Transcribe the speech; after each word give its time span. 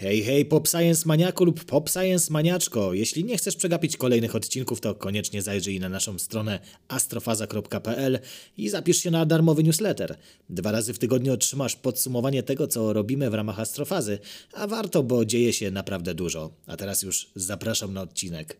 Hej, 0.00 0.22
hej, 0.22 0.44
Pop 0.44 0.68
Science 0.68 1.02
Maniaku 1.06 1.44
lub 1.44 1.64
Pop 1.64 1.90
Science 1.90 2.32
Maniaczko. 2.32 2.94
Jeśli 2.94 3.24
nie 3.24 3.36
chcesz 3.36 3.56
przegapić 3.56 3.96
kolejnych 3.96 4.36
odcinków, 4.36 4.80
to 4.80 4.94
koniecznie 4.94 5.42
zajrzyj 5.42 5.80
na 5.80 5.88
naszą 5.88 6.18
stronę 6.18 6.60
astrofaza.pl 6.88 8.18
i 8.56 8.68
zapisz 8.68 8.96
się 8.96 9.10
na 9.10 9.26
darmowy 9.26 9.62
newsletter. 9.62 10.16
Dwa 10.48 10.72
razy 10.72 10.94
w 10.94 10.98
tygodniu 10.98 11.32
otrzymasz 11.32 11.76
podsumowanie 11.76 12.42
tego, 12.42 12.66
co 12.66 12.92
robimy 12.92 13.30
w 13.30 13.34
ramach 13.34 13.60
astrofazy, 13.60 14.18
a 14.52 14.66
warto, 14.66 15.02
bo 15.02 15.24
dzieje 15.24 15.52
się 15.52 15.70
naprawdę 15.70 16.14
dużo. 16.14 16.50
A 16.66 16.76
teraz 16.76 17.02
już 17.02 17.30
zapraszam 17.34 17.94
na 17.94 18.00
odcinek. 18.00 18.56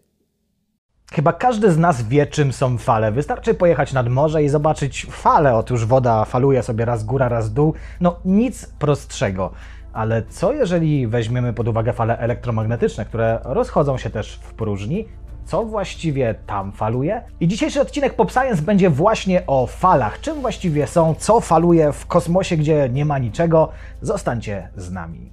Chyba 1.12 1.32
każdy 1.32 1.72
z 1.72 1.78
nas 1.78 2.08
wie, 2.08 2.26
czym 2.26 2.52
są 2.52 2.78
fale. 2.78 3.12
Wystarczy 3.12 3.54
pojechać 3.54 3.92
nad 3.92 4.08
morze 4.08 4.44
i 4.44 4.48
zobaczyć 4.48 5.06
falę. 5.10 5.54
Otóż 5.54 5.84
woda 5.84 6.24
faluje 6.24 6.62
sobie 6.62 6.84
raz 6.84 7.04
góra, 7.04 7.28
raz 7.28 7.52
dół. 7.52 7.74
No 8.00 8.20
nic 8.24 8.66
prostszego. 8.78 9.52
Ale 9.92 10.22
co 10.22 10.52
jeżeli 10.52 11.06
weźmiemy 11.06 11.52
pod 11.52 11.68
uwagę 11.68 11.92
fale 11.92 12.18
elektromagnetyczne, 12.18 13.04
które 13.04 13.40
rozchodzą 13.44 13.98
się 13.98 14.10
też 14.10 14.36
w 14.42 14.54
próżni? 14.54 15.08
Co 15.44 15.64
właściwie 15.64 16.34
tam 16.46 16.72
faluje? 16.72 17.22
I 17.40 17.48
dzisiejszy 17.48 17.80
odcinek 17.80 18.14
Pop 18.14 18.32
Science 18.32 18.62
będzie 18.62 18.90
właśnie 18.90 19.46
o 19.46 19.66
falach. 19.66 20.20
Czym 20.20 20.40
właściwie 20.40 20.86
są, 20.86 21.14
co 21.18 21.40
faluje 21.40 21.92
w 21.92 22.06
kosmosie, 22.06 22.56
gdzie 22.56 22.88
nie 22.92 23.04
ma 23.04 23.18
niczego? 23.18 23.68
Zostańcie 24.02 24.68
z 24.76 24.90
nami. 24.90 25.32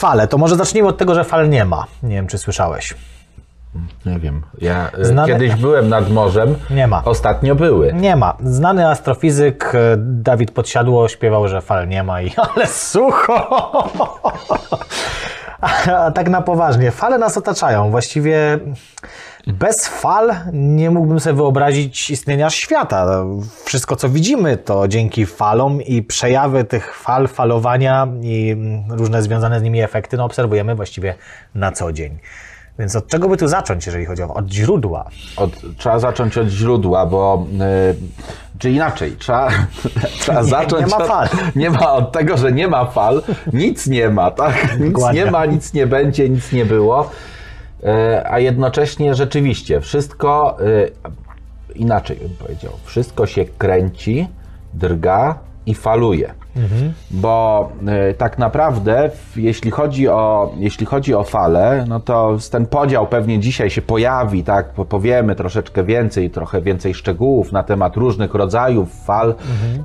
Fale. 0.00 0.28
To 0.28 0.38
może 0.38 0.56
zacznijmy 0.56 0.88
od 0.88 0.98
tego, 0.98 1.14
że 1.14 1.24
fal 1.24 1.50
nie 1.50 1.64
ma. 1.64 1.86
Nie 2.02 2.14
wiem, 2.14 2.26
czy 2.26 2.38
słyszałeś. 2.38 2.94
Nie 4.06 4.18
wiem. 4.18 4.42
Ja 4.60 4.90
e, 5.22 5.26
kiedyś 5.26 5.54
byłem 5.54 5.88
nad 5.88 6.10
morzem. 6.10 6.54
Nie 6.70 6.86
ma. 6.86 7.02
Ostatnio 7.04 7.54
były. 7.54 7.92
Nie 7.92 8.16
ma. 8.16 8.36
Znany 8.44 8.88
astrofizyk 8.88 9.72
e, 9.74 9.96
Dawid 9.98 10.50
Podsiadło 10.50 11.08
śpiewał, 11.08 11.48
że 11.48 11.60
fal 11.60 11.88
nie 11.88 12.02
ma 12.02 12.22
i 12.22 12.30
ale 12.54 12.66
sucho! 12.66 13.88
A 15.86 16.10
tak 16.10 16.28
na 16.28 16.42
poważnie, 16.42 16.90
fale 16.90 17.18
nas 17.18 17.36
otaczają. 17.36 17.90
Właściwie 17.90 18.58
bez 19.46 19.88
fal 19.88 20.34
nie 20.52 20.90
mógłbym 20.90 21.20
sobie 21.20 21.36
wyobrazić 21.36 22.10
istnienia 22.10 22.50
świata. 22.50 23.24
Wszystko, 23.64 23.96
co 23.96 24.08
widzimy, 24.08 24.56
to 24.56 24.88
dzięki 24.88 25.26
falom 25.26 25.82
i 25.82 26.02
przejawy 26.02 26.64
tych 26.64 26.96
fal, 26.96 27.28
falowania 27.28 28.08
i 28.22 28.50
mm, 28.50 28.92
różne 28.92 29.22
związane 29.22 29.60
z 29.60 29.62
nimi 29.62 29.80
efekty, 29.80 30.16
no 30.16 30.24
obserwujemy 30.24 30.74
właściwie 30.74 31.14
na 31.54 31.72
co 31.72 31.92
dzień. 31.92 32.18
Więc 32.78 32.96
od 32.96 33.06
czego 33.06 33.28
by 33.28 33.36
tu 33.36 33.48
zacząć, 33.48 33.86
jeżeli 33.86 34.04
chodzi 34.06 34.22
o 34.22 34.34
od 34.34 34.50
źródła? 34.52 35.04
Od, 35.36 35.50
trzeba 35.78 35.98
zacząć 35.98 36.38
od 36.38 36.48
źródła, 36.48 37.06
bo. 37.06 37.46
y, 37.92 38.58
czy 38.58 38.70
inaczej, 38.70 39.16
trzeba, 39.18 39.48
trzeba 40.20 40.42
zacząć. 40.42 40.86
nie 40.86 40.90
ma 40.90 40.96
od, 40.98 41.08
fal. 41.08 41.28
Nie 41.56 41.70
ma 41.70 41.92
od 41.92 42.12
tego, 42.12 42.36
że 42.36 42.52
nie 42.52 42.68
ma 42.68 42.84
fal. 42.86 43.22
Nic 43.52 43.86
nie 43.86 44.10
ma, 44.10 44.30
tak? 44.30 44.78
Nic 44.80 44.92
Dokładnie. 44.92 45.24
nie 45.24 45.30
ma, 45.30 45.46
nic 45.46 45.72
nie 45.72 45.86
będzie, 45.86 46.28
nic 46.28 46.52
nie 46.52 46.64
było. 46.64 47.10
Y, 47.82 47.86
a 48.26 48.38
jednocześnie 48.38 49.14
rzeczywiście 49.14 49.80
wszystko. 49.80 50.56
y, 50.60 50.92
inaczej 51.74 52.16
bym 52.16 52.30
powiedział. 52.30 52.72
Wszystko 52.84 53.26
się 53.26 53.44
kręci, 53.44 54.28
drga 54.74 55.38
i 55.66 55.74
faluje. 55.74 56.34
Bo 57.10 57.68
y, 58.10 58.14
tak 58.14 58.38
naprawdę, 58.38 59.10
jeśli 59.36 59.70
chodzi, 59.70 60.08
o, 60.08 60.52
jeśli 60.58 60.86
chodzi 60.86 61.14
o 61.14 61.24
fale, 61.24 61.84
no 61.88 62.00
to 62.00 62.36
ten 62.50 62.66
podział 62.66 63.06
pewnie 63.06 63.38
dzisiaj 63.38 63.70
się 63.70 63.82
pojawi, 63.82 64.44
tak? 64.44 64.68
Po- 64.72 64.84
Powiemy 64.84 65.34
troszeczkę 65.34 65.84
więcej, 65.84 66.30
trochę 66.30 66.60
więcej 66.60 66.94
szczegółów 66.94 67.52
na 67.52 67.62
temat 67.62 67.96
różnych 67.96 68.34
rodzajów 68.34 68.88
fal, 69.04 69.34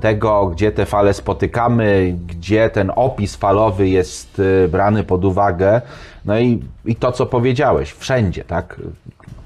tego, 0.00 0.46
gdzie 0.46 0.72
te 0.72 0.86
fale 0.86 1.14
spotykamy, 1.14 2.16
gdzie 2.28 2.70
ten 2.70 2.92
opis 2.96 3.36
falowy 3.36 3.88
jest 3.88 4.38
y, 4.38 4.68
brany 4.68 5.04
pod 5.04 5.24
uwagę. 5.24 5.80
No 6.24 6.38
i, 6.38 6.62
i 6.84 6.96
to, 6.96 7.12
co 7.12 7.26
powiedziałeś, 7.26 7.90
wszędzie, 7.92 8.44
tak? 8.44 8.76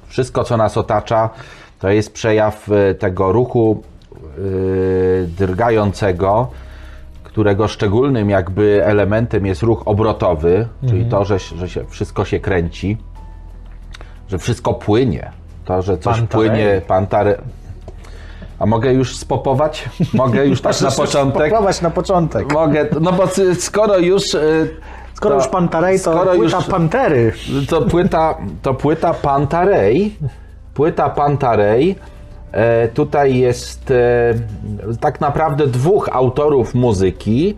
Wszystko, 0.09 0.45
co 0.45 0.57
nas 0.57 0.77
otacza, 0.77 1.31
to 1.81 1.89
jest 1.91 2.13
przejaw 2.13 2.69
y, 2.69 2.95
tego 2.95 3.33
ruchu 3.33 3.83
drgającego, 5.39 6.51
którego 7.25 7.69
szczególnym 7.69 8.31
jakby 8.31 8.85
elementem 8.85 9.47
jest 9.47 9.63
ruch 9.63 9.83
obrotowy, 9.89 10.69
czyli 10.89 11.05
to, 11.05 11.25
że, 11.25 11.39
że 11.39 11.69
się, 11.69 11.85
wszystko 11.89 12.25
się 12.25 12.41
kręci, 12.41 12.99
że 14.29 14.39
wszystko 14.39 14.75
płynie, 14.75 15.31
to, 15.65 15.83
że 15.83 15.99
coś 15.99 16.17
Pantarei. 16.19 16.49
płynie, 16.51 16.83
pantary. 16.89 17.37
A 18.59 18.67
mogę 18.67 18.93
już 18.93 19.17
spopować? 19.17 19.89
Mogę 20.15 20.47
już 20.47 20.61
tak 20.69 20.81
na 20.81 20.91
początek? 20.91 21.43
Poprowadź 21.51 21.81
na 21.81 21.91
początek. 21.91 22.53
Mogę, 22.53 22.87
no 23.01 23.13
bo 23.13 23.25
skoro 23.59 23.99
już... 23.99 24.35
y, 24.35 24.69
Skoro 25.15 25.35
to- 25.35 25.41
już 25.43 25.49
Pantarej, 25.53 25.97
to 25.99 26.03
skoro 26.13 26.35
płyta 26.35 26.57
już- 26.57 26.67
Pantery. 26.67 27.33
to 27.69 27.83
płyta, 27.83 28.39
to 28.63 28.75
płyta 28.75 29.15
Pantarej. 29.15 30.17
Płyta 30.75 31.11
Pantarej. 31.11 31.97
E, 32.55 32.89
tutaj 32.89 33.37
jest 33.37 33.91
e, 33.91 34.35
tak 35.01 35.21
naprawdę 35.21 35.67
dwóch 35.67 36.09
autorów 36.13 36.75
muzyki. 36.75 37.57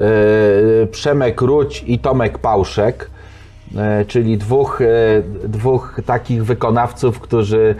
E, 0.00 0.86
Przemek 0.86 1.40
Ruć 1.40 1.84
i 1.86 1.98
Tomek 1.98 2.38
Pałszek. 2.38 3.10
Czyli 4.06 4.38
dwóch, 4.38 4.80
dwóch 5.44 6.00
takich 6.06 6.44
wykonawców, 6.44 7.20
którzy 7.20 7.74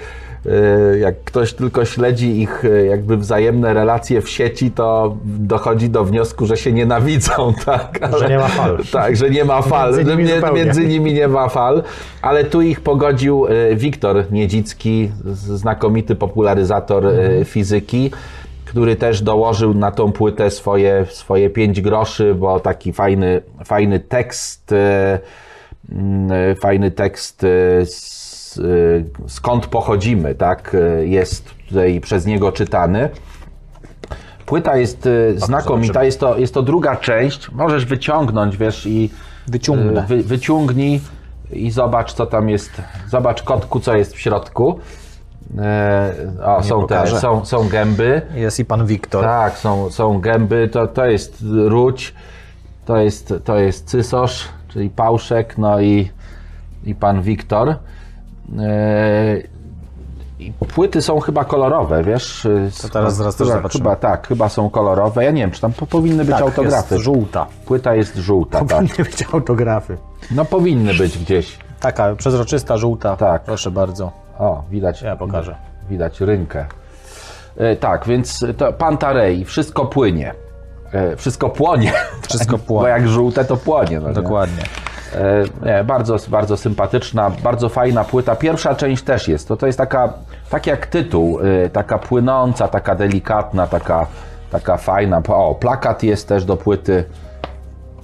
jak 1.00 1.24
ktoś 1.24 1.52
tylko 1.52 1.84
śledzi 1.84 2.40
ich 2.40 2.64
e, 2.64 2.86
jakby 2.86 3.16
wzajemne 3.16 3.74
relacje 3.74 4.20
w 4.22 4.28
sieci, 4.30 4.70
to 4.70 5.16
dochodzi 5.24 5.90
do 5.90 6.04
wniosku, 6.04 6.46
że 6.46 6.56
się 6.56 6.72
nienawidzą, 6.72 7.52
tak? 7.66 7.98
Że 8.18 8.28
nie 8.28 8.38
ma 8.38 8.48
fal. 8.48 8.78
Tak, 8.92 9.16
że 9.16 9.30
nie 9.30 9.44
ma 9.44 9.62
fal. 9.62 9.94
Między 9.96 10.04
nimi 10.16 10.28
zupełnie. 10.28 10.64
między 10.64 10.86
nimi 10.86 11.12
nie 11.14 11.28
ma 11.28 11.48
fal, 11.48 11.82
ale 12.22 12.44
tu 12.44 12.62
ich 12.62 12.80
pogodził 12.80 13.46
e, 13.46 13.76
Wiktor 13.76 14.24
Niedzicki, 14.32 15.10
z- 15.24 15.36
znakomity 15.60 16.14
popularyzator 16.14 17.06
Mhm. 17.06 17.44
fizyki, 17.44 18.10
który 18.64 18.96
też 18.96 19.22
dołożył 19.22 19.74
na 19.74 19.90
tą 19.90 20.12
płytę 20.12 20.50
swoje, 20.50 21.06
swoje 21.10 21.50
pięć 21.50 21.80
groszy, 21.80 22.34
bo 22.34 22.60
taki 22.60 22.92
fajny, 22.92 23.42
fajny 23.64 24.00
tekst, 24.00 24.74
mm, 25.92 26.56
fajny 26.56 26.90
tekst 26.90 27.44
e, 27.44 27.48
z, 28.56 28.60
e, 29.26 29.28
skąd 29.28 29.66
pochodzimy, 29.66 30.34
tak, 30.34 30.76
e, 30.98 31.06
jest 31.06 31.50
tutaj 31.68 32.00
przez 32.00 32.26
niego 32.26 32.52
czytany. 32.52 33.08
Płyta 34.46 34.76
jest 34.76 35.06
e, 35.06 35.40
znakomita, 35.40 36.04
jest 36.04 36.20
to, 36.20 36.38
jest 36.38 36.54
to 36.54 36.62
druga 36.62 36.96
część. 36.96 37.50
Możesz 37.52 37.84
wyciągnąć, 37.84 38.56
wiesz, 38.56 38.86
i 38.86 39.10
Wyciągnę. 39.48 40.02
Wy, 40.08 40.22
wyciągnij 40.22 41.00
i 41.52 41.70
zobacz, 41.70 42.12
co 42.12 42.26
tam 42.26 42.48
jest. 42.48 42.82
Zobacz, 43.08 43.42
kotku, 43.42 43.80
co 43.80 43.96
jest 43.96 44.14
w 44.14 44.20
środku. 44.20 44.78
O, 46.44 46.62
są 46.62 46.80
te, 46.80 46.94
pokażę. 46.94 47.20
są, 47.20 47.44
są 47.44 47.68
gęby. 47.68 48.22
Jest 48.34 48.58
i 48.58 48.64
pan 48.64 48.86
Wiktor. 48.86 49.24
Tak, 49.24 49.58
są, 49.58 49.90
są 49.90 50.20
gęby. 50.20 50.68
To, 50.72 50.86
to 50.86 51.06
jest 51.06 51.44
ruć, 51.66 52.14
to 52.84 52.96
jest, 52.96 53.34
to 53.44 53.58
jest 53.58 53.86
cysosz, 53.86 54.48
czyli 54.68 54.90
pałszek, 54.90 55.58
no 55.58 55.80
i, 55.80 56.10
i 56.84 56.94
pan 56.94 57.22
Wiktor. 57.22 57.76
E, 58.58 59.36
i 60.38 60.52
płyty 60.52 61.02
są 61.02 61.20
chyba 61.20 61.44
kolorowe, 61.44 62.04
wiesz? 62.04 62.48
To 62.82 62.88
teraz 62.88 63.16
zaraz 63.16 63.36
też 63.36 63.46
chyba, 63.46 63.56
zobaczymy. 63.58 63.82
chyba 63.84 63.96
tak, 63.96 64.28
chyba 64.28 64.48
są 64.48 64.70
kolorowe. 64.70 65.24
Ja 65.24 65.30
nie 65.30 65.40
wiem, 65.42 65.50
czy 65.50 65.60
tam 65.60 65.72
po, 65.72 65.86
powinny 65.86 66.24
być 66.24 66.34
Tak, 66.34 66.42
autografy. 66.42 66.94
jest 66.94 67.04
żółta. 67.04 67.46
Płyta 67.66 67.94
jest 67.94 68.16
żółta, 68.16 68.58
tak. 68.58 68.68
Powinny 68.68 68.94
być 69.10 69.24
autografy. 69.32 69.96
No 70.30 70.44
powinny 70.44 70.94
być 70.94 71.18
gdzieś. 71.18 71.58
Taka 71.80 72.14
przezroczysta, 72.14 72.76
żółta. 72.78 73.16
Tak. 73.16 73.42
Proszę 73.42 73.70
bardzo. 73.70 74.12
O, 74.38 74.62
widać. 74.70 75.02
Ja 75.02 75.16
pokażę. 75.16 75.56
Widać 75.90 76.20
rynkę. 76.20 76.66
E, 77.56 77.76
tak, 77.76 78.06
więc 78.06 78.44
to 78.56 78.72
Pantarei, 78.72 79.44
wszystko 79.44 79.84
płynie. 79.86 80.34
E, 80.92 81.16
wszystko 81.16 81.48
płonie. 81.50 81.92
Wszystko 82.28 82.58
Bo 82.58 82.64
płonie. 82.64 82.88
jak 82.88 83.08
żółte, 83.08 83.44
to 83.44 83.56
płonie. 83.56 84.00
No, 84.00 84.08
nie? 84.08 84.14
Dokładnie. 84.14 84.62
E, 84.62 84.95
nie, 85.64 85.84
bardzo, 85.84 86.16
bardzo 86.28 86.56
sympatyczna, 86.56 87.30
bardzo 87.42 87.68
fajna 87.68 88.04
płyta. 88.04 88.36
Pierwsza 88.36 88.74
część 88.74 89.02
też 89.02 89.28
jest. 89.28 89.48
To, 89.48 89.56
to 89.56 89.66
jest 89.66 89.78
taka, 89.78 90.12
tak 90.50 90.66
jak 90.66 90.86
tytuł, 90.86 91.40
e, 91.40 91.70
taka 91.70 91.98
płynąca, 91.98 92.68
taka 92.68 92.94
delikatna, 92.94 93.66
taka, 93.66 94.06
taka 94.50 94.76
fajna. 94.76 95.22
O, 95.28 95.54
plakat 95.54 96.02
jest 96.02 96.28
też 96.28 96.44
do 96.44 96.56
płyty, 96.56 97.04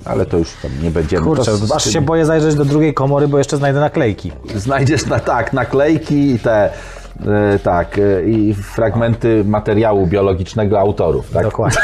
ale 0.04 0.26
to 0.26 0.38
już 0.38 0.52
tam 0.62 0.70
nie 0.82 0.90
będziemy. 0.90 1.26
Kurczę, 1.26 1.52
to 1.68 1.74
aż 1.74 1.84
się 1.84 2.00
boję 2.00 2.26
zajrzeć 2.26 2.54
do 2.54 2.64
drugiej 2.64 2.94
komory, 2.94 3.28
bo 3.28 3.38
jeszcze 3.38 3.56
znajdę 3.56 3.80
naklejki. 3.80 4.32
Znajdziesz 4.54 5.06
na 5.06 5.20
tak, 5.20 5.52
naklejki 5.52 6.32
i 6.34 6.38
te. 6.38 6.70
e, 7.26 7.58
tak, 7.58 7.98
e, 7.98 8.24
i 8.24 8.54
fragmenty 8.54 9.44
materiału 9.44 10.06
biologicznego 10.06 10.80
autorów. 10.80 11.30
Tak? 11.30 11.44
Dokładnie. 11.44 11.82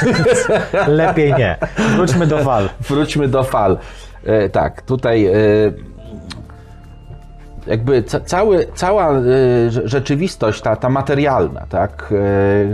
Lepiej 0.86 1.34
nie. 1.34 1.56
Wróćmy 1.96 2.26
do 2.26 2.38
fal. 2.38 2.68
Wróćmy 2.88 3.28
do 3.28 3.44
fal. 3.44 3.78
E, 4.24 4.48
tak, 4.48 4.82
tutaj 4.82 5.26
e, 5.26 5.32
jakby 7.66 8.02
ca 8.02 8.20
cały, 8.20 8.66
cała 8.74 9.18
y, 9.18 9.88
rzeczywistość, 9.88 10.60
ta, 10.60 10.76
ta 10.76 10.88
materialna, 10.88 11.66
tak, 11.68 12.14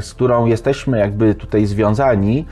z 0.01 0.15
którą 0.15 0.47
jesteśmy 0.47 0.99
jakby 0.99 1.35
tutaj 1.35 1.67
związani, 1.67 2.47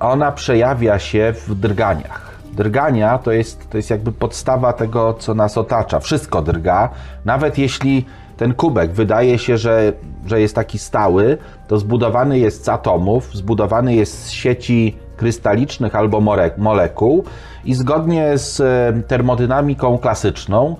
ona 0.00 0.32
przejawia 0.32 0.98
się 0.98 1.34
w 1.46 1.54
drganiach. 1.54 2.32
Drgania 2.52 3.18
to 3.18 3.32
jest, 3.32 3.70
to 3.70 3.76
jest 3.76 3.90
jakby 3.90 4.12
podstawa 4.12 4.72
tego, 4.72 5.14
co 5.14 5.34
nas 5.34 5.58
otacza. 5.58 6.00
Wszystko 6.00 6.42
drga, 6.42 6.88
nawet 7.24 7.58
jeśli 7.58 8.06
ten 8.36 8.54
kubek 8.54 8.92
wydaje 8.92 9.38
się, 9.38 9.56
że, 9.56 9.92
że 10.26 10.40
jest 10.40 10.54
taki 10.54 10.78
stały, 10.78 11.38
to 11.68 11.78
zbudowany 11.78 12.38
jest 12.38 12.64
z 12.64 12.68
atomów, 12.68 13.34
zbudowany 13.34 13.94
jest 13.94 14.24
z 14.24 14.30
sieci 14.30 14.96
krystalicznych 15.22 15.94
albo 15.94 16.20
molekuł 16.58 17.24
i 17.64 17.74
zgodnie 17.74 18.38
z 18.38 18.60
e, 18.60 19.02
termodynamiką 19.02 19.98
klasyczną 19.98 20.76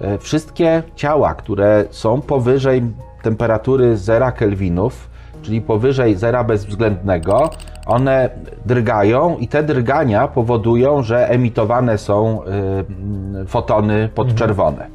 e, 0.00 0.18
wszystkie 0.18 0.82
ciała, 0.96 1.34
które 1.34 1.84
są 1.90 2.20
powyżej 2.20 2.82
temperatury 3.22 3.96
0 3.96 4.32
kelwinów, 4.32 5.10
czyli 5.42 5.60
powyżej 5.60 6.16
zera 6.16 6.44
bezwzględnego, 6.44 7.50
one 7.86 8.30
drgają 8.66 9.36
i 9.38 9.48
te 9.48 9.62
drgania 9.62 10.28
powodują, 10.28 11.02
że 11.02 11.28
emitowane 11.28 11.98
są 11.98 12.44
e, 12.44 13.44
fotony 13.46 14.08
podczerwone. 14.14 14.86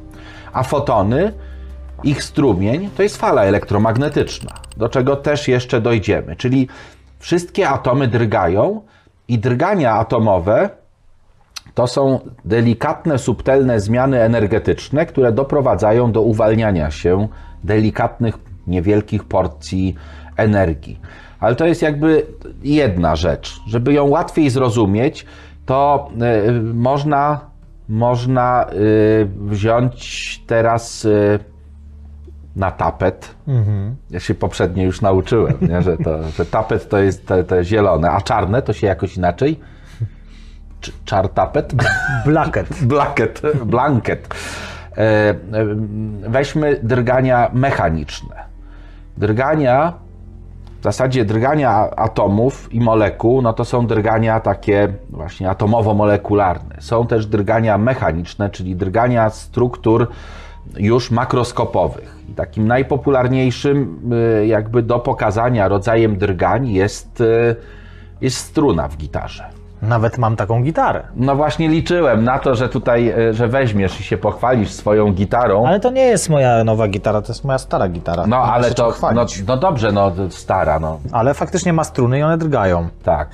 A 0.52 0.62
fotony 0.62 1.32
ich 2.04 2.24
strumień 2.24 2.90
to 2.96 3.02
jest 3.02 3.16
fala 3.16 3.42
elektromagnetyczna, 3.42 4.52
do 4.76 4.88
czego 4.88 5.16
też 5.16 5.48
jeszcze 5.48 5.80
dojdziemy. 5.80 6.36
Czyli 6.36 6.68
wszystkie 7.22 7.68
atomy 7.68 8.08
drgają 8.08 8.80
i 9.28 9.38
drgania 9.38 9.92
atomowe 9.92 10.70
to 11.74 11.86
są 11.86 12.20
delikatne, 12.44 13.18
subtelne 13.18 13.80
zmiany 13.80 14.20
energetyczne, 14.20 15.06
które 15.06 15.32
doprowadzają 15.32 16.12
do 16.12 16.22
uwalniania 16.22 16.90
się 16.90 17.28
delikatnych, 17.64 18.38
niewielkich 18.66 19.24
porcji 19.24 19.94
energii. 20.36 21.00
Ale 21.40 21.56
to 21.56 21.66
jest 21.66 21.82
jakby 21.82 22.26
jedna 22.62 23.16
rzecz. 23.16 23.60
Żeby 23.66 23.92
ją 23.92 24.08
łatwiej 24.08 24.50
zrozumieć, 24.50 25.26
to 25.66 26.08
y, 26.48 26.52
można, 26.62 27.40
można 27.88 28.66
y, 28.72 29.28
wziąć 29.36 30.42
teraz 30.46 31.04
y, 31.04 31.38
na 32.56 32.70
tapet. 32.70 33.34
Mhm. 33.48 33.96
Ja 34.10 34.20
się 34.20 34.34
poprzednio 34.34 34.84
już 34.84 35.00
nauczyłem, 35.00 35.54
nie? 35.60 35.82
Że, 35.82 35.96
to, 35.96 36.30
że 36.30 36.46
tapet 36.46 36.88
to 36.88 36.98
jest 36.98 37.26
te, 37.26 37.44
te 37.44 37.64
zielone, 37.64 38.10
a 38.10 38.20
czarne 38.20 38.62
to 38.62 38.72
się 38.72 38.86
jakoś 38.86 39.16
inaczej. 39.16 39.60
Czar 41.04 41.28
tapet? 41.28 41.74
Blacket. 42.24 42.68
Blacket. 42.92 43.42
Blanket. 43.64 44.34
E, 44.96 45.00
e, 45.00 45.34
weźmy 46.28 46.80
drgania 46.82 47.50
mechaniczne. 47.52 48.36
Drgania, 49.16 49.92
w 50.80 50.82
zasadzie 50.82 51.24
drgania 51.24 51.90
atomów 51.96 52.74
i 52.74 52.80
molekuł, 52.80 53.42
no 53.42 53.52
to 53.52 53.64
są 53.64 53.86
drgania 53.86 54.40
takie 54.40 54.92
właśnie 55.10 55.50
atomowo-molekularne. 55.50 56.80
Są 56.80 57.06
też 57.06 57.26
drgania 57.26 57.78
mechaniczne, 57.78 58.50
czyli 58.50 58.76
drgania 58.76 59.30
struktur 59.30 60.08
już 60.76 61.10
makroskopowych. 61.10 62.11
I 62.28 62.34
takim 62.34 62.68
najpopularniejszym, 62.68 64.00
y, 64.42 64.46
jakby 64.46 64.82
do 64.82 64.98
pokazania 64.98 65.68
rodzajem 65.68 66.16
drgań 66.16 66.68
jest, 66.68 67.20
y, 67.20 67.56
jest 68.20 68.36
struna 68.36 68.88
w 68.88 68.96
gitarze. 68.96 69.44
Nawet 69.82 70.18
mam 70.18 70.36
taką 70.36 70.62
gitarę. 70.62 71.02
No 71.16 71.36
właśnie 71.36 71.68
liczyłem 71.68 72.24
na 72.24 72.38
to, 72.38 72.54
że 72.54 72.68
tutaj, 72.68 73.14
y, 73.30 73.34
że 73.34 73.48
weźmiesz 73.48 74.00
i 74.00 74.02
się 74.02 74.16
pochwalisz 74.16 74.70
swoją 74.70 75.12
gitarą. 75.12 75.66
Ale 75.66 75.80
to 75.80 75.90
nie 75.90 76.04
jest 76.04 76.30
moja 76.30 76.64
nowa 76.64 76.88
gitara, 76.88 77.22
to 77.22 77.28
jest 77.28 77.44
moja 77.44 77.58
stara 77.58 77.88
gitara. 77.88 78.26
No 78.26 78.36
ale 78.36 78.70
to, 78.70 78.94
no, 79.14 79.26
no 79.48 79.56
dobrze, 79.56 79.92
no 79.92 80.12
stara, 80.30 80.80
no. 80.80 80.98
Ale 81.12 81.34
faktycznie 81.34 81.72
ma 81.72 81.84
struny 81.84 82.18
i 82.18 82.22
one 82.22 82.38
drgają. 82.38 82.88
Tak. 83.02 83.28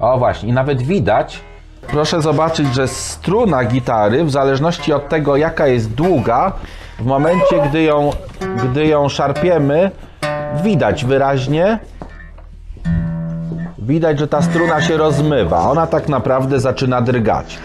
O 0.00 0.18
właśnie, 0.18 0.48
i 0.48 0.52
nawet 0.52 0.82
widać, 0.82 1.40
Proszę 1.86 2.22
zobaczyć, 2.22 2.74
że 2.74 2.88
struna 2.88 3.64
gitary, 3.64 4.24
w 4.24 4.30
zależności 4.30 4.92
od 4.92 5.08
tego, 5.08 5.36
jaka 5.36 5.66
jest 5.66 5.94
długa, 5.94 6.52
w 7.00 7.06
momencie, 7.06 7.68
gdy 7.68 7.82
ją, 7.82 8.10
gdy 8.64 8.86
ją 8.86 9.08
szarpiemy, 9.08 9.90
widać 10.62 11.04
wyraźnie, 11.04 11.78
widać, 13.78 14.18
że 14.18 14.28
ta 14.28 14.42
struna 14.42 14.80
się 14.82 14.96
rozmywa. 14.96 15.70
Ona 15.70 15.86
tak 15.86 16.08
naprawdę 16.08 16.60
zaczyna 16.60 17.00
drgać. 17.00 17.58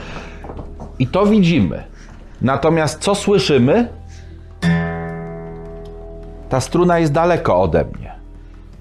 I 1.00 1.08
to 1.08 1.26
widzimy. 1.26 1.84
Natomiast 2.42 3.00
co 3.00 3.16
słyszymy? 3.16 3.88
Ta 6.50 6.60
struna 6.60 7.00
jest 7.00 7.14
daleko 7.14 7.62
ode 7.62 7.86
mnie. 7.86 8.16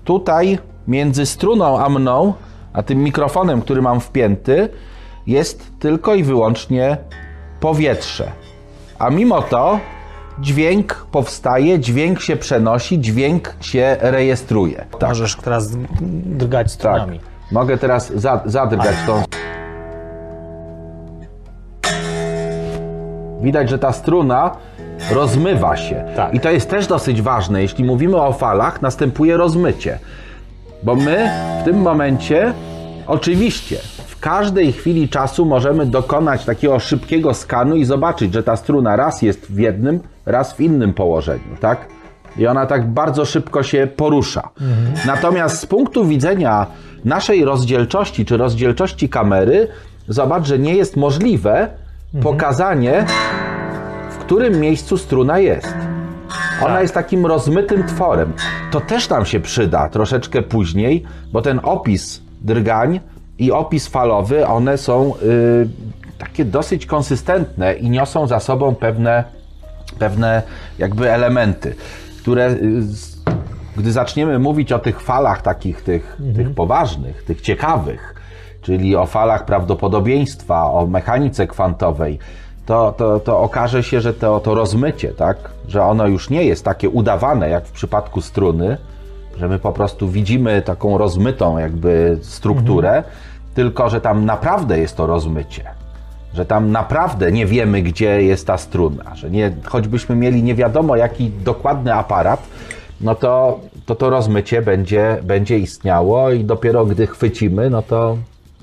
Tutaj 0.05 0.59
między 0.89 1.27
struną 1.27 1.79
a 1.79 1.89
mną, 1.89 2.35
a 2.73 2.83
tym 2.83 3.03
mikrofonem, 3.03 3.63
który 3.63 3.83
mam 3.83 4.01
wpięty, 4.01 4.69
jest 5.27 5.79
tylko 5.79 6.15
i 6.15 6.23
wyłącznie 6.23 6.97
powietrze. 7.61 8.33
A 8.99 9.11
mimo 9.11 9.43
to 9.43 9.79
dźwięk 10.41 11.07
powstaje, 11.13 11.79
dźwięk 11.79 12.21
się 12.21 12.37
przenosi, 12.37 13.01
dźwięk 13.01 13.55
się 13.61 13.97
rejestruje. 14.01 14.85
Tak. 14.99 15.09
Możesz 15.09 15.37
teraz 15.37 15.71
drgać 16.27 16.73
stronami. 16.73 17.19
Tak. 17.19 17.29
Mogę 17.53 17.79
teraz 17.79 18.13
za, 18.13 18.43
zadrgać 18.45 18.97
tą. 19.07 19.23
Widać, 23.43 23.71
że 23.71 23.79
ta 23.79 23.93
struna 23.93 24.57
rozmywa 25.11 25.77
się. 25.77 26.05
Tak. 26.17 26.35
I 26.35 26.41
to 26.41 26.51
jest 26.51 26.71
też 26.71 26.87
dosyć 26.87 27.23
ważne. 27.23 27.63
Jeśli 27.63 27.85
mówimy 27.85 28.17
o 28.17 28.33
falach, 28.33 28.83
następuje 28.83 29.37
rozmycie. 29.37 29.99
Bo 30.83 30.97
my 30.97 31.31
w 31.61 31.65
tym 31.65 31.77
momencie, 31.77 32.53
oczywiście, 33.07 33.79
każdej 34.25 34.73
chwili 34.73 35.09
czasu 35.09 35.47
możemy 35.47 35.87
dokonać 35.87 36.45
takiego 36.45 36.79
szybkiego 36.79 37.35
skanu 37.35 37.77
i 37.77 37.85
zobaczyć, 37.85 38.33
że 38.33 38.43
ta 38.43 38.57
struna 38.57 38.97
raz 38.97 39.23
jest 39.23 39.47
w 39.53 39.59
jednym, 39.59 40.01
raz 40.27 40.53
w 40.53 40.61
innym 40.61 40.95
położeniu, 40.95 41.57
tak? 41.61 41.87
I 42.37 42.47
ona 42.47 42.67
tak 42.67 42.91
bardzo 42.91 43.25
szybko 43.25 43.63
się 43.63 43.89
porusza. 43.97 44.49
Mhm. 44.61 45.07
Natomiast 45.07 45.61
z 45.61 45.67
punktu 45.67 46.05
widzenia 46.05 46.67
naszej 47.05 47.45
rozdzielczości 47.45 48.25
czy 48.25 48.37
rozdzielczości 48.37 49.09
kamery, 49.09 49.69
zobacz, 50.09 50.47
że 50.47 50.59
nie 50.59 50.75
jest 50.75 50.97
możliwe 50.97 51.53
mhm. 51.61 52.23
pokazanie, 52.23 53.07
w 54.11 54.17
którym 54.17 54.61
miejscu 54.61 54.97
struna 54.97 55.39
jest. 55.39 55.75
Ona 56.61 56.75
tak. 56.75 56.83
jest 56.83 56.95
takim 56.95 57.27
rozmytym 57.27 57.87
tworem. 57.87 58.33
To 58.71 58.81
też 58.81 59.09
nam 59.09 59.27
się 59.27 59.41
przyda 59.41 59.89
troszeczkę 59.89 60.43
później, 60.43 61.05
bo 61.33 61.43
ten 61.43 61.61
opis 61.63 62.23
drgań 62.41 63.01
i 63.39 63.53
opis 63.53 63.89
falowy, 63.89 64.47
one 64.47 64.79
są 64.79 65.13
y, 65.23 65.69
takie 66.19 66.45
dosyć 66.45 66.87
konsystentne 66.87 67.75
i 67.75 67.91
niosą 67.91 68.27
za 68.27 68.41
sobą 68.41 68.75
pewne, 68.75 69.25
pewne 69.99 70.43
jakby 70.79 71.13
elementy, 71.13 71.75
które 72.23 72.51
y, 72.51 72.83
gdy 73.77 73.93
zaczniemy 73.93 74.39
mówić 74.39 74.73
o 74.73 74.79
tych 74.79 75.01
falach 75.01 75.43
takich, 75.43 75.83
tych, 75.83 76.17
mhm. 76.21 76.35
tych 76.35 76.55
poważnych, 76.55 77.23
tych 77.23 77.41
ciekawych, 77.41 78.15
czyli 78.63 78.97
o 78.97 79.07
falach 79.07 79.45
prawdopodobieństwa, 79.45 80.71
o 80.71 80.87
mechanice 80.87 81.47
kwantowej, 81.47 82.19
to, 82.67 82.95
to, 82.97 83.21
to 83.21 83.41
okaże 83.41 83.83
się, 83.83 84.01
że 84.01 84.15
to, 84.15 84.41
to 84.41 84.55
rozmycie, 84.55 85.09
tak, 85.09 85.37
że 85.69 85.83
ono 85.83 86.07
już 86.07 86.31
nie 86.31 86.45
jest 86.45 86.65
takie 86.65 86.89
udawane 86.89 87.49
jak 87.49 87.67
w 87.67 87.73
przypadku 87.73 88.21
struny, 88.21 88.77
że 89.39 89.49
my 89.49 89.59
po 89.59 89.73
prostu 89.73 90.09
widzimy 90.09 90.63
taką 90.63 90.99
rozmytą 90.99 91.59
jakby 91.59 92.19
strukturę, 92.23 92.89
mhm. 92.89 93.15
tylko 93.55 93.89
że 93.89 94.01
tam 94.01 94.25
naprawdę 94.25 94.79
jest 94.79 94.97
to 94.97 95.07
rozmycie. 95.07 95.65
Że 96.35 96.47
tam 96.47 96.71
naprawdę 96.71 97.33
nie 97.33 97.47
wiemy, 97.47 97.83
gdzie 97.83 98.23
jest 98.23 98.47
ta 98.47 98.59
struna, 98.59 99.15
że 99.15 99.31
nie, 99.31 99.53
choćbyśmy 99.65 100.17
mieli 100.17 100.43
nie 100.43 100.55
wiadomo 100.55 100.97
jaki 100.97 101.31
dokładny 101.31 101.95
aparat, 101.95 102.43
no 103.01 103.15
to 103.15 103.61
to, 103.87 103.95
to 103.95 104.11
rozmycie 104.11 104.63
będzie, 104.63 105.19
będzie 105.23 105.59
istniało 105.59 106.31
i 106.31 106.45
dopiero 106.45 106.87
gdy 106.87 107.07
chwycimy, 107.07 107.71
no 107.71 107.83
to. 107.83 108.17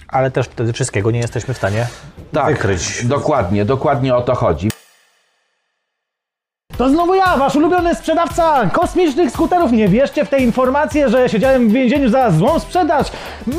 Ale 0.08 0.32
też 0.32 0.46
wtedy 0.46 0.74
wszystkiego 0.74 1.12
nie 1.12 1.20
jesteśmy 1.20 1.54
w 1.54 1.58
stanie 1.58 1.88
tak, 2.32 2.54
wykryć. 2.54 3.06
Dokładnie, 3.06 3.66
dokładnie 3.66 4.16
o 4.16 4.22
to 4.22 4.36
chodzi. 4.36 4.71
To 6.82 6.90
znowu 6.90 7.16
ja, 7.16 7.38
wasz 7.38 7.56
ulubiony 7.56 7.96
sprzedawca 7.96 8.70
kosmicznych 8.70 9.32
skuterów. 9.32 9.72
Nie 9.72 9.88
wierzcie 9.88 10.26
w 10.26 10.30
te 10.30 10.40
informacje, 10.40 11.10
że 11.10 11.30
siedziałem 11.30 11.70
w 11.70 11.72
więzieniu 11.72 12.10
za 12.10 12.32
złą 12.32 12.60
sprzedaż. 12.60 13.08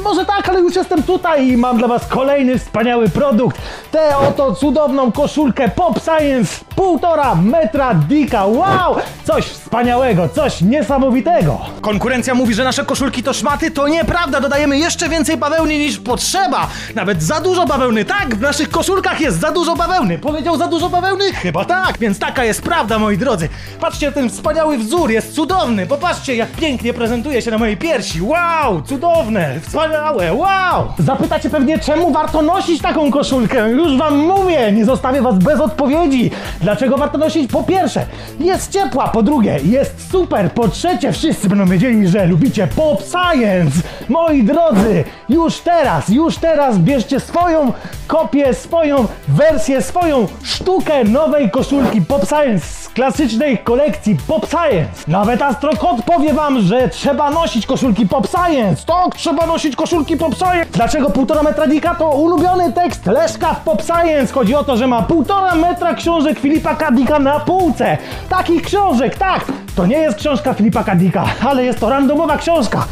Może 0.04 0.24
tak, 0.24 0.48
ale 0.48 0.60
już 0.60 0.76
jestem 0.76 1.02
tutaj 1.02 1.48
i 1.48 1.56
mam 1.56 1.78
dla 1.78 1.88
was 1.88 2.06
kolejny 2.06 2.58
wspaniały 2.58 3.08
produkt. 3.08 3.60
Tę 3.90 4.16
oto 4.18 4.54
cudowną 4.54 5.12
koszulkę 5.12 5.68
Pop 5.68 6.00
Science, 6.04 6.64
półtora 6.76 7.34
metra 7.34 7.94
dika. 7.94 8.46
Wow! 8.46 8.96
Coś 9.24 9.44
wspaniałego, 9.44 10.28
coś 10.28 10.60
niesamowitego. 10.60 11.58
Konkurencja 11.80 12.34
mówi, 12.34 12.54
że 12.54 12.64
nasze 12.64 12.84
koszulki 12.84 13.22
to 13.22 13.32
szmaty. 13.32 13.70
To 13.70 13.88
nieprawda, 13.88 14.40
dodajemy 14.40 14.78
jeszcze 14.78 15.08
więcej 15.08 15.36
bawełny 15.36 15.78
niż 15.78 15.98
potrzeba. 15.98 16.66
Nawet 16.94 17.22
za 17.22 17.40
dużo 17.40 17.66
bawełny. 17.66 18.04
Tak, 18.04 18.34
w 18.34 18.40
naszych 18.40 18.70
koszulkach 18.70 19.20
jest 19.20 19.40
za 19.40 19.50
dużo 19.50 19.76
bawełny. 19.76 20.18
Powiedział 20.18 20.56
za 20.56 20.68
dużo 20.68 20.88
bawełny? 20.88 21.32
Chyba 21.32 21.64
tak, 21.64 21.98
więc 21.98 22.18
taka 22.18 22.44
jest 22.44 22.62
prawda, 22.62 22.98
moi 22.98 23.11
drodzy. 23.16 23.48
Patrzcie, 23.80 24.12
ten 24.12 24.30
wspaniały 24.30 24.78
wzór 24.78 25.10
jest 25.10 25.34
cudowny. 25.34 25.86
Popatrzcie, 25.86 26.36
jak 26.36 26.50
pięknie 26.50 26.94
prezentuje 26.94 27.42
się 27.42 27.50
na 27.50 27.58
mojej 27.58 27.76
piersi. 27.76 28.22
Wow, 28.22 28.82
cudowne, 28.82 29.60
wspaniałe, 29.60 30.34
wow! 30.34 30.92
Zapytacie 30.98 31.50
pewnie, 31.50 31.78
czemu 31.78 32.12
warto 32.12 32.42
nosić 32.42 32.82
taką 32.82 33.10
koszulkę? 33.10 33.70
Już 33.70 33.98
wam 33.98 34.18
mówię, 34.18 34.72
nie 34.72 34.84
zostawię 34.84 35.22
was 35.22 35.38
bez 35.38 35.60
odpowiedzi. 35.60 36.30
Dlaczego 36.60 36.96
warto 36.96 37.18
nosić? 37.18 37.52
Po 37.52 37.62
pierwsze, 37.62 38.06
jest 38.40 38.72
ciepła, 38.72 39.08
po 39.08 39.22
drugie, 39.22 39.60
jest 39.64 40.10
super, 40.10 40.52
po 40.52 40.68
trzecie, 40.68 41.12
wszyscy 41.12 41.48
będą 41.48 41.66
wiedzieli, 41.66 42.08
że 42.08 42.26
lubicie 42.26 42.66
pop 42.66 43.02
science. 43.02 43.78
Moi 44.08 44.44
drodzy, 44.44 45.04
już 45.28 45.58
teraz, 45.58 46.08
już 46.08 46.36
teraz 46.36 46.78
bierzcie 46.78 47.20
swoją 47.20 47.72
kopię, 48.06 48.54
swoją 48.54 49.06
wersję, 49.28 49.82
swoją 49.82 50.28
sztukę 50.42 51.04
nowej 51.04 51.50
koszulki 51.50 52.02
Pop 52.02 52.28
Science 52.28 52.90
klasycznej 52.94 53.58
kolekcji 53.58 54.16
Pop 54.26 54.46
Science. 54.46 55.04
Nawet 55.08 55.42
Astrokot 55.42 56.02
powie 56.02 56.34
wam, 56.34 56.60
że 56.60 56.88
trzeba 56.88 57.30
nosić 57.30 57.66
koszulki 57.66 58.08
Pop 58.08 58.28
Science. 58.28 58.86
Tak, 58.86 59.16
trzeba 59.16 59.46
nosić 59.46 59.76
koszulki 59.76 60.16
Pop 60.16 60.34
Science. 60.34 60.66
Dlaczego 60.72 61.10
półtora 61.10 61.42
metra 61.42 61.66
dika? 61.66 61.94
To 61.94 62.10
ulubiony 62.10 62.72
tekst 62.72 63.06
Leszka 63.06 63.54
w 63.54 63.60
Pop 63.60 63.82
Science. 63.82 64.34
Chodzi 64.34 64.54
o 64.54 64.64
to, 64.64 64.76
że 64.76 64.86
ma 64.86 65.02
półtora 65.02 65.54
metra 65.54 65.94
książek 65.94 66.38
Filipa 66.38 66.74
Kadika 66.74 67.18
na 67.18 67.40
półce. 67.40 67.98
Takich 68.28 68.62
książek, 68.62 69.16
tak. 69.16 69.44
To 69.76 69.86
nie 69.86 69.98
jest 69.98 70.18
książka 70.18 70.54
Filipa 70.54 70.84
Kadika, 70.84 71.24
ale 71.46 71.64
jest 71.64 71.80
to 71.80 71.90
randomowa 71.90 72.36
książka. 72.36 72.84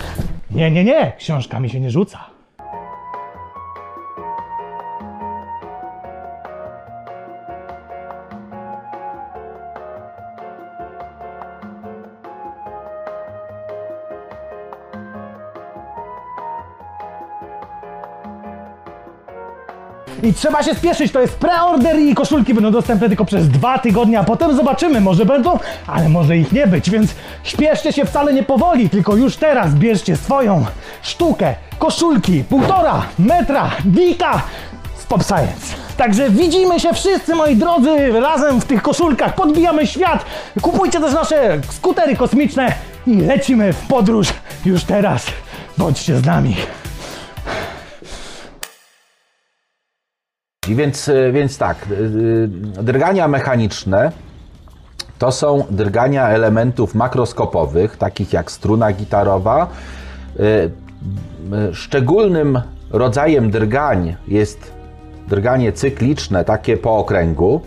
Nie, 0.50 0.70
nie, 0.70 0.84
nie, 0.84 1.12
książka 1.18 1.60
mi 1.60 1.70
się 1.70 1.80
nie 1.80 1.90
rzuca. 1.90 2.29
I 20.22 20.34
trzeba 20.34 20.62
się 20.62 20.74
spieszyć, 20.74 21.12
to 21.12 21.20
jest 21.20 21.34
preorder 21.34 21.98
i 21.98 22.14
koszulki 22.14 22.54
będą 22.54 22.70
dostępne 22.70 23.08
tylko 23.08 23.24
przez 23.24 23.48
dwa 23.48 23.78
tygodnie, 23.78 24.18
a 24.18 24.24
potem 24.24 24.56
zobaczymy, 24.56 25.00
może 25.00 25.26
będą, 25.26 25.58
ale 25.86 26.08
może 26.08 26.36
ich 26.36 26.52
nie 26.52 26.66
być, 26.66 26.90
więc 26.90 27.14
śpieszcie 27.44 27.92
się 27.92 28.04
wcale 28.04 28.32
nie 28.32 28.42
powoli, 28.42 28.90
tylko 28.90 29.16
już 29.16 29.36
teraz 29.36 29.74
bierzcie 29.74 30.16
swoją 30.16 30.64
sztukę, 31.02 31.54
koszulki, 31.78 32.44
półtora 32.44 33.02
metra, 33.18 33.70
dika 33.84 34.42
z 34.98 35.04
Pop 35.04 35.22
Science. 35.22 35.76
Także 35.96 36.30
widzimy 36.30 36.80
się 36.80 36.94
wszyscy, 36.94 37.34
moi 37.34 37.56
drodzy, 37.56 38.20
razem 38.20 38.60
w 38.60 38.64
tych 38.64 38.82
koszulkach, 38.82 39.34
podbijamy 39.34 39.86
świat, 39.86 40.24
kupujcie 40.62 41.00
też 41.00 41.14
nasze 41.14 41.60
skutery 41.70 42.16
kosmiczne 42.16 42.72
i 43.06 43.16
lecimy 43.16 43.72
w 43.72 43.86
podróż 43.86 44.28
już 44.64 44.84
teraz. 44.84 45.26
Bądźcie 45.78 46.16
z 46.16 46.24
nami. 46.24 46.56
Więc, 50.74 51.10
więc 51.32 51.58
tak, 51.58 51.76
y, 51.90 51.94
y, 51.94 52.82
drgania 52.82 53.28
mechaniczne 53.28 54.12
to 55.18 55.32
są 55.32 55.64
drgania 55.70 56.28
elementów 56.28 56.94
makroskopowych, 56.94 57.96
takich 57.96 58.32
jak 58.32 58.50
struna 58.50 58.92
gitarowa. 58.92 59.66
Szczególnym 61.72 62.60
rodzajem 62.90 63.50
drgań 63.50 64.16
jest 64.28 64.72
drganie 65.28 65.72
cykliczne, 65.72 66.44
takie 66.44 66.76
po 66.76 66.96
okręgu. 66.96 67.60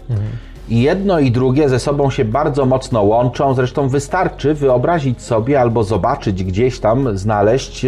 I 0.69 0.81
jedno 0.81 1.19
i 1.19 1.31
drugie 1.31 1.69
ze 1.69 1.79
sobą 1.79 2.09
się 2.09 2.25
bardzo 2.25 2.65
mocno 2.65 3.03
łączą. 3.03 3.53
Zresztą 3.53 3.89
wystarczy 3.89 4.53
wyobrazić 4.53 5.21
sobie 5.21 5.61
albo 5.61 5.83
zobaczyć 5.83 6.43
gdzieś 6.43 6.79
tam, 6.79 7.17
znaleźć 7.17 7.85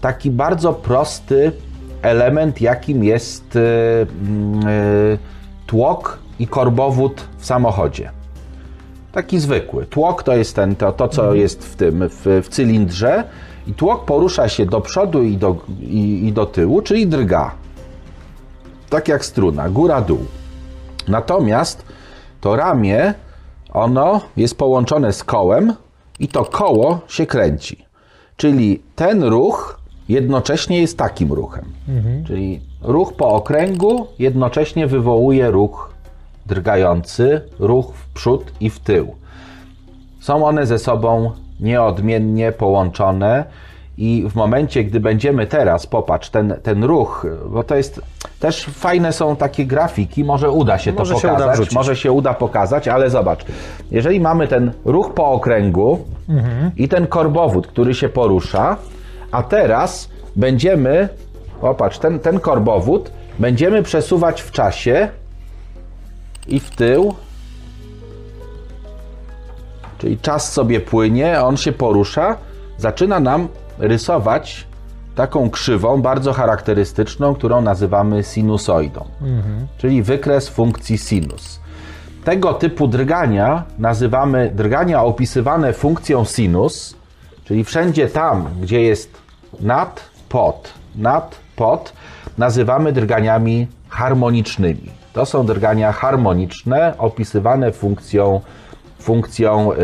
taki 0.00 0.30
bardzo 0.30 0.72
prosty 0.72 1.52
element, 2.02 2.60
jakim 2.60 3.04
jest 3.04 3.56
y, 3.56 3.58
y, 3.58 5.18
tłok 5.66 6.18
i 6.38 6.46
korbowód 6.46 7.24
w 7.38 7.46
samochodzie. 7.46 8.10
Taki 9.12 9.40
zwykły. 9.40 9.86
Tłok 9.86 10.22
to 10.22 10.36
jest 10.36 10.56
ten, 10.56 10.76
to, 10.76 10.92
to 10.92 11.08
co 11.08 11.34
jest 11.34 11.64
w 11.64 11.76
tym, 11.76 12.08
w, 12.08 12.42
w 12.44 12.48
cylindrze 12.48 13.24
i 13.66 13.74
tłok 13.74 14.04
porusza 14.04 14.48
się 14.48 14.66
do 14.66 14.80
przodu 14.80 15.22
i 15.22 15.36
do, 15.36 15.56
i, 15.80 16.26
i 16.26 16.32
do 16.32 16.46
tyłu, 16.46 16.82
czyli 16.82 17.06
drga. 17.06 17.54
Tak 18.90 19.08
jak 19.08 19.24
struna, 19.24 19.68
góra-dół. 19.68 20.18
Natomiast 21.08 21.84
to 22.40 22.56
ramię, 22.56 23.14
ono 23.72 24.20
jest 24.36 24.58
połączone 24.58 25.12
z 25.12 25.24
kołem 25.24 25.74
i 26.18 26.28
to 26.28 26.44
koło 26.44 27.00
się 27.08 27.26
kręci. 27.26 27.84
Czyli 28.36 28.82
ten 28.96 29.22
ruch 29.24 29.80
jednocześnie 30.08 30.80
jest 30.80 30.98
takim 30.98 31.32
ruchem. 31.32 31.64
Czyli 32.26 32.60
ruch 32.82 33.12
po 33.12 33.28
okręgu 33.28 34.06
jednocześnie 34.18 34.86
wywołuje 34.86 35.50
ruch 35.50 35.90
drgający, 36.46 37.40
ruch 37.58 37.86
w 37.94 38.08
przód 38.14 38.52
i 38.60 38.70
w 38.70 38.80
tył. 38.80 39.14
Są 40.20 40.46
one 40.46 40.66
ze 40.66 40.78
sobą 40.78 41.30
nieodmiennie 41.60 42.52
połączone 42.52 43.44
i 43.98 44.26
w 44.30 44.34
momencie, 44.34 44.84
gdy 44.84 45.00
będziemy 45.00 45.46
teraz, 45.46 45.86
popatrz, 45.86 46.30
ten, 46.30 46.54
ten 46.62 46.84
ruch, 46.84 47.26
bo 47.50 47.64
to 47.64 47.76
jest 47.76 48.00
też 48.40 48.64
fajne 48.64 49.12
są 49.12 49.36
takie 49.36 49.66
grafiki, 49.66 50.24
może 50.24 50.50
uda 50.50 50.78
się 50.78 50.92
Może 50.92 51.14
to 51.14 51.20
się 51.20 51.28
uda 51.28 51.36
pokazać, 51.36 51.56
wrzucić. 51.56 51.74
może 51.74 51.96
się 51.96 52.12
uda 52.12 52.34
pokazać, 52.34 52.88
ale 52.88 53.10
zobacz, 53.10 53.44
jeżeli 53.90 54.20
mamy 54.20 54.48
ten 54.48 54.72
ruch 54.84 55.14
po 55.14 55.26
okręgu 55.26 55.98
i 56.76 56.88
ten 56.88 57.06
korbowód, 57.06 57.66
który 57.66 57.94
się 57.94 58.08
porusza, 58.08 58.76
a 59.30 59.42
teraz 59.42 60.08
będziemy, 60.36 61.08
popatrz, 61.60 61.98
ten, 61.98 62.18
ten 62.18 62.40
korbowód 62.40 63.10
będziemy 63.38 63.82
przesuwać 63.82 64.42
w 64.42 64.50
czasie 64.50 65.08
i 66.48 66.60
w 66.60 66.70
tył, 66.70 67.14
Czyli 69.98 70.18
czas 70.18 70.52
sobie 70.52 70.80
płynie, 70.80 71.40
on 71.42 71.56
się 71.56 71.72
porusza, 71.72 72.36
zaczyna 72.78 73.20
nam 73.20 73.48
rysować 73.78 74.66
taką 75.14 75.50
krzywą 75.50 76.02
bardzo 76.02 76.32
charakterystyczną, 76.32 77.34
którą 77.34 77.60
nazywamy 77.60 78.22
sinusoidą, 78.22 79.04
czyli 79.78 80.02
wykres 80.02 80.48
funkcji 80.48 80.98
sinus. 80.98 81.60
Tego 82.24 82.54
typu 82.54 82.88
drgania 82.88 83.64
nazywamy 83.78 84.50
drgania 84.54 85.02
opisywane 85.04 85.72
funkcją 85.72 86.24
sinus, 86.24 86.96
czyli 87.46 87.64
wszędzie 87.64 88.08
tam, 88.08 88.48
gdzie 88.62 88.82
jest 88.82 89.10
nad, 89.60 90.10
pod, 90.28 90.72
nad, 90.96 91.36
pod, 91.56 91.92
nazywamy 92.38 92.92
drganiami 92.92 93.66
harmonicznymi. 93.88 94.90
To 95.12 95.26
są 95.26 95.46
drgania 95.46 95.92
harmoniczne 95.92 96.94
opisywane 96.98 97.72
funkcją 97.72 98.40
funkcją 98.98 99.72
y, 99.72 99.76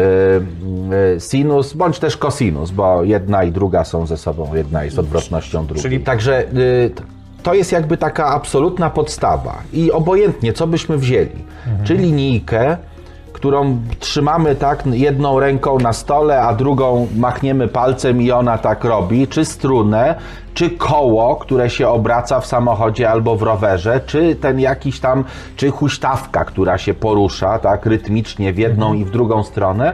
y, 1.17 1.21
sinus 1.21 1.73
bądź 1.73 1.99
też 1.99 2.17
cosinus, 2.17 2.71
bo 2.71 3.05
jedna 3.05 3.45
i 3.45 3.53
druga 3.53 3.85
są 3.85 4.07
ze 4.07 4.17
sobą, 4.17 4.55
jedna 4.55 4.85
jest 4.85 4.99
odwrotnością 4.99 5.67
drugiej. 5.67 5.83
Czyli- 5.83 6.01
Także 6.01 6.45
y, 6.55 6.91
to 7.43 7.55
jest 7.55 7.73
jakby 7.73 7.97
taka 7.97 8.27
absolutna 8.27 8.91
podstawa 8.91 9.63
i 9.73 9.93
obojętnie 9.93 10.53
co 10.53 10.67
byśmy 10.67 10.99
wzięli, 10.99 11.45
czy 11.85 11.95
linijkę, 11.95 12.77
którą 13.43 13.79
trzymamy 13.99 14.55
tak 14.55 14.87
jedną 14.87 15.41
ręką 15.41 15.79
na 15.79 15.93
stole, 15.93 16.43
a 16.43 16.55
drugą 16.55 17.09
machniemy 17.17 17.69
palcem 17.69 18.23
i 18.23 18.31
ona 18.31 18.59
tak 18.59 18.85
robi, 18.85 19.29
czy 19.29 19.45
strunę, 19.45 20.15
czy 20.55 20.71
koło, 20.71 21.37
które 21.37 21.71
się 21.71 21.89
obraca 21.89 22.41
w 22.41 22.47
samochodzie 22.47 23.11
albo 23.11 23.37
w 23.37 23.43
rowerze, 23.43 24.01
czy 24.07 24.35
ten 24.35 24.61
jakiś 24.61 25.01
tam, 25.01 25.25
czy 25.57 25.71
huśtawka, 25.71 26.45
która 26.45 26.79
się 26.79 26.95
porusza 26.95 27.59
tak 27.59 27.87
rytmicznie 27.87 28.53
w 28.53 28.59
jedną 28.59 28.95
i 28.95 29.05
w 29.05 29.11
drugą 29.11 29.43
stronę. 29.43 29.93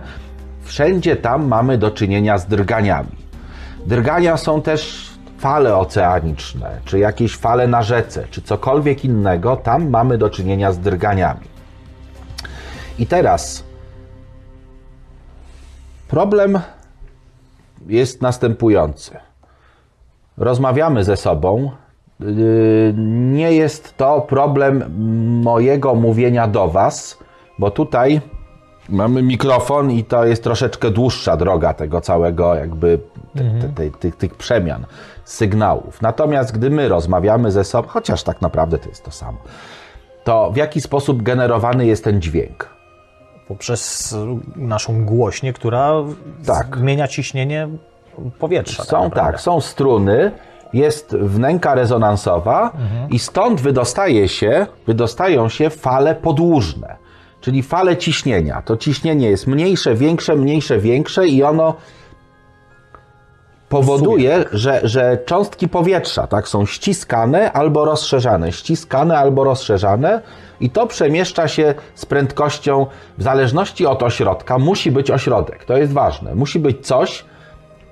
Wszędzie 0.63 1.17
tam 1.17 1.47
mamy 1.47 1.79
do 1.79 1.91
czynienia 1.91 2.39
z 2.39 2.47
drganiami. 2.47 3.17
Drgania 3.87 4.37
są 4.37 4.63
też 4.63 5.11
fale 5.39 5.77
oceaniczne, 5.77 6.71
czy 6.85 6.99
jakieś 6.99 7.37
fale 7.37 7.69
na 7.69 7.83
rzece, 7.83 8.25
czy 8.31 8.43
cokolwiek 8.43 9.05
innego, 9.05 9.57
tam 9.57 9.91
mamy 9.91 10.19
do 10.19 10.31
czynienia 10.31 10.73
z 10.73 10.79
drganiami. 10.79 11.58
I 12.99 13.07
teraz 13.07 13.69
Problem 16.09 16.59
jest 17.87 18.23
następujący. 18.23 19.17
Rozmawiamy 20.37 21.05
ze 21.05 21.17
sobą. 21.17 21.71
Yy, 22.21 22.95
Nie 23.33 23.53
jest 23.53 23.97
to 23.97 24.21
problem 24.21 24.85
mojego 25.43 25.95
mówienia 25.95 26.47
do 26.49 26.69
Was, 26.69 27.19
bo 27.59 27.71
tutaj 27.71 28.21
mamy 28.89 29.23
mikrofon 29.23 29.91
i 29.91 30.05
to 30.05 30.25
jest 30.25 30.43
troszeczkę 30.43 30.91
dłuższa 30.91 31.37
droga 31.37 31.75
tego 31.75 32.01
całego, 32.01 32.55
jakby 32.55 32.99
te, 33.35 33.45
te, 33.61 33.69
te, 33.69 33.99
tych, 33.99 34.17
tych 34.17 34.35
przemian 34.35 34.87
sygnałów. 35.25 36.03
Natomiast 36.03 36.53
gdy 36.53 36.71
my 36.71 36.89
rozmawiamy 36.89 37.51
ze 37.51 37.65
sobą, 37.65 37.89
chociaż 37.89 38.23
tak 38.23 38.41
naprawdę 38.43 38.79
to 38.79 38.89
jest 38.89 39.05
to 39.05 39.11
samo, 39.11 39.39
to 40.25 40.51
w 40.53 40.57
jaki 40.57 40.81
sposób 40.81 41.23
generowany 41.23 41.87
jest 41.87 42.05
ten 42.05 42.23
dźwięk? 42.23 42.78
Poprzez 43.49 44.15
naszą 44.57 45.05
głośnię, 45.05 45.53
która 45.53 45.93
Tak. 46.47 46.77
zmienia 46.79 47.09
ciśnienie 47.09 47.69
powietrza. 48.39 48.85
Są 48.85 49.03
naprawdę. 49.03 49.33
tak, 49.33 49.41
są 49.41 49.61
struny, 49.61 50.31
jest 50.73 51.17
wnęka 51.17 51.75
rezonansowa 51.75 52.73
i 53.11 53.19
stąd 53.19 53.61
wydostaje 53.61 54.29
się, 54.29 54.67
wydostają 54.87 55.49
się 55.49 55.71
fale 55.71 56.15
podłużne, 56.15 56.97
czyli 57.41 57.63
fale 57.63 57.97
ciśnienia. 57.97 58.63
To 58.63 58.77
ciśnienie 58.77 59.31
jest 59.31 59.47
mniejsze, 59.47 59.95
większe, 59.95 60.37
mniejsze, 60.37 60.79
większe 60.79 61.29
i 61.29 61.43
ono 61.43 61.75
powoduje, 63.69 64.45
że, 64.53 64.81
że 64.85 65.19
cząstki 65.27 65.69
powietrza 65.69 66.27
tak, 66.27 66.49
są 66.49 66.67
ściskane 66.67 67.53
albo 67.53 67.85
rozszerzane, 67.85 68.53
ściskane 68.53 69.19
albo 69.19 69.45
rozszerzane 69.45 70.23
i 70.61 70.71
to 70.71 70.87
przemieszcza 70.87 71.49
się 71.49 71.75
z 71.95 72.07
prędkością 72.07 72.87
w 73.19 73.23
zależności 73.23 73.87
od 73.87 74.03
ośrodka. 74.03 74.59
Musi 74.59 74.93
być 74.93 75.11
ośrodek, 75.11 75.65
to 75.65 75.77
jest 75.77 75.93
ważne. 75.93 76.35
Musi 76.35 76.59
być 76.59 76.87
coś, 76.87 77.25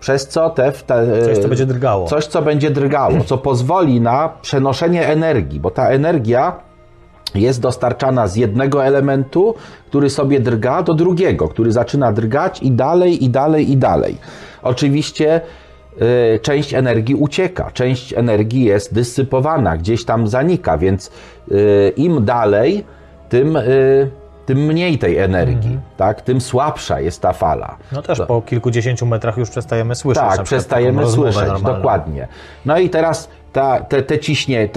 przez 0.00 0.28
co 0.28 0.50
te... 0.50 0.72
te 0.72 1.24
Coś, 1.24 1.38
co 1.38 1.48
będzie 1.48 1.66
drgało. 1.66 2.06
Coś, 2.06 2.26
co 2.26 2.42
będzie 2.42 2.70
drgało, 2.70 3.24
co 3.24 3.38
pozwoli 3.38 4.00
na 4.00 4.28
przenoszenie 4.42 5.06
energii, 5.06 5.60
bo 5.60 5.70
ta 5.70 5.88
energia 5.88 6.56
jest 7.34 7.60
dostarczana 7.60 8.26
z 8.26 8.36
jednego 8.36 8.84
elementu, 8.84 9.54
który 9.86 10.10
sobie 10.10 10.40
drga, 10.40 10.82
do 10.82 10.94
drugiego, 10.94 11.48
który 11.48 11.72
zaczyna 11.72 12.12
drgać 12.12 12.62
i 12.62 12.70
dalej, 12.70 13.24
i 13.24 13.30
dalej, 13.30 13.70
i 13.70 13.76
dalej. 13.76 14.16
Oczywiście 14.62 15.40
część 16.42 16.74
energii 16.74 17.14
ucieka, 17.14 17.70
część 17.70 18.12
energii 18.12 18.64
jest 18.64 18.94
dysypowana, 18.94 19.76
gdzieś 19.76 20.04
tam 20.04 20.28
zanika, 20.28 20.78
więc 20.78 21.10
y, 21.50 21.92
im 21.96 22.24
dalej, 22.24 22.84
tym, 23.28 23.56
y, 23.56 24.10
tym 24.46 24.58
mniej 24.58 24.98
tej 24.98 25.18
energii, 25.18 25.78
tak? 25.96 26.20
tym 26.20 26.40
słabsza 26.40 27.00
jest 27.00 27.22
ta 27.22 27.32
fala. 27.32 27.76
No 27.92 28.02
też 28.02 28.20
po 28.28 28.42
kilkudziesięciu 28.42 29.06
metrach 29.06 29.36
już 29.36 29.50
przestajemy 29.50 29.94
słyszeć. 29.94 30.22
Tak, 30.22 30.42
przestajemy 30.42 31.06
słyszeć, 31.06 31.48
normalną. 31.48 31.76
dokładnie. 31.76 32.28
No 32.66 32.78
i 32.78 32.90
teraz 32.90 33.28
ta, 33.52 33.80
te, 33.80 34.02
te 34.02 34.18
ciśnie, 34.18 34.68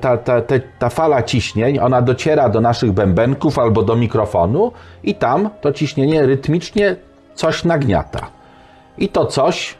ta, 0.00 0.16
ta, 0.16 0.40
te, 0.42 0.60
ta 0.78 0.88
fala 0.88 1.22
ciśnień, 1.22 1.78
ona 1.78 2.02
dociera 2.02 2.48
do 2.48 2.60
naszych 2.60 2.92
bębenków 2.92 3.58
albo 3.58 3.82
do 3.82 3.96
mikrofonu 3.96 4.72
i 5.02 5.14
tam 5.14 5.50
to 5.60 5.72
ciśnienie 5.72 6.26
rytmicznie 6.26 6.96
coś 7.34 7.64
nagniata. 7.64 8.26
I 8.98 9.08
to 9.08 9.26
coś 9.26 9.74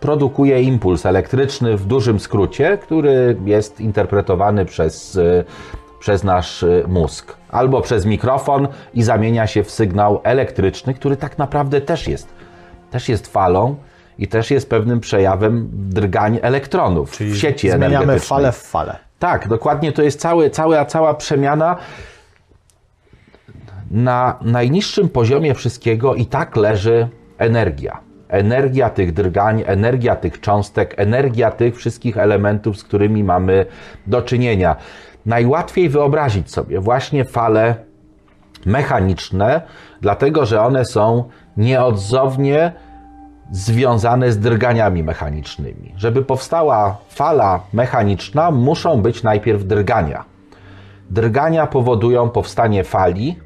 produkuje 0.00 0.62
impuls 0.62 1.06
elektryczny 1.06 1.76
w 1.76 1.86
dużym 1.86 2.20
skrócie, 2.20 2.78
który 2.78 3.36
jest 3.44 3.80
interpretowany 3.80 4.64
przez, 4.64 5.16
y, 5.16 5.44
przez 5.98 6.24
nasz 6.24 6.62
y, 6.62 6.84
mózg. 6.88 7.36
Albo 7.50 7.80
przez 7.80 8.06
mikrofon 8.06 8.68
i 8.94 9.02
zamienia 9.02 9.46
się 9.46 9.62
w 9.62 9.70
sygnał 9.70 10.20
elektryczny, 10.24 10.94
który 10.94 11.16
tak 11.16 11.38
naprawdę 11.38 11.80
też 11.80 12.08
jest, 12.08 12.28
też 12.90 13.08
jest 13.08 13.26
falą 13.26 13.76
i 14.18 14.28
też 14.28 14.50
jest 14.50 14.70
pewnym 14.70 15.00
przejawem 15.00 15.68
drgań 15.72 16.38
elektronów 16.42 17.10
Czyli 17.10 17.32
w 17.32 17.38
sieci 17.38 17.70
zmieniamy 17.70 17.96
energetycznej. 17.96 18.28
falę 18.28 18.52
w 18.52 18.56
falę. 18.56 18.96
Tak, 19.18 19.48
dokładnie 19.48 19.92
to 19.92 20.02
jest 20.02 20.20
cały, 20.20 20.50
cała, 20.50 20.84
cała 20.84 21.14
przemiana. 21.14 21.76
Na 23.90 24.38
najniższym 24.42 25.08
poziomie 25.08 25.54
wszystkiego 25.54 26.14
i 26.14 26.26
tak 26.26 26.56
leży 26.56 27.08
energia. 27.38 28.09
Energia 28.30 28.90
tych 28.90 29.12
drgań, 29.12 29.62
energia 29.66 30.16
tych 30.16 30.40
cząstek, 30.40 30.94
energia 30.96 31.50
tych 31.50 31.76
wszystkich 31.76 32.18
elementów, 32.18 32.78
z 32.78 32.84
którymi 32.84 33.24
mamy 33.24 33.66
do 34.06 34.22
czynienia. 34.22 34.76
Najłatwiej 35.26 35.88
wyobrazić 35.88 36.50
sobie 36.50 36.80
właśnie 36.80 37.24
fale 37.24 37.74
mechaniczne, 38.66 39.62
dlatego 40.00 40.46
że 40.46 40.62
one 40.62 40.84
są 40.84 41.24
nieodzownie 41.56 42.72
związane 43.50 44.32
z 44.32 44.38
drganiami 44.38 45.02
mechanicznymi. 45.02 45.94
Żeby 45.96 46.22
powstała 46.22 46.96
fala 47.08 47.60
mechaniczna, 47.72 48.50
muszą 48.50 49.02
być 49.02 49.22
najpierw 49.22 49.64
drgania. 49.64 50.24
Drgania 51.10 51.66
powodują 51.66 52.28
powstanie 52.28 52.84
fali, 52.84 53.36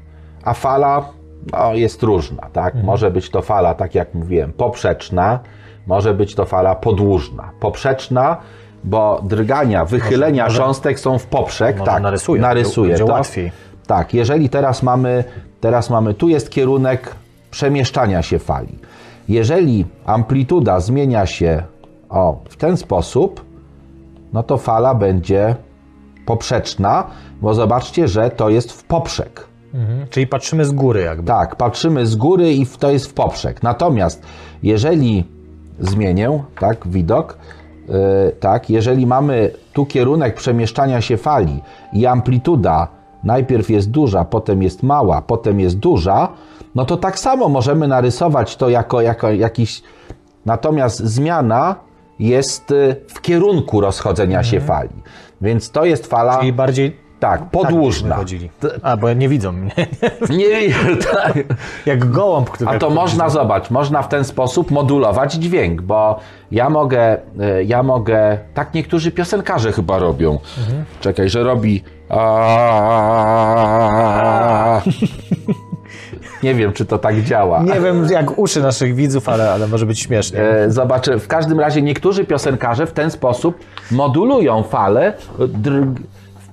a 0.43 0.53
fala 0.53 1.09
no, 1.51 1.73
jest 1.73 2.03
różna. 2.03 2.49
Tak? 2.53 2.75
Może 2.83 3.11
być 3.11 3.29
to 3.29 3.41
fala, 3.41 3.73
tak 3.73 3.95
jak 3.95 4.13
mówiłem, 4.13 4.53
poprzeczna, 4.53 5.39
może 5.87 6.13
być 6.13 6.35
to 6.35 6.45
fala 6.45 6.75
podłużna. 6.75 7.51
Poprzeczna, 7.59 8.37
bo 8.83 9.21
drgania, 9.23 9.85
wychylenia 9.85 10.43
może- 10.43 10.57
cząstek 10.57 10.99
są 10.99 11.19
w 11.19 11.25
poprzek. 11.25 11.77
Może 11.79 11.91
tak, 11.91 12.03
narysuję, 12.03 12.41
narysuję 12.41 12.89
będzie 12.89 13.05
to. 13.05 13.13
łatwiej. 13.13 13.51
Tak, 13.87 14.13
jeżeli 14.13 14.49
teraz 14.49 14.83
mamy, 14.83 15.23
teraz 15.61 15.89
mamy, 15.89 16.13
tu 16.13 16.29
jest 16.29 16.49
kierunek 16.49 17.15
przemieszczania 17.51 18.21
się 18.21 18.39
fali. 18.39 18.77
Jeżeli 19.29 19.85
amplituda 20.05 20.79
zmienia 20.79 21.25
się 21.25 21.63
o, 22.09 22.39
w 22.49 22.55
ten 22.55 22.77
sposób, 22.77 23.45
no 24.33 24.43
to 24.43 24.57
fala 24.57 24.95
będzie 24.95 25.55
poprzeczna, 26.25 27.07
bo 27.41 27.53
zobaczcie, 27.53 28.07
że 28.07 28.29
to 28.29 28.49
jest 28.49 28.71
w 28.71 28.83
poprzek. 28.83 29.47
Mhm. 29.75 30.07
Czyli 30.09 30.27
patrzymy 30.27 30.65
z 30.65 30.71
góry 30.71 31.01
jakby. 31.01 31.27
Tak, 31.27 31.55
patrzymy 31.55 32.05
z 32.05 32.15
góry 32.15 32.53
i 32.53 32.65
to 32.65 32.91
jest 32.91 33.07
w 33.07 33.13
poprzek. 33.13 33.63
Natomiast 33.63 34.21
jeżeli 34.63 35.25
zmienię, 35.79 36.43
tak, 36.59 36.87
widok, 36.87 37.37
yy, 37.87 37.95
tak, 38.39 38.69
jeżeli 38.69 39.07
mamy 39.07 39.51
tu 39.73 39.85
kierunek 39.85 40.35
przemieszczania 40.35 41.01
się 41.01 41.17
fali 41.17 41.61
i 41.93 42.05
amplituda 42.05 42.87
najpierw 43.23 43.69
jest 43.69 43.91
duża, 43.91 44.25
potem 44.25 44.63
jest 44.63 44.83
mała, 44.83 45.21
potem 45.21 45.59
jest 45.59 45.77
duża, 45.77 46.27
no 46.75 46.85
to 46.85 46.97
tak 46.97 47.19
samo 47.19 47.49
możemy 47.49 47.87
narysować 47.87 48.55
to 48.55 48.69
jako, 48.69 49.01
jako 49.01 49.31
jakiś. 49.31 49.83
Natomiast 50.45 50.99
zmiana 50.99 51.75
jest 52.19 52.71
y, 52.71 52.95
w 53.07 53.21
kierunku 53.21 53.81
rozchodzenia 53.81 54.43
się 54.43 54.59
fali. 54.59 55.03
Więc 55.41 55.71
to 55.71 55.85
jest 55.85 56.07
fala. 56.07 56.37
Czyli 56.39 56.53
bardziej 56.53 57.04
tak, 57.19 57.39
tak 57.39 57.49
podłużna. 57.49 58.07
byśmy 58.09 58.15
chodzili. 58.15 58.49
A, 58.81 58.97
bo 58.97 59.13
nie 59.13 59.29
widzą 59.29 59.51
mnie. 59.51 59.71
Nie, 60.29 60.73
tak. 61.13 61.33
Jak 61.85 62.11
gołąb, 62.11 62.49
który... 62.49 62.71
A 62.71 62.79
to 62.79 62.89
można, 62.89 63.29
zobacz, 63.29 63.69
można 63.69 64.01
w 64.01 64.09
ten 64.09 64.23
sposób 64.23 64.71
modulować 64.71 65.33
dźwięk, 65.33 65.81
bo 65.81 66.19
ja 66.51 66.69
mogę, 66.69 67.17
e, 67.39 67.63
ja 67.63 67.83
mogę, 67.83 68.37
tak 68.53 68.73
niektórzy 68.73 69.11
piosenkarze 69.11 69.71
chyba 69.71 69.99
robią. 69.99 70.39
Czekaj, 71.01 71.29
że 71.29 71.43
robi 71.43 71.83
Nie 76.43 76.55
wiem, 76.55 76.73
czy 76.73 76.85
to 76.85 76.97
tak 76.97 77.21
działa. 77.21 77.63
Nie 77.63 77.81
wiem 77.81 78.07
jak 78.11 78.37
uszy 78.39 78.61
naszych 78.61 78.95
widzów, 78.95 79.29
ale, 79.29 79.51
ale 79.51 79.67
może 79.67 79.85
być 79.85 79.99
śmiesznie. 79.99 80.39
E, 80.39 80.71
Zobaczę, 80.71 81.19
w 81.19 81.27
każdym 81.27 81.59
razie 81.59 81.81
niektórzy 81.81 82.25
piosenkarze 82.25 82.87
w 82.87 82.91
ten 82.91 83.11
sposób 83.11 83.59
modulują 83.91 84.63
falę, 84.63 85.13
drg, 85.39 85.99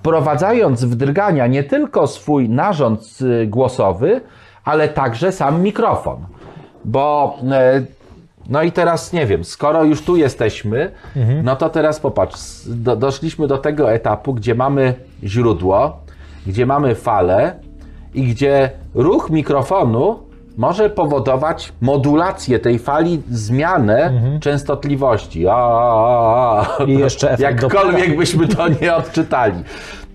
wprowadzając 0.03 0.85
w 0.85 0.95
drgania 0.95 1.47
nie 1.47 1.65
tylko 1.65 2.07
swój 2.07 2.49
narząd 2.49 3.19
y, 3.21 3.47
głosowy, 3.47 4.21
ale 4.65 4.89
także 4.89 5.33
sam 5.33 5.63
mikrofon. 5.63 6.17
Bo 6.85 7.37
e, 7.51 7.83
no 8.49 8.63
i 8.63 8.73
teraz 8.73 9.13
nie 9.13 9.27
wiem, 9.27 9.45
skoro 9.45 9.85
już 9.85 10.03
tu 10.03 10.17
jesteśmy, 10.17 10.91
no 11.45 11.57
to 11.57 11.71
teraz 11.71 12.01
popatrz, 12.01 12.39
do, 12.67 12.97
doszliśmy 12.97 13.47
do 13.47 13.59
tego 13.59 13.93
etapu, 13.93 14.35
gdzie 14.35 14.55
mamy 14.55 14.95
źródło, 15.25 15.97
gdzie 16.47 16.67
mamy 16.67 16.95
falę 16.95 17.55
i 18.15 18.27
gdzie 18.27 18.71
ruch 18.95 19.31
mikrofonu 19.31 20.19
może 20.57 20.91
powodować 20.91 21.73
modulację 21.81 22.59
tej 22.59 22.79
fali, 22.79 23.23
zmianę 23.31 24.13
częstotliwości. 24.41 25.49
A, 25.49 25.55
a, 25.55 26.67
a. 26.79 26.85
I 26.85 26.99
jeszcze 26.99 27.31
efekt 27.31 27.63
Jakkolwiek 27.63 27.95
Dopplera. 27.95 28.17
byśmy 28.17 28.49
to 28.49 28.69
nie 28.69 28.95
odczytali. 29.03 29.63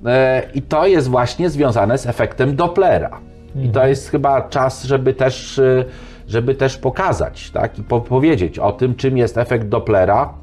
E, 0.06 0.44
I 0.54 0.62
to 0.62 0.88
jest 0.88 1.08
właśnie 1.08 1.50
związane 1.50 1.98
z 1.98 2.06
efektem 2.08 2.56
Dopplera. 2.56 3.20
I 3.56 3.70
to 3.70 3.88
jest 3.88 4.10
chyba 4.10 4.42
czas, 4.42 4.84
żeby 4.84 5.14
też, 5.14 5.60
e, 5.60 5.86
żeby 6.28 6.56
też 6.56 6.78
pokazać 6.78 7.52
tak? 7.52 7.80
i 7.80 7.84
po 7.84 8.02
powiedzieć 8.02 8.60
o 8.60 8.72
tym, 8.72 8.96
czym 8.96 9.18
jest 9.18 9.38
efekt 9.38 9.68
Dopplera, 9.68 10.34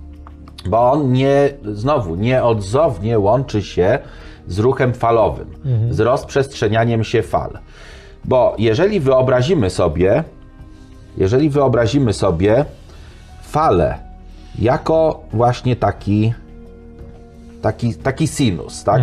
bo 0.66 0.92
on 0.92 1.12
nie, 1.12 1.50
znowu, 1.64 2.14
nieodzownie 2.14 3.18
łączy 3.18 3.62
się 3.62 3.98
z 4.46 4.58
ruchem 4.58 4.94
falowym, 4.94 5.46
z 5.90 6.00
rozprzestrzenianiem 6.00 7.04
się 7.04 7.22
fal. 7.22 7.50
Bo 8.24 8.54
jeżeli 8.58 9.00
wyobrazimy 9.00 9.70
sobie 9.70 10.24
jeżeli 11.16 11.50
wyobrazimy 11.50 12.12
sobie 12.12 12.64
falę 13.42 13.98
jako 14.58 15.20
właśnie 15.32 15.76
taki, 15.76 16.34
taki, 17.62 17.94
taki 17.94 18.26
sinus, 18.26 18.84
tak? 18.84 19.02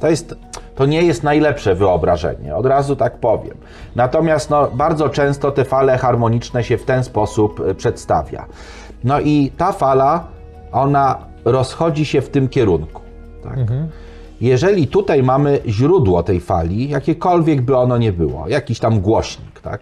To, 0.00 0.08
jest, 0.08 0.34
to 0.74 0.86
nie 0.86 1.02
jest 1.02 1.22
najlepsze 1.22 1.74
wyobrażenie, 1.74 2.56
od 2.56 2.66
razu 2.66 2.96
tak 2.96 3.18
powiem. 3.18 3.56
Natomiast 3.96 4.50
no, 4.50 4.70
bardzo 4.74 5.08
często 5.08 5.50
te 5.50 5.64
fale 5.64 5.98
harmoniczne 5.98 6.64
się 6.64 6.78
w 6.78 6.84
ten 6.84 7.04
sposób 7.04 7.60
y, 7.60 7.74
przedstawia. 7.74 8.46
No 9.04 9.20
i 9.20 9.52
ta 9.56 9.72
fala, 9.72 10.26
ona 10.72 11.18
rozchodzi 11.44 12.04
się 12.04 12.20
w 12.20 12.28
tym 12.28 12.48
kierunku. 12.48 13.02
Tak? 13.42 13.58
Jeżeli 14.40 14.86
tutaj 14.86 15.22
mamy 15.22 15.60
źródło 15.66 16.22
tej 16.22 16.40
fali, 16.40 16.88
jakiekolwiek 16.88 17.62
by 17.62 17.76
ono 17.76 17.98
nie 17.98 18.12
było, 18.12 18.48
jakiś 18.48 18.78
tam 18.78 19.00
głośnik, 19.00 19.60
tak? 19.60 19.80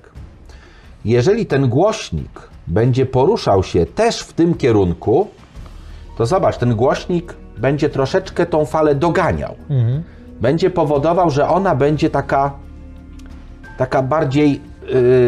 Jeżeli 1.05 1.47
ten 1.47 1.69
głośnik 1.69 2.49
będzie 2.67 3.07
poruszał 3.07 3.63
się 3.63 3.87
też 3.87 4.21
w 4.21 4.33
tym 4.33 4.55
kierunku, 4.55 5.29
to 6.19 6.27
zobacz, 6.27 6.59
ten 6.59 6.75
głośnik 6.75 7.35
będzie 7.59 7.89
troszeczkę 7.89 8.47
tą 8.47 8.65
falę 8.65 8.95
doganiał. 8.95 9.55
Będzie 10.41 10.71
powodował, 10.71 11.31
że 11.31 11.49
ona 11.49 11.75
będzie 11.75 12.11
taka, 12.11 12.53
taka 13.79 14.03
bardziej 14.03 14.61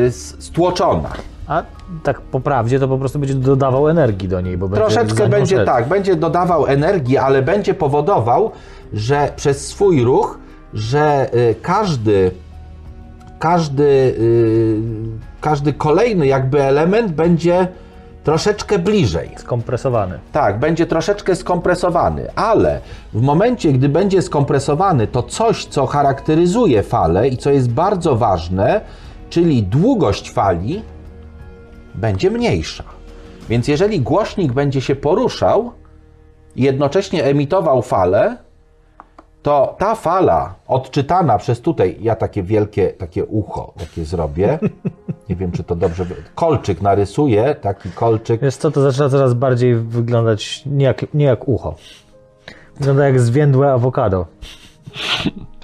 yy, 0.04 0.10
stłoczona. 0.38 1.10
A 1.46 1.62
tak 2.02 2.20
po 2.20 2.40
prawdzie 2.40 2.80
to 2.80 2.88
po 2.88 2.98
prostu 2.98 3.18
będzie 3.18 3.34
dodawał 3.34 3.88
energii 3.88 4.28
do 4.28 4.40
niej, 4.40 4.58
bo 4.58 4.68
będzie 4.68 4.84
Troszeczkę 4.84 5.28
będzie 5.28 5.56
szedł. 5.56 5.66
tak, 5.66 5.88
będzie 5.88 6.16
dodawał 6.16 6.66
energii, 6.66 7.18
ale 7.18 7.42
będzie 7.42 7.74
powodował, 7.74 8.50
że 8.94 9.32
przez 9.36 9.66
swój 9.66 10.04
ruch, 10.04 10.38
że 10.74 11.30
y, 11.34 11.54
każdy, 11.62 12.30
każdy, 13.38 13.84
y, 13.84 14.80
każdy 15.40 15.72
kolejny 15.72 16.26
jakby 16.26 16.62
element 16.62 17.12
będzie 17.12 17.68
troszeczkę 18.24 18.78
bliżej. 18.78 19.30
Skompresowany. 19.36 20.18
Tak, 20.32 20.58
będzie 20.58 20.86
troszeczkę 20.86 21.36
skompresowany, 21.36 22.34
ale 22.34 22.80
w 23.12 23.20
momencie, 23.20 23.72
gdy 23.72 23.88
będzie 23.88 24.22
skompresowany, 24.22 25.06
to 25.06 25.22
coś, 25.22 25.64
co 25.64 25.86
charakteryzuje 25.86 26.82
falę 26.82 27.28
i 27.28 27.36
co 27.36 27.50
jest 27.50 27.70
bardzo 27.70 28.16
ważne, 28.16 28.80
czyli 29.30 29.62
długość 29.62 30.30
fali, 30.30 30.82
będzie 31.94 32.30
mniejsza. 32.30 32.84
Więc 33.48 33.68
jeżeli 33.68 34.00
głośnik 34.00 34.52
będzie 34.52 34.80
się 34.80 34.96
poruszał 34.96 35.72
i 36.56 36.62
jednocześnie 36.62 37.24
emitował 37.24 37.82
falę, 37.82 38.36
to 39.44 39.76
ta 39.78 39.94
fala 39.94 40.54
odczytana 40.66 41.38
przez 41.38 41.60
tutaj, 41.60 41.96
ja 42.00 42.16
takie 42.16 42.42
wielkie, 42.42 42.90
takie 42.90 43.24
ucho 43.24 43.72
takie 43.76 44.04
zrobię, 44.04 44.58
nie 45.28 45.36
wiem 45.36 45.52
czy 45.52 45.64
to 45.64 45.76
dobrze, 45.76 46.06
kolczyk 46.34 46.82
narysuję, 46.82 47.54
taki 47.54 47.90
kolczyk, 47.90 48.40
Wiesz 48.40 48.56
co, 48.56 48.70
to 48.70 48.80
zaczyna 48.80 49.08
coraz 49.08 49.34
bardziej 49.34 49.76
wyglądać 49.76 50.62
nie 50.66 50.84
jak, 50.84 51.14
nie 51.14 51.24
jak 51.24 51.48
ucho. 51.48 51.74
Wygląda 52.76 53.06
jak 53.06 53.20
zwiędłe 53.20 53.72
awokado. 53.72 54.26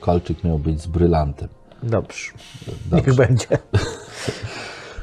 kolczyk 0.00 0.44
miał 0.44 0.58
być 0.58 0.80
z 0.80 0.86
brylantem. 0.86 1.48
Dobrze. 1.82 2.32
Dobrze. 2.66 3.06
Niech 3.06 3.14
będzie. 3.14 3.46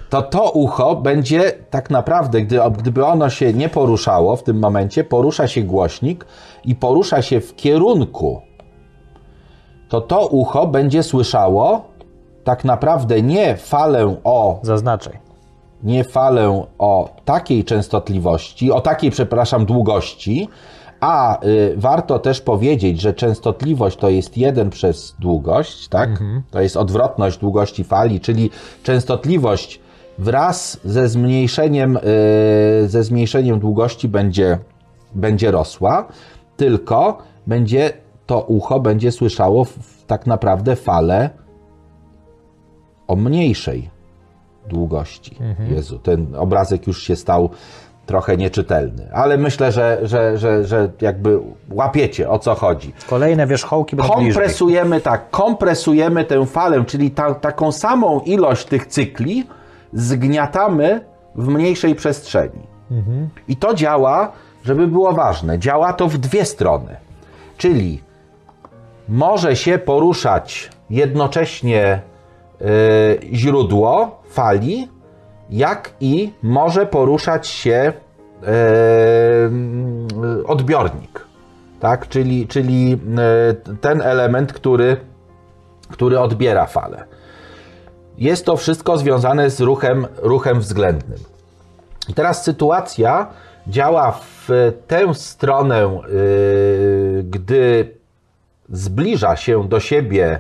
to 0.09 0.21
to 0.21 0.49
ucho 0.49 0.95
będzie 0.95 1.51
tak 1.69 1.89
naprawdę, 1.89 2.41
gdy, 2.41 2.59
gdyby 2.77 3.05
ono 3.05 3.29
się 3.29 3.53
nie 3.53 3.69
poruszało 3.69 4.35
w 4.35 4.43
tym 4.43 4.59
momencie, 4.59 5.03
porusza 5.03 5.47
się 5.47 5.61
głośnik 5.61 6.25
i 6.65 6.75
porusza 6.75 7.21
się 7.21 7.41
w 7.41 7.55
kierunku, 7.55 8.41
to 9.89 10.01
to 10.01 10.27
ucho 10.27 10.67
będzie 10.67 11.03
słyszało 11.03 11.81
tak 12.43 12.65
naprawdę 12.65 13.21
nie 13.21 13.57
falę 13.57 14.15
o, 14.23 14.59
Zaznaczaj. 14.63 15.19
nie 15.83 16.03
falę 16.03 16.65
o 16.77 17.09
takiej 17.25 17.63
częstotliwości, 17.63 18.71
o 18.71 18.81
takiej, 18.81 19.11
przepraszam, 19.11 19.65
długości, 19.65 20.49
a 20.99 21.43
y, 21.45 21.73
warto 21.77 22.19
też 22.19 22.41
powiedzieć, 22.41 23.01
że 23.01 23.13
częstotliwość 23.13 23.97
to 23.97 24.09
jest 24.09 24.37
1 24.37 24.69
przez 24.69 25.15
długość, 25.19 25.87
tak? 25.87 26.09
To 26.51 26.61
jest 26.61 26.77
odwrotność 26.77 27.37
długości 27.37 27.83
fali, 27.83 28.19
czyli 28.19 28.49
częstotliwość 28.83 29.79
wraz 30.19 30.79
ze 30.83 31.09
zmniejszeniem, 31.09 31.97
y, 31.97 32.87
ze 32.87 33.03
zmniejszeniem 33.03 33.59
długości 33.59 34.07
będzie, 34.07 34.57
będzie 35.15 35.51
rosła, 35.51 36.07
tylko 36.57 37.17
będzie 37.47 37.93
to 38.25 38.41
ucho 38.41 38.79
będzie 38.79 39.11
słyszało 39.11 39.65
w, 39.65 40.03
tak 40.07 40.27
naprawdę 40.27 40.75
falę 40.75 41.29
o 43.07 43.15
mniejszej 43.15 43.89
długości. 44.67 45.35
Jezu, 45.75 45.99
ten 45.99 46.35
obrazek 46.35 46.87
już 46.87 47.03
się 47.03 47.15
stał 47.15 47.49
trochę 48.05 48.37
nieczytelny, 48.37 49.09
ale 49.13 49.37
myślę, 49.37 49.71
że, 49.71 49.99
że, 50.03 50.37
że, 50.37 50.65
że 50.65 50.91
jakby 51.01 51.39
łapiecie 51.71 52.29
o 52.29 52.39
co 52.39 52.55
chodzi. 52.55 52.93
Kolejne 53.09 53.47
wierzchołki 53.47 53.95
będą 53.95 54.15
bliżej. 54.15 54.33
Kompresujemy 54.33 55.01
tak, 55.01 55.29
kompresujemy 55.29 56.25
tę 56.25 56.45
falę, 56.45 56.85
czyli 56.85 57.11
ta, 57.11 57.33
taką 57.33 57.71
samą 57.71 58.19
ilość 58.19 58.65
tych 58.65 58.87
cykli 58.87 59.45
zgniatamy 59.93 61.05
w 61.35 61.47
mniejszej 61.47 61.95
przestrzeni. 61.95 62.67
I 63.47 63.55
to 63.55 63.73
działa, 63.73 64.31
żeby 64.63 64.87
było 64.87 65.13
ważne, 65.13 65.59
działa 65.59 65.93
to 65.93 66.07
w 66.07 66.17
dwie 66.17 66.45
strony. 66.45 66.95
Czyli 67.57 68.01
może 69.09 69.55
się 69.55 69.77
poruszać 69.77 70.69
jednocześnie 70.89 72.01
y, 72.61 72.65
źródło 73.33 74.21
fali, 74.29 74.87
jak 75.49 75.93
i 75.99 76.33
może 76.43 76.85
poruszać 76.85 77.47
się 77.47 77.93
y, 78.43 78.47
odbiornik. 80.47 81.25
Tak? 81.79 82.07
Czyli, 82.07 82.47
czyli 82.47 82.99
y, 83.73 83.77
ten 83.77 84.01
element, 84.01 84.53
który, 84.53 84.97
który 85.91 86.19
odbiera 86.19 86.65
falę. 86.65 87.03
Jest 88.19 88.45
to 88.45 88.57
wszystko 88.57 88.97
związane 88.97 89.49
z 89.49 89.61
ruchem, 89.61 90.07
ruchem 90.17 90.59
względnym. 90.59 91.19
I 92.09 92.13
teraz 92.13 92.43
sytuacja 92.43 93.27
działa 93.67 94.11
w 94.11 94.73
tę 94.87 95.13
stronę, 95.13 96.01
y, 96.09 97.23
gdy 97.29 97.93
zbliża 98.69 99.35
się 99.35 99.67
do 99.67 99.79
siebie 99.79 100.39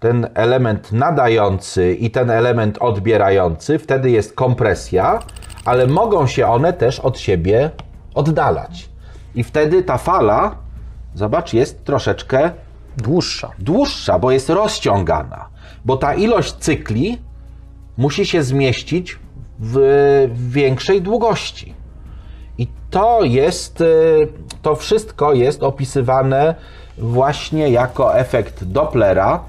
ten 0.00 0.28
element 0.34 0.92
nadający 0.92 1.94
i 1.94 2.10
ten 2.10 2.30
element 2.30 2.78
odbierający, 2.78 3.78
wtedy 3.78 4.10
jest 4.10 4.34
kompresja, 4.34 5.18
ale 5.64 5.86
mogą 5.86 6.26
się 6.26 6.46
one 6.46 6.72
też 6.72 7.00
od 7.00 7.18
siebie 7.18 7.70
oddalać. 8.14 8.88
I 9.34 9.44
wtedy 9.44 9.82
ta 9.82 9.98
fala, 9.98 10.56
zobacz, 11.14 11.52
jest 11.52 11.84
troszeczkę 11.84 12.50
Dłuższa. 12.96 13.50
dłuższa, 13.58 14.18
bo 14.18 14.30
jest 14.30 14.50
rozciągana, 14.50 15.49
bo 15.84 15.96
ta 15.96 16.14
ilość 16.14 16.52
cykli 16.52 17.18
musi 17.96 18.26
się 18.26 18.42
zmieścić 18.42 19.18
w, 19.58 19.78
większej 20.34 21.02
długości. 21.02 21.74
I 22.58 22.68
to 22.90 23.24
jest, 23.24 23.80
y, 23.80 24.28
to 24.62 24.76
wszystko 24.76 25.34
jest 25.34 25.62
opisywane 25.62 26.54
właśnie 26.98 27.68
jako 27.68 28.18
efekt 28.18 28.64
Dopplera, 28.64 29.40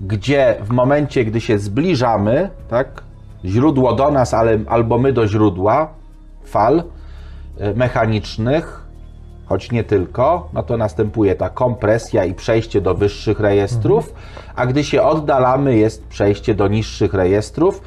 gdzie 0.00 0.56
w 0.62 0.70
momencie, 0.70 1.24
gdy 1.24 1.40
się 1.40 1.58
zbliżamy, 1.58 2.50
tak, 2.68 3.02
źródło 3.44 3.92
do 3.92 4.10
nas, 4.10 4.34
ale, 4.34 4.58
albo 4.66 4.98
my 4.98 5.12
do 5.12 5.28
źródła 5.28 5.88
fal 6.44 6.78
y, 7.60 7.74
mechanicznych, 7.74 8.83
choć 9.46 9.72
nie 9.72 9.84
tylko, 9.84 10.48
no 10.52 10.62
to 10.62 10.76
następuje 10.76 11.34
ta 11.34 11.48
kompresja 11.48 12.24
i 12.24 12.34
przejście 12.34 12.80
do 12.80 12.94
wyższych 12.94 13.40
rejestrów, 13.40 14.14
a 14.56 14.66
gdy 14.66 14.84
się 14.84 15.02
oddalamy, 15.02 15.76
jest 15.76 16.06
przejście 16.06 16.54
do 16.54 16.68
niższych 16.68 17.14
rejestrów. 17.14 17.80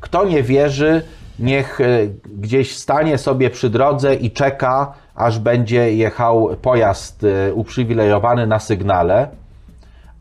Kto 0.00 0.24
nie 0.24 0.42
wierzy, 0.42 1.02
niech 1.38 1.80
y, 1.80 2.14
gdzieś 2.38 2.76
stanie 2.76 3.18
sobie 3.18 3.50
przy 3.50 3.70
drodze 3.70 4.14
i 4.14 4.30
czeka, 4.30 4.92
aż 5.14 5.38
będzie 5.38 5.94
jechał 5.94 6.48
pojazd 6.62 7.24
y, 7.24 7.54
uprzywilejowany 7.54 8.46
na 8.46 8.58
sygnale, 8.58 9.28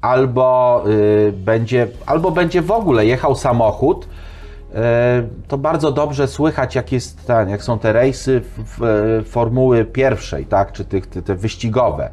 albo 0.02 0.84
y, 0.88 1.34
będzie, 1.36 1.88
albo 2.06 2.32
będzie 2.32 2.62
w 2.62 2.72
ogóle 2.72 3.06
jechał 3.06 3.36
samochód. 3.36 4.08
E, 4.76 5.24
To 5.48 5.58
bardzo 5.58 5.92
dobrze 5.92 6.28
słychać, 6.28 6.76
jak, 6.76 6.92
jest 6.92 7.26
ten, 7.28 7.50
jak 7.50 7.64
są 7.64 7.80
te 7.80 7.94
rejsy 7.94 8.42
w, 8.42 8.64
w, 8.78 8.84
e, 8.84 9.24
formuły 9.24 9.86
pierwszej, 9.86 10.46
tak? 10.46 10.72
czy 10.72 10.86
tych, 10.86 11.08
te, 11.08 11.22
te 11.22 11.36
wyścigowe, 11.36 12.10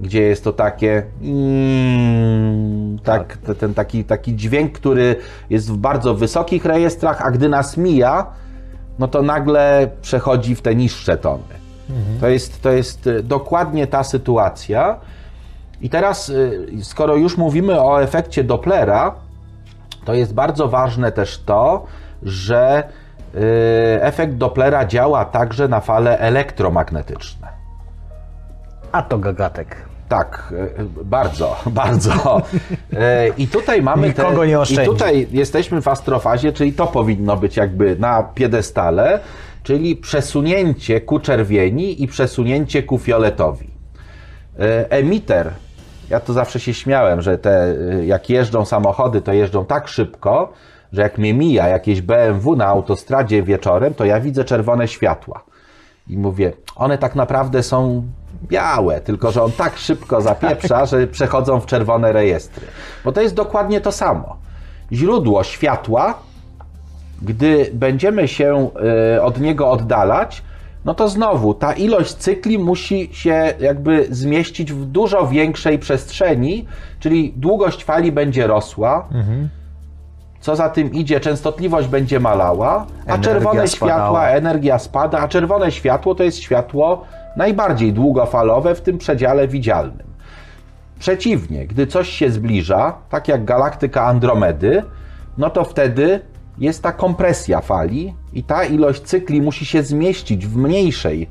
gdzie 0.00 0.22
jest 0.22 0.44
to 0.44 0.52
takie 0.52 1.02
mm, 1.22 2.98
tak, 2.98 3.36
te- 3.36 3.54
ten 3.54 3.74
taki, 3.74 4.04
taki 4.04 4.36
dźwięk, 4.36 4.72
który 4.72 5.16
jest 5.50 5.72
w 5.72 5.76
bardzo 5.76 6.14
wysokich 6.14 6.64
rejestrach, 6.64 7.22
a 7.22 7.30
gdy 7.30 7.48
nas 7.48 7.76
mija, 7.76 8.26
no 8.98 9.08
to 9.08 9.22
nagle 9.22 9.88
przechodzi 10.02 10.54
w 10.54 10.62
te 10.62 10.74
niższe 10.74 11.16
tony. 11.16 11.42
To, 12.20 12.28
jest, 12.28 12.62
to 12.62 12.70
jest 12.70 13.06
e, 13.06 13.22
dokładnie 13.22 13.86
ta 13.86 14.04
sytuacja. 14.04 14.96
I 15.80 15.90
teraz, 15.90 16.32
skoro 16.82 17.16
już 17.16 17.36
mówimy 17.36 17.80
o 17.80 18.02
efekcie 18.02 18.44
Dopplera, 18.44 19.14
to 20.08 20.14
jest 20.14 20.34
bardzo 20.34 20.68
ważne 20.68 21.12
też 21.12 21.38
to, 21.38 21.86
że 22.22 22.88
y, 23.34 23.38
efekt 24.02 24.34
Dopplera 24.34 24.86
działa 24.86 25.24
także 25.24 25.68
na 25.68 25.80
fale 25.80 26.18
elektromagnetyczne. 26.18 27.48
A 28.92 29.02
to 29.02 29.18
gagatek. 29.18 29.76
Tak, 30.08 30.52
y, 30.78 31.04
bardzo, 31.04 31.56
bardzo. 31.82 32.42
Y, 32.92 32.96
I 33.38 33.48
tutaj 33.48 33.82
mamy 33.82 34.08
Nikogo 34.08 34.44
nie 34.44 34.52
I 34.52 34.56
oszczędzi. 34.56 34.90
tutaj 34.90 35.26
jesteśmy 35.30 35.82
w 35.82 35.88
astrofazie, 35.88 36.52
czyli 36.52 36.72
to 36.72 36.86
powinno 36.86 37.36
być 37.36 37.56
jakby 37.56 37.96
na 37.98 38.22
piedestale, 38.22 39.20
czyli 39.62 39.96
przesunięcie 39.96 41.00
ku 41.00 41.18
czerwieni 41.18 42.02
i 42.02 42.06
przesunięcie 42.06 42.82
ku 42.82 42.98
fioletowi. 42.98 43.70
Emiter, 44.90 45.50
ja 46.10 46.20
to 46.20 46.32
zawsze 46.32 46.60
się 46.60 46.74
śmiałem, 46.74 47.22
że 47.22 47.38
te, 47.38 47.74
e, 47.92 48.06
jak 48.06 48.30
jeżdżą 48.30 48.64
samochody, 48.64 49.20
to 49.20 49.32
jeżdżą 49.32 49.64
tak 49.64 49.88
szybko, 49.88 50.52
że 50.92 51.02
jak 51.02 51.18
mnie 51.18 51.34
mija 51.34 51.68
jakieś 51.68 52.00
BMW 52.00 52.56
na 52.56 52.66
autostradzie 52.66 53.42
wieczorem, 53.42 53.94
to 53.94 54.04
ja 54.04 54.20
widzę 54.20 54.44
czerwone 54.44 54.88
światła. 54.88 55.44
I 56.08 56.18
mówię, 56.18 56.52
one 56.76 56.98
tak 56.98 57.14
naprawdę 57.14 57.62
są 57.62 58.02
białe, 58.42 59.00
tylko 59.00 59.32
że 59.32 59.42
on 59.42 59.52
tak 59.52 59.76
szybko 59.76 60.20
zapieprza, 60.20 60.86
że 60.86 61.06
przechodzą 61.06 61.60
w 61.60 61.66
czerwone 61.66 62.12
rejestry. 62.12 62.66
Bo 63.04 63.12
to 63.12 63.20
jest 63.20 63.34
dokładnie 63.34 63.80
to 63.80 63.92
samo. 63.92 64.36
Źródło 64.92 65.44
światła 65.44 66.14
gdy 67.22 67.70
będziemy 67.72 68.28
się 68.28 68.70
y, 69.16 69.22
od 69.22 69.40
niego 69.40 69.70
oddalać, 69.70 70.42
no 70.84 70.94
to 70.94 71.08
znowu 71.08 71.54
ta 71.54 71.72
ilość 71.72 72.14
cykli 72.14 72.58
musi 72.58 73.08
się 73.12 73.54
jakby 73.60 74.06
zmieścić 74.10 74.72
w 74.72 74.84
dużo 74.84 75.26
większej 75.26 75.78
przestrzeni, 75.78 76.66
czyli 77.00 77.32
długość 77.36 77.84
fali 77.84 78.12
będzie 78.12 78.46
rosła. 78.46 79.08
Co 80.40 80.56
za 80.56 80.68
tym 80.68 80.92
idzie, 80.92 81.20
częstotliwość 81.20 81.88
będzie 81.88 82.20
malała, 82.20 82.86
a 83.06 83.14
Energia 83.14 83.32
czerwone 83.32 83.68
spadała. 83.68 83.98
światła, 83.98 84.28
energia 84.28 84.78
spada, 84.78 85.18
a 85.18 85.28
czerwone 85.28 85.72
światło 85.72 86.14
to 86.14 86.22
jest 86.22 86.38
światło 86.38 87.04
najbardziej 87.36 87.92
długofalowe 87.92 88.74
w 88.74 88.80
tym 88.80 88.98
przedziale 88.98 89.48
widzialnym. 89.48 90.06
Przeciwnie, 90.98 91.66
gdy 91.66 91.86
coś 91.86 92.08
się 92.08 92.30
zbliża, 92.30 92.94
tak 93.10 93.28
jak 93.28 93.44
galaktyka 93.44 94.04
Andromedy, 94.04 94.82
no 95.38 95.50
to 95.50 95.64
wtedy 95.64 96.20
jest 96.60 96.82
ta 96.82 96.92
kompresja 96.92 97.60
fali 97.60 98.14
i 98.32 98.42
ta 98.42 98.64
ilość 98.64 99.02
cykli 99.02 99.42
musi 99.42 99.66
się 99.66 99.82
zmieścić 99.82 100.46
w 100.46 100.56
mniejszej 100.56 101.28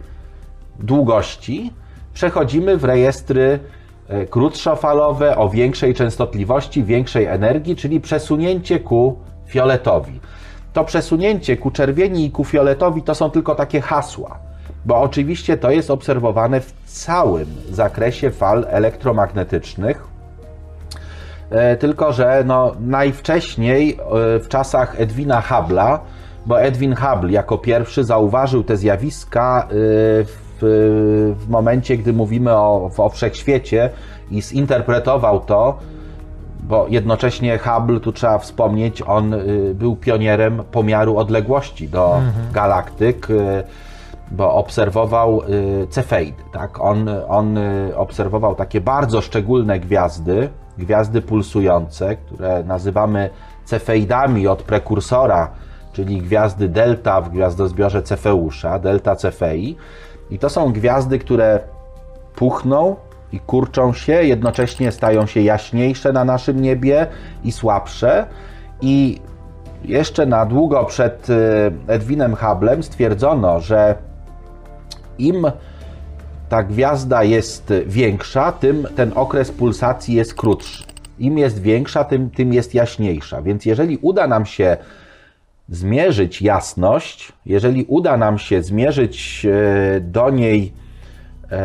długości. 0.79 1.73
Przechodzimy 2.13 2.77
w 2.77 2.83
rejestry 2.83 3.59
e, 4.07 4.25
krótszofalowe 4.25 5.37
o 5.37 5.49
większej 5.49 5.93
częstotliwości, 5.93 6.83
większej 6.83 7.25
energii, 7.25 7.75
czyli 7.75 8.01
przesunięcie 8.01 8.79
ku 8.79 9.19
fioletowi. 9.45 10.19
To 10.73 10.83
przesunięcie 10.83 11.57
ku 11.57 11.71
czerwieni 11.71 12.25
i 12.25 12.31
ku 12.31 12.43
fioletowi 12.43 13.03
to 13.03 13.15
są 13.15 13.31
tylko 13.31 13.55
takie 13.55 13.81
hasła, 13.81 14.39
bo 14.85 15.01
oczywiście 15.01 15.57
to 15.57 15.71
jest 15.71 15.91
obserwowane 15.91 16.61
w 16.61 16.73
całym 16.85 17.47
zakresie 17.71 18.31
fal 18.31 18.65
elektromagnetycznych. 18.69 20.16
E, 21.49 21.77
Tylko, 21.77 22.13
że 22.13 22.43
no, 22.45 22.71
najwcześniej 22.79 23.91
e, 23.91 24.39
w 24.39 24.47
czasach 24.47 25.01
Edwina 25.01 25.41
Hubble'a, 25.41 25.99
bo 26.45 26.61
Edwin 26.61 26.95
Hubble 26.95 27.31
jako 27.31 27.57
pierwszy 27.57 28.03
zauważył 28.03 28.63
te 28.63 28.77
zjawiska 28.77 29.63
e, 29.63 29.67
w, 30.61 31.35
w 31.39 31.49
momencie, 31.49 31.97
gdy 31.97 32.13
mówimy 32.13 32.51
o, 32.51 32.91
o 32.97 33.09
wszechświecie 33.09 33.89
i 34.31 34.41
zinterpretował 34.41 35.39
to, 35.39 35.77
bo 36.59 36.85
jednocześnie 36.89 37.57
Hubble, 37.57 37.99
tu 37.99 38.11
trzeba 38.11 38.37
wspomnieć, 38.37 39.01
on 39.01 39.35
był 39.73 39.95
pionierem 39.95 40.63
pomiaru 40.71 41.17
odległości 41.17 41.89
do 41.89 42.21
galaktyk, 42.53 43.29
y, 43.29 43.63
bo 44.31 44.53
obserwował 44.53 45.41
cefeidy. 45.89 46.43
Tak? 46.53 46.81
On, 46.81 47.09
on 47.27 47.59
obserwował 47.95 48.55
takie 48.55 48.81
bardzo 48.81 49.21
szczególne 49.21 49.79
gwiazdy, 49.79 50.49
gwiazdy 50.77 51.21
pulsujące, 51.21 52.15
które 52.15 52.63
nazywamy 52.63 53.29
cefeidami 53.65 54.47
od 54.47 54.63
prekursora, 54.63 55.51
czyli 55.93 56.21
gwiazdy 56.21 56.69
delta 56.69 57.21
w 57.21 57.29
gwiazdozbiorze 57.29 58.03
Cefeusza, 58.03 58.79
delta 58.79 59.15
Cefei. 59.15 59.77
I 60.29 60.39
to 60.39 60.49
są 60.49 60.73
gwiazdy, 60.73 61.19
które 61.19 61.59
puchną 62.35 62.95
i 63.31 63.39
kurczą 63.39 63.93
się, 63.93 64.13
jednocześnie 64.13 64.91
stają 64.91 65.25
się 65.25 65.41
jaśniejsze 65.41 66.13
na 66.13 66.25
naszym 66.25 66.61
niebie 66.61 67.07
i 67.43 67.51
słabsze. 67.51 68.27
I 68.81 69.21
jeszcze 69.83 70.25
na 70.25 70.45
długo 70.45 70.85
przed 70.85 71.29
y, 71.29 71.33
Edwinem 71.87 72.35
Hubble'em 72.35 72.81
stwierdzono, 72.81 73.59
że 73.59 73.95
im 75.17 75.51
ta 76.49 76.63
gwiazda 76.63 77.23
jest 77.23 77.73
większa, 77.85 78.51
tym 78.51 78.87
ten 78.95 79.11
okres 79.15 79.51
pulsacji 79.51 80.15
jest 80.15 80.33
krótszy. 80.33 80.83
Im 81.19 81.37
jest 81.37 81.61
większa, 81.61 82.03
tym, 82.03 82.29
tym 82.29 82.53
jest 82.53 82.73
jaśniejsza. 82.73 83.41
Więc 83.41 83.65
jeżeli 83.65 83.97
uda 83.97 84.27
nam 84.27 84.45
się 84.45 84.77
zmierzyć 85.69 86.41
jasność, 86.41 87.31
jeżeli 87.45 87.85
uda 87.85 88.17
nam 88.17 88.37
się 88.37 88.63
zmierzyć 88.63 89.45
e, 89.45 89.99
do 89.99 90.29
niej 90.29 90.73
e, 91.51 91.55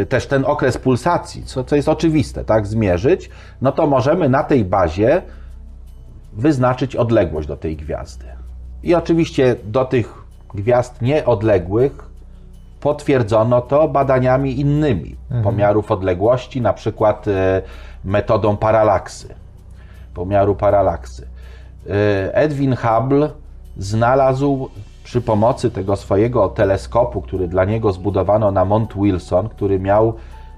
e, 0.00 0.06
też 0.06 0.26
ten 0.26 0.44
okres 0.44 0.78
pulsacji, 0.78 1.44
co, 1.44 1.64
co 1.64 1.76
jest 1.76 1.88
oczywiste, 1.88 2.44
tak, 2.44 2.66
zmierzyć, 2.66 3.30
no 3.62 3.72
to 3.72 3.86
możemy 3.86 4.28
na 4.28 4.44
tej 4.44 4.64
bazie 4.64 5.22
wyznaczyć 6.32 6.96
odległość 6.96 7.48
do 7.48 7.56
tej 7.56 7.76
gwiazdy. 7.76 8.24
I 8.82 8.94
oczywiście 8.94 9.56
do 9.64 9.84
tych 9.84 10.14
gwiazd 10.54 11.02
nieodległych 11.02 12.09
potwierdzono 12.80 13.60
to 13.60 13.88
badaniami 13.88 14.60
innymi 14.60 15.16
pomiarów 15.42 15.90
odległości, 15.90 16.60
na 16.60 16.72
przykład 16.72 17.28
e, 17.28 17.62
metodą 18.04 18.56
paralaksy, 18.56 19.34
pomiaru 20.14 20.54
paralaksy. 20.54 21.28
E, 21.86 22.34
Edwin 22.34 22.76
Hubble 22.76 23.30
znalazł 23.76 24.68
przy 25.04 25.20
pomocy 25.20 25.70
tego 25.70 25.96
swojego 25.96 26.48
teleskopu, 26.48 27.22
który 27.22 27.48
dla 27.48 27.64
niego 27.64 27.92
zbudowano 27.92 28.50
na 28.50 28.64
Mount 28.64 28.94
Wilson, 28.94 29.48
który 29.48 29.80
miał 29.80 30.14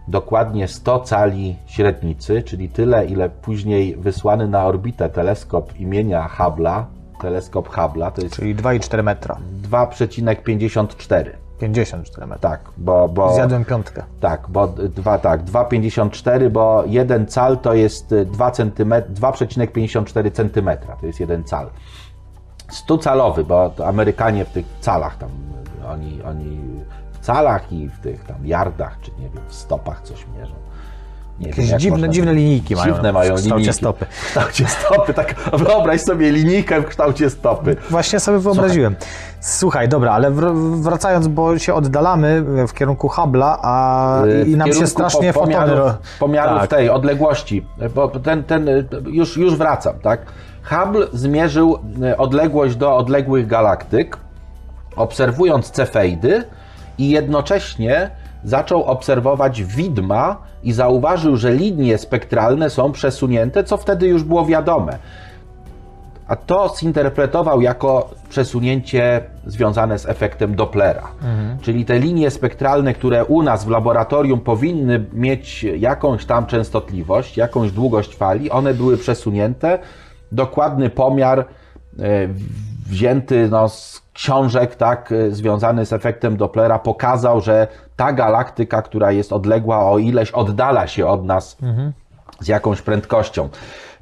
dokładnie 0.09 0.69
100 0.69 1.01
cali 1.01 1.57
średnicy, 1.67 2.43
czyli 2.43 2.69
tyle, 2.69 3.07
ile 3.07 3.29
później 3.31 3.97
wysłany 3.97 4.49
na 4.49 4.67
orbitę 4.67 5.09
teleskop 5.09 5.81
imienia 5.81 6.31
Hubble'a, 6.39 6.85
teleskop 7.21 7.69
Hubble'a, 7.69 8.13
to 8.13 8.23
jest 8.23 8.37
Czyli 8.37 8.57
2,4 8.57 9.03
metra. 9.03 9.39
2,54. 9.71 11.42
54 11.63 12.27
metra. 12.27 12.51
Tak, 12.51 12.61
bo, 12.77 13.09
bo 13.09 13.35
Zjadłem 13.35 13.65
piątkę. 13.65 14.03
tak, 14.21 14.47
bo 14.49 14.69
dwa, 14.69 15.19
tak, 15.19 15.45
2,54, 15.45 16.51
bo 16.51 16.85
jeden 16.87 17.27
cal 17.27 17.59
to 17.59 17.75
jest 17.75 18.15
2 18.27 18.51
cm, 18.51 18.93
2,54 19.15 20.33
cm, 20.33 20.71
to 21.01 21.07
jest 21.07 21.21
jeden 21.21 21.45
cal. 21.45 21.71
100 22.71 22.99
calowy, 22.99 23.45
bo 23.45 23.73
Amerykanie 23.85 24.45
w 24.45 24.51
tych 24.51 24.67
calach 24.81 25.17
tam, 25.17 25.31
oni, 25.89 26.23
oni 26.23 26.61
w 27.13 27.27
calach 27.27 27.73
i 27.73 27.89
w 27.89 28.01
tych 28.01 28.25
tam 28.25 28.47
yardach, 28.47 29.01
czy 29.01 29.11
nie 29.11 29.29
wiem, 29.29 29.43
w 29.49 29.55
stopach 29.55 30.01
coś 30.01 30.27
mierzą. 30.39 30.55
Nie 31.41 31.49
Jakieś 31.49 31.69
jak 31.71 31.81
dziwne, 31.81 31.99
można- 31.99 32.13
dziwne 32.13 32.35
linijki 32.35 32.75
mają. 32.77 32.95
Dziwne 32.95 33.13
mają 33.13 33.33
w 33.33 33.37
kształcie 33.37 33.57
linijki. 33.59 33.79
stopy. 33.79 34.07
W 34.23 34.25
kształcie 34.27 34.67
stopy, 34.69 35.15
tak 35.15 35.35
wyobraź 35.53 36.01
sobie 36.01 36.33
linijkę 36.33 36.81
w 36.81 36.87
kształcie 36.87 37.31
stopy. 37.31 37.77
Właśnie 37.91 38.21
sobie 38.21 38.39
wyobraziłem. 38.39 38.97
Słuchaj, 39.41 39.89
dobra, 39.89 40.13
ale 40.13 40.31
wr- 40.31 40.81
wracając, 40.83 41.29
bo 41.29 41.59
się 41.59 41.75
oddalamy 41.75 42.43
w 42.69 42.73
kierunku 42.73 43.09
Hubble'a, 43.09 43.57
a 43.63 44.25
Y, 44.25 44.45
i 44.49 44.55
w 44.55 44.57
nam 44.57 44.73
się 44.73 44.87
strasznie 44.87 45.33
po- 45.33 45.41
pomiarów, 45.41 45.79
ro- 45.79 45.97
pomiarów 46.21 46.61
tak. 46.61 46.71
tej 46.71 46.91
odległości, 46.91 47.67
bo 47.95 48.09
ten, 48.09 48.45
ten 48.45 48.69
już, 49.07 49.37
już 49.37 49.57
wracam, 49.57 49.95
tak? 50.03 50.21
Hubble 50.65 51.07
zmierzył 51.13 51.79
y, 52.13 52.17
odległość 52.17 52.77
do 52.77 52.97
odległych 52.97 53.47
galaktyk, 53.47 54.17
obserwując 54.97 55.71
cefeidy 55.71 56.45
i 56.99 57.11
jednocześnie 57.11 58.11
zaczął 58.45 58.85
obserwować 58.85 59.63
widma 59.63 60.37
i 60.65 60.73
zauważył, 60.73 61.37
że 61.37 61.53
linie 61.53 61.99
spektralne 61.99 62.71
są 62.71 62.93
przesunięte, 62.93 63.65
co 63.65 63.77
wtedy 63.77 64.07
już 64.07 64.23
było 64.23 64.47
wiadome. 64.47 64.99
A 66.27 66.37
to 66.37 66.75
zinterpretował 66.79 67.61
jako 67.61 68.11
przesunięcie 68.29 69.21
związane 69.47 69.99
z 69.99 70.09
efektem 70.09 70.55
Dopplera. 70.55 71.09
Czyli 71.63 71.85
te 71.85 71.99
linie 71.99 72.31
spektralne, 72.31 72.95
które 72.95 73.25
u 73.25 73.43
nas 73.43 73.65
w 73.65 73.69
laboratorium 73.71 74.41
powinny 74.41 75.05
mieć 75.13 75.65
jakąś 75.65 76.25
tam 76.25 76.47
częstotliwość, 76.47 77.37
jakąś 77.37 77.73
długość 77.73 78.17
fali, 78.17 78.51
one 78.51 78.75
były 78.75 78.97
przesunięte. 78.97 79.79
Dokładny 80.33 80.91
pomiar 80.91 81.39
e, 81.39 81.45
wzięty 82.87 83.49
no, 83.51 83.69
z 83.69 84.02
książek, 84.13 84.75
tak, 84.75 85.13
y, 85.13 85.35
związany 85.35 85.87
z 85.87 85.93
efektem 85.93 86.37
Dopplera 86.37 86.79
pokazał, 86.79 87.41
że 87.41 87.69
ta 87.97 88.13
galaktyka, 88.13 88.83
która 88.83 89.13
jest 89.13 89.33
odległa 89.33 89.91
o 89.91 89.99
ileś, 89.99 90.31
oddala 90.31 90.87
się 90.87 91.07
od 91.07 91.25
nas 91.25 91.57
z 92.41 92.49
jakąś 92.49 92.83
prędkością. 92.83 93.49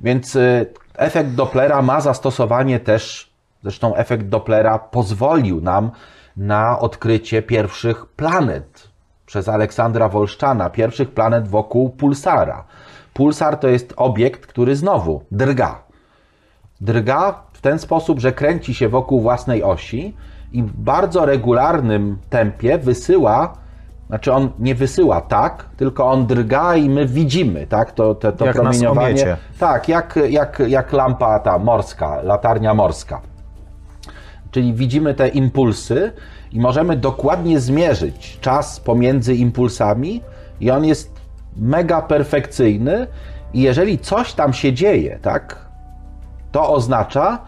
Więc 0.01 0.37
y, 0.37 0.67
efekt 0.97 1.31
Dopplera 1.31 1.83
ma 1.83 2.01
zastosowanie 2.01 2.81
też, 2.81 3.33
zresztą 3.63 3.95
efekt 3.95 4.27
Dopplera 4.27 4.79
pozwolił 4.79 5.61
nam 5.61 5.91
na 6.37 6.79
odkrycie 6.79 7.43
pierwszych 7.43 8.07
planet 8.07 8.89
przez 9.27 9.49
Aleksandra 9.49 10.09
Wolszczana, 10.09 10.71
pierwszych 10.71 11.11
planet 11.11 11.49
wokół 11.49 11.91
pulsara. 11.91 12.65
Pulsar 13.15 13.57
to 13.57 13.69
jest 13.69 13.95
obiekt, 13.97 14.47
który 14.47 14.77
znowu 14.77 15.23
drga. 15.31 15.83
Drga 16.81 17.43
w 17.61 17.63
ten 17.63 17.79
sposób, 17.79 18.19
że 18.21 18.33
kręci 18.33 18.75
się 18.75 18.89
wokół 18.89 19.21
własnej 19.21 19.63
osi 19.63 20.15
i 20.53 20.63
w 20.63 20.77
bardzo 20.77 21.27
regularnym 21.27 22.19
tempie 22.31 22.79
wysyła, 22.79 23.55
znaczy 24.07 24.33
on 24.33 24.51
nie 24.59 24.75
wysyła 24.75 25.21
tak, 25.21 25.65
tylko 25.77 26.11
on 26.11 26.27
drga 26.27 26.77
i 26.77 26.89
my 26.89 27.07
widzimy, 27.07 27.67
tak, 27.67 27.93
to, 27.93 28.15
to, 28.15 28.33
to 28.33 28.47
Jak 28.47 28.57
promieniowanie. 28.57 29.37
Tak, 29.59 29.89
jak, 29.89 30.19
jak, 30.29 30.63
jak 30.69 30.93
lampa 30.93 31.39
ta 31.39 31.59
morska, 31.59 32.23
latarnia 32.23 32.75
morska. 32.75 33.21
Czyli 34.51 34.75
widzimy 34.75 35.15
te 35.15 35.29
impulsy 35.29 36.13
i 36.53 36.61
możemy 36.61 36.97
dokładnie 36.97 37.61
zmierzyć 37.61 38.39
czas 38.41 38.81
pomiędzy 38.81 39.35
impulsami 39.35 40.23
i 40.61 40.71
on 40.71 40.85
jest 40.85 41.21
mega 41.57 42.03
perfekcyjny 42.03 43.07
i 43.55 43.61
jeżeli 43.61 43.99
coś 43.99 44.33
tam 44.33 44.53
się 44.53 44.73
dzieje, 44.73 45.19
tak, 45.23 45.71
to 46.53 46.73
oznacza, 46.73 47.39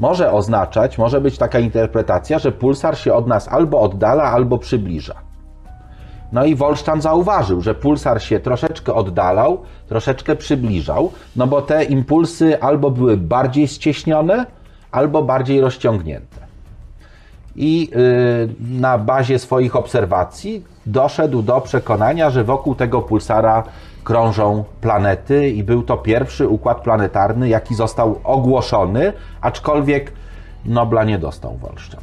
może 0.00 0.32
oznaczać, 0.32 0.98
może 0.98 1.20
być 1.20 1.38
taka 1.38 1.58
interpretacja, 1.58 2.38
że 2.38 2.52
pulsar 2.52 2.98
się 2.98 3.14
od 3.14 3.26
nas 3.26 3.48
albo 3.48 3.80
oddala, 3.80 4.22
albo 4.22 4.58
przybliża. 4.58 5.14
No 6.32 6.44
i 6.44 6.54
Wolszczan 6.54 7.00
zauważył, 7.00 7.60
że 7.60 7.74
pulsar 7.74 8.22
się 8.22 8.40
troszeczkę 8.40 8.94
oddalał, 8.94 9.58
troszeczkę 9.88 10.36
przybliżał, 10.36 11.12
no 11.36 11.46
bo 11.46 11.62
te 11.62 11.84
impulsy 11.84 12.62
albo 12.62 12.90
były 12.90 13.16
bardziej 13.16 13.68
ścieśnione, 13.68 14.46
albo 14.90 15.22
bardziej 15.22 15.60
rozciągnięte. 15.60 16.40
I 17.56 17.90
y, 17.96 18.78
na 18.80 18.98
bazie 18.98 19.38
swoich 19.38 19.76
obserwacji 19.76 20.64
doszedł 20.86 21.42
do 21.42 21.60
przekonania, 21.60 22.30
że 22.30 22.44
wokół 22.44 22.74
tego 22.74 23.02
pulsara 23.02 23.62
krążą 24.04 24.64
planety 24.80 25.50
i 25.50 25.64
był 25.64 25.82
to 25.82 25.96
pierwszy 25.96 26.48
układ 26.48 26.82
planetarny, 26.82 27.48
jaki 27.48 27.74
został 27.74 28.20
ogłoszony, 28.24 29.12
aczkolwiek 29.40 30.12
Nobla 30.64 31.04
nie 31.04 31.18
dostał 31.18 31.56
Wolszczan. 31.56 32.00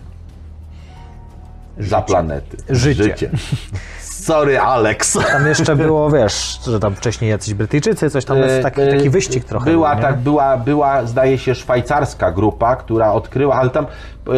Za 1.80 2.02
planety. 2.02 2.58
Życie. 2.70 3.30
Sorry, 4.28 4.60
Alex. 4.60 5.18
Tam 5.32 5.48
jeszcze 5.48 5.76
było, 5.86 6.12
wiesz, 6.12 6.60
że 6.68 6.80
tam 6.80 6.96
wcześniej 6.96 7.32
jacyś 7.32 7.54
Brytyjczycy, 7.54 8.10
coś 8.10 8.26
tam 8.26 8.38
jest 8.38 8.64
taki, 8.64 8.82
taki 8.92 9.08
e, 9.08 9.10
wyścig 9.10 9.46
trochę. 9.46 9.72
Była, 9.72 9.96
był, 9.96 10.04
tak, 10.04 10.18
była, 10.18 10.58
była, 10.58 11.06
zdaje 11.06 11.38
się, 11.38 11.56
szwajcarska 11.56 12.32
grupa, 12.32 12.76
która 12.76 13.12
odkryła, 13.14 13.56
ale 13.56 13.70
tam 13.70 13.86
e, 13.86 14.30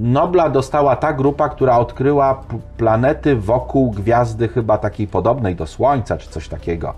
Nobla 0.00 0.48
dostała 0.48 0.96
ta 0.96 1.12
grupa, 1.12 1.48
która 1.48 1.78
odkryła 1.78 2.44
planety 2.76 3.36
wokół 3.36 3.90
gwiazdy 3.90 4.48
chyba 4.48 4.78
takiej 4.78 5.06
podobnej 5.06 5.56
do 5.56 5.66
Słońca, 5.66 6.16
czy 6.16 6.30
coś 6.30 6.48
takiego. 6.48 6.94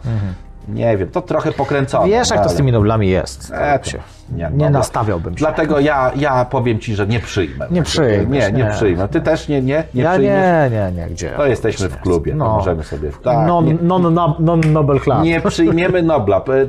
Nie 0.68 0.96
wiem, 0.96 1.08
to 1.08 1.22
trochę 1.22 1.52
pokręcone. 1.52 2.06
Wiesz, 2.08 2.30
jak 2.30 2.38
to 2.38 2.44
ale- 2.44 2.54
z 2.54 2.56
tymi 2.56 2.72
Noblami 2.72 3.08
jest. 3.08 3.52
E, 3.54 3.78
To 3.78 3.90
to- 3.90 3.96
nie, 4.30 4.36
nie, 4.36 4.50
dobra. 4.50 4.70
nastawiałbym 4.70 5.32
się. 5.34 5.38
Dlatego 5.38 5.80
ja, 5.80 6.12
ja 6.16 6.44
powiem 6.44 6.78
Ci, 6.78 6.94
że 6.94 7.06
nie 7.06 7.20
przyjmę. 7.20 7.66
Nie 7.70 7.82
przyjmiesz, 7.82 8.44
Nie, 8.44 8.52
nie 8.52 8.64
nie. 8.64 8.70
przyjmę. 8.70 9.08
Ty 9.08 9.20
też 9.20 9.48
nie, 9.48 9.62
nie, 9.62 9.84
nie 9.94 10.02
ja 10.02 10.10
przyjmiesz? 10.12 10.70
nie, 10.70 10.70
nie, 10.70 10.92
nie, 11.02 11.06
gdzie? 11.10 11.30
To 11.30 11.46
jesteśmy 11.46 11.88
w 11.88 12.00
klubie, 12.00 12.32
to 12.32 12.38
No. 12.38 12.56
możemy 12.56 12.84
sobie... 12.84 13.10
Tak, 13.24 13.46
non, 13.46 13.64
nie, 13.64 13.74
non, 13.82 14.14
non, 14.14 14.34
non 14.38 14.60
Nobel 14.72 15.00
Club. 15.00 15.16
nie 15.22 15.40
przyjmiemy 15.40 16.02
Nobla. 16.02 16.36
E. 16.36 16.68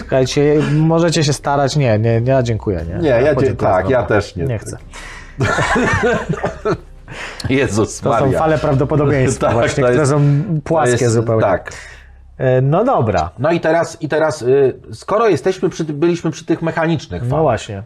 Słuchajcie, 0.00 0.54
możecie 0.72 1.24
się 1.24 1.32
starać. 1.32 1.76
Nie, 1.76 1.98
nie, 1.98 2.20
nie, 2.20 2.38
dziękuję. 2.42 2.80
Nie, 2.88 2.94
Nie, 3.02 3.08
ja 3.08 3.34
podziękuję 3.34 3.70
tak, 3.70 3.88
ja 3.90 4.02
też 4.02 4.36
nie. 4.36 4.44
Nie 4.44 4.58
chcę. 4.58 4.76
Jezus 7.48 8.00
To 8.00 8.10
Maria. 8.10 8.32
są 8.32 8.38
fale 8.38 8.58
prawdopodobieństwa 8.58 9.46
Tak, 9.46 9.54
właśnie, 9.56 9.82
to 9.82 9.88
które 9.88 10.00
jest- 10.00 10.10
są 10.12 10.20
płaskie 10.64 10.96
To 10.98 11.04
jest- 11.04 11.14
zupełnie. 11.14 11.42
Tak. 11.42 11.72
E, 12.40 12.60
No 12.60 12.84
dobra, 12.84 13.30
No 13.38 13.50
i 13.52 13.60
teraz, 13.60 14.02
i 14.02 14.08
teraz 14.08 14.42
y, 14.42 14.74
skoro 14.92 15.28
jesteśmy 15.28 15.68
przy, 15.70 15.84
byliśmy 15.84 16.30
przy 16.30 16.44
tych 16.44 16.62
mechanicznych 16.62 17.22
no 17.28 17.42
właśnie. 17.42 17.82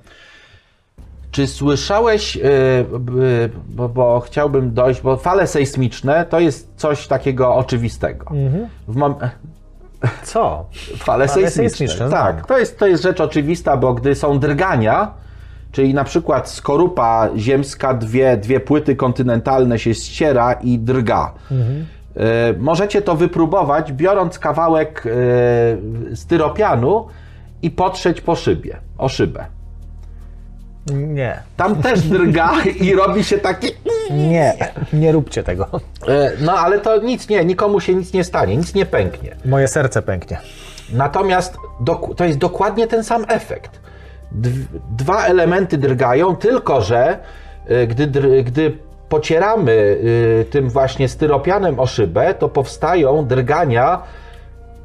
czy 1.30 1.46
słyszałeś, 1.46 2.36
y, 2.36 2.40
y, 2.40 3.50
bo, 3.68 3.88
bo 3.88 4.20
chciałbym 4.20 4.74
dojść, 4.74 5.00
bo 5.00 5.16
fale 5.16 5.46
sejsmiczne 5.46 6.24
to 6.24 6.40
jest 6.40 6.72
coś 6.76 7.06
takiego 7.06 7.54
oczywistego. 7.54 8.26
Mhm. 8.30 8.68
Mom- 8.88 9.28
Co? 10.24 10.66
Fale, 10.96 11.28
sejsmiczne. 11.28 11.68
sejsmiczne, 11.68 12.08
znam. 12.08 12.10
tak, 12.36 12.46
to 12.46 12.58
jest, 12.58 12.78
to 12.78 12.86
jest 12.86 13.02
rzecz 13.02 13.20
oczywista, 13.20 13.76
bo 13.76 13.94
gdy 13.94 14.14
są 14.14 14.38
drgania, 14.38 15.10
czyli 15.72 15.94
na 15.94 16.04
przykład 16.04 16.48
skorupa 16.50 17.28
ziemska, 17.36 17.94
dwie, 17.94 18.36
dwie 18.36 18.60
płyty 18.60 18.96
kontynentalne 18.96 19.78
się 19.78 19.94
ściera 19.94 20.52
i 20.52 20.78
drga. 20.78 21.32
Mhm. 21.50 21.86
E, 22.16 22.52
Możecie 22.58 23.02
to 23.02 23.14
wypróbować, 23.16 23.92
biorąc 23.92 24.38
kawałek 24.38 25.04
e, 25.06 26.16
styropianu 26.16 27.06
i 27.62 27.70
potrzeć 27.70 28.20
po 28.20 28.36
szybie, 28.36 28.76
o 28.98 29.08
szybę. 29.08 29.44
Nie. 30.92 31.42
Tam 31.56 31.76
też 31.82 32.00
drga 32.02 32.50
i 32.80 32.94
robi 32.94 33.24
się 33.24 33.38
takie... 33.38 33.68
Nie, 34.10 34.54
nie 34.92 35.12
róbcie 35.12 35.42
tego. 35.42 35.66
E, 36.08 36.32
No 36.40 36.52
ale 36.52 36.78
to 36.80 36.98
nic 37.02 37.28
nie, 37.28 37.44
nikomu 37.44 37.80
się 37.80 37.94
nic 37.94 38.12
nie 38.12 38.24
stanie, 38.24 38.56
nic 38.56 38.74
nie 38.74 38.86
pęknie. 38.86 39.36
Moje 39.44 39.68
serce 39.68 40.02
pęknie. 40.02 40.38
Natomiast 40.92 41.56
to 42.16 42.24
jest 42.24 42.38
dokładnie 42.38 42.86
ten 42.86 43.04
sam 43.04 43.24
efekt. 43.28 43.80
Dw- 44.32 44.80
dwa 44.96 45.24
elementy 45.24 45.78
drgają, 45.78 46.36
tylko 46.36 46.80
że 46.80 47.18
gdy, 47.88 48.06
gdy 48.44 48.78
pocieramy 49.18 49.72
y, 49.72 50.46
tym 50.50 50.70
właśnie 50.70 51.08
styropianem 51.08 51.80
o 51.80 51.86
szybę, 51.86 52.34
to 52.34 52.48
powstają 52.48 53.26
drgania 53.26 54.02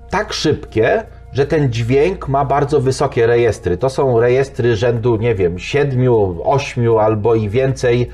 tak 0.09 0.33
szybkie, 0.33 1.03
że 1.33 1.45
ten 1.45 1.71
dźwięk 1.71 2.27
ma 2.27 2.45
bardzo 2.45 2.79
wysokie 2.81 3.27
rejestry. 3.27 3.77
To 3.77 3.89
są 3.89 4.19
rejestry 4.19 4.75
rzędu, 4.75 5.15
nie 5.15 5.35
wiem, 5.35 5.59
7, 5.59 5.99
8 6.43 6.97
albo 6.97 7.35
i 7.35 7.49
więcej 7.49 8.09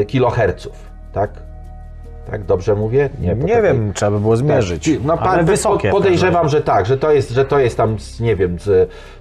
e, 0.00 0.04
kiloherców. 0.04 0.72
Tak? 1.12 1.30
Tak 2.30 2.44
dobrze 2.44 2.74
mówię? 2.74 3.10
Nie, 3.20 3.36
takie- 3.36 3.62
wiem, 3.62 3.92
trzeba 3.92 4.10
by 4.10 4.20
było 4.20 4.36
zmierzyć. 4.36 4.84
tak, 4.90 5.04
no, 5.04 5.12
ale 5.18 5.38
pa- 5.38 5.44
wysokie. 5.44 5.90
po- 5.90 5.96
Podejrzewam, 5.96 6.48
że 6.48 6.60
tak, 6.62 6.86
że 6.86 6.96
to 6.98 7.12
jest, 7.12 7.30
że 7.30 7.44
to 7.44 7.58
jest 7.58 7.76
tam, 7.76 7.96
nie 8.20 8.36
wiem, 8.36 8.56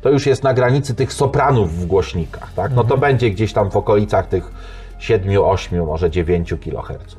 to 0.02 0.10
już 0.10 0.26
jest 0.26 0.44
na 0.44 0.54
granicy 0.54 0.96
tych 0.96 1.14
sopranów 1.14 1.74
w 1.80 1.86
głośnikach, 1.86 2.48
tak? 2.56 2.72
No 2.72 2.82
Mhm. 2.82 2.88
to 2.88 2.98
będzie 2.98 3.30
gdzieś 3.30 3.54
tam 3.54 3.72
w 3.72 3.78
okolicach 3.78 4.28
tych 4.28 4.52
7, 5.04 5.44
8, 5.44 5.86
może 5.86 6.12
9 6.12 6.54
kHz. 6.64 7.16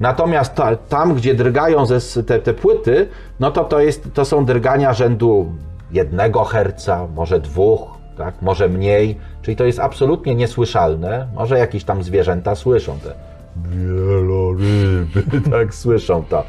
Natomiast 0.00 0.54
ta, 0.54 0.76
tam, 0.76 1.14
gdzie 1.14 1.34
drgają 1.34 1.86
ze, 1.86 2.22
te, 2.22 2.38
te 2.38 2.54
płyty, 2.54 3.08
no 3.40 3.50
to, 3.50 3.64
to, 3.64 3.80
jest, 3.80 4.08
to 4.14 4.24
są 4.24 4.44
drgania 4.44 4.92
rzędu 4.92 5.52
1 5.92 6.32
Hz, 6.32 6.90
może 7.14 7.40
2, 7.40 7.62
tak? 8.18 8.42
może 8.42 8.68
mniej, 8.68 9.18
czyli 9.42 9.56
to 9.56 9.64
jest 9.64 9.78
absolutnie 9.78 10.34
niesłyszalne. 10.34 11.28
Może 11.34 11.58
jakieś 11.58 11.84
tam 11.84 12.02
zwierzęta 12.02 12.54
słyszą 12.54 12.98
te 12.98 13.14
wieloryby, 13.56 15.22
tak 15.50 15.74
słyszą 15.74 16.24
to. 16.24 16.44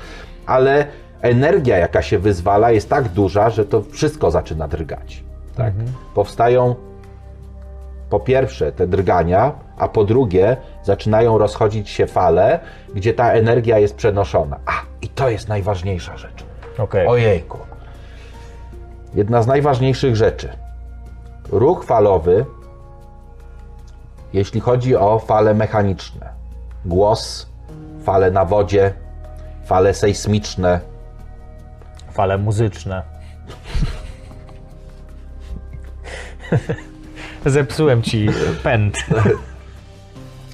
Ale 0.45 0.88
energia, 1.21 1.77
jaka 1.77 2.01
się 2.01 2.19
wyzwala, 2.19 2.71
jest 2.71 2.89
tak 2.89 3.10
duża, 3.10 3.49
że 3.49 3.65
to 3.65 3.82
wszystko 3.82 4.32
zaczyna 4.32 4.67
drgać. 4.67 5.23
Tak? 5.56 5.73
Powstają 6.15 6.75
po 8.09 8.19
pierwsze 8.19 8.71
te 8.71 8.87
drgania, 8.87 9.51
a 9.77 9.87
po 9.87 10.03
drugie 10.03 10.57
zaczynają 10.83 11.37
rozchodzić 11.37 11.89
się 11.89 12.07
fale, 12.07 12.59
gdzie 12.95 13.13
ta 13.13 13.31
energia 13.31 13.79
jest 13.79 13.95
przenoszona. 13.95 14.59
A, 14.65 14.71
i 15.01 15.09
to 15.09 15.29
jest 15.29 15.47
najważniejsza 15.47 16.17
rzecz. 16.17 16.45
Okej. 16.77 17.07
Ojejku. 17.07 17.57
Jedna 19.15 19.41
z 19.41 19.47
najważniejszych 19.47 20.15
rzeczy. 20.15 20.49
Ruch 21.51 21.83
falowy, 21.83 22.45
jeśli 24.33 24.59
chodzi 24.59 24.95
o 24.95 25.19
fale 25.19 25.53
mechaniczne, 25.53 26.29
głos, 26.85 27.47
fale 28.03 28.31
na 28.31 28.45
wodzie, 28.45 28.93
fale 29.65 29.93
sejsmiczne, 29.93 30.79
Fale 32.17 32.37
muzyczne. 32.37 33.03
Zepsułem 37.45 38.02
ci 38.02 38.28
pęd. 38.63 38.97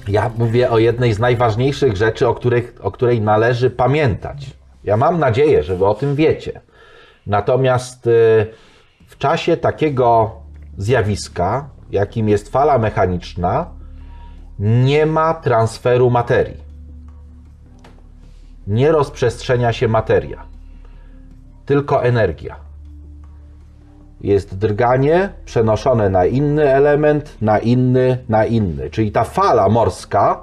Ja 0.08 0.30
mówię 0.38 0.70
o 0.70 0.78
jednej 0.78 1.12
z 1.12 1.18
najważniejszych 1.18 1.96
rzeczy, 1.96 2.28
o, 2.28 2.34
których, 2.34 2.74
o 2.80 2.90
której 2.90 3.20
należy 3.20 3.70
pamiętać. 3.70 4.50
Ja 4.84 4.96
mam 4.96 5.18
nadzieję, 5.18 5.62
że 5.62 5.76
wy 5.76 5.86
o 5.86 5.94
tym 5.94 6.14
wiecie. 6.14 6.60
Natomiast 7.26 8.06
y, 8.06 8.10
w 9.06 9.18
czasie 9.18 9.56
takiego 9.56 10.32
zjawiska 10.78 11.68
jakim 11.94 12.28
jest 12.28 12.48
fala 12.48 12.78
mechaniczna, 12.78 13.66
nie 14.58 15.06
ma 15.06 15.34
transferu 15.34 16.10
materii. 16.10 16.64
Nie 18.66 18.92
rozprzestrzenia 18.92 19.72
się 19.72 19.88
materia, 19.88 20.44
tylko 21.66 22.04
energia. 22.04 22.56
Jest 24.24 24.58
drganie 24.58 25.28
przenoszone 25.44 26.10
na 26.10 26.26
inny 26.26 26.74
element, 26.74 27.36
na 27.42 27.58
inny, 27.58 28.18
na 28.28 28.44
inny. 28.44 28.90
Czyli 28.90 29.12
ta 29.12 29.24
fala 29.24 29.68
morska 29.68 30.40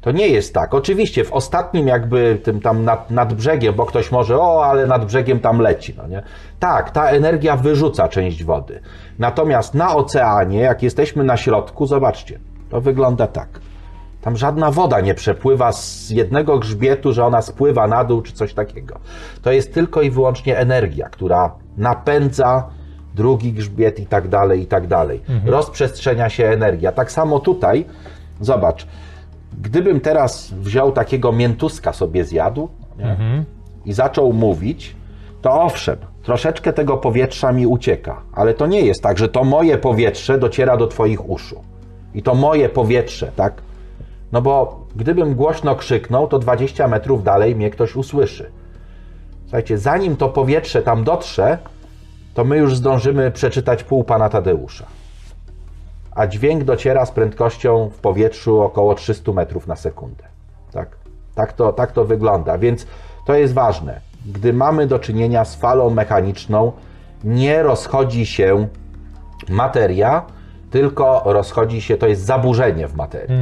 to 0.00 0.10
nie 0.10 0.28
jest 0.28 0.54
tak. 0.54 0.74
Oczywiście 0.74 1.24
w 1.24 1.32
ostatnim 1.32 1.86
jakby 1.86 2.38
tym 2.42 2.60
tam 2.60 2.84
nad, 2.84 3.10
nad 3.10 3.34
brzegiem, 3.34 3.74
bo 3.74 3.86
ktoś 3.86 4.12
może, 4.12 4.40
o, 4.40 4.64
ale 4.64 4.86
nad 4.86 5.04
brzegiem 5.04 5.40
tam 5.40 5.60
leci, 5.60 5.94
no 5.96 6.06
nie? 6.06 6.22
Tak, 6.58 6.90
ta 6.90 7.08
energia 7.08 7.56
wyrzuca 7.56 8.08
część 8.08 8.44
wody. 8.44 8.80
Natomiast 9.18 9.74
na 9.74 9.96
oceanie, 9.96 10.60
jak 10.60 10.82
jesteśmy 10.82 11.24
na 11.24 11.36
środku, 11.36 11.86
zobaczcie, 11.86 12.38
to 12.70 12.80
wygląda 12.80 13.26
tak. 13.26 13.48
Tam 14.22 14.36
żadna 14.36 14.70
woda 14.70 15.00
nie 15.00 15.14
przepływa 15.14 15.72
z 15.72 16.10
jednego 16.10 16.58
grzbietu, 16.58 17.12
że 17.12 17.24
ona 17.24 17.42
spływa 17.42 17.86
na 17.86 18.04
dół 18.04 18.22
czy 18.22 18.32
coś 18.32 18.54
takiego. 18.54 18.98
To 19.42 19.52
jest 19.52 19.74
tylko 19.74 20.02
i 20.02 20.10
wyłącznie 20.10 20.58
energia, 20.58 21.08
która 21.08 21.54
napędza 21.76 22.68
drugi 23.14 23.52
grzbiet 23.52 23.98
i 23.98 24.06
tak 24.06 24.28
dalej, 24.28 24.62
i 24.62 24.66
tak 24.66 24.86
dalej. 24.86 25.20
Rozprzestrzenia 25.44 26.28
się 26.28 26.46
energia. 26.46 26.92
Tak 26.92 27.12
samo 27.12 27.40
tutaj, 27.40 27.84
zobacz, 28.40 28.86
gdybym 29.62 30.00
teraz 30.00 30.52
wziął 30.52 30.92
takiego 30.92 31.32
miętuska 31.32 31.92
sobie 31.92 32.24
zjadł 32.24 32.68
nie? 32.98 33.16
i 33.84 33.92
zaczął 33.92 34.32
mówić, 34.32 34.96
to 35.42 35.62
owszem, 35.62 35.96
troszeczkę 36.22 36.72
tego 36.72 36.96
powietrza 36.96 37.52
mi 37.52 37.66
ucieka, 37.66 38.22
ale 38.32 38.54
to 38.54 38.66
nie 38.66 38.80
jest 38.80 39.02
tak, 39.02 39.18
że 39.18 39.28
to 39.28 39.44
moje 39.44 39.78
powietrze 39.78 40.38
dociera 40.38 40.76
do 40.76 40.86
Twoich 40.86 41.30
uszu. 41.30 41.62
I 42.14 42.22
to 42.22 42.34
moje 42.34 42.68
powietrze, 42.68 43.32
tak? 43.36 43.62
No 44.32 44.42
bo 44.42 44.84
gdybym 44.96 45.34
głośno 45.34 45.76
krzyknął, 45.76 46.28
to 46.28 46.38
20 46.38 46.88
metrów 46.88 47.24
dalej 47.24 47.56
mnie 47.56 47.70
ktoś 47.70 47.96
usłyszy. 47.96 48.50
Słuchajcie, 49.42 49.78
zanim 49.78 50.16
to 50.16 50.28
powietrze 50.28 50.82
tam 50.82 51.04
dotrze, 51.04 51.58
to 52.34 52.44
my 52.44 52.56
już 52.56 52.76
zdążymy 52.76 53.30
przeczytać 53.30 53.84
pół 53.84 54.04
pana 54.04 54.28
Tadeusza. 54.28 54.86
A 56.14 56.26
dźwięk 56.26 56.64
dociera 56.64 57.06
z 57.06 57.10
prędkością 57.10 57.90
w 57.90 57.98
powietrzu 57.98 58.60
około 58.60 58.94
300 58.94 59.32
metrów 59.32 59.66
na 59.66 59.76
sekundę. 59.76 60.24
Tak, 60.72 60.88
tak, 61.34 61.52
to, 61.52 61.72
tak 61.72 61.92
to 61.92 62.04
wygląda. 62.04 62.58
Więc 62.58 62.86
to 63.26 63.34
jest 63.34 63.54
ważne. 63.54 64.00
Gdy 64.26 64.52
mamy 64.52 64.86
do 64.86 64.98
czynienia 64.98 65.44
z 65.44 65.56
falą 65.56 65.90
mechaniczną, 65.90 66.72
nie 67.24 67.62
rozchodzi 67.62 68.26
się 68.26 68.66
materia, 69.48 70.22
tylko 70.70 71.22
rozchodzi 71.24 71.80
się, 71.82 71.96
to 71.96 72.06
jest 72.06 72.24
zaburzenie 72.24 72.88
w 72.88 72.94
materii. 72.94 73.36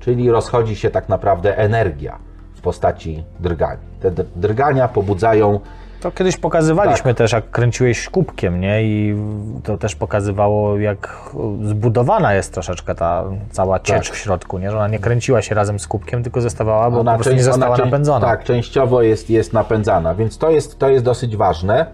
Czyli 0.00 0.30
rozchodzi 0.30 0.76
się 0.76 0.90
tak 0.90 1.08
naprawdę 1.08 1.58
energia 1.58 2.18
w 2.54 2.60
postaci 2.60 3.24
drgań. 3.40 3.76
Te 4.00 4.10
dr- 4.10 4.26
drgania 4.36 4.88
pobudzają 4.88 5.60
To 6.06 6.10
kiedyś 6.12 6.36
pokazywaliśmy 6.36 7.10
Tak. 7.10 7.18
też, 7.18 7.32
jak 7.32 7.50
kręciłeś 7.50 8.08
kubkiem, 8.08 8.60
nie? 8.60 8.82
I 8.84 9.16
to 9.64 9.78
też 9.78 9.96
pokazywało, 9.96 10.78
jak 10.78 11.30
zbudowana 11.64 12.34
jest 12.34 12.52
troszeczkę 12.52 12.94
ta 12.94 13.24
cała 13.50 13.80
ciecz 13.80 14.06
Tak. 14.06 14.16
w 14.16 14.18
środku, 14.18 14.58
nie? 14.58 14.70
Że 14.70 14.76
ona 14.76 14.88
nie 14.88 14.98
kręciła 14.98 15.42
się 15.42 15.54
razem 15.54 15.78
z 15.78 15.86
kubkiem, 15.88 16.22
tylko 16.22 16.40
zostawała, 16.40 16.90
bo 16.90 17.00
Ona 17.00 17.12
po 17.12 17.16
prostu 17.16 17.30
nie 17.32 17.36
część- 17.36 17.44
została 17.44 17.66
ona 17.66 17.76
część- 17.76 17.90
napędzona. 17.92 18.26
Tak, 18.26 18.44
częściowo 18.44 19.02
jest, 19.02 19.30
jest 19.30 19.52
napędzana, 19.52 20.14
więc 20.14 20.38
to 20.38 20.50
jest, 20.50 20.78
to 20.78 20.88
jest 20.88 21.04
dosyć 21.04 21.36
ważne. 21.36 21.86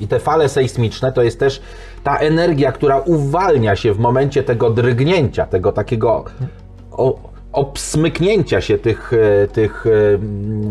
I 0.00 0.08
te 0.08 0.18
fale 0.20 0.48
sejsmiczne 0.48 1.12
to 1.12 1.22
jest 1.22 1.40
też 1.40 1.62
ta 2.04 2.16
energia, 2.16 2.72
która 2.72 2.98
uwalnia 2.98 3.76
się 3.76 3.92
w 3.94 3.98
momencie 3.98 4.42
tego 4.42 4.70
drgnięcia, 4.70 5.46
tego 5.46 5.72
takiego 5.72 6.24
o, 6.92 7.14
obsmyknięcia 7.54 8.60
się 8.60 8.78
tych, 8.78 9.12
e, 9.12 9.48
tych 9.48 9.86
e, 9.86 9.90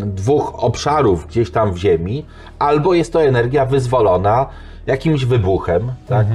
dwóch 0.06 0.64
obszarów 0.64 1.28
gdzieś 1.28 1.52
tam 1.52 1.74
w 1.74 1.78
ziemi, 1.78 2.26
albo 2.60 2.94
jest 2.94 3.14
to 3.14 3.24
energia 3.24 3.66
wyzwolona 3.66 4.46
jakimś 4.86 5.26
wybuchem, 5.26 5.92
tak? 6.08 6.28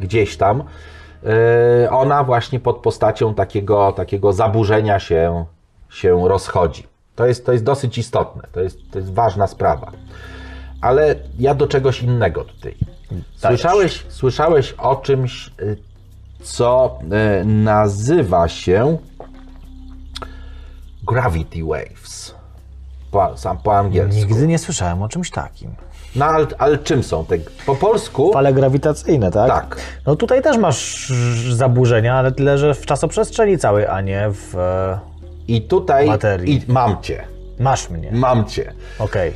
gdzieś 0.00 0.36
tam. 0.36 0.62
E, 1.84 1.90
Ona 1.90 2.24
właśnie 2.24 2.60
pod 2.60 2.76
postacią 2.76 3.34
takiego, 3.34 3.92
takiego 3.92 4.32
zaburzenia 4.32 4.98
się, 4.98 5.44
się 5.90 6.28
rozchodzi. 6.28 6.86
To 7.14 7.26
jest, 7.26 7.46
to 7.46 7.52
jest 7.52 7.64
dosyć 7.64 7.98
istotne, 7.98 8.42
to 8.52 8.60
jest, 8.60 8.78
to 8.90 8.98
jest 8.98 9.12
ważna 9.14 9.46
sprawa. 9.46 9.92
Ale 10.80 11.14
ja 11.38 11.54
do 11.54 11.66
czegoś 11.66 12.02
innego 12.02 12.44
tutaj. 12.44 12.74
Słyszałeś, 13.36 14.06
słyszałeś 14.08 14.72
o 14.72 14.96
czymś, 14.96 15.50
co 16.42 16.98
nazywa 17.44 18.48
się 18.48 18.98
Gravity 21.06 21.64
Waves. 21.64 22.34
Po, 23.10 23.36
sam 23.36 23.58
po 23.58 23.76
angielsku. 23.78 24.20
Nigdy 24.20 24.46
nie 24.46 24.58
słyszałem 24.58 25.02
o 25.02 25.08
czymś 25.08 25.30
takim. 25.30 25.70
No 26.16 26.24
ale, 26.24 26.46
ale 26.58 26.78
czym 26.78 27.02
są 27.02 27.24
te? 27.24 27.36
Po 27.66 27.74
polsku? 27.74 28.32
Fale 28.32 28.52
grawitacyjne, 28.52 29.30
tak? 29.30 29.48
Tak. 29.50 29.76
No 30.06 30.16
tutaj 30.16 30.42
też 30.42 30.56
masz 30.58 31.12
zaburzenia, 31.50 32.14
ale 32.14 32.32
tyle, 32.32 32.58
że 32.58 32.74
w 32.74 32.86
czasoprzestrzeni 32.86 33.58
całej, 33.58 33.86
a 33.86 34.00
nie 34.00 34.28
w... 34.30 34.56
e, 34.58 34.98
I 35.48 35.62
tutaj 35.62 36.06
Materii. 36.06 36.54
I 36.68 36.72
mam 36.72 37.02
cię. 37.02 37.24
Masz 37.60 37.90
mnie. 37.90 38.10
Mam 38.12 38.44
cię. 38.44 38.72
Okej. 38.98 39.32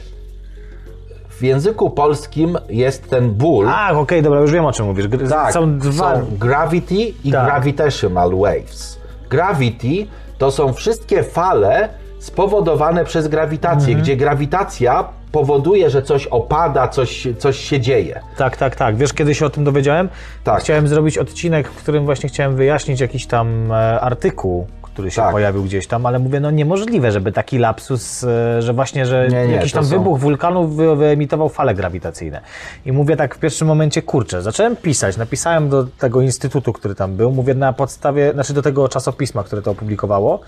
W 1.28 1.42
języku 1.42 1.90
polskim 1.90 2.58
jest 2.68 3.10
ten 3.10 3.30
ból. 3.30 3.66
Ach, 3.68 3.96
okej, 3.96 4.22
dobra, 4.22 4.40
już 4.40 4.52
wiem 4.52 4.64
o 4.66 4.72
czym 4.72 4.86
mówisz. 4.86 5.08
Gr- 5.08 5.28
tak, 5.28 5.52
Są 5.52 5.78
dwa... 5.78 6.14
są 6.14 6.26
gravity 6.38 6.94
i 6.94 7.32
Tak. 7.32 7.44
gravitational 7.46 8.30
waves. 8.36 8.98
Gravity 9.30 10.06
to 10.40 10.50
są 10.50 10.72
wszystkie 10.72 11.22
fale 11.22 11.88
spowodowane 12.18 13.04
przez 13.04 13.28
grawitację, 13.28 13.88
Mhm. 13.88 14.02
gdzie 14.02 14.16
grawitacja 14.16 15.04
powoduje, 15.32 15.90
że 15.90 16.02
coś 16.02 16.26
opada, 16.26 16.88
coś, 16.88 17.28
coś 17.38 17.56
się 17.58 17.80
dzieje. 17.80 18.20
Tak, 18.36 18.56
tak, 18.56 18.76
tak. 18.76 18.96
Wiesz, 18.96 19.12
kiedy 19.12 19.34
się 19.34 19.46
o 19.46 19.50
tym 19.50 19.64
dowiedziałem? 19.64 20.08
Tak. 20.44 20.60
Chciałem 20.60 20.88
zrobić 20.88 21.18
odcinek, 21.18 21.68
w 21.68 21.76
którym 21.82 22.04
właśnie 22.04 22.28
chciałem 22.28 22.56
wyjaśnić 22.56 23.00
jakiś 23.00 23.26
tam 23.26 23.72
e, 23.72 24.00
artykuł, 24.00 24.66
który 24.92 25.10
się 25.10 25.22
Tak. 25.22 25.30
pojawił 25.32 25.62
gdzieś 25.62 25.86
tam, 25.86 26.06
ale 26.06 26.18
mówię, 26.18 26.40
no 26.40 26.50
niemożliwe, 26.50 27.12
żeby 27.12 27.32
taki 27.32 27.58
lapsus, 27.58 28.24
e, 28.24 28.62
że 28.62 28.72
właśnie, 28.72 29.06
że 29.06 29.28
Nie, 29.28 29.46
nie, 29.46 29.54
jakiś 29.54 29.72
tam 29.72 29.84
są- 29.84 29.90
wybuch 29.90 30.18
wulkanu 30.18 30.68
wy, 30.68 30.96
wyemitował 30.96 31.48
fale 31.48 31.74
grawitacyjne. 31.74 32.40
I 32.86 32.92
mówię 32.92 33.16
tak 33.16 33.34
w 33.34 33.38
pierwszym 33.38 33.68
momencie, 33.68 34.02
kurczę, 34.02 34.42
zacząłem 34.42 34.76
pisać, 34.76 35.16
napisałem 35.16 35.68
do 35.68 35.84
tego 35.98 36.20
instytutu, 36.20 36.72
który 36.72 36.94
tam 36.94 37.16
był, 37.16 37.30
mówię 37.32 37.54
na 37.54 37.72
podstawie, 37.72 38.32
znaczy 38.32 38.54
do 38.54 38.62
tego 38.62 38.88
czasopisma, 38.88 39.44
które 39.44 39.62
to 39.62 39.70
opublikowało, 39.70 40.40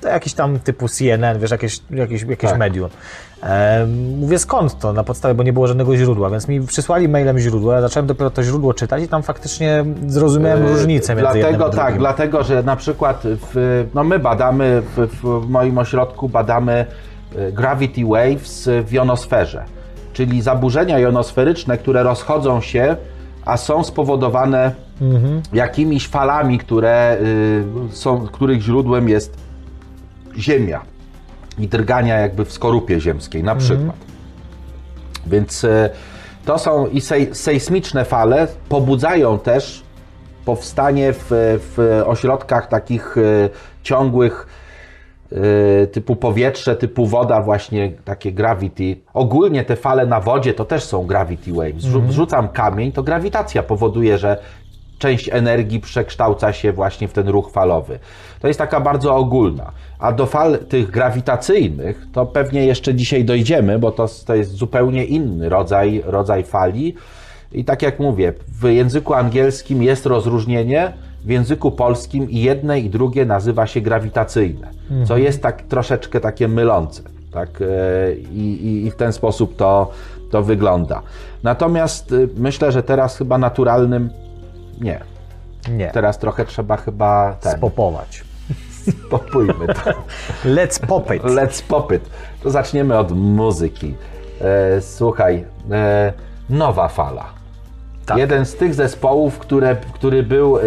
to 0.00 0.08
jakiś 0.08 0.34
tam 0.34 0.58
typu 0.58 0.88
CNN, 0.88 1.38
wiesz, 1.38 1.50
jakieś, 1.50 1.80
jakieś, 1.90 2.22
jakieś 2.22 2.50
Tak. 2.50 2.58
medium. 2.58 2.90
E, 3.42 3.86
mówię 4.18 4.38
skąd 4.38 4.78
to 4.78 4.92
na 4.92 5.04
podstawie, 5.04 5.34
bo 5.34 5.42
nie 5.42 5.52
było 5.52 5.66
żadnego 5.66 5.96
źródła, 5.96 6.30
więc 6.30 6.48
mi 6.48 6.60
przysłali 6.60 7.08
mailem 7.08 7.38
źródło, 7.38 7.72
ja 7.72 7.80
zacząłem 7.80 8.06
dopiero 8.06 8.30
to 8.30 8.42
źródło 8.42 8.74
czytać 8.74 9.02
i 9.02 9.08
tam 9.08 9.22
faktycznie 9.22 9.84
zrozumiałem 10.06 10.66
różnicę 10.66 11.14
między 11.14 11.26
jednym 11.26 11.42
Dlatego 11.42 11.64
a 11.64 11.68
drugim. 11.68 11.86
tak, 11.86 11.98
dlatego, 11.98 12.42
że 12.42 12.62
na 12.62 12.76
przykład 12.76 13.22
w, 13.24 13.86
no 13.94 14.04
my 14.04 14.18
badamy, 14.18 14.82
w, 14.96 15.06
w 15.22 15.48
moim 15.50 15.78
ośrodku 15.78 16.28
badamy 16.28 16.86
e, 17.36 17.52
gravity 17.52 18.04
waves 18.04 18.70
w 18.84 18.92
jonosferze, 18.92 19.64
czyli 20.12 20.42
zaburzenia 20.42 20.98
jonosferyczne, 20.98 21.78
które 21.78 22.02
rozchodzą 22.02 22.60
się, 22.60 22.96
a 23.44 23.56
są 23.56 23.84
spowodowane 23.84 24.72
jakimiś 25.52 26.08
falami, 26.08 26.58
które 26.58 27.16
y, 27.20 27.64
są, 27.96 28.26
których 28.26 28.60
źródłem 28.60 29.08
jest 29.08 29.36
Ziemia 30.38 30.82
i 31.58 31.68
drgania 31.68 32.18
jakby 32.18 32.44
w 32.44 32.52
skorupie 32.52 33.00
ziemskiej 33.00 33.42
na 33.44 33.54
przykład. 33.56 33.96
Więc 35.26 35.64
e, 35.64 35.90
to 36.44 36.58
są 36.58 36.86
i 36.86 37.00
sej, 37.00 37.34
sejsmiczne 37.34 38.04
fale 38.04 38.46
pobudzają 38.68 39.38
też 39.38 39.82
powstanie 40.44 41.12
w, 41.12 41.26
w 41.76 42.02
ośrodkach 42.06 42.68
takich 42.68 43.16
e, 43.18 43.22
ciągłych 43.82 44.46
e, 45.32 45.86
typu 45.86 46.16
powietrze, 46.16 46.76
typu 46.76 47.06
woda, 47.06 47.42
właśnie 47.42 47.92
takie 48.04 48.32
gravity. 48.32 48.96
Ogólnie 49.14 49.64
te 49.64 49.76
fale 49.76 50.06
na 50.06 50.20
wodzie 50.20 50.54
to 50.54 50.64
też 50.64 50.84
są 50.84 51.06
gravity 51.06 51.52
waves. 51.52 51.84
Rzu- 51.84 52.10
Rzucam 52.12 52.48
kamień, 52.48 52.92
to 52.92 53.02
grawitacja 53.02 53.62
powoduje, 53.62 54.18
że 54.18 54.38
część 55.00 55.28
energii 55.32 55.80
przekształca 55.80 56.52
się 56.52 56.72
właśnie 56.72 57.08
w 57.08 57.12
ten 57.12 57.28
ruch 57.28 57.50
falowy. 57.50 57.98
To 58.40 58.48
jest 58.48 58.58
taka 58.58 58.80
bardzo 58.80 59.16
ogólna. 59.16 59.72
A 59.98 60.12
do 60.12 60.26
fal 60.26 60.58
tych 60.58 60.90
grawitacyjnych 60.90 62.06
to 62.12 62.26
pewnie 62.26 62.66
jeszcze 62.66 62.94
dzisiaj 62.94 63.24
dojdziemy, 63.24 63.78
bo 63.78 63.92
to, 63.92 64.06
to 64.26 64.34
jest 64.34 64.50
zupełnie 64.50 65.04
inny 65.04 65.48
rodzaj, 65.48 66.02
rodzaj 66.06 66.44
fali. 66.44 66.94
I 67.52 67.64
tak 67.64 67.82
jak 67.82 67.98
mówię, 67.98 68.32
w 68.60 68.64
języku 68.68 69.14
angielskim 69.14 69.82
jest 69.82 70.06
rozróżnienie, 70.06 70.92
w 71.24 71.30
języku 71.30 71.70
polskim 71.70 72.30
i 72.30 72.40
jedne 72.40 72.80
i 72.80 72.90
drugie 72.90 73.24
nazywa 73.24 73.66
się 73.66 73.80
grawitacyjne, 73.80 74.68
co 75.04 75.16
jest 75.16 75.42
tak 75.42 75.62
troszeczkę 75.62 76.20
takie 76.20 76.48
mylące. 76.48 77.02
Tak? 77.32 77.48
E, 77.62 78.14
I, 78.14 78.66
i, 78.66 78.86
I 78.86 78.90
w 78.90 78.96
ten 78.96 79.12
sposób 79.12 79.56
to, 79.56 79.90
to 80.30 80.42
wygląda. 80.42 81.02
Natomiast 81.42 82.12
y, 82.12 82.28
myślę, 82.36 82.72
że 82.72 82.82
teraz 82.82 83.16
chyba 83.16 83.38
naturalnym 83.38 84.10
nie. 84.80 85.00
Nie. 85.68 85.90
Teraz 85.90 86.18
trochę 86.18 86.44
trzeba 86.44 86.76
chyba 86.76 87.36
ten, 87.40 87.52
Spopować. 87.52 88.24
popójmy 89.10 89.66
to. 89.66 89.90
Let's 90.56 90.86
pop 90.86 91.12
it. 91.14 91.22
Let's 91.22 91.62
pop 91.62 91.92
it. 91.92 92.10
To 92.42 92.50
zaczniemy 92.50 92.98
od 92.98 93.12
muzyki. 93.12 93.94
E, 94.40 94.80
słuchaj, 94.80 95.44
e, 95.70 96.12
nowa 96.50 96.88
fala. 96.88 97.24
Tak. 98.06 98.18
Jeden 98.18 98.46
z 98.46 98.54
tych 98.54 98.74
zespołów, 98.74 99.38
które, 99.38 99.76
który 99.92 100.22
był 100.22 100.58
e, 100.58 100.62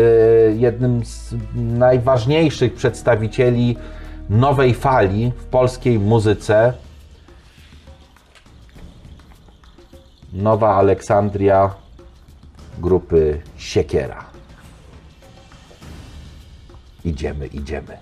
jednym 0.55 1.05
z 1.05 1.35
najważniejszych 1.55 2.73
przedstawicieli 2.73 3.77
nowej 4.29 4.73
fali 4.73 5.31
w 5.37 5.45
polskiej 5.45 5.99
muzyce. 5.99 6.73
Nowa 10.33 10.75
Aleksandria 10.75 11.82
grupy 12.79 13.41
Siekiera. 13.57 14.25
Idziemy, 17.05 17.47
idziemy. 17.47 17.97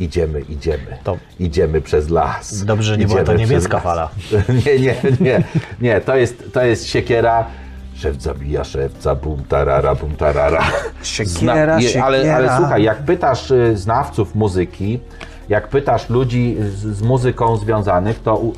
Idziemy, 0.00 0.40
idziemy. 0.40 0.98
To- 1.04 1.16
Idziemy 1.38 1.80
przez 1.80 2.08
las. 2.10 2.64
Dobrze, 2.64 2.88
że 2.94 2.98
nie 2.98 3.06
była 3.06 3.24
to 3.24 3.32
niemiecka 3.34 3.76
las. 3.76 3.84
fala. 3.84 4.10
Nie, 4.66 4.78
nie, 4.78 4.94
nie. 5.20 5.42
Nie, 5.80 6.00
to 6.00 6.16
jest, 6.16 6.52
to 6.52 6.64
jest 6.64 6.86
siekiera. 6.86 7.46
Szef 7.94 8.22
zabija 8.22 8.64
szewca, 8.64 9.14
bum 9.14 9.44
tarara, 9.44 9.94
bum 9.94 10.16
tarara. 10.16 10.62
Siekiera, 11.02 11.80
je- 11.80 12.04
ale, 12.04 12.18
ale 12.18 12.18
siekiera. 12.18 12.56
słuchaj, 12.58 12.82
jak 12.82 12.98
pytasz 12.98 13.50
y, 13.50 13.76
znawców 13.76 14.34
muzyki, 14.34 15.00
jak 15.48 15.68
pytasz 15.68 16.08
ludzi 16.10 16.56
z, 16.60 16.96
z 16.96 17.02
muzyką 17.02 17.56
związanych, 17.56 18.22
to 18.22 18.36
u, 18.36 18.52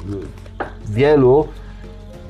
wielu 0.86 1.48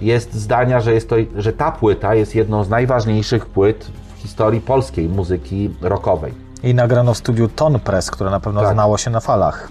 jest 0.04 0.34
zdania, 0.34 0.80
że, 0.80 0.94
jest 0.94 1.08
to, 1.08 1.16
że 1.36 1.52
ta 1.52 1.72
płyta 1.72 2.14
jest 2.14 2.34
jedną 2.34 2.64
z 2.64 2.68
najważniejszych 2.68 3.46
płyt 3.46 3.90
w 4.16 4.22
historii 4.22 4.60
polskiej 4.60 5.08
muzyki 5.08 5.70
rockowej. 5.80 6.32
I 6.62 6.74
nagrano 6.74 7.14
w 7.14 7.18
studiu 7.18 7.48
Ton 7.48 7.80
Press, 7.80 8.10
które 8.10 8.30
na 8.30 8.40
pewno 8.40 8.60
Tak. 8.62 8.72
znało 8.72 8.98
się 8.98 9.10
na 9.10 9.20
falach. 9.20 9.68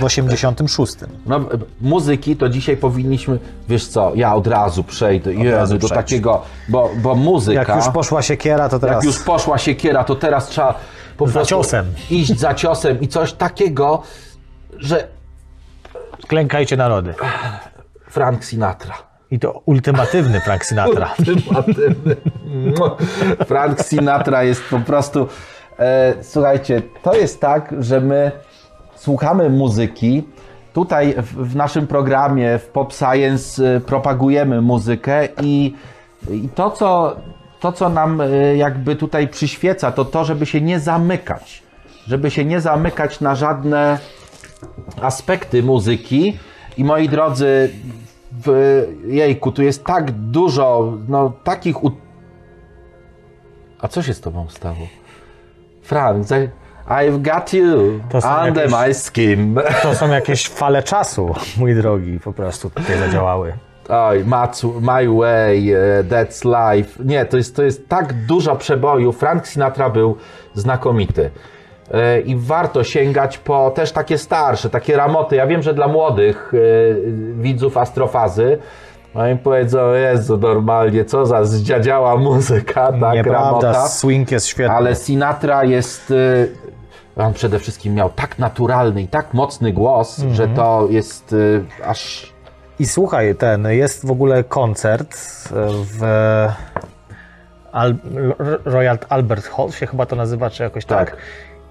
W 0.00 0.04
86. 0.04 0.94
No, 1.26 1.40
muzyki 1.80 2.36
to 2.36 2.48
dzisiaj 2.48 2.76
powinniśmy, 2.76 3.38
wiesz 3.68 3.86
co, 3.86 4.12
ja 4.14 4.34
od 4.34 4.46
razu 4.46 4.84
przejdę, 4.84 5.34
Jezu, 5.34 5.56
razu 5.56 5.72
do 5.78 5.86
przejdź. 5.86 5.96
takiego, 5.96 6.42
bo, 6.68 6.90
bo 7.02 7.14
muzyka... 7.14 7.60
Jak 7.74 7.84
już 7.84 7.88
poszła 7.94 8.22
siekiera, 8.22 8.68
to 8.68 8.78
teraz 8.78 8.94
Jak 8.96 9.04
już 9.04 9.22
poszła 9.24 9.58
siekiera, 9.58 10.04
to 10.04 10.14
teraz 10.14 10.46
trzeba 10.48 10.74
po 11.16 11.26
Za 11.28 11.44
ciosem. 11.44 11.86
iść 12.10 12.38
za 12.38 12.54
ciosem 12.54 13.00
i 13.00 13.08
coś 13.08 13.32
takiego, 13.32 14.02
że 14.78 15.08
klękajcie 16.28 16.76
narody. 16.76 17.14
Frank 18.14 18.44
Sinatra. 18.44 18.94
I 19.30 19.38
to 19.38 19.62
ultimatywny 19.66 20.40
Frank 20.40 20.64
Sinatra. 20.64 21.14
Ultimatywny. 21.18 22.16
Frank 23.46 23.80
Sinatra 23.80 24.42
jest 24.42 24.62
po 24.70 24.80
prostu. 24.80 25.28
E, 25.78 26.14
słuchajcie, 26.22 26.82
to 27.02 27.14
jest 27.14 27.40
tak, 27.40 27.74
że 27.78 28.00
my 28.00 28.32
słuchamy 28.94 29.50
muzyki. 29.50 30.22
Tutaj 30.72 31.14
w, 31.16 31.50
w 31.50 31.56
naszym 31.56 31.86
programie 31.86 32.58
w 32.58 32.66
Pop 32.66 32.92
Science 32.92 33.76
e, 33.76 33.80
propagujemy 33.80 34.60
muzykę 34.60 35.28
i, 35.42 35.74
i 36.30 36.48
to, 36.54 36.70
co, 36.70 37.16
to, 37.60 37.72
co 37.72 37.88
nam 37.88 38.20
e, 38.20 38.56
jakby 38.56 38.96
tutaj 38.96 39.28
przyświeca, 39.28 39.92
to 39.92 40.04
to, 40.04 40.24
żeby 40.24 40.46
się 40.46 40.60
nie 40.60 40.80
zamykać. 40.80 41.62
Żeby 42.06 42.30
się 42.30 42.44
nie 42.44 42.60
zamykać 42.60 43.20
na 43.20 43.34
żadne 43.34 43.98
aspekty 45.00 45.62
muzyki. 45.62 46.38
I 46.78 46.84
moi 46.84 47.08
drodzy, 47.08 47.70
w, 48.44 48.86
jejku, 49.06 49.52
tu 49.52 49.62
jest 49.62 49.84
tak 49.84 50.10
dużo, 50.10 50.92
no 51.08 51.32
takich. 51.44 51.84
U... 51.84 51.90
A 53.80 53.88
co 53.88 54.02
się 54.02 54.14
z 54.14 54.20
tobą 54.20 54.46
stało? 54.48 54.88
Frank, 55.82 56.24
za... 56.24 56.36
I've 56.88 57.22
got 57.22 57.52
you 57.52 58.00
under 58.48 58.64
jakieś- 58.64 58.86
my 58.86 58.94
skin. 58.94 59.56
To 59.82 59.94
są 59.94 60.08
jakieś 60.08 60.48
fale 60.48 60.82
czasu, 60.82 61.34
mój 61.56 61.74
drogi, 61.74 62.20
po 62.20 62.32
prostu 62.32 62.70
tutaj 62.70 62.98
zadziałały. 62.98 63.52
Oj, 63.88 64.24
My 64.80 65.18
Way, 65.18 65.72
e, 65.72 66.04
That's 66.04 66.44
Life. 66.44 67.04
Nie, 67.04 67.24
to 67.24 67.36
jest, 67.36 67.56
to 67.56 67.62
jest 67.62 67.88
tak 67.88 68.26
dużo 68.26 68.56
przebojów. 68.56 69.18
Frank 69.18 69.46
Sinatra 69.46 69.90
był 69.90 70.16
znakomity. 70.54 71.30
E, 71.90 72.20
I 72.20 72.36
warto 72.36 72.84
sięgać 72.84 73.38
po 73.38 73.70
też 73.70 73.92
takie 73.92 74.18
starsze, 74.18 74.70
takie 74.70 74.96
ramoty. 74.96 75.36
Ja 75.36 75.46
wiem, 75.46 75.62
że 75.62 75.74
dla 75.74 75.88
młodych 75.88 76.52
e, 76.54 76.58
widzów 77.42 77.76
astrofazy, 77.76 78.58
no 79.14 79.28
im 79.28 79.38
powiedzą, 79.38 79.92
Jezu, 79.92 80.36
normalnie, 80.38 81.04
co 81.04 81.26
za 81.26 81.44
zdziadziała 81.44 82.16
muzyka, 82.16 82.92
tak, 83.00 83.14
Nieprawda, 83.14 83.62
ramota. 83.72 83.88
swing 83.88 84.30
jest 84.30 84.46
świetny. 84.46 84.74
Ale 84.74 84.94
Sinatra 84.94 85.64
jest. 85.64 86.10
y, 86.10 86.48
On 87.16 87.32
przede 87.32 87.58
wszystkim 87.58 87.94
miał 87.94 88.10
tak 88.10 88.38
naturalny 88.38 89.02
i 89.02 89.08
tak 89.08 89.34
mocny 89.34 89.72
głos, 89.72 90.22
że 90.32 90.48
to 90.48 90.86
jest 90.90 91.34
aż. 91.86 92.32
I 92.78 92.86
słuchaj, 92.86 93.34
ten, 93.34 93.66
jest 93.70 94.06
w 94.06 94.10
ogóle 94.10 94.44
koncert 94.44 95.16
w 95.98 96.02
Al 97.72 97.94
Royal 98.64 98.98
Albert 99.08 99.46
Hall, 99.46 99.70
się 99.70 99.86
chyba 99.86 100.06
to 100.06 100.16
nazywa, 100.16 100.50
czy 100.50 100.62
jakoś 100.62 100.84
tak. 100.84 101.10
Tak. 101.10 101.16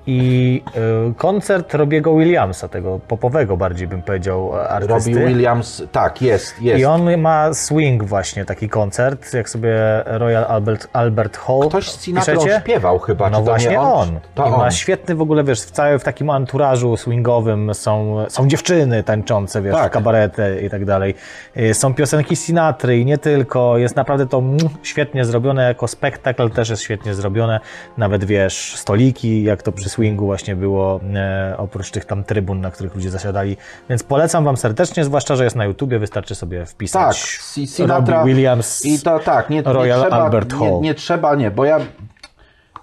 I 0.08 0.62
y, 1.10 1.14
koncert 1.14 1.74
Robiego 1.74 2.16
Williamsa, 2.16 2.68
tego 2.68 3.00
popowego 3.08 3.58
bardziej 3.58 3.88
bym 3.88 4.02
powiedział 4.02 4.54
artysty. 4.56 5.12
Robbie 5.14 5.28
Williams, 5.28 5.84
tak, 5.92 6.22
jest, 6.22 6.62
jest. 6.62 6.80
I 6.80 6.86
on 6.86 7.18
ma 7.18 7.54
swing 7.54 8.04
właśnie, 8.04 8.46
taki 8.46 8.70
koncert, 8.70 9.34
jak 9.34 9.50
sobie 9.50 9.76
Royal 10.06 10.46
Albert, 10.46 10.88
Albert 10.94 11.38
Hall 11.38 11.70
Ktoś 11.70 11.90
z 11.92 12.06
piszecie? 12.06 12.60
śpiewał 12.62 13.00
chyba, 13.00 13.30
No 13.30 13.42
właśnie 13.42 13.70
nie 13.70 13.80
on. 13.82 13.88
on? 14.10 14.20
To 14.36 14.44
I 14.50 14.52
on. 14.52 14.60
ma 14.60 14.72
świetny 14.72 15.16
w 15.16 15.22
ogóle, 15.22 15.44
wiesz, 15.44 15.62
w 15.62 15.72
całym 15.72 16.00
w 16.00 16.04
takim 16.04 16.30
anturażu 16.30 16.98
swingowym 16.98 17.74
są, 17.74 18.26
są 18.30 18.48
dziewczyny 18.48 19.04
tańczące, 19.04 19.62
wiesz, 19.62 19.76
Tak. 19.76 19.92
kabarety 19.92 20.62
i 20.66 20.70
tak 20.70 20.86
dalej. 20.86 21.16
Y, 21.58 21.74
Są 21.74 21.94
piosenki 21.94 22.36
Sinatry 22.36 22.98
i 23.00 23.06
nie 23.06 23.18
tylko. 23.18 23.78
Jest 23.78 23.96
naprawdę 23.96 24.28
to 24.28 24.38
mm, 24.38 24.58
świetnie 24.84 25.26
zrobione, 25.26 25.64
jako 25.64 25.88
spektakl 25.88 26.50
też 26.50 26.70
jest 26.70 26.82
świetnie 26.82 27.14
zrobione. 27.14 27.60
Nawet, 27.98 28.24
wiesz, 28.26 28.76
stoliki, 28.78 29.44
jak 29.44 29.64
to 29.64 29.72
przy 29.72 29.90
swingu 29.94 30.26
właśnie 30.26 30.56
było, 30.56 31.00
e, 31.16 31.56
oprócz 31.58 31.92
tych 31.92 32.06
tam 32.06 32.24
trybun, 32.24 32.62
na 32.62 32.72
których 32.72 32.96
ludzie 32.96 33.10
zasiadali. 33.12 33.58
Więc 33.90 34.04
polecam 34.04 34.44
wam 34.44 34.58
serdecznie, 34.58 35.04
zwłaszcza, 35.06 35.36
że 35.36 35.44
jest 35.44 35.56
na 35.56 35.66
YouTubie, 35.66 36.00
wystarczy 36.00 36.36
sobie 36.36 36.60
Tak, 36.60 36.70
wpisać 36.70 37.18
Si- 37.18 37.68
Sinatra. 37.68 38.18
Robbie 38.18 38.34
Williams 38.34 38.86
I 38.86 39.00
to 39.00 39.20
tak, 39.20 39.50
nie, 39.50 39.58
nie 39.58 39.74
Royal 39.74 40.02
trzeba, 40.02 40.16
Albert 40.24 40.54
nie, 40.54 40.60
Hall. 40.60 40.82
nie 40.82 40.94
trzeba, 40.94 41.36
nie, 41.36 41.52
bo 41.52 41.66
ja, 41.66 41.80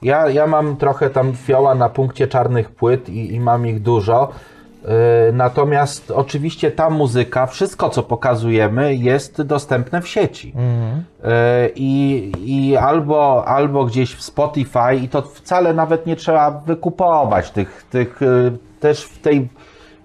ja, 0.03 0.29
ja 0.29 0.47
mam 0.47 0.77
trochę 0.77 1.11
tam 1.11 1.33
fioła 1.37 1.75
na 1.75 1.89
punkcie 1.89 2.29
czarnych 2.29 2.71
płyt 2.71 3.09
i, 3.09 3.35
i 3.35 3.41
mam 3.41 3.67
ich 3.67 3.83
dużo. 3.83 4.33
Yy, 4.83 5.33
natomiast 5.33 6.11
oczywiście 6.11 6.71
ta 6.71 6.91
muzyka, 6.91 7.47
wszystko 7.47 7.91
co 7.91 8.03
pokazujemy 8.03 8.95
jest 8.95 9.43
dostępne 9.43 10.03
w 10.03 10.09
sieci. 10.09 10.53
Yy, 11.23 11.31
I, 11.75 12.33
I 12.39 12.77
albo, 12.77 13.45
albo 13.47 13.85
gdzieś 13.85 14.15
w 14.15 14.23
Spotify 14.23 14.97
i 15.03 15.09
to 15.09 15.23
wcale 15.23 15.75
nawet 15.75 16.07
nie 16.07 16.17
trzeba 16.17 16.51
wykupować 16.51 17.51
tych, 17.51 17.87
tych 17.91 18.21
yy, 18.21 18.59
też 18.81 19.05
w 19.05 19.19
tej 19.19 19.49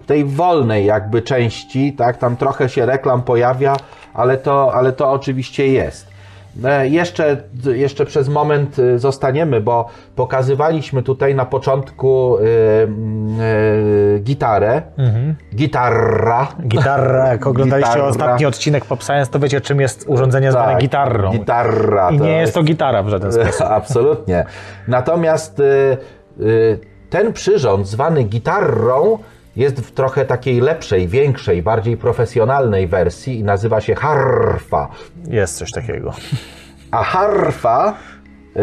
tej 0.06 0.24
wolnej 0.24 0.86
jakby 0.86 1.22
części, 1.22 1.92
tak, 1.92 2.16
tam 2.16 2.36
trochę 2.36 2.68
się 2.68 2.86
reklam 2.86 3.22
pojawia, 3.22 3.76
ale 4.14 4.36
to, 4.38 4.74
ale 4.74 4.92
to 4.92 5.10
oczywiście 5.10 5.66
jest. 5.66 6.15
E, 6.64 6.88
Jeszcze, 6.88 7.36
jeszcze 7.74 8.06
przez 8.06 8.28
moment 8.28 8.78
y, 8.78 8.98
zostaniemy, 8.98 9.60
bo 9.60 9.86
pokazywaliśmy 10.16 11.02
tutaj 11.02 11.34
na 11.34 11.44
początku 11.46 12.38
y, 12.38 14.20
gitarę. 14.20 14.82
Gitarra. 15.54 16.48
Gitarra, 16.68 17.28
jak 17.28 17.46
oglądaliście 17.46 17.92
Gitarra. 17.92 18.08
ostatni 18.08 18.46
odcinek 18.46 18.84
Pop 18.84 19.02
Science, 19.02 19.30
to 19.32 19.38
wiecie, 19.38 19.60
czym 19.60 19.80
jest 19.80 20.04
urządzenie 20.08 20.52
zwane 20.52 20.72
Tak, 20.72 20.80
gitarrą. 20.80 21.30
Gitarra. 21.30 22.10
I 22.10 22.20
nie 22.20 22.32
jest 22.36 22.54
to 22.54 22.62
gitara 22.62 23.02
w 23.02 23.08
żaden 23.08 23.32
sposób. 23.42 23.66
Absolutnie. 23.70 24.44
Natomiast 24.88 25.62
ten 27.10 27.32
przyrząd 27.32 27.86
zwany 27.88 28.22
gitarrą 28.22 29.18
jest 29.56 29.80
w 29.80 29.92
trochę 29.92 30.24
takiej 30.24 30.60
lepszej, 30.60 31.08
większej, 31.08 31.62
bardziej 31.62 31.96
profesjonalnej 31.96 32.86
wersji 32.86 33.38
i 33.38 33.44
nazywa 33.44 33.80
się 33.80 33.94
harfa. 33.94 34.88
Jest 35.28 35.58
coś 35.58 35.72
takiego. 35.72 36.12
A 36.90 37.02
harfa, 37.02 37.94
y, 38.56 38.60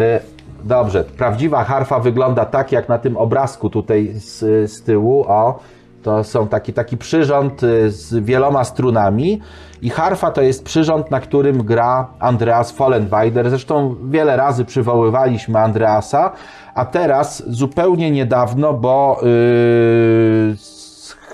dobrze, 0.64 1.04
prawdziwa 1.04 1.64
harfa 1.64 1.98
wygląda 1.98 2.44
tak 2.44 2.72
jak 2.72 2.88
na 2.88 2.98
tym 2.98 3.16
obrazku 3.16 3.70
tutaj 3.70 4.12
z, 4.14 4.38
z 4.72 4.82
tyłu, 4.82 5.24
o. 5.28 5.60
To 6.02 6.24
są 6.24 6.48
taki, 6.48 6.72
taki 6.72 6.96
przyrząd 6.96 7.62
y, 7.62 7.90
z 7.90 8.14
wieloma 8.14 8.64
strunami 8.64 9.40
i 9.82 9.90
harfa 9.90 10.30
to 10.30 10.42
jest 10.42 10.64
przyrząd, 10.64 11.10
na 11.10 11.20
którym 11.20 11.62
gra 11.62 12.06
Andreas 12.18 12.72
Follenweider. 12.72 13.50
Zresztą 13.50 13.96
wiele 14.04 14.36
razy 14.36 14.64
przywoływaliśmy 14.64 15.58
Andreasa, 15.58 16.32
a 16.74 16.84
teraz 16.84 17.42
zupełnie 17.46 18.10
niedawno, 18.10 18.74
bo 18.74 19.20
yy, 19.22 20.73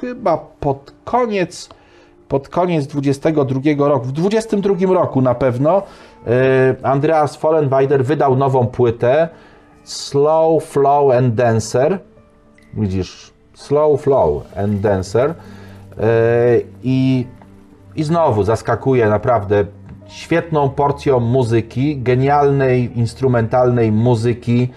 chyba 0.01 0.38
pod 0.61 0.92
koniec 1.05 1.68
pod 2.28 2.48
koniec 2.48 2.86
22 2.86 3.88
roku, 3.88 4.07
w 4.07 4.12
22 4.12 4.94
roku 4.94 5.20
na 5.20 5.34
pewno, 5.34 5.82
y, 5.82 6.82
Andreas 6.82 7.36
Vollenweider 7.36 8.05
wydał 8.05 8.36
nową 8.36 8.66
płytę 8.66 9.28
Slow 9.84 10.64
Flow 10.64 11.12
and 11.12 11.34
Dancer. 11.34 11.98
Widzisz, 12.74 13.32
Slow 13.55 14.03
Flow 14.03 14.42
and 14.57 14.80
Dancer. 14.80 15.30
Y, 15.30 15.34
I, 16.82 17.26
I 17.96 18.03
znowu 18.03 18.42
zaskakuje 18.42 19.09
naprawdę 19.09 19.64
świetną 20.07 20.68
porcją 20.68 21.20
muzyki, 21.20 21.98
genialnej, 21.98 22.98
instrumentalnej 22.98 23.92
muzyki, 23.92 24.68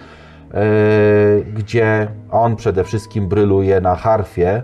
y, 0.53 1.45
gdzie 1.53 2.07
on 2.31 2.55
przede 2.55 2.83
wszystkim 2.83 3.27
bryluje 3.27 3.81
na 3.81 3.95
harfie, 3.95 4.63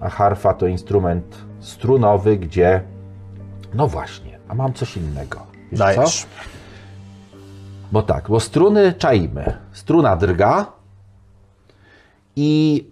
a 0.00 0.08
harfa 0.08 0.54
to 0.54 0.66
instrument 0.66 1.38
strunowy, 1.60 2.36
gdzie 2.36 2.82
no 3.74 3.86
właśnie, 3.86 4.38
a 4.48 4.54
mam 4.54 4.72
coś 4.72 4.96
innego. 4.96 5.40
Wiesz 5.72 5.78
co? 5.78 5.84
Dajesz. 5.84 6.26
Bo 7.92 8.02
tak, 8.02 8.28
bo 8.28 8.40
struny 8.40 8.92
czaimy. 8.92 9.52
Struna 9.72 10.16
drga 10.16 10.66
i, 12.36 12.86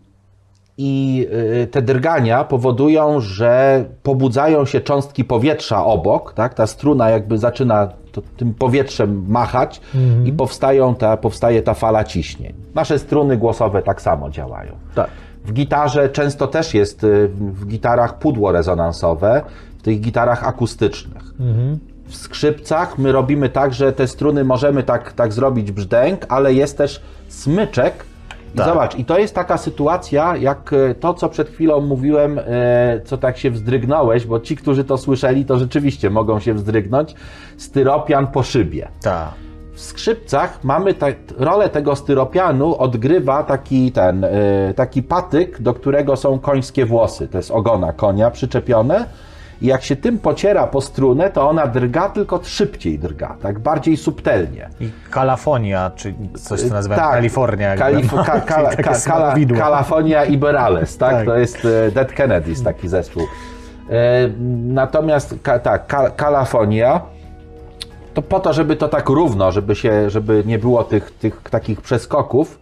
i 0.79 1.27
y, 1.63 1.67
te 1.67 1.83
drgania 1.83 2.45
powodują, 2.45 3.21
że 3.21 3.85
pobudzają 4.03 4.65
się 4.65 4.81
cząstki 4.81 5.25
powietrza 5.25 5.85
obok, 5.85 6.33
tak? 6.33 6.55
Ta 6.55 6.67
struna 6.67 7.11
jakby 7.11 7.39
zaczyna 7.39 7.89
to, 8.13 8.23
tym 8.37 8.55
powietrzem 8.55 9.25
machać 9.29 9.81
i 10.25 10.33
powstają 10.33 10.95
ta, 10.95 11.17
powstaje 11.17 11.63
ta 11.63 11.75
fala 11.75 12.05
ciśnień. 12.05 12.55
Nasze 12.75 12.99
struny 12.99 13.37
głosowe 13.37 13.83
tak 13.83 14.03
samo 14.03 14.31
działają. 14.31 14.73
Tak. 14.95 15.11
W 15.45 15.53
gitarze 15.53 16.09
często 16.09 16.47
też 16.47 16.75
jest 16.75 17.05
y, 17.05 17.29
w 17.29 17.67
gitarach 17.67 18.19
pudło 18.19 18.53
rezonansowe, 18.53 19.43
w 19.79 19.83
tych 19.83 20.01
gitarach 20.01 20.45
akustycznych. 20.49 21.23
W 22.07 22.17
skrzypcach 22.17 22.99
my 22.99 23.13
robimy 23.13 23.49
tak, 23.49 23.75
że 23.75 23.93
te 23.93 24.07
struny 24.07 24.45
możemy 24.45 24.83
tak, 24.83 25.13
tak 25.13 25.33
zrobić 25.33 25.73
brzdęk, 25.73 26.27
ale 26.29 26.55
jest 26.55 26.79
też 26.79 27.03
smyczek. 27.29 28.05
I 28.55 28.57
Tak. 28.57 28.67
zobacz, 28.67 28.95
i 28.99 29.05
to 29.05 29.19
jest 29.19 29.35
taka 29.35 29.57
sytuacja, 29.59 30.37
jak 30.37 30.73
e, 30.73 30.95
to, 30.95 31.15
co 31.15 31.29
przed 31.29 31.49
chwilą 31.49 31.81
mówiłem, 31.81 32.39
e, 32.39 33.01
co 33.05 33.19
tak 33.19 33.39
się 33.39 33.51
wzdrygnąłeś, 33.51 34.27
bo 34.27 34.41
ci, 34.41 34.57
którzy 34.57 34.85
to 34.85 34.99
słyszeli, 34.99 35.45
to 35.45 35.59
rzeczywiście 35.59 36.11
mogą 36.11 36.41
się 36.41 36.55
wzdrygnąć. 36.55 37.15
Styropian 37.57 38.27
po 38.27 38.43
szybie. 38.43 38.89
Tak. 39.03 39.48
W 39.79 39.81
skrzypcach 39.81 40.65
mamy 40.65 40.95
ta, 40.95 41.07
rolę 41.39 41.69
tego 41.69 41.97
styropianu 41.97 42.77
odgrywa 42.79 43.43
taki 43.43 43.93
ten, 43.93 44.25
y, 44.25 44.75
taki 44.77 45.03
patyk, 45.03 45.63
do 45.63 45.75
którego 45.75 46.17
są 46.17 46.39
końskie 46.39 46.87
włosy. 46.87 47.29
To 47.29 47.37
jest 47.39 47.51
ogona 47.51 47.93
konia 47.93 48.31
przyczepione. 48.31 49.05
I 49.63 49.67
jak 49.67 49.83
się 49.85 49.97
tym 49.97 50.19
pociera 50.19 50.67
po 50.67 50.81
strunę, 50.81 51.31
to 51.31 51.49
ona 51.51 51.67
drga, 51.67 52.09
tylko 52.09 52.41
szybciej 52.45 52.99
drga, 52.99 53.37
tak 53.43 53.59
bardziej 53.59 53.97
subtelnie. 53.97 54.69
I 54.81 54.91
Kalafonia, 55.11 55.91
czy 55.97 56.15
coś 56.35 56.63
co 56.63 56.75
nazywa 56.75 56.97
Tak, 56.97 57.11
Kalifornia. 57.11 57.77
Kalif- 57.77 58.17
no, 58.17 58.25
ka- 58.25 58.41
kala- 58.55 58.71
ka- 58.77 58.83
kala- 58.83 58.95
smałowidło. 58.99 59.59
California 59.59 60.25
Iberales, 60.25 60.99
tak? 60.99 61.13
Tak. 61.13 61.27
To 61.27 61.37
jest 61.37 61.65
e, 61.65 61.91
Dead 61.91 62.13
Kennedys, 62.13 62.63
taki 62.63 62.89
zespół. 62.89 63.23
E, 63.91 64.29
Natomiast 64.67 65.35
ka, 65.43 65.59
tak, 65.59 65.87
ka- 65.87 66.11
California 66.11 67.01
to 68.19 68.23
po 68.23 68.41
to, 68.41 68.53
żeby 68.53 68.77
to 68.77 68.89
tak 68.89 69.09
równo, 69.09 69.53
żeby, 69.53 69.77
się, 69.77 70.11
żeby 70.11 70.43
nie 70.47 70.59
było 70.59 70.85
tych, 70.85 71.11
tych 71.11 71.43
takich 71.51 71.81
przeskoków. 71.81 72.59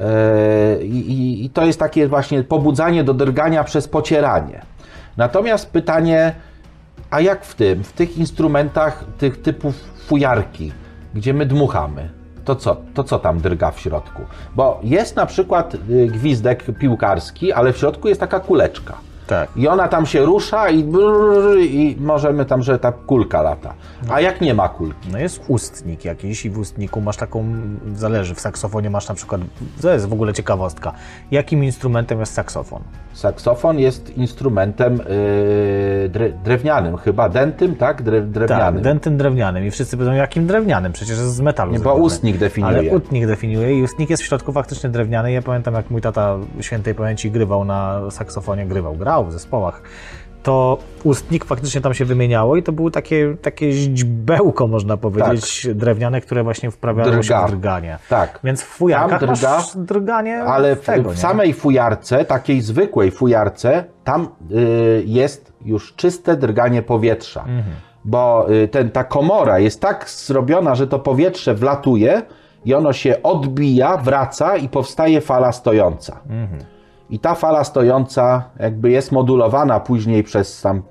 E, 0.00 0.82
I, 0.82 1.12
i, 1.12 1.44
I 1.44 1.50
to 1.50 1.64
jest 1.64 1.78
takie 1.78 2.08
właśnie 2.08 2.42
pobudzanie 2.42 3.04
do 3.04 3.14
drgania 3.14 3.64
przez 3.64 3.88
pocieranie. 3.88 4.62
Natomiast 5.16 5.70
pytanie, 5.70 6.34
a 7.10 7.20
jak 7.20 7.44
w 7.44 7.54
tym, 7.54 7.84
w 7.84 7.92
tych 7.92 8.18
instrumentach 8.18 9.04
tych 9.18 9.42
typów 9.42 9.74
fujarki, 10.06 10.72
gdzie 11.14 11.34
my 11.34 11.46
dmuchamy, 11.46 12.10
to 12.44 12.56
co, 12.56 12.76
to 12.94 13.04
co 13.04 13.18
tam 13.18 13.40
drga 13.40 13.70
w 13.70 13.80
środku? 13.80 14.22
Bo 14.54 14.80
jest 14.82 15.16
na 15.16 15.26
przykład 15.26 15.74
y, 15.74 16.06
gwizdek 16.06 16.64
piłkarski, 16.78 17.52
ale 17.52 17.72
w 17.72 17.78
środku 17.78 18.08
jest 18.08 18.20
taka 18.20 18.40
kuleczka. 18.40 19.07
Tak. 19.28 19.48
I 19.56 19.68
ona 19.68 19.88
tam 19.88 20.06
się 20.06 20.24
rusza 20.24 20.68
i, 20.68 20.84
brrr, 20.84 21.58
i 21.58 21.96
możemy 22.00 22.44
tam, 22.44 22.62
że 22.62 22.78
ta 22.78 22.92
kulka 22.92 23.42
lata. 23.42 23.74
A 24.10 24.20
jak 24.20 24.40
nie 24.40 24.54
ma 24.54 24.68
kulki? 24.68 25.08
No 25.12 25.18
jest 25.18 25.44
ustnik 25.48 26.04
jakiś 26.04 26.44
i 26.44 26.50
w 26.50 26.58
ustniku 26.58 27.00
masz 27.00 27.16
taką, 27.16 27.44
zależy, 27.94 28.34
w 28.34 28.40
saksofonie 28.40 28.90
masz 28.90 29.08
na 29.08 29.14
przykład, 29.14 29.40
to 29.82 29.92
jest 29.92 30.08
w 30.08 30.12
ogóle 30.12 30.32
ciekawostka, 30.32 30.92
jakim 31.30 31.64
instrumentem 31.64 32.20
jest 32.20 32.34
saksofon? 32.34 32.82
Saksofon 33.12 33.78
jest 33.78 34.16
instrumentem 34.16 34.96
yy, 34.96 36.08
dre, 36.08 36.32
drewnianym, 36.44 36.96
chyba 36.96 37.28
dętym, 37.28 37.76
tak? 37.76 38.02
Dre, 38.02 38.20
Tak, 38.20 38.30
drewnianym. 38.30 38.82
dętym 38.82 39.16
drewnianym 39.16 39.66
i 39.66 39.70
wszyscy 39.70 39.96
powiedzą, 39.96 40.14
jakim 40.14 40.46
drewnianym, 40.46 40.92
przecież 40.92 41.18
jest 41.18 41.34
z 41.34 41.40
metalu 41.40 41.72
Nie, 41.72 41.78
bo 41.80 41.94
ustnik 41.94 42.38
definiuje. 42.38 42.78
Ale 42.78 42.96
ustnik 42.96 43.26
definiuje 43.26 43.78
i 43.78 43.82
ustnik 43.82 44.10
jest 44.10 44.22
w 44.22 44.26
środku 44.26 44.52
faktycznie 44.52 44.90
drewniany. 44.90 45.32
Ja 45.32 45.42
pamiętam, 45.42 45.74
jak 45.74 45.90
mój 45.90 46.00
tata 46.00 46.36
świętej 46.60 46.94
pamięci 46.94 47.30
grywał 47.30 47.64
na 47.64 48.10
saksofonie, 48.10 48.66
grywał, 48.66 48.94
grał 48.94 49.17
w 49.24 49.32
zespołach. 49.32 49.82
To 50.42 50.78
ustnik 51.04 51.44
faktycznie 51.44 51.80
tam 51.80 51.94
się 51.94 52.04
wymieniało 52.04 52.56
i 52.56 52.62
to 52.62 52.72
było 52.72 52.90
takie, 52.90 53.36
takie 53.42 53.72
źdźbełko, 53.72 54.66
można 54.66 54.96
powiedzieć, 54.96 55.68
drewniane, 55.74 56.20
które 56.20 56.42
właśnie 56.42 56.70
wprawiało 56.70 57.10
się 57.12 57.20
Drga. 57.20 57.46
w 57.46 57.50
drganie. 57.50 57.98
Tak. 58.08 58.40
Więc 58.44 58.62
w 58.62 58.66
fujarkach 58.66 59.20
Tam 59.20 59.34
drga, 59.34 59.56
masz 59.56 59.76
drganie 59.76 60.42
Ale 60.42 60.76
w, 60.76 60.84
tego, 60.84 61.10
w 61.10 61.18
samej 61.18 61.54
fujarce, 61.54 62.24
takiej 62.24 62.60
zwykłej 62.60 63.10
fujarce, 63.10 63.84
tam 64.04 64.28
y, 64.50 65.02
jest 65.06 65.52
już 65.64 65.94
czyste 65.94 66.36
drganie 66.36 66.82
powietrza. 66.82 67.40
Mhm. 67.40 67.76
Bo 68.04 68.52
y, 68.52 68.68
ten, 68.68 68.90
ta 68.90 69.04
komora 69.04 69.58
jest 69.58 69.80
tak 69.80 70.10
zrobiona, 70.10 70.74
że 70.74 70.86
to 70.86 70.98
powietrze 70.98 71.54
wlatuje 71.54 72.22
i 72.64 72.74
ono 72.74 72.92
się 72.92 73.22
odbija, 73.22 73.96
wraca 73.96 74.56
i 74.56 74.68
powstaje 74.68 75.20
fala 75.20 75.52
stojąca. 75.52 76.20
Mhm. 76.28 76.77
I 77.10 77.18
ta 77.18 77.34
fala 77.34 77.64
stojąca 77.64 78.42
jakby 78.60 78.90
jest 78.90 79.12
modulowana 79.12 79.80
później 79.80 80.24
przez 80.24 80.60
tam. 80.62 80.82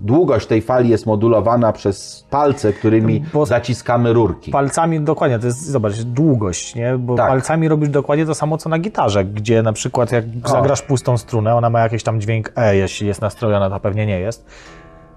Długość 0.00 0.46
tej 0.46 0.62
fali 0.62 0.88
jest 0.90 1.06
modulowana 1.06 1.72
przez 1.72 2.26
palce, 2.30 2.72
którymi 2.72 3.24
Bo- 3.32 3.46
zaciskamy 3.46 4.12
rurki. 4.12 4.50
Palcami 4.50 5.00
dokładnie, 5.00 5.38
to 5.38 5.46
jest, 5.46 5.66
zobacz, 5.66 6.00
długość, 6.02 6.74
nie? 6.74 6.98
Bo 6.98 7.14
Tak. 7.14 7.28
palcami 7.28 7.68
robisz 7.68 7.88
dokładnie 7.88 8.26
to 8.26 8.34
samo, 8.34 8.58
co 8.58 8.68
na 8.68 8.78
gitarze, 8.78 9.24
gdzie 9.24 9.62
na 9.62 9.72
przykład 9.72 10.12
jak 10.12 10.24
zagrasz 10.44 10.82
pustą 10.82 11.18
strunę, 11.18 11.54
ona 11.54 11.70
ma 11.70 11.80
jakiś 11.80 12.02
tam 12.02 12.20
dźwięk 12.20 12.52
E, 12.56 12.76
jeśli 12.76 13.06
jest 13.06 13.20
nastrojona, 13.20 13.70
to 13.70 13.80
pewnie 13.80 14.06
nie 14.06 14.20
jest. 14.20 14.46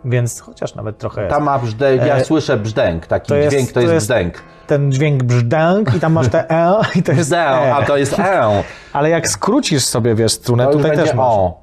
Więc 0.06 0.40
chociaż 0.40 0.76
nawet 0.76 0.98
trochę 0.98 1.22
jest. 1.22 1.34
Tam 1.36 1.44
ma 1.44 1.60
brzdęk, 1.60 2.06
ja 2.06 2.16
E, 2.16 2.26
słyszę 2.26 2.58
brzdęk, 2.58 3.08
taki 3.08 3.28
to 3.30 3.36
jest- 3.36 3.50
dźwięk 3.56 3.68
to 3.70 3.74
to 3.74 3.80
jest 3.82 3.94
jest- 3.94 4.08
brzdęk. 4.08 4.34
Ten 4.68 4.92
dźwięk 4.92 5.24
brzdęk 5.24 5.96
i 5.96 6.00
tam 6.00 6.14
masz 6.14 6.28
te 6.30 6.50
E 6.52 6.74
i 6.96 7.04
to 7.04 7.12
jest 7.12 7.30
Brzdęk, 7.30 7.64
E. 7.64 7.76
a 7.76 7.82
to 7.86 7.98
jest 7.98 8.20
E. 8.20 8.64
Ale 8.94 9.10
jak 9.10 9.28
skrócisz 9.30 9.84
sobie, 9.86 10.16
wiesz, 10.16 10.32
strunę, 10.32 10.66
To 10.66 10.72
tutaj 10.72 10.96
też 10.96 11.14
masz. 11.14 11.26
O. 11.28 11.62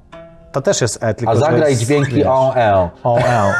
To 0.51 0.61
też 0.61 0.81
jest 0.81 1.03
E, 1.03 1.13
tylko 1.13 1.33
A 1.33 1.35
zagraj 1.35 1.69
jest, 1.69 1.81
dźwięki 1.81 2.11
wiesz, 2.15 2.27
o, 2.27 2.53
E. 2.55 2.89
O, 3.03 3.17
E. 3.19 3.43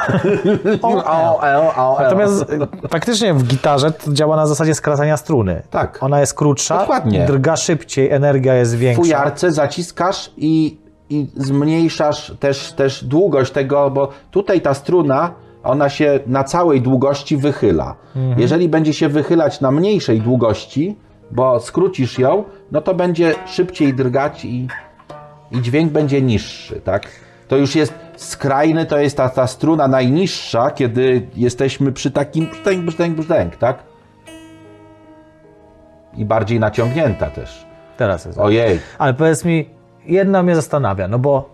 O, 0.81 0.89
E. 0.99 1.05
O, 1.05 1.43
E, 1.47 1.75
o, 1.77 1.99
E. 1.99 2.03
Natomiast 2.03 2.41
y, 2.83 2.87
faktycznie 2.89 3.33
w 3.33 3.43
gitarze 3.43 3.91
to 3.91 4.13
działa 4.13 4.35
na 4.35 4.47
zasadzie 4.47 4.75
skracania 4.75 5.17
struny. 5.17 5.61
Tak. 5.69 5.97
Ona 6.03 6.19
jest 6.19 6.33
krótsza, 6.33 6.77
Dokładnie. 6.79 7.25
drga 7.25 7.55
szybciej, 7.55 8.11
energia 8.11 8.53
jest 8.53 8.75
w 8.75 8.79
większa. 8.79 9.01
fujarce 9.01 9.51
zaciskasz 9.51 10.31
i, 10.37 10.77
i 11.09 11.27
zmniejszasz 11.35 12.33
też, 12.39 12.71
też 12.71 13.03
długość 13.03 13.51
tego, 13.51 13.91
bo 13.91 14.09
tutaj 14.31 14.61
ta 14.61 14.73
struna, 14.73 15.31
ona 15.63 15.89
się 15.89 16.19
na 16.27 16.43
całej 16.43 16.81
długości 16.81 17.37
wychyla. 17.37 17.95
Mhm. 18.15 18.39
Jeżeli 18.39 18.69
będzie 18.69 18.93
się 18.93 19.09
wychylać 19.09 19.61
na 19.61 19.71
mniejszej 19.71 20.21
długości, 20.21 20.95
bo 21.31 21.59
skrócisz 21.59 22.19
ją, 22.19 22.43
no 22.71 22.81
to 22.81 22.93
będzie 22.93 23.35
szybciej 23.47 23.93
drgać 23.93 24.45
i, 24.45 24.67
i 25.51 25.61
dźwięk 25.61 25.91
będzie 25.91 26.21
niższy, 26.21 26.81
tak? 26.81 27.07
To 27.47 27.57
już 27.57 27.75
jest 27.75 27.93
skrajny, 28.15 28.85
to 28.85 28.99
jest 28.99 29.17
ta, 29.17 29.29
ta 29.29 29.47
struna 29.47 29.87
najniższa, 29.87 30.71
kiedy 30.71 31.27
jesteśmy 31.35 31.91
przy 31.91 32.11
takim 32.11 32.45
brzdęk, 32.45 32.85
brzdęk, 32.85 33.15
brzdęk, 33.15 33.55
tak? 33.55 33.83
I 36.17 36.25
bardziej 36.25 36.59
naciągnięta 36.59 37.29
też. 37.29 37.65
Teraz 37.97 38.25
jest. 38.25 38.37
Ojej, 38.39 38.79
Ale 38.97 39.13
powiedz 39.13 39.45
mi, 39.45 39.69
jedno 40.05 40.43
mnie 40.43 40.55
zastanawia, 40.55 41.07
no 41.07 41.19
bo 41.19 41.49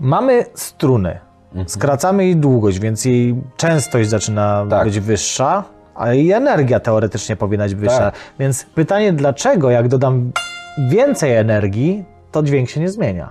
mamy 0.00 0.44
struny, 0.54 1.18
Mhm. 1.50 1.68
skracamy 1.68 2.24
jej 2.24 2.36
długość, 2.36 2.78
więc 2.78 3.04
jej 3.04 3.34
częstość 3.56 4.08
zaczyna 4.08 4.66
Tak. 4.70 4.84
być 4.84 5.00
wyższa, 5.00 5.64
a 5.94 6.12
jej 6.12 6.32
energia 6.32 6.80
teoretycznie 6.80 7.36
powinna 7.36 7.64
być 7.64 7.74
wyższa. 7.74 7.98
Tak. 7.98 8.14
Więc 8.38 8.64
pytanie, 8.64 9.12
dlaczego 9.12 9.70
jak 9.70 9.88
dodam 9.88 10.32
więcej 10.88 11.36
energii, 11.36 12.04
to 12.32 12.42
dźwięk 12.42 12.68
się 12.70 12.80
nie 12.80 12.88
zmienia? 12.88 13.30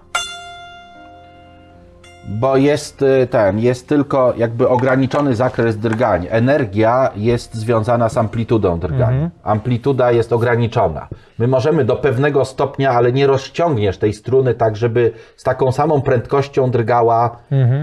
Bo 2.30 2.58
jest 2.58 3.02
y, 3.02 3.28
ten, 3.28 3.60
jest 3.60 3.88
tylko 3.88 4.34
jakby 4.38 4.70
ograniczony 4.70 5.36
zakres 5.36 5.78
drgań. 5.78 6.28
Energia 6.30 7.12
jest 7.16 7.54
związana 7.56 8.10
z 8.10 8.18
amplitudą 8.18 8.80
drgań. 8.80 9.30
Amplituda 9.44 10.12
jest 10.12 10.34
ograniczona. 10.34 11.08
My 11.40 11.48
możemy 11.48 11.86
do 11.86 11.96
pewnego 11.96 12.46
stopnia, 12.46 12.92
ale 12.92 13.12
nie 13.12 13.28
rozciągniesz 13.28 13.98
tej 13.98 14.14
struny 14.14 14.54
tak, 14.54 14.76
żeby 14.76 15.12
z 15.38 15.44
taką 15.44 15.72
samą 15.72 16.02
prędkością 16.02 16.72
drgała 16.72 17.38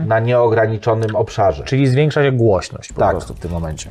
na 0.07 0.18
nieograniczonym 0.20 1.16
obszarze. 1.16 1.64
Czyli 1.64 1.86
zwiększa 1.86 2.22
się 2.22 2.32
głośność 2.32 2.92
po 2.92 3.01
Tak. 3.01 3.11
prostu 3.11 3.34
w 3.34 3.38
tym 3.40 3.51
momencie. 3.51 3.90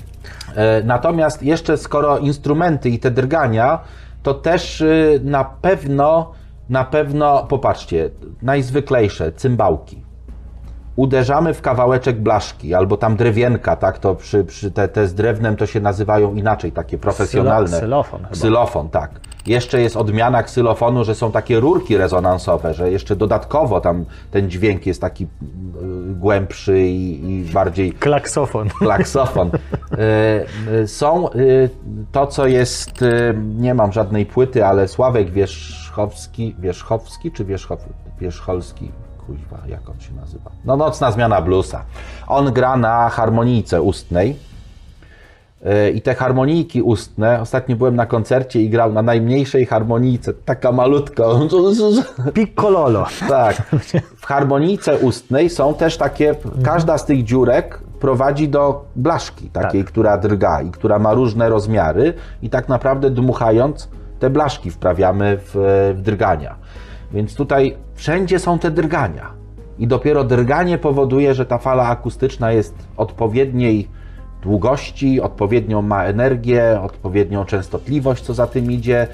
E, 0.55 0.81
Natomiast 0.83 1.43
jeszcze 1.43 1.77
skoro 1.77 2.17
instrumenty 2.17 2.89
i 2.89 2.99
te 2.99 3.11
drgania, 3.11 3.79
to 4.23 4.33
też 4.33 4.81
y, 4.81 5.19
na 5.23 5.43
pewno, 5.43 6.31
na 6.69 6.83
pewno, 6.83 7.43
popatrzcie, 7.49 8.09
najzwyklejsze 8.41 9.31
cymbałki. 9.31 10.04
Uderzamy 10.95 11.53
w 11.53 11.61
kawałeczek 11.61 12.21
blaszki 12.21 12.73
albo 12.73 12.97
tam 12.97 13.15
drewienka, 13.15 13.75
tak, 13.75 13.99
to 13.99 14.15
przy, 14.15 14.43
przy 14.43 14.71
te, 14.71 14.87
te 14.87 15.07
z 15.07 15.13
drewnem 15.13 15.55
to 15.55 15.65
się 15.65 15.79
nazywają 15.79 16.35
inaczej, 16.35 16.71
takie 16.71 16.97
profesjonalne. 16.97 17.77
Ksylofon 17.77 18.19
chyba. 18.19 18.31
Ksylofon, 18.31 18.89
tak. 18.89 19.11
Jeszcze 19.47 19.81
jest 19.81 19.97
odmiana 19.97 20.43
ksylofonu, 20.43 21.03
że 21.03 21.15
są 21.15 21.31
takie 21.31 21.59
rurki 21.59 21.97
rezonansowe, 21.97 22.73
że 22.73 22.91
jeszcze 22.91 23.15
dodatkowo 23.15 23.81
tam 23.81 24.05
ten 24.31 24.49
dźwięk 24.49 24.85
jest 24.85 25.01
taki 25.01 25.23
y, 25.23 25.27
głębszy 26.15 26.79
i, 26.79 27.29
i 27.29 27.45
bardziej 27.53 27.91
Klaksofon. 27.93 28.69
klaksofon. 28.69 29.51
E, 29.91 29.97
e, 30.81 30.87
Są 30.87 31.29
to, 32.11 32.27
co 32.27 32.47
jest, 32.47 33.03
nie 33.57 33.73
mam 33.73 33.91
żadnej 33.91 34.25
płyty, 34.25 34.65
ale 34.65 34.87
Sławek 34.87 35.29
Wierzchowski, 35.29 36.55
Wierzchowski 36.59 37.31
czy 37.31 37.45
Wierzchow, 37.45 37.79
Wierzcholski? 38.19 38.91
Kuźwa, 39.27 39.57
jak 39.67 39.89
on 39.89 39.99
się 39.99 40.13
nazywa? 40.13 40.51
No, 40.65 40.77
Nocna 40.77 41.11
Zmiana 41.11 41.41
Bluesa. 41.41 41.83
On 42.27 42.53
gra 42.53 42.77
na 42.77 43.09
harmonijce 43.09 43.81
ustnej. 43.81 44.35
E, 45.65 45.89
I 45.89 46.01
te 46.01 46.15
harmonijki 46.15 46.81
ustne, 46.81 47.41
ostatnio 47.41 47.75
byłem 47.75 47.95
na 47.95 48.05
koncercie 48.05 48.61
i 48.61 48.69
grał 48.69 48.93
na 48.93 49.01
najmniejszej 49.01 49.65
harmonijce, 49.65 50.33
taka 50.33 50.71
malutka. 50.71 51.23
Piccololo. 52.33 53.05
Tak. 53.29 53.61
W 54.17 54.25
harmonijce 54.25 54.97
ustnej 54.97 55.49
są 55.49 55.73
też 55.73 55.97
takie, 55.97 56.35
każda 56.63 56.97
z 56.97 57.05
tych 57.05 57.23
dziurek 57.23 57.79
prowadzi 57.99 58.49
do 58.49 58.85
blaszki, 58.95 59.49
takiej, 59.49 59.85
która 59.85 60.17
drga 60.17 60.61
i 60.61 60.71
która 60.71 60.99
ma 60.99 61.13
różne 61.13 61.49
rozmiary 61.49 62.13
i 62.41 62.49
tak 62.49 62.69
naprawdę 62.69 63.09
dmuchając 63.09 63.89
te 64.19 64.29
blaszki 64.29 64.71
wprawiamy 64.71 65.37
w, 65.37 65.51
w 65.95 66.01
drgania. 66.01 66.55
Więc 67.11 67.35
tutaj 67.35 67.75
wszędzie 67.95 68.39
są 68.39 68.59
te 68.59 68.71
drgania. 68.71 69.33
I 69.79 69.87
dopiero 69.87 70.23
drganie 70.23 70.77
powoduje, 70.77 71.33
że 71.33 71.45
ta 71.45 71.57
fala 71.57 71.87
akustyczna 71.87 72.51
jest 72.51 72.75
odpowiedniej 72.97 73.87
długości, 74.41 75.21
odpowiednią 75.21 75.81
ma 75.81 76.03
energię, 76.03 76.81
odpowiednią 76.81 77.45
częstotliwość, 77.45 78.23
co 78.23 78.33
za 78.33 78.47
tym 78.47 78.71
idzie. 78.71 79.07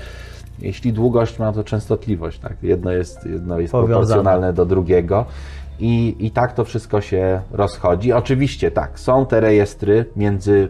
Jeśli 0.59 0.93
długość 0.93 1.39
ma, 1.39 1.51
to 1.51 1.63
częstotliwość, 1.63 2.39
tak? 2.39 2.53
Jedno 2.63 2.91
jest, 2.91 3.25
jedno 3.25 3.59
jest 3.59 3.71
Powiązane. 3.71 3.97
proporcjonalne 3.97 4.53
do 4.53 4.65
drugiego. 4.65 5.25
I, 5.79 6.15
I 6.19 6.31
tak 6.31 6.53
to 6.53 6.65
wszystko 6.65 7.01
się 7.01 7.41
rozchodzi. 7.51 8.13
Oczywiście 8.13 8.71
tak, 8.71 8.99
są 8.99 9.25
te 9.25 9.39
rejestry 9.39 10.05
między 10.15 10.69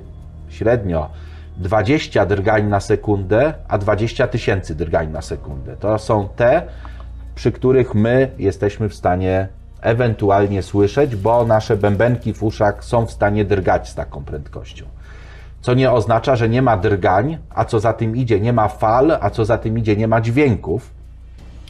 średnio 0.50 1.10
20 1.58 2.26
drgań 2.26 2.68
na 2.68 2.80
sekundę, 2.80 3.54
a 3.68 3.78
20 3.78 4.28
tysięcy 4.28 4.76
drgań 4.76 5.12
na 5.12 5.22
sekundę. 5.22 5.76
To 5.80 5.98
są 5.98 6.28
te, 6.36 6.62
przy 7.42 7.52
których 7.52 7.96
my 7.96 8.32
jesteśmy 8.38 8.90
w 8.90 8.96
stanie 8.96 9.48
ewentualnie 9.82 10.64
słyszeć, 10.64 11.16
bo 11.16 11.46
nasze 11.46 11.78
bębenki 11.78 12.34
w 12.34 12.44
uszach 12.44 12.84
są 12.84 13.06
w 13.06 13.12
stanie 13.12 13.46
drgać 13.46 13.90
z 13.90 13.96
taką 13.96 14.24
prędkością. 14.26 14.86
Co 15.62 15.74
nie 15.74 15.92
oznacza, 15.92 16.36
że 16.36 16.50
nie 16.50 16.62
ma 16.62 16.78
drgań, 16.78 17.38
a 17.50 17.66
co 17.66 17.80
za 17.80 17.94
tym 17.94 18.16
idzie, 18.16 18.40
nie 18.40 18.54
ma 18.54 18.68
fal, 18.68 19.18
a 19.22 19.30
co 19.30 19.46
za 19.46 19.58
tym 19.58 19.78
idzie, 19.78 19.96
nie 19.98 20.08
ma 20.08 20.22
dźwięków, 20.22 20.90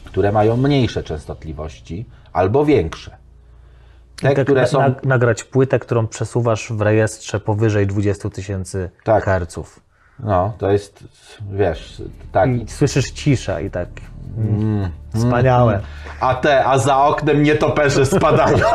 które 0.04 0.32
mają 0.32 0.56
mniejsze 0.56 1.02
częstotliwości 1.02 2.06
albo 2.32 2.64
większe. 2.64 3.16
Te, 4.22 4.34
Tak, 4.34 4.44
które 4.44 4.66
są. 4.66 4.78
na- 4.80 4.94
nagrać 5.04 5.44
płytę, 5.44 5.78
którą 5.78 6.06
przesuwasz 6.06 6.72
w 6.72 6.80
rejestrze 6.80 7.40
powyżej 7.40 7.86
20 7.86 8.30
tysięcy 8.30 8.90
Tak. 9.04 9.24
herców. 9.24 9.80
No, 10.20 10.52
to 10.58 10.70
jest, 10.70 11.04
wiesz, 11.52 12.02
tak. 12.32 12.50
I 12.50 12.68
słyszysz 12.68 13.10
ciszę 13.10 13.64
i 13.64 13.70
tak. 13.70 13.88
Mm, 14.38 14.90
wspaniałe. 15.14 15.80
A 16.20 16.34
te, 16.34 16.64
a 16.64 16.78
za 16.78 17.04
oknem 17.04 17.42
nietoperze 17.42 18.06
spadają. 18.06 18.58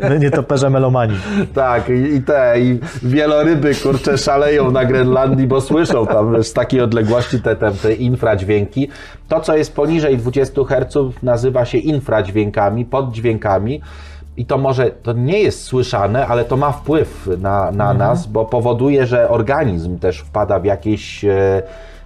No, 0.00 0.14
Nietoperze 0.18 0.70
melomanii. 0.70 1.18
Tak, 1.54 1.88
i, 1.88 1.92
i 1.92 2.22
te, 2.22 2.60
i 2.60 2.80
wieloryby, 3.02 3.74
kurcze, 3.74 4.18
szaleją 4.18 4.70
na 4.70 4.84
Grenlandii, 4.84 5.46
bo 5.46 5.60
słyszą 5.60 6.06
tam 6.06 6.44
z 6.44 6.52
takiej 6.52 6.80
odległości 6.80 7.40
te, 7.40 7.56
te, 7.56 7.72
te 7.72 7.94
infradźwięki. 7.94 8.88
To, 9.28 9.40
co 9.40 9.56
jest 9.56 9.74
poniżej 9.74 10.18
20 10.18 10.64
Hz 10.64 10.96
nazywa 11.22 11.64
się 11.64 11.78
infradźwiękami, 11.78 12.84
poddźwiękami. 12.84 13.80
I 14.36 14.46
to 14.46 14.58
może, 14.58 14.90
to 14.90 15.12
nie 15.12 15.38
jest 15.38 15.62
słyszane, 15.62 16.26
ale 16.26 16.44
to 16.44 16.56
ma 16.56 16.72
wpływ 16.72 17.28
na, 17.38 17.70
na 17.70 17.94
nas, 17.94 18.26
bo 18.26 18.44
powoduje, 18.44 19.06
że 19.06 19.28
organizm 19.28 19.98
też 19.98 20.18
wpada 20.20 20.60
w 20.60 20.64
jakieś, 20.64 21.24
e, 21.24 21.62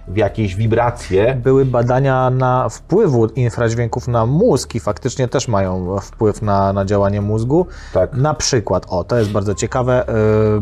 w 0.07 0.17
jakieś 0.17 0.55
wibracje. 0.55 1.35
Były 1.35 1.65
badania 1.65 2.29
na 2.29 2.69
wpływu 2.69 3.25
infradźwięków 3.25 4.07
na 4.07 4.25
mózg 4.25 4.75
i 4.75 4.79
faktycznie 4.79 5.27
też 5.27 5.47
mają 5.47 5.99
wpływ 5.99 6.41
na, 6.41 6.73
na 6.73 6.85
działanie 6.85 7.21
mózgu. 7.21 7.65
Tak. 7.93 8.13
Na 8.13 8.33
przykład, 8.33 8.85
o 8.89 9.03
to 9.03 9.17
jest 9.17 9.31
bardzo 9.31 9.55
ciekawe, 9.55 10.05
yy, 10.07 10.61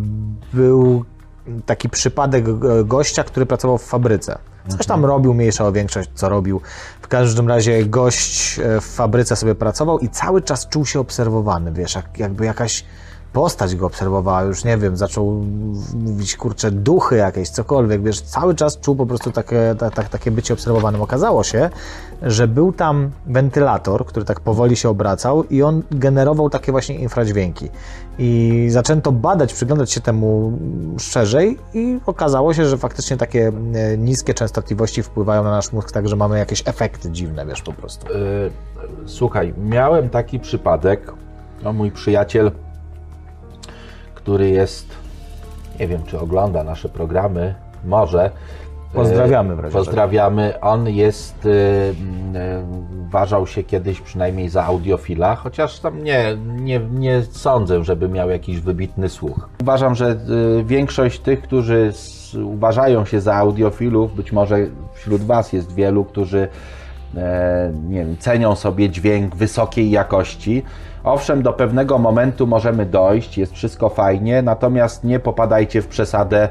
był 0.53 1.05
taki 1.65 1.89
przypadek 1.89 2.45
gościa, 2.85 3.23
który 3.23 3.45
pracował 3.45 3.77
w 3.77 3.83
fabryce. 3.83 4.37
Coś 4.67 4.85
tam 4.85 5.05
robił, 5.05 5.33
mniejsza 5.33 5.65
o 5.65 5.71
większość, 5.71 6.09
co 6.15 6.29
robił. 6.29 6.61
W 7.01 7.07
każdym 7.07 7.47
razie 7.47 7.85
gość 7.85 8.59
e, 8.59 8.81
w 8.81 8.85
fabryce 8.85 9.35
sobie 9.35 9.55
pracował 9.55 9.99
i 9.99 10.09
cały 10.09 10.41
czas 10.41 10.67
czuł 10.67 10.85
się 10.85 10.99
obserwowany, 10.99 11.71
wiesz, 11.71 11.95
jak, 11.95 12.19
jakby 12.19 12.45
jakaś 12.45 12.85
postać 13.33 13.75
go 13.75 13.85
obserwowała, 13.85 14.43
już 14.43 14.63
nie 14.63 14.77
wiem, 14.77 14.97
zaczął 14.97 15.45
mówić, 15.93 16.37
kurczę, 16.37 16.71
duchy 16.71 17.15
jakieś, 17.15 17.49
cokolwiek, 17.49 18.03
wiesz, 18.03 18.21
cały 18.21 18.55
czas 18.55 18.79
czuł 18.79 18.95
po 18.95 19.05
prostu 19.05 19.31
takie, 19.31 19.75
ta, 19.79 19.91
ta, 19.91 20.03
takie 20.03 20.31
bycie 20.31 20.53
obserwowanym. 20.53 21.01
Okazało 21.01 21.43
się, 21.43 21.69
że 22.21 22.47
był 22.47 22.73
tam 22.73 23.11
wentylator, 23.25 24.05
który 24.05 24.25
tak 24.25 24.39
powoli 24.39 24.75
się 24.75 24.89
obracał 24.89 25.43
i 25.43 25.63
on 25.63 25.83
generował 25.91 26.49
takie 26.49 26.71
właśnie 26.71 26.95
infradźwięki. 26.95 27.69
I 28.19 28.67
zaczęto 28.69 29.11
badać, 29.11 29.53
przyglądać 29.53 29.91
się 29.91 30.01
temu 30.01 30.59
szerzej 30.99 31.57
i 31.73 31.99
okazało 32.05 32.53
się, 32.53 32.65
że 32.65 32.77
faktycznie 32.77 33.17
takie 33.17 33.51
e, 33.73 33.97
niskie 33.97 34.33
częstotliwości 34.33 35.03
wpływają 35.03 35.43
na 35.43 35.51
nasz 35.51 35.71
mózg, 35.71 35.91
tak 35.91 36.07
że 36.07 36.15
mamy 36.15 36.39
jakieś 36.39 36.63
efekty 36.65 37.11
dziwne, 37.11 37.45
wiesz, 37.45 37.61
po 37.61 37.73
prostu. 37.73 38.07
Y, 38.07 38.51
Słuchaj, 39.05 39.53
miałem 39.57 40.09
taki 40.09 40.39
przypadek. 40.39 41.13
No, 41.63 41.73
mój 41.73 41.91
przyjaciel, 41.91 42.51
który 44.27 44.49
jest, 44.49 44.87
nie 45.79 45.87
wiem 45.87 46.03
czy 46.03 46.19
ogląda 46.19 46.63
nasze 46.63 46.89
programy, 46.89 47.55
może. 47.85 48.31
Pozdrawiamy 48.93 49.55
w 49.55 49.59
razie 49.59 49.73
Pozdrawiamy. 49.73 50.61
On 50.61 50.89
jest, 50.89 51.45
y, 51.45 51.49
y, 51.49 51.93
uważał 53.07 53.47
się 53.47 53.63
kiedyś 53.63 54.01
przynajmniej 54.01 54.49
za 54.49 54.63
audiofila, 54.65 55.35
chociaż 55.35 55.79
tam 55.79 56.03
nie, 56.03 56.37
nie, 56.45 56.79
nie 56.79 57.21
sądzę, 57.21 57.83
żeby 57.83 58.09
miał 58.09 58.29
jakiś 58.29 58.59
wybitny 58.59 59.09
słuch. 59.09 59.49
Uważam, 59.61 59.95
że 59.95 60.17
większość 60.65 61.19
tych, 61.19 61.41
którzy 61.41 61.91
uważają 62.43 63.05
się 63.05 63.21
za 63.21 63.35
audiofilów, 63.35 64.15
być 64.15 64.31
może 64.31 64.57
wśród 64.93 65.21
Was 65.21 65.53
jest 65.53 65.75
wielu, 65.75 66.05
którzy 66.05 66.47
e, 67.17 67.73
nie 67.89 67.99
wiem, 67.99 68.17
cenią 68.17 68.55
sobie 68.55 68.89
dźwięk 68.89 69.35
wysokiej 69.35 69.89
jakości. 69.91 70.63
Owszem, 71.07 71.41
do 71.41 71.53
pewnego 71.53 71.97
momentu 71.97 72.47
możemy 72.47 72.85
dojść, 72.85 73.37
jest 73.37 73.53
wszystko 73.53 73.89
fajnie, 73.89 74.41
natomiast 74.41 75.03
nie 75.03 75.19
popadajcie 75.19 75.81
w 75.81 75.87
przesadę, 75.87 76.49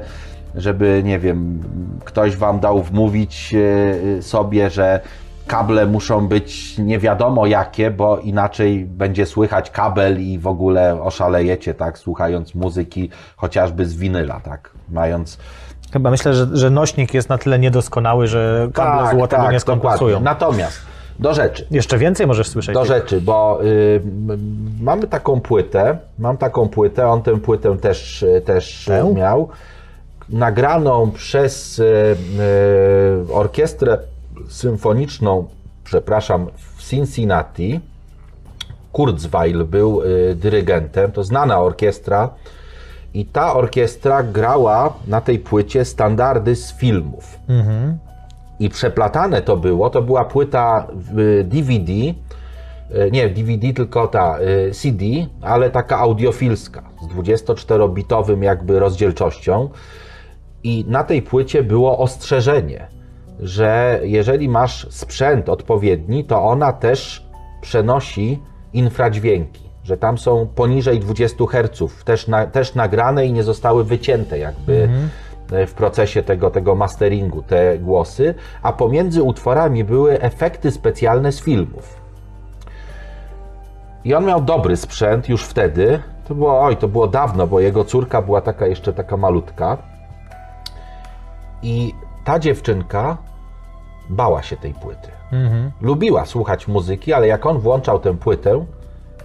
żeby, 0.55 1.01
nie 1.05 1.19
wiem, 1.19 1.63
ktoś 2.05 2.35
wam 2.35 2.59
dał 2.59 2.83
wmówić 2.83 3.55
e, 4.17 4.21
sobie, 4.21 4.69
że 4.69 4.99
kable 5.47 5.85
muszą 5.85 6.27
być 6.27 6.77
nie 6.77 6.99
wiadomo 6.99 7.45
jakie, 7.45 7.91
bo 7.91 8.17
inaczej 8.17 8.85
będzie 8.85 9.25
słychać 9.25 9.71
kabel 9.71 10.21
i 10.21 10.39
w 10.39 10.47
ogóle 10.47 11.01
oszalejecie, 11.01 11.73
tak, 11.73 11.97
słuchając 11.97 12.55
muzyki 12.55 13.09
chociażby 13.35 13.85
z 13.85 13.95
winyla, 13.95 14.39
tak, 14.39 14.71
mając 14.89 15.37
Chyba 15.93 16.09
myślę, 16.09 16.33
że, 16.33 16.47
że 16.53 16.69
nośnik 16.69 17.13
jest 17.13 17.29
na 17.29 17.37
tyle 17.37 17.59
niedoskonały, 17.59 18.27
że 18.27 18.69
kable 18.73 19.51
nie 19.51 19.59
skompensują. 19.59 20.19
Tak, 20.19 20.23
dokładnie. 20.23 20.49
Natomiast 20.49 20.96
do 21.19 21.33
rzeczy. 21.33 21.67
Jeszcze 21.71 21.97
więcej 21.97 22.27
możesz 22.27 22.47
słyszeć. 22.47 22.73
Do 22.73 22.85
rzeczy, 22.85 23.21
bo 23.21 23.59
y, 23.63 24.01
mamy 24.81 25.07
taką 25.07 25.41
płytę, 25.41 25.97
mam 26.19 26.37
taką 26.37 26.69
płytę, 26.69 27.07
on 27.07 27.21
tę 27.21 27.39
płytę 27.39 27.77
też, 27.77 28.25
też 28.45 28.85
Tę? 28.85 29.13
miał, 29.13 29.49
nagraną 30.29 31.11
przez 31.11 31.79
y, 31.79 31.83
y, 33.29 33.33
orkiestrę 33.33 33.97
symfoniczną, 34.49 35.47
przepraszam, 35.83 36.47
w 36.77 36.83
Cincinnati, 36.89 37.79
Kurzweil 38.91 39.63
był 39.65 40.01
y, 40.01 40.35
dyrygentem, 40.35 41.11
to 41.11 41.23
znana 41.23 41.59
orkiestra. 41.59 42.29
I 43.13 43.25
ta 43.25 43.53
orkiestra 43.53 44.23
grała 44.23 44.93
na 45.07 45.21
tej 45.21 45.39
płycie 45.39 45.85
standardy 45.85 46.55
z 46.55 46.73
filmów. 46.73 47.39
I 48.59 48.69
przeplatane 48.69 49.41
to 49.41 49.57
było, 49.57 49.89
to 49.89 50.01
była 50.01 50.25
płyta 50.25 50.87
y, 51.17 51.43
DVD, 51.43 51.91
y, 51.93 52.15
nie 53.11 53.29
DVD, 53.29 53.73
tylko 53.73 54.07
ta 54.07 54.39
y, 54.39 54.71
CD, 54.71 55.05
ale 55.41 55.69
taka 55.69 55.97
audiofilska, 55.97 56.83
z 57.01 57.07
24-bitowym 57.07 58.43
jakby 58.43 58.79
rozdzielczością. 58.79 59.69
I 60.63 60.85
na 60.87 61.03
tej 61.03 61.21
płycie 61.21 61.63
było 61.63 61.97
ostrzeżenie, 61.97 62.87
że 63.39 63.99
jeżeli 64.03 64.49
masz 64.49 64.87
sprzęt 64.89 65.49
odpowiedni, 65.49 66.23
to 66.23 66.43
ona 66.43 66.73
też 66.73 67.27
przenosi 67.61 68.39
infradźwięki, 68.73 69.69
że 69.83 69.97
tam 69.97 70.17
są 70.17 70.47
poniżej 70.55 70.99
20 70.99 71.45
Hz, 71.45 72.03
też, 72.05 72.27
na, 72.27 72.45
też 72.45 72.75
nagrane 72.75 73.25
i 73.25 73.33
nie 73.33 73.43
zostały 73.43 73.83
wycięte 73.83 74.39
jakby 74.39 74.73
e, 74.83 74.89
w 75.67 75.73
procesie 75.73 76.23
tego, 76.23 76.51
tego 76.51 76.75
masteringu 76.75 77.41
te 77.41 77.79
głosy, 77.79 78.35
a 78.61 78.73
pomiędzy 78.73 79.23
utworami 79.23 79.83
były 79.83 80.21
efekty 80.21 80.71
specjalne 80.71 81.31
z 81.31 81.41
filmów. 81.41 81.97
I 84.05 84.13
on 84.13 84.25
miał 84.25 84.41
dobry 84.41 84.77
sprzęt 84.77 85.29
już 85.29 85.43
wtedy. 85.43 85.99
To 86.27 86.35
było, 86.35 86.61
oj, 86.61 86.77
to 86.77 86.87
było 86.87 87.07
dawno, 87.07 87.47
bo 87.47 87.59
jego 87.59 87.85
córka 87.85 88.21
była 88.21 88.41
taka 88.41 88.67
jeszcze 88.67 88.93
taka 88.93 89.17
malutka. 89.17 89.77
I 91.63 91.93
ta 92.25 92.39
dziewczynka 92.39 93.17
bała 94.09 94.43
się 94.43 94.57
tej 94.57 94.73
płyty. 94.73 95.07
Lubiła 95.81 96.25
słuchać 96.25 96.67
muzyki, 96.67 97.13
ale 97.13 97.27
jak 97.27 97.45
on 97.45 97.59
włączał 97.59 97.99
tę 97.99 98.17
płytę, 98.17 98.65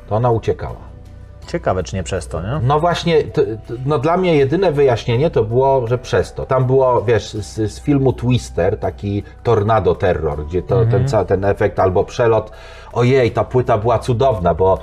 to 0.09 0.17
ona 0.17 0.31
uciekała. 0.31 0.92
Ciekawe, 1.47 1.83
czy 1.83 1.97
nie 1.97 2.03
przez 2.03 2.29
to, 2.29 2.43
nie? 2.43 2.61
No 2.63 2.81
właśnie, 2.81 3.23
to, 3.25 3.43
to, 3.43 3.75
no 3.87 3.99
dla 3.99 4.17
mnie 4.17 4.37
jedyne 4.37 4.73
wyjaśnienie 4.73 5.31
to 5.31 5.45
było, 5.45 5.87
że 5.87 5.99
przez 5.99 6.35
to. 6.35 6.47
Tam 6.47 6.65
było, 6.65 7.03
wiesz, 7.03 7.33
z, 7.33 7.73
z 7.73 7.81
filmu 7.81 8.13
Twister, 8.13 8.79
taki 8.79 9.23
Tornado 9.43 9.95
Terror, 9.95 10.47
gdzie 10.47 10.63
to, 10.63 10.87
ten, 10.87 11.09
ca- 11.09 11.25
ten 11.25 11.45
efekt 11.45 11.79
albo 11.81 12.05
przelot. 12.05 12.51
Ojej, 12.93 13.31
ta 13.31 13.45
płyta 13.45 13.79
była 13.79 13.99
cudowna, 13.99 14.55
bo 14.55 14.79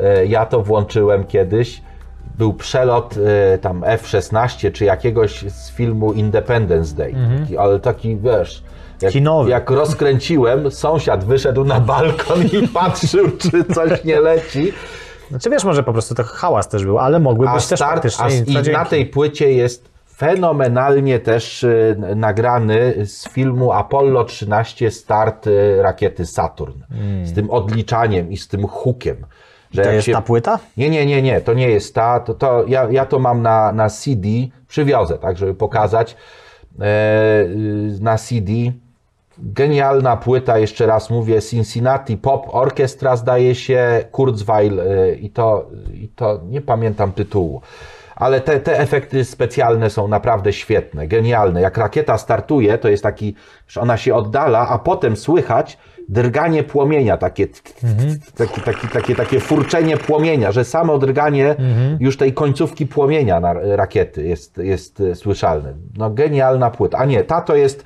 e, 0.00 0.26
ja 0.26 0.46
to 0.46 0.62
włączyłem 0.62 1.24
kiedyś. 1.24 1.82
Był 2.38 2.52
przelot 2.54 3.14
e, 3.54 3.58
tam 3.58 3.84
F-16 3.84 4.72
czy 4.72 4.84
jakiegoś 4.84 5.40
z 5.42 5.70
filmu 5.70 6.12
Independence 6.12 6.96
Day. 6.96 7.14
Taki, 7.40 7.58
ale 7.58 7.80
taki, 7.80 8.16
wiesz... 8.16 8.62
Jak, 9.02 9.12
jak 9.48 9.70
rozkręciłem, 9.70 10.70
sąsiad 10.70 11.24
wyszedł 11.24 11.64
na 11.64 11.80
balkon 11.80 12.42
i 12.42 12.68
patrzył, 12.74 13.30
czy 13.38 13.64
coś 13.74 14.04
nie 14.04 14.20
leci. 14.20 14.72
Znaczy 15.30 15.50
wiesz, 15.50 15.64
może 15.64 15.82
po 15.82 15.92
prostu 15.92 16.14
to 16.14 16.24
hałas 16.24 16.68
też 16.68 16.84
był, 16.84 16.98
ale 16.98 17.20
mogły 17.20 17.48
A 17.48 17.54
być 17.54 17.66
też 17.66 17.78
start, 17.78 17.92
faktycznie 17.94 18.58
a, 18.58 18.68
I 18.70 18.72
na 18.72 18.84
tej 18.84 19.06
płycie 19.06 19.52
jest 19.52 19.88
fenomenalnie 20.16 21.18
też 21.18 21.62
y, 21.62 21.96
nagrany 22.16 23.06
z 23.06 23.28
filmu 23.28 23.72
Apollo 23.72 24.24
13 24.24 24.90
start 24.90 25.46
y, 25.46 25.82
rakiety 25.82 26.26
Saturn. 26.26 26.72
Z 27.24 27.32
tym 27.32 27.50
odliczaniem 27.50 28.30
i 28.32 28.36
z 28.36 28.48
tym 28.48 28.66
hukiem. 28.66 29.16
Że 29.70 29.82
Hmm. 29.82 29.90
To 29.90 29.94
jest 29.94 30.06
się- 30.06 30.12
ta 30.12 30.22
płyta? 30.22 30.58
Nie, 30.76 30.90
nie, 30.90 31.06
nie, 31.06 31.22
nie, 31.22 31.40
to 31.40 31.54
nie 31.54 31.68
jest 31.68 31.94
ta. 31.94 32.20
To, 32.20 32.34
to 32.34 32.64
ja, 32.68 32.88
ja 32.90 33.06
to 33.06 33.18
mam 33.18 33.42
na, 33.42 33.72
na 33.72 33.90
CD, 33.90 34.28
przywiozę, 34.68 35.18
tak, 35.18 35.38
żeby 35.38 35.54
pokazać. 35.54 36.16
E, 36.80 36.84
y, 37.44 37.98
na 38.00 38.18
CD. 38.18 38.52
Genialna 39.42 40.16
płyta, 40.16 40.58
jeszcze 40.58 40.86
raz 40.86 41.10
mówię, 41.10 41.42
Cincinnati 41.42 42.16
Pop 42.16 42.54
Orchestra 42.54 43.16
zdaje 43.16 43.54
się, 43.54 44.04
Kurzweil 44.12 44.80
y, 44.80 45.18
i 45.20 45.30
to, 45.30 45.70
i 45.94 46.08
to 46.08 46.40
nie 46.48 46.60
pamiętam 46.60 47.12
tytułu. 47.12 47.60
Ale 48.16 48.40
te, 48.40 48.60
te 48.60 48.78
efekty 48.78 49.24
specjalne 49.24 49.90
są 49.90 50.08
naprawdę 50.08 50.52
świetne, 50.52 51.08
genialne. 51.08 51.60
Jak 51.60 51.76
rakieta 51.78 52.18
startuje, 52.18 52.78
to 52.78 52.88
jest 52.88 53.02
taki, 53.02 53.34
że 53.68 53.80
ona 53.80 53.96
się 53.96 54.14
oddala, 54.14 54.68
a 54.68 54.78
potem 54.78 55.16
słychać 55.16 55.78
drganie 56.08 56.62
płomienia, 56.64 57.16
takie, 57.16 57.46
t- 57.46 57.60
taki, 58.36 58.60
taki, 58.60 58.88
takie, 58.88 59.14
takie 59.14 59.40
furczenie 59.40 59.96
płomienia, 59.96 60.52
że 60.52 60.64
samo 60.64 60.98
drganie 60.98 61.56
już 62.00 62.16
tej 62.16 62.32
końcówki 62.32 62.86
płomienia 62.86 63.40
na 63.40 63.52
rakiety 63.52 64.22
jest, 64.22 64.58
jest 64.58 65.02
słyszalne. 65.14 65.74
No 65.96 66.10
genialna 66.10 66.70
płyta. 66.70 66.98
A 66.98 67.04
nie, 67.04 67.24
ta 67.24 67.40
to 67.40 67.56
jest, 67.56 67.84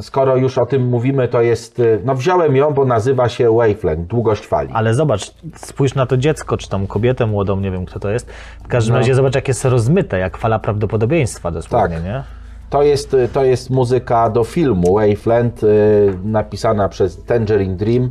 skoro 0.00 0.36
już 0.36 0.58
o 0.58 0.66
tym 0.66 0.88
mówimy, 0.88 1.28
to 1.28 1.42
jest, 1.42 1.80
e, 1.80 1.82
no 2.04 2.14
wziąłem 2.14 2.56
ją, 2.56 2.70
bo 2.74 2.84
nazywa 2.84 3.28
się 3.28 3.56
Wavelength, 3.56 4.06
długość 4.10 4.46
fali. 4.46 4.70
Ale 4.72 4.94
zobacz, 4.94 5.34
spójrz 5.56 5.94
na 5.94 6.06
to 6.06 6.16
dziecko, 6.16 6.56
czy 6.56 6.68
tam 6.68 6.86
kobietę 6.86 7.26
młodą, 7.26 7.60
nie 7.60 7.70
wiem 7.70 7.86
kto 7.86 8.00
to 8.00 8.10
jest. 8.10 8.26
W 8.64 8.68
każdym 8.68 8.92
No. 8.92 8.98
razie 8.98 9.14
zobacz, 9.14 9.34
jak 9.34 9.48
jest 9.48 9.64
rozmyte, 9.64 10.18
jak 10.18 10.36
fala 10.36 10.58
prawdopodobieństwa 10.58 11.50
dosłownie, 11.50 11.96
Tak. 11.96 12.04
nie? 12.04 12.22
To 12.70 12.82
jest, 12.82 13.16
to 13.32 13.44
jest 13.44 13.70
muzyka 13.70 14.30
do 14.30 14.44
filmu 14.44 14.94
Waveland, 14.94 15.62
y, 15.64 15.66
napisana 16.24 16.88
przez 16.88 17.24
Tangerine 17.24 17.76
Dream. 17.76 18.10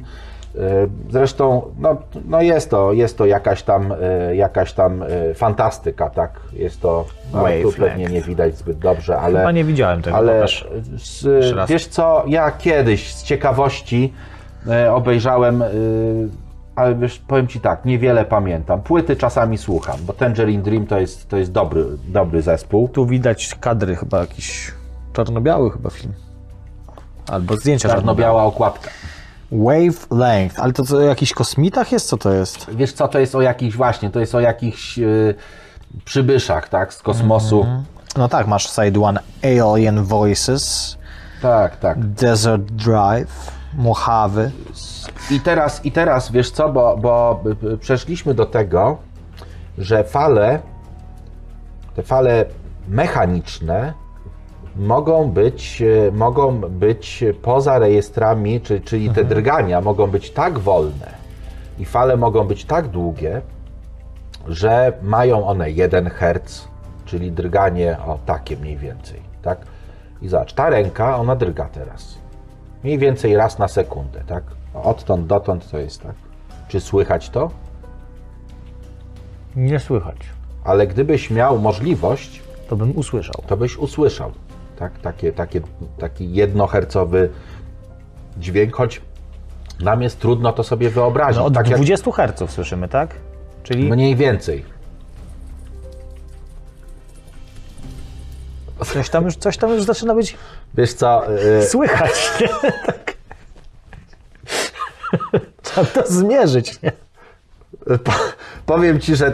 Y, 0.57 0.89
Zresztą 1.09 1.61
no, 1.79 1.97
no 2.25 2.41
jest, 2.41 2.69
to, 2.69 2.93
jest 2.93 3.17
to 3.17 3.25
jakaś 3.25 3.63
tam, 3.63 3.91
y, 3.91 4.35
jakaś 4.35 4.73
tam 4.73 5.03
y, 5.03 5.33
fantastyka, 5.33 6.09
tak? 6.09 6.39
Jest 6.53 6.81
to, 6.81 7.05
no, 7.33 7.43
tu 7.61 7.71
pewnie 7.71 8.05
nie 8.05 8.21
widać 8.21 8.57
zbyt 8.57 8.79
dobrze, 8.79 9.19
ale... 9.19 9.39
Chyba 9.39 9.51
nie 9.51 9.63
widziałem 9.63 10.01
tego, 10.01 10.17
Ale 10.17 10.35
pokaż. 10.35 10.67
z, 10.97 11.69
wiesz 11.69 11.87
co, 11.87 12.23
ja 12.27 12.51
kiedyś 12.51 13.13
z 13.13 13.23
ciekawości 13.23 14.13
e, 14.67 14.93
obejrzałem, 14.93 15.61
e, 15.61 15.67
ale 16.75 16.95
wiesz, 16.95 17.19
powiem 17.27 17.47
Ci 17.47 17.59
tak, 17.59 17.85
niewiele 17.85 18.25
pamiętam. 18.25 18.81
Płyty 18.81 19.15
czasami 19.15 19.57
słucham, 19.57 19.97
bo 20.05 20.13
Tangerine 20.13 20.63
Dream 20.63 20.87
to 20.87 20.99
jest, 20.99 21.29
to 21.29 21.37
jest 21.37 21.51
dobry, 21.51 21.85
dobry 22.07 22.41
zespół. 22.41 22.87
Tu 22.87 23.05
widać 23.05 23.55
kadry, 23.59 23.95
chyba 23.95 24.19
jakiś 24.19 24.71
czarno-biały 25.13 25.71
chyba 25.71 25.89
film. 25.89 26.13
Albo 27.27 27.55
zdjęcia 27.55 27.89
Czarno-biała 27.89 28.43
okładka. 28.43 28.89
Wavelength, 29.51 30.59
ale 30.59 30.73
to 30.73 30.83
co, 30.83 30.97
o 30.97 31.01
jakichś 31.01 31.33
kosmitach 31.33 31.91
jest? 31.91 32.07
Co 32.07 32.17
to 32.17 32.33
jest? 32.33 32.69
Wiesz 32.71 32.93
co, 32.93 33.07
to 33.07 33.19
jest 33.19 33.35
o 33.35 33.41
jakichś 33.41 33.75
właśnie, 33.77 34.09
to 34.09 34.19
jest 34.19 34.35
o 34.35 34.39
jakichś 34.39 34.99
e, 34.99 35.05
przybyszach, 36.05 36.69
tak, 36.69 36.93
z 36.93 37.01
kosmosu. 37.01 37.65
No 38.17 38.29
tak, 38.29 38.47
masz 38.47 38.69
side 38.69 39.01
one 39.01 39.19
Alien 39.43 40.03
Voices, 40.03 40.97
Tak, 41.41 41.75
tak. 41.77 42.05
Desert 42.05 42.63
Drive, 42.63 43.51
Mojave. 43.73 44.51
I 45.31 45.39
teraz, 45.39 45.85
I 45.85 45.91
teraz 45.91 46.31
wiesz 46.31 46.51
co, 46.51 46.69
bo, 46.69 46.97
bo 46.97 47.43
y, 47.73 47.77
przeszliśmy 47.77 48.33
do 48.33 48.45
tego, 48.45 48.97
że 49.77 50.03
fale, 50.03 50.59
te 51.95 52.03
fale 52.03 52.45
mechaniczne 52.87 53.93
mogą 54.79 55.31
być, 55.31 55.81
e, 55.81 56.11
mogą 56.11 56.59
być 56.61 57.23
poza 57.41 57.79
rejestrami, 57.79 58.61
czy, 58.61 58.81
czyli 58.81 59.09
te 59.09 59.23
drgania 59.23 59.81
mogą 59.81 60.07
być 60.07 60.31
tak 60.31 60.59
wolne 60.59 61.11
i 61.79 61.85
fale 61.85 62.17
mogą 62.17 62.43
być 62.47 62.65
tak 62.65 62.87
długie, 62.87 63.41
że 64.47 64.93
mają 65.01 65.47
one 65.47 65.71
1 65.71 66.09
Hz, 66.09 66.67
czyli 67.05 67.31
drganie 67.31 67.97
o 68.07 68.17
takie 68.25 68.57
mniej 68.57 68.77
więcej, 68.77 69.19
tak? 69.41 69.57
I 70.21 70.27
zobacz, 70.27 70.53
ta 70.53 70.69
ręka, 70.69 71.17
ona 71.17 71.35
drga 71.35 71.65
teraz. 71.69 72.17
Mniej 72.83 72.97
więcej 72.97 73.35
raz 73.35 73.59
na 73.59 73.67
sekundę, 73.67 74.23
tak? 74.27 74.43
Odtąd 74.73 75.27
dotąd 75.27 75.71
to 75.71 75.77
jest 75.77 76.03
tak. 76.03 76.15
Czy 76.67 76.79
słychać 76.81 77.29
to? 77.29 77.51
Nie 79.55 79.79
słychać. 79.79 80.17
Ale 80.63 80.87
gdybyś 80.87 81.31
miał 81.31 81.59
możliwość, 81.59 82.41
To 82.69 82.75
bym 82.75 82.97
usłyszał. 82.97 83.35
to 83.47 83.57
byś 83.57 83.77
usłyszał, 83.77 84.31
tak? 84.79 84.99
Takie, 84.99 85.33
takie, 85.33 85.61
taki 85.99 86.33
jednohercowy 86.33 87.29
dźwięk, 88.37 88.75
choć 88.75 89.01
nam 89.79 90.01
jest 90.01 90.19
trudno 90.19 90.53
to 90.53 90.63
sobie 90.63 90.89
wyobrazić. 90.89 91.37
No 91.37 91.45
od 91.45 91.53
tak 91.53 91.67
jak 91.67 91.77
20 91.77 92.11
Hz 92.11 92.51
słyszymy, 92.51 92.87
tak? 92.87 93.15
Czyli 93.63 93.89
mniej 93.89 94.15
więcej. 94.15 94.77
coś 98.85 99.09
tam 99.09 99.25
już, 99.25 99.35
coś 99.35 99.57
tam 99.57 99.69
już 99.69 99.83
zaczyna 99.83 100.15
być 100.15 100.37
Wiesz 100.73 100.93
co, 100.93 101.35
y, 101.59 101.65
słychać, 101.65 102.11
nie? 102.41 102.47
Tak. 102.85 103.13
Trzeba 105.61 105.87
to 105.87 106.03
zmierzyć, 106.07 106.81
nie? 106.81 106.91
Po, 108.03 108.11
powiem 108.65 108.99
ci, 108.99 109.15
że 109.15 109.27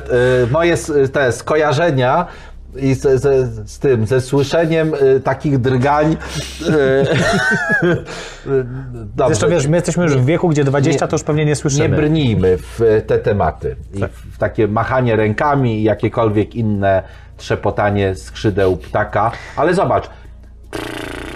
y, 0.43 0.51
moje 0.51 0.77
te 1.13 1.31
skojarzenia 1.31 2.27
i 2.75 2.93
ze, 2.93 3.17
ze, 3.17 3.45
z 3.45 3.79
tym, 3.79 4.05
ze 4.05 4.21
słyszeniem 4.21 4.93
y, 4.93 5.19
takich 5.19 5.57
drgań. 5.57 6.11
Y, 6.11 6.71
y. 7.87 9.25
Zresztą 9.27 9.49
wiesz, 9.49 9.67
my 9.67 9.77
jesteśmy 9.77 10.03
już 10.03 10.17
w 10.17 10.25
wieku, 10.25 10.49
gdzie 10.49 10.63
20 10.63 11.07
to 11.07 11.15
już 11.15 11.23
pewnie 11.23 11.45
nie 11.45 11.49
nie 11.49 11.55
słyszymy. 11.55 11.95
brnijmy 11.95 12.57
w 12.57 13.03
te 13.07 13.19
tematy. 13.19 13.75
I 13.93 13.99
w 14.33 14.37
takie 14.37 14.67
machanie 14.67 15.15
rękami 15.15 15.79
i 15.79 15.83
jakiekolwiek 15.83 16.55
inne 16.55 17.03
trzepotanie 17.37 18.15
skrzydeł 18.15 18.77
ptaka. 18.77 19.31
Ale 19.55 19.73
zobacz, 19.73 20.09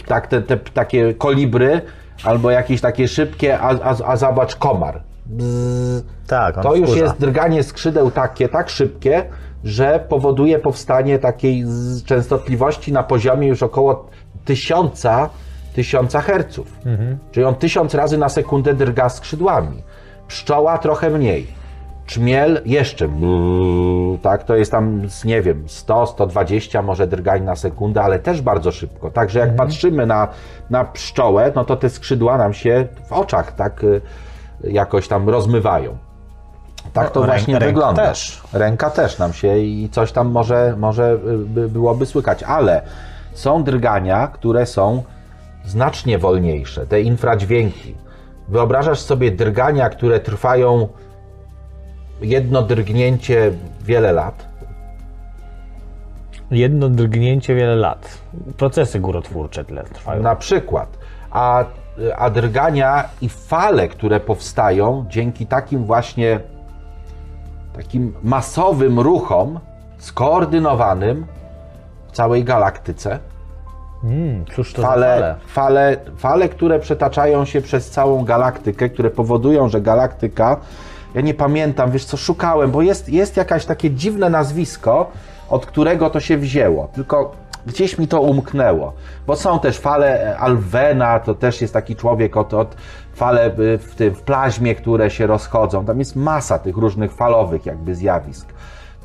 tak, 0.08 0.28
te, 0.28 0.42
te 0.42 0.58
takie 0.58 1.14
kolibry 1.14 1.82
albo 2.24 2.52
jakieś 2.52 2.82
takie 2.82 3.08
szybkie, 3.08 3.60
a, 3.60 3.70
a, 3.84 3.96
a 4.06 4.18
zobacz 4.18 4.56
komar. 4.56 5.02
bzz, 5.26 6.04
Tak, 6.28 6.64
to 6.64 6.76
już 6.76 6.90
wkurza. 6.90 7.04
jest 7.06 7.20
drganie 7.20 7.64
skrzydeł 7.64 8.12
takie, 8.12 8.50
tak 8.50 8.70
szybkie, 8.70 9.24
że 9.64 10.06
powoduje 10.10 10.60
powstanie 10.60 11.20
takiej 11.20 11.66
częstotliwości 12.06 12.94
na 12.94 13.04
poziomie 13.04 13.48
już 13.48 13.64
około 13.64 14.10
tysiąca, 14.46 15.30
tysiąca 15.76 16.22
herców. 16.22 16.80
Czyli 17.32 17.46
on 17.46 17.56
tysiąc 17.56 17.96
razy 17.96 18.18
na 18.18 18.30
sekundę 18.30 18.74
drga 18.74 19.10
skrzydłami. 19.10 19.84
Pszczoła 20.28 20.78
trochę 20.78 21.10
mniej. 21.10 21.48
Czmiel 22.06 22.62
jeszcze, 22.66 23.08
brrr, 23.08 24.22
tak, 24.22 24.44
to 24.44 24.56
jest 24.56 24.72
tam, 24.72 25.02
nie 25.26 25.42
wiem, 25.42 25.64
100, 25.68 26.06
120 26.06 26.82
może 26.82 27.08
drgań 27.08 27.44
na 27.44 27.56
sekundę, 27.56 28.02
ale 28.02 28.20
też 28.20 28.42
bardzo 28.42 28.72
szybko. 28.72 29.12
Także 29.12 29.40
jak 29.40 29.56
patrzymy 29.56 30.06
na, 30.06 30.28
na 30.70 30.86
pszczołę, 30.86 31.52
no 31.56 31.66
to 31.66 31.76
te 31.76 31.90
skrzydła 31.90 32.38
nam 32.38 32.54
się 32.54 32.88
w 33.06 33.14
oczach 33.14 33.56
tak 33.56 33.84
y, 33.84 34.02
jakoś 34.64 35.08
tam 35.08 35.30
rozmywają. 35.30 35.98
Tak 36.94 37.10
to 37.12 37.24
właśnie 37.24 37.54
ręka 37.54 37.66
wygląda. 37.66 38.06
też. 38.06 38.42
Ręka 38.54 38.90
też 38.90 39.18
nam 39.18 39.34
się 39.34 39.58
i 39.58 39.90
coś 39.92 40.12
tam 40.12 40.28
może, 40.28 40.76
może 40.78 41.14
y, 41.14 41.38
by, 41.38 41.70
byłoby 41.70 42.06
słychać, 42.06 42.44
ale 42.44 42.82
są 43.34 43.64
drgania, 43.64 44.28
które 44.28 44.66
są 44.66 45.04
znacznie 45.66 46.18
wolniejsze, 46.18 46.88
te 46.88 47.02
infradźwięki. 47.02 47.96
Wyobrażasz 48.48 49.00
sobie 49.00 49.32
drgania, 49.32 49.90
które 49.90 50.20
trwają 50.20 50.88
jedno 52.22 52.62
drgnięcie 52.62 53.52
wiele 53.82 54.12
lat? 54.12 54.48
Jedno 56.52 56.90
drgnięcie 56.90 57.56
wiele 57.56 57.76
lat. 57.76 58.22
Procesy 58.58 59.00
górotwórcze 59.00 59.66
tyle 59.66 59.84
trwają. 59.84 60.24
Na 60.24 60.36
przykład. 60.36 60.98
A, 61.32 61.66
a 62.18 62.30
drgania 62.30 63.10
i 63.22 63.30
fale, 63.30 63.88
które 63.88 64.20
powstają 64.20 65.06
dzięki 65.10 65.46
takim 65.46 65.84
właśnie 65.86 66.40
takim 67.78 68.14
masowym 68.24 69.00
ruchom, 69.00 69.60
skoordynowanym 69.98 71.26
w 72.08 72.12
całej 72.12 72.44
galaktyce, 72.44 73.20
Mm, 74.04 74.46
cóż 74.56 74.74
to 74.74 74.82
za 74.82 74.88
fale, 74.88 75.18
fale? 75.18 75.36
fale, 75.48 75.98
fale, 76.18 76.50
które 76.50 76.80
przetaczają 76.80 77.46
się 77.46 77.62
przez 77.62 77.90
całą 77.90 78.24
galaktykę, 78.26 78.90
które 78.90 79.10
powodują, 79.10 79.70
że 79.70 79.82
galaktyka, 79.82 80.58
ja 81.16 81.22
nie 81.22 81.34
pamiętam, 81.34 81.92
wiesz 81.92 82.06
co, 82.06 82.18
szukałem, 82.18 82.72
bo 82.72 82.82
jest, 82.82 83.10
jest 83.10 83.38
jakaś 83.38 83.66
takie 83.66 83.92
dziwne 83.92 84.30
nazwisko, 84.30 85.12
od 85.50 85.66
którego 85.66 86.10
to 86.10 86.20
się 86.20 86.38
wzięło, 86.38 86.88
tylko 86.94 87.32
gdzieś 87.66 87.98
mi 87.98 88.08
to 88.08 88.22
umknęło, 88.22 88.94
bo 89.28 89.36
są 89.36 89.60
też 89.60 89.80
fale 89.80 90.38
Alwena, 90.40 91.20
to 91.20 91.36
też 91.36 91.62
jest 91.62 91.74
taki 91.74 91.96
człowiek 91.96 92.38
od, 92.38 92.54
od 92.54 92.76
fale 93.18 93.52
w, 93.58 93.96
tym, 93.96 94.16
w 94.16 94.22
plaźmie, 94.22 94.76
które 94.76 95.10
się 95.10 95.28
rozchodzą, 95.28 95.86
tam 95.86 96.00
jest 96.00 96.16
masa 96.16 96.60
tych 96.60 96.78
różnych 96.78 97.12
falowych 97.12 97.66
jakby 97.66 97.96
zjawisk, 97.96 98.48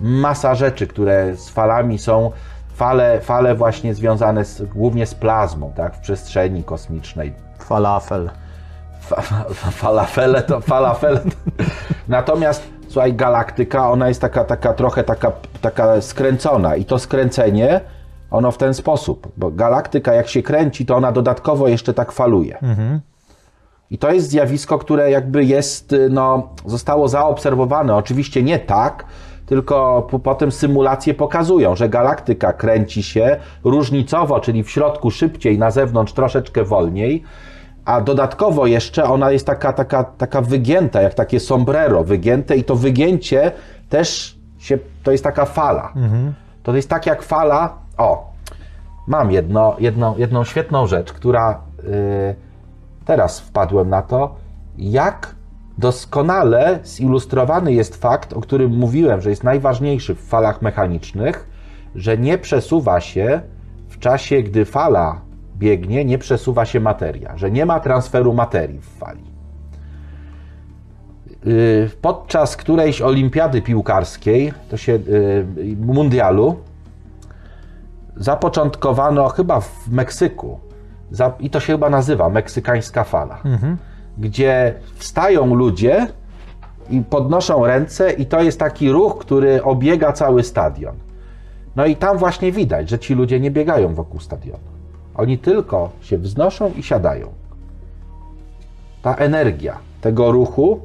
masa 0.01 0.55
rzeczy, 0.55 0.87
które 0.87 1.37
z 1.37 1.49
falami 1.49 1.99
są, 1.99 2.31
fale, 2.75 3.21
fale 3.21 3.55
właśnie 3.55 3.95
związane 3.95 4.45
z, 4.45 4.63
głównie 4.63 5.07
z 5.07 5.15
plazmą, 5.15 5.73
tak, 5.77 5.97
w 5.97 6.01
przestrzeni 6.01 6.65
kosmicznej, 6.65 7.33
Falafel. 7.59 8.31
Fa- 9.01 9.21
fa- 9.23 9.71
falafele 9.71 10.43
to 10.43 10.61
falafele. 10.61 11.21
To... 11.21 11.31
Natomiast 12.09 12.63
słuchaj, 12.89 13.15
galaktyka, 13.15 13.91
ona 13.91 14.09
jest 14.09 14.21
taka, 14.21 14.45
taka 14.45 14.73
trochę 14.73 15.05
taka, 15.05 15.33
taka 15.61 16.01
skręcona 16.01 16.77
i 16.77 16.85
to 16.85 16.99
skręcenie, 16.99 17.81
ono 18.31 18.51
w 18.51 18.59
ten 18.59 18.75
sposób, 18.75 19.33
bo 19.37 19.51
galaktyka 19.51 20.15
jak 20.15 20.29
się 20.29 20.43
kręci, 20.43 20.87
to 20.87 20.97
ona 20.97 21.13
dodatkowo 21.13 21.69
jeszcze 21.69 21.95
tak 21.95 22.13
faluje. 22.13 22.59
I 23.93 23.99
to 23.99 24.12
jest 24.12 24.30
zjawisko, 24.30 24.78
które 24.78 25.11
jakby 25.11 25.45
jest, 25.45 25.93
y, 25.93 26.09
no, 26.11 26.49
zostało 26.66 27.09
zaobserwowane. 27.09 27.97
Oczywiście 27.97 28.43
nie 28.43 28.59
tak, 28.59 29.05
tylko 29.47 30.07
po, 30.11 30.18
potem 30.18 30.53
symulacje 30.53 31.14
pokazują, 31.14 31.76
że 31.76 31.88
galaktyka 31.88 32.53
kręci 32.53 33.03
się 33.03 33.36
różnicowo, 33.64 34.40
czyli 34.40 34.62
w 34.62 34.70
środku 34.70 35.11
szybciej, 35.11 35.59
na 35.59 35.70
zewnątrz 35.70 36.12
troszeczkę 36.12 36.64
wolniej, 36.64 37.22
a 37.84 38.01
dodatkowo 38.01 38.66
jeszcze 38.66 39.05
ona 39.05 39.30
jest 39.30 39.47
taka, 39.47 39.72
taka, 39.72 40.05
taka 40.05 40.40
wygięta, 40.40 41.03
jak 41.03 41.14
takie 41.14 41.40
sombrero 41.40 42.05
wygięte 42.05 42.57
i 42.57 42.64
to 42.64 42.76
wygięcie 42.76 43.53
też 43.88 44.38
się, 44.59 44.78
to 45.03 45.12
jest 45.12 45.24
taka 45.24 45.45
fala. 45.45 45.93
To 46.62 46.76
jest 46.76 46.88
tak 46.88 47.07
jak 47.07 47.22
fala, 47.22 47.74
o, 47.99 48.32
mam 49.07 49.30
jedno, 49.30 49.76
jedną, 49.78 50.16
jedną 50.16 50.45
świetną 50.45 50.86
rzecz, 50.86 51.12
która 51.12 51.61
y, 51.84 52.51
teraz 53.05 53.40
wpadłem 53.40 53.88
na 53.88 54.03
to, 54.03 54.34
jak 54.78 55.34
doskonale 55.78 56.78
zilustrowany 56.84 57.72
jest 57.72 57.96
fakt, 57.96 58.32
o 58.32 58.40
którym 58.40 58.76
mówiłem, 58.76 59.20
że 59.20 59.30
jest 59.30 59.44
najważniejszy 59.44 60.14
w 60.14 60.20
falach 60.20 60.62
mechanicznych, 60.62 61.48
że 61.94 62.18
nie 62.18 62.38
przesuwa 62.38 63.00
się 63.00 63.40
w 63.88 63.98
czasie, 63.98 64.42
gdy 64.42 64.64
fala 64.64 65.20
biegnie, 65.57 66.05
nie 66.05 66.18
przesuwa 66.18 66.64
się 66.64 66.80
materia, 66.80 67.36
że 67.36 67.50
nie 67.50 67.66
ma 67.66 67.80
transferu 67.80 68.32
materii 68.32 68.78
w 68.78 68.98
fali. 68.98 69.24
Y, 71.46 71.90
Podczas 72.03 72.57
którejś 72.57 73.03
olimpiady 73.03 73.62
piłkarskiej, 73.62 74.53
to 74.70 74.76
się 74.76 74.92
y, 74.92 75.76
mundialu, 75.80 76.57
zapoczątkowano 78.16 79.28
chyba 79.28 79.61
w 79.61 79.88
Meksyku, 79.90 80.61
i 81.41 81.51
to 81.51 81.61
się 81.61 81.73
chyba 81.73 81.91
nazywa 81.91 82.29
meksykańska 82.29 83.05
fala, 83.05 83.43
gdzie 84.19 84.75
wstają 84.95 85.55
ludzie 85.55 86.07
i 86.91 87.01
podnoszą 87.01 87.67
ręce, 87.67 88.13
i 88.13 88.27
to 88.27 88.43
jest 88.43 88.59
taki 88.59 88.93
ruch, 88.93 89.19
który 89.19 89.63
obiega 89.63 90.13
cały 90.13 90.43
stadion. 90.43 90.95
No 91.77 91.87
i 91.87 91.97
tam 91.97 92.19
właśnie 92.19 92.53
widać, 92.53 92.91
że 92.91 92.99
ci 92.99 93.15
ludzie 93.15 93.41
nie 93.41 93.51
biegają 93.51 93.95
wokół 93.95 94.21
stadionu. 94.21 94.73
Oni 95.15 95.39
tylko 95.39 95.91
się 96.01 96.19
wznoszą 96.19 96.73
i 96.77 96.83
siadają. 96.83 97.29
Ta 99.03 99.15
energia 99.15 99.79
tego 100.01 100.33
ruchu 100.33 100.81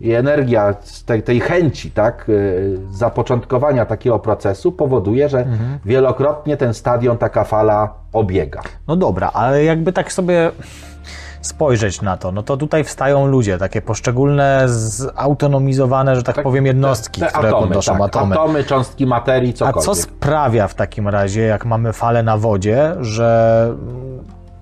i 0.00 0.12
energia 0.12 0.74
z 0.82 1.04
tej, 1.04 1.22
tej 1.22 1.40
chęci, 1.40 1.90
tak, 1.90 2.28
y, 2.28 2.78
zapoczątkowania 2.90 3.86
takiego 3.86 4.18
procesu 4.18 4.72
powoduje, 4.72 5.28
że 5.28 5.46
wielokrotnie 5.84 6.56
ten 6.56 6.74
stadion, 6.74 7.18
taka 7.18 7.44
fala 7.44 7.94
obiega. 8.12 8.60
No 8.88 8.96
dobra, 8.96 9.30
ale 9.34 9.64
jakby 9.64 9.92
tak 9.92 10.12
sobie 10.12 10.50
spojrzeć 11.40 12.02
na 12.02 12.16
to, 12.16 12.32
no 12.32 12.42
to 12.42 12.56
tutaj 12.56 12.84
wstają 12.84 13.26
ludzie, 13.26 13.58
takie 13.58 13.82
poszczególne, 13.82 14.62
zautonomizowane, 14.66 16.16
że 16.16 16.22
tak, 16.22 16.42
powiem, 16.42 16.66
jednostki, 16.66 17.20
Te 17.20 17.26
które 17.26 17.48
atomy, 17.48 17.66
podnoszą 17.66 17.92
tak, 17.92 18.02
atomy. 18.02 18.34
atomy, 18.34 18.64
cząstki 18.64 19.06
materii, 19.06 19.50
A 19.50 19.56
cokolwiek. 19.56 19.84
co 19.84 19.94
sprawia 19.94 20.68
w 20.68 20.74
takim 20.74 21.08
razie, 21.08 21.42
jak 21.42 21.64
mamy 21.66 21.92
falę 21.92 22.22
na 22.22 22.36
wodzie, 22.36 22.94
że 23.00 23.68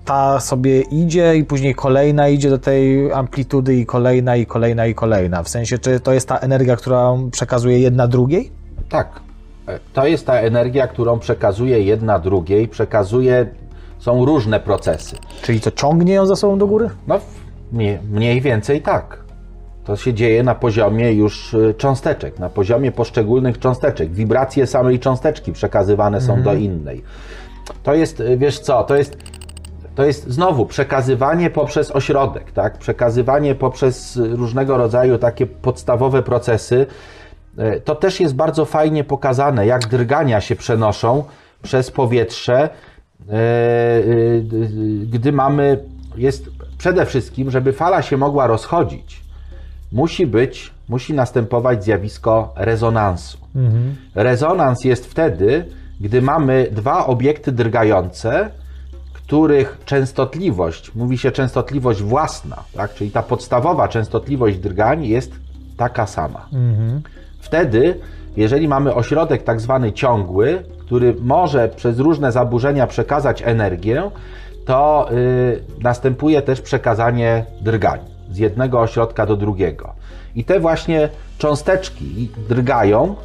ta 0.09 0.39
sobie 0.39 0.81
idzie 0.81 1.35
i 1.35 1.43
później 1.43 1.75
kolejna 1.75 2.29
idzie 2.29 2.49
do 2.49 2.57
tej 2.57 3.11
amplitudy 3.13 3.75
i 3.75 3.85
kolejna, 3.85 4.35
i 4.35 4.45
kolejna, 4.45 4.85
i 4.85 4.95
kolejna? 4.95 5.43
W 5.43 5.49
sensie, 5.49 5.77
czy 5.77 5.99
to 5.99 6.13
jest 6.13 6.27
ta 6.27 6.37
energia, 6.37 6.75
która 6.75 7.13
przekazuje 7.31 7.79
jedna 7.79 8.07
drugiej? 8.07 8.51
Tak. 8.89 9.19
E, 9.67 9.79
To 9.93 10.07
jest 10.07 10.25
ta 10.25 10.33
energia, 10.33 10.87
którą 10.87 11.19
przekazuje 11.19 11.81
jedna 11.81 12.19
drugiej, 12.19 12.67
przekazuje, 12.67 13.45
są 13.99 14.25
różne 14.25 14.59
procesy. 14.59 15.15
Czyli 15.41 15.59
co, 15.59 15.71
ciągnie 15.71 16.13
ją 16.13 16.25
za 16.25 16.35
sobą 16.35 16.57
do 16.57 16.67
góry? 16.67 16.89
No, 17.07 17.19
mniej, 17.71 17.99
mniej 18.11 18.41
więcej 18.41 18.81
tak. 18.81 19.19
To 19.85 19.95
się 19.95 20.13
dzieje 20.13 20.43
na 20.43 20.55
poziomie 20.55 21.13
już 21.13 21.53
y, 21.53 21.73
cząsteczek, 21.77 22.39
na 22.39 22.49
poziomie 22.49 22.91
poszczególnych 22.91 23.59
cząsteczek. 23.59 24.11
Wibracje 24.11 24.67
samej 24.67 24.99
cząsteczki 24.99 25.53
przekazywane 25.53 26.21
są 26.21 26.41
do 26.41 26.53
innej. 26.53 27.03
To 27.83 27.93
jest, 27.93 28.19
y, 28.19 28.37
wiesz 28.37 28.59
co, 28.59 28.83
to 28.83 28.95
jest, 28.95 29.17
to 29.99 30.05
jest 30.05 30.29
znowu 30.29 30.65
przekazywanie 30.65 31.49
poprzez 31.49 31.91
ośrodek, 31.91 32.51
tak? 32.51 32.77
Przekazywanie 32.77 33.55
poprzez 33.55 34.17
różnego 34.17 34.77
rodzaju 34.77 35.17
takie 35.17 35.45
podstawowe 35.47 36.23
procesy. 36.23 36.85
Y, 37.59 37.81
To 37.85 37.95
też 37.95 38.19
jest 38.19 38.35
bardzo 38.35 38.65
fajnie 38.65 39.03
pokazane, 39.03 39.65
jak 39.65 39.87
drgania 39.87 40.41
się 40.41 40.55
przenoszą 40.55 41.23
przez 41.61 41.91
powietrze, 41.91 42.69
e, 43.29 43.33
y, 43.33 44.43
gdy 45.11 45.31
mamy, 45.31 45.83
jest 46.15 46.49
przede 46.77 47.05
wszystkim, 47.05 47.51
żeby 47.51 47.73
fala 47.73 48.01
się 48.01 48.17
mogła 48.17 48.47
rozchodzić, 48.47 49.21
musi 49.91 50.27
być, 50.27 50.73
musi 50.89 51.13
następować 51.13 51.83
zjawisko 51.83 52.53
rezonansu. 52.55 53.37
Rezonans 54.15 54.83
jest 54.83 55.05
wtedy, 55.05 55.65
gdy 56.01 56.21
mamy 56.21 56.67
dwa 56.71 57.05
obiekty 57.05 57.51
drgające, 57.51 58.49
których 59.29 59.77
częstotliwość, 59.85 60.95
mówi 60.95 61.17
się 61.17 61.31
częstotliwość 61.31 62.01
własna, 62.01 62.63
tak? 62.75 62.93
czyli 62.93 63.11
ta 63.11 63.23
podstawowa 63.23 63.87
częstotliwość 63.87 64.57
drgań 64.57 65.05
jest 65.05 65.31
taka 65.77 66.07
sama. 66.07 66.45
Wtedy, 67.39 67.99
jeżeli 68.37 68.67
mamy 68.67 68.93
ośrodek 68.93 69.43
tak 69.43 69.61
zwany 69.61 69.93
ciągły, 69.93 70.63
który 70.79 71.15
może 71.21 71.69
przez 71.69 71.99
różne 71.99 72.31
zaburzenia 72.31 72.87
przekazać 72.87 73.41
energię, 73.45 74.11
to 74.65 75.09
y, 75.11 75.63
następuje 75.83 76.41
też 76.41 76.61
przekazanie 76.61 77.45
drgań. 77.61 77.99
z 78.31 78.37
jednego 78.37 78.79
ośrodka 78.79 79.25
do 79.25 79.35
drugiego. 79.35 79.93
I 80.35 80.43
te 80.43 80.59
właśnie 80.59 81.09
cząsteczki 81.37 82.29
drgają 82.49 83.15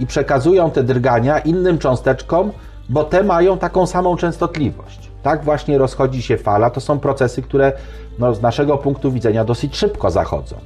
i 0.00 0.06
przekazują 0.06 0.70
te 0.70 0.82
drgania 0.82 1.38
innym 1.38 1.78
cząsteczkom, 1.78 2.52
bo 2.88 3.04
te 3.04 3.22
mają 3.22 3.58
taką 3.58 3.86
samą 3.86 4.16
częstotliwość. 4.16 5.13
Tak 5.24 5.44
właśnie 5.44 5.78
rozchodzi 5.78 6.22
się 6.22 6.36
fala. 6.38 6.70
To 6.70 6.80
są 6.80 6.98
procesy, 6.98 7.42
które 7.42 7.72
no, 8.18 8.34
z 8.34 8.42
naszego 8.42 8.78
punktu 8.78 9.12
widzenia 9.12 9.44
dosyć 9.44 9.76
szybko 9.76 10.10
zachodzą. 10.10 10.56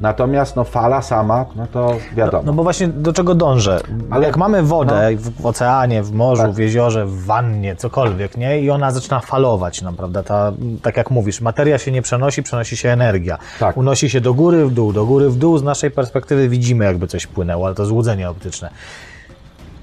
Natomiast 0.00 0.56
no, 0.56 0.64
fala 0.64 1.02
sama, 1.02 1.44
no 1.56 1.66
to 1.66 1.96
wiadomo. 2.16 2.42
No 2.46 2.52
bo 2.52 2.62
właśnie 2.62 2.88
do 2.88 3.12
czego 3.12 3.34
dążę? 3.34 3.80
Ale- 4.10 4.26
Jak 4.26 4.36
mamy 4.36 4.62
wodę 4.62 5.08
no. 5.12 5.18
w, 5.18 5.42
w 5.42 5.46
oceanie, 5.46 6.02
w 6.02 6.12
morzu, 6.12 6.42
Tak. 6.42 6.52
w 6.52 6.58
jeziorze, 6.58 7.06
w 7.06 7.24
wannie, 7.24 7.76
cokolwiek, 7.76 8.36
nie? 8.36 8.60
I 8.60 8.70
ona 8.70 8.90
zaczyna 8.90 9.20
falować 9.20 9.82
nam, 9.82 9.96
prawda? 9.96 10.22
Ta, 10.22 10.52
tak 10.82 10.96
jak 10.96 11.10
mówisz, 11.10 11.40
materia 11.40 11.78
się 11.78 11.92
nie 11.92 12.02
przenosi, 12.02 12.42
przenosi 12.42 12.76
się 12.76 12.88
energia. 12.88 13.38
Tak. 13.60 13.76
Unosi 13.76 14.10
się 14.10 14.20
do 14.20 14.34
góry, 14.34 14.66
w 14.66 14.70
dół, 14.74 14.92
do 14.92 15.06
góry, 15.06 15.28
w 15.30 15.36
dół. 15.36 15.58
Z 15.58 15.62
naszej 15.62 15.90
perspektywy 15.90 16.48
widzimy, 16.48 16.84
jakby 16.84 17.06
coś 17.06 17.26
płynęło, 17.26 17.66
ale 17.66 17.74
to 17.74 17.86
złudzenie 17.86 18.30
optyczne. 18.30 18.70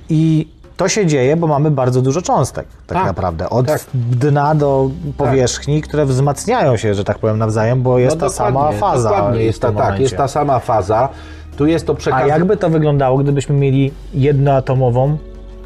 I 0.10 0.48
to 0.78 0.90
się 0.90 1.06
dzieje, 1.06 1.36
bo 1.36 1.48
mamy 1.48 1.72
bardzo 1.72 2.02
dużo 2.02 2.22
cząstek, 2.22 2.68
tak, 2.88 2.98
Tak, 2.98 3.08
naprawdę. 3.08 3.50
Od 3.50 3.68
tak. 3.68 3.82
dna 3.94 4.56
do 4.56 4.90
powierzchni, 5.18 5.82
które 5.82 6.06
wzmacniają 6.06 6.78
się, 6.78 6.94
że 6.94 7.04
tak 7.04 7.20
powiem, 7.20 7.38
nawzajem, 7.38 7.82
bo 7.82 8.00
jest 8.00 8.20
ta 8.20 8.30
sama 8.30 8.72
faza. 8.72 9.10
Dokładnie, 9.10 9.44
jest 9.44 9.62
ta, 9.62 9.72
tak, 9.72 10.00
jest 10.00 10.18
ta 10.18 10.28
sama 10.28 10.60
faza. 10.60 11.10
Tu 11.58 11.66
jest 11.66 11.88
to 11.88 11.94
A 11.94 11.96
przekaz... 11.96 12.28
jakby 12.28 12.58
to 12.58 12.70
wyglądało, 12.70 13.18
gdybyśmy 13.18 13.56
mieli 13.56 13.92
jednoatomową 14.14 15.18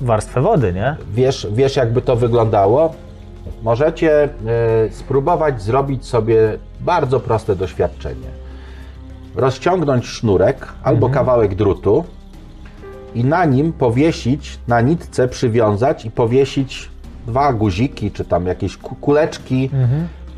warstwę 0.02 0.42
wody, 0.42 0.74
nie? 0.74 0.96
Wiesz, 1.14 1.48
wiesz, 1.52 1.76
jakby 1.76 2.02
to 2.02 2.16
wyglądało? 2.16 2.94
Możecie 3.64 4.24
e, 4.24 4.30
spróbować 4.92 5.62
zrobić 5.62 6.06
sobie 6.06 6.58
bardzo 6.80 7.20
proste 7.20 7.56
doświadczenie. 7.56 8.28
Rozciągnąć 9.36 10.06
sznurek 10.06 10.68
albo 10.84 11.10
kawałek 11.10 11.56
drutu 11.56 12.04
i 13.16 13.24
na 13.24 13.46
nim 13.46 13.74
powiesić, 13.74 14.60
na 14.68 14.82
nitce 14.82 15.28
przywiązać 15.28 16.06
i 16.06 16.12
powiesić 16.12 16.90
dwa 17.28 17.54
guziki, 17.54 18.12
czy 18.12 18.26
tam 18.26 18.46
jakieś 18.46 18.78
ku- 18.78 18.96
kuleczki. 18.96 19.70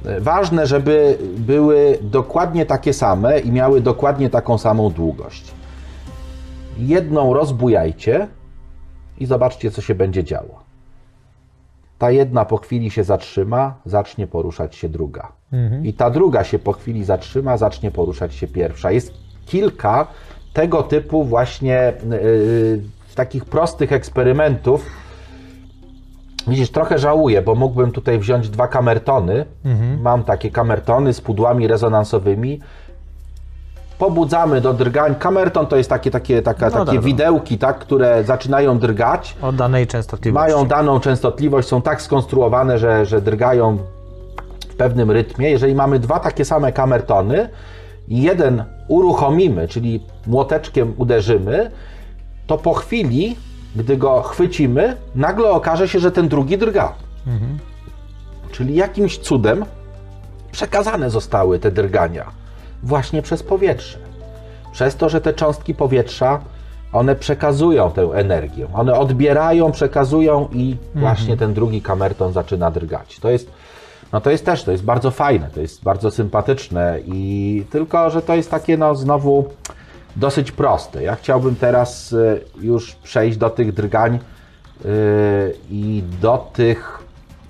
E, 0.05 0.21
Ważne, 0.21 0.67
żeby 0.67 1.17
były 1.37 1.97
dokładnie 2.01 2.65
takie 2.65 2.93
same 2.93 3.39
i 3.39 3.51
miały 3.51 3.81
dokładnie 3.81 4.29
taką 4.29 4.57
samą 4.57 4.89
długość. 4.89 5.51
Jedną 6.77 7.33
rozbujajcie, 7.33 8.27
i 9.19 9.25
zobaczcie, 9.25 9.71
co 9.71 9.81
się 9.81 9.95
będzie 9.95 10.23
działo. 10.23 10.59
Ta 11.97 12.11
jedna 12.11 12.45
po 12.45 12.57
chwili 12.57 12.91
się 12.91 13.03
zatrzyma, 13.03 13.73
zacznie 13.85 14.27
poruszać 14.27 14.75
się 14.75 14.89
druga. 14.89 15.31
I 15.85 15.93
ta 15.93 16.09
druga 16.09 16.43
się 16.43 16.59
po 16.59 16.73
chwili 16.73 17.03
zatrzyma, 17.03 17.57
zacznie 17.57 17.91
poruszać 17.91 18.33
się 18.35 18.47
pierwsza. 18.47 18.91
Jest 18.91 19.13
kilka 19.45 20.07
tego 20.59 20.83
typu 20.83 21.23
właśnie 21.23 21.93
yy, 22.09 22.81
takich 23.15 23.45
prostych 23.45 23.91
eksperymentów. 23.93 24.85
Widzisz, 26.47 26.69
trochę 26.71 26.99
żałuję, 26.99 27.41
bo 27.41 27.55
mógłbym 27.55 27.91
tutaj 27.91 28.19
wziąć 28.19 28.49
dwa 28.49 28.67
kamertony. 28.67 29.45
Mam 30.01 30.23
takie 30.23 30.51
kamertony 30.51 31.13
z 31.13 31.21
pudłami 31.21 31.67
rezonansowymi. 31.67 32.59
Pobudzamy 33.97 34.61
do 34.61 34.73
drgań. 34.73 35.15
Kamerton 35.15 35.67
to 35.67 35.75
jest 35.75 35.89
takie, 35.89 36.11
takie, 36.11 36.41
taka, 36.41 36.65
No 36.65 36.71
takie 36.71 36.85
dobra. 36.85 37.01
widełki, 37.01 37.57
tak, 37.57 37.79
które 37.79 38.23
zaczynają 38.23 38.79
drgać. 38.79 39.35
O 39.41 39.51
danej 39.51 39.87
częstotliwości. 39.87 40.53
Mają 40.53 40.67
daną 40.67 40.99
częstotliwość, 40.99 41.67
są 41.67 41.81
tak 41.81 42.01
skonstruowane, 42.01 42.79
że, 42.79 43.05
że 43.05 43.21
drgają 43.21 43.77
w 44.69 44.75
pewnym 44.75 45.11
rytmie. 45.11 45.49
Jeżeli 45.49 45.75
mamy 45.75 45.99
dwa 45.99 46.19
takie 46.19 46.45
same 46.45 46.71
kamertony 46.71 47.49
jeden 48.09 48.63
uruchomimy, 48.87 49.67
czyli 49.67 50.03
młoteczkiem 50.27 50.93
uderzymy, 50.97 51.71
to 52.47 52.57
po 52.57 52.73
chwili, 52.73 53.35
gdy 53.75 53.97
go 53.97 54.21
chwycimy, 54.21 54.95
nagle 55.15 55.49
okaże 55.49 55.87
się, 55.87 55.99
że 55.99 56.11
ten 56.11 56.27
drugi 56.27 56.57
drga. 56.57 56.93
Czyli 58.51 58.75
jakimś 58.75 59.17
cudem 59.17 59.65
przekazane 60.51 61.09
zostały 61.09 61.59
te 61.59 61.71
drgania 61.71 62.31
właśnie 62.83 63.21
przez 63.21 63.43
powietrze. 63.43 63.97
Przez 64.71 64.95
to, 64.95 65.09
że 65.09 65.21
te 65.21 65.33
cząstki 65.33 65.75
powietrza, 65.75 66.39
one 66.93 67.15
przekazują 67.15 67.91
tę 67.91 68.01
energię. 68.01 68.67
One 68.73 68.93
odbierają, 68.93 69.71
przekazują 69.71 70.47
i 70.53 70.75
właśnie 70.95 71.37
ten 71.37 71.53
drugi 71.53 71.81
kamerton 71.81 72.33
zaczyna 72.33 72.71
drgać. 72.71 73.19
To 73.19 73.29
jest, 73.29 73.51
no 74.13 74.21
to 74.21 74.31
jest 74.31 74.45
też, 74.45 74.63
to 74.63 74.71
jest 74.71 74.83
bardzo 74.83 75.11
fajne, 75.11 75.49
to 75.53 75.61
jest 75.61 75.83
bardzo 75.83 76.11
sympatyczne 76.11 76.99
i 77.05 77.65
tylko, 77.69 78.09
że 78.09 78.21
to 78.21 78.35
jest 78.35 78.51
takie 78.51 78.77
no 78.77 78.95
znowu 78.95 79.45
dosyć 80.15 80.51
proste. 80.51 81.03
Ja 81.03 81.15
chciałbym 81.15 81.55
teraz 81.55 82.13
y, 82.13 82.41
już 82.61 82.95
przejść 82.95 83.37
do 83.37 83.49
tych 83.49 83.73
drgań 83.73 84.15
y, 84.15 84.89
i 85.69 86.03
do 86.21 86.49
tych 86.53 86.99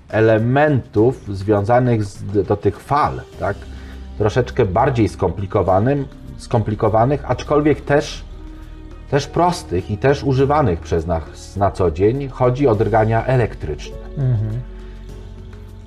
elementów 0.09 1.37
związanych 1.37 2.03
z, 2.03 2.47
do 2.47 2.57
tych 2.57 2.79
fal, 2.79 3.21
tak? 3.39 3.57
Troszeczkę 4.17 4.65
bardziej 4.65 5.09
skomplikowanym, 5.09 6.07
skomplikowanych, 6.37 7.31
aczkolwiek 7.31 7.81
też, 7.81 8.23
też 9.11 9.27
prostych 9.27 9.91
i 9.91 9.97
też 9.97 10.23
używanych 10.23 10.79
przez 10.79 11.07
nas 11.07 11.55
na 11.55 11.71
co 11.71 11.91
dzień. 11.91 12.27
Chodzi 12.27 12.67
o 12.67 12.75
drgania 12.75 13.25
elektryczne. 13.25 13.97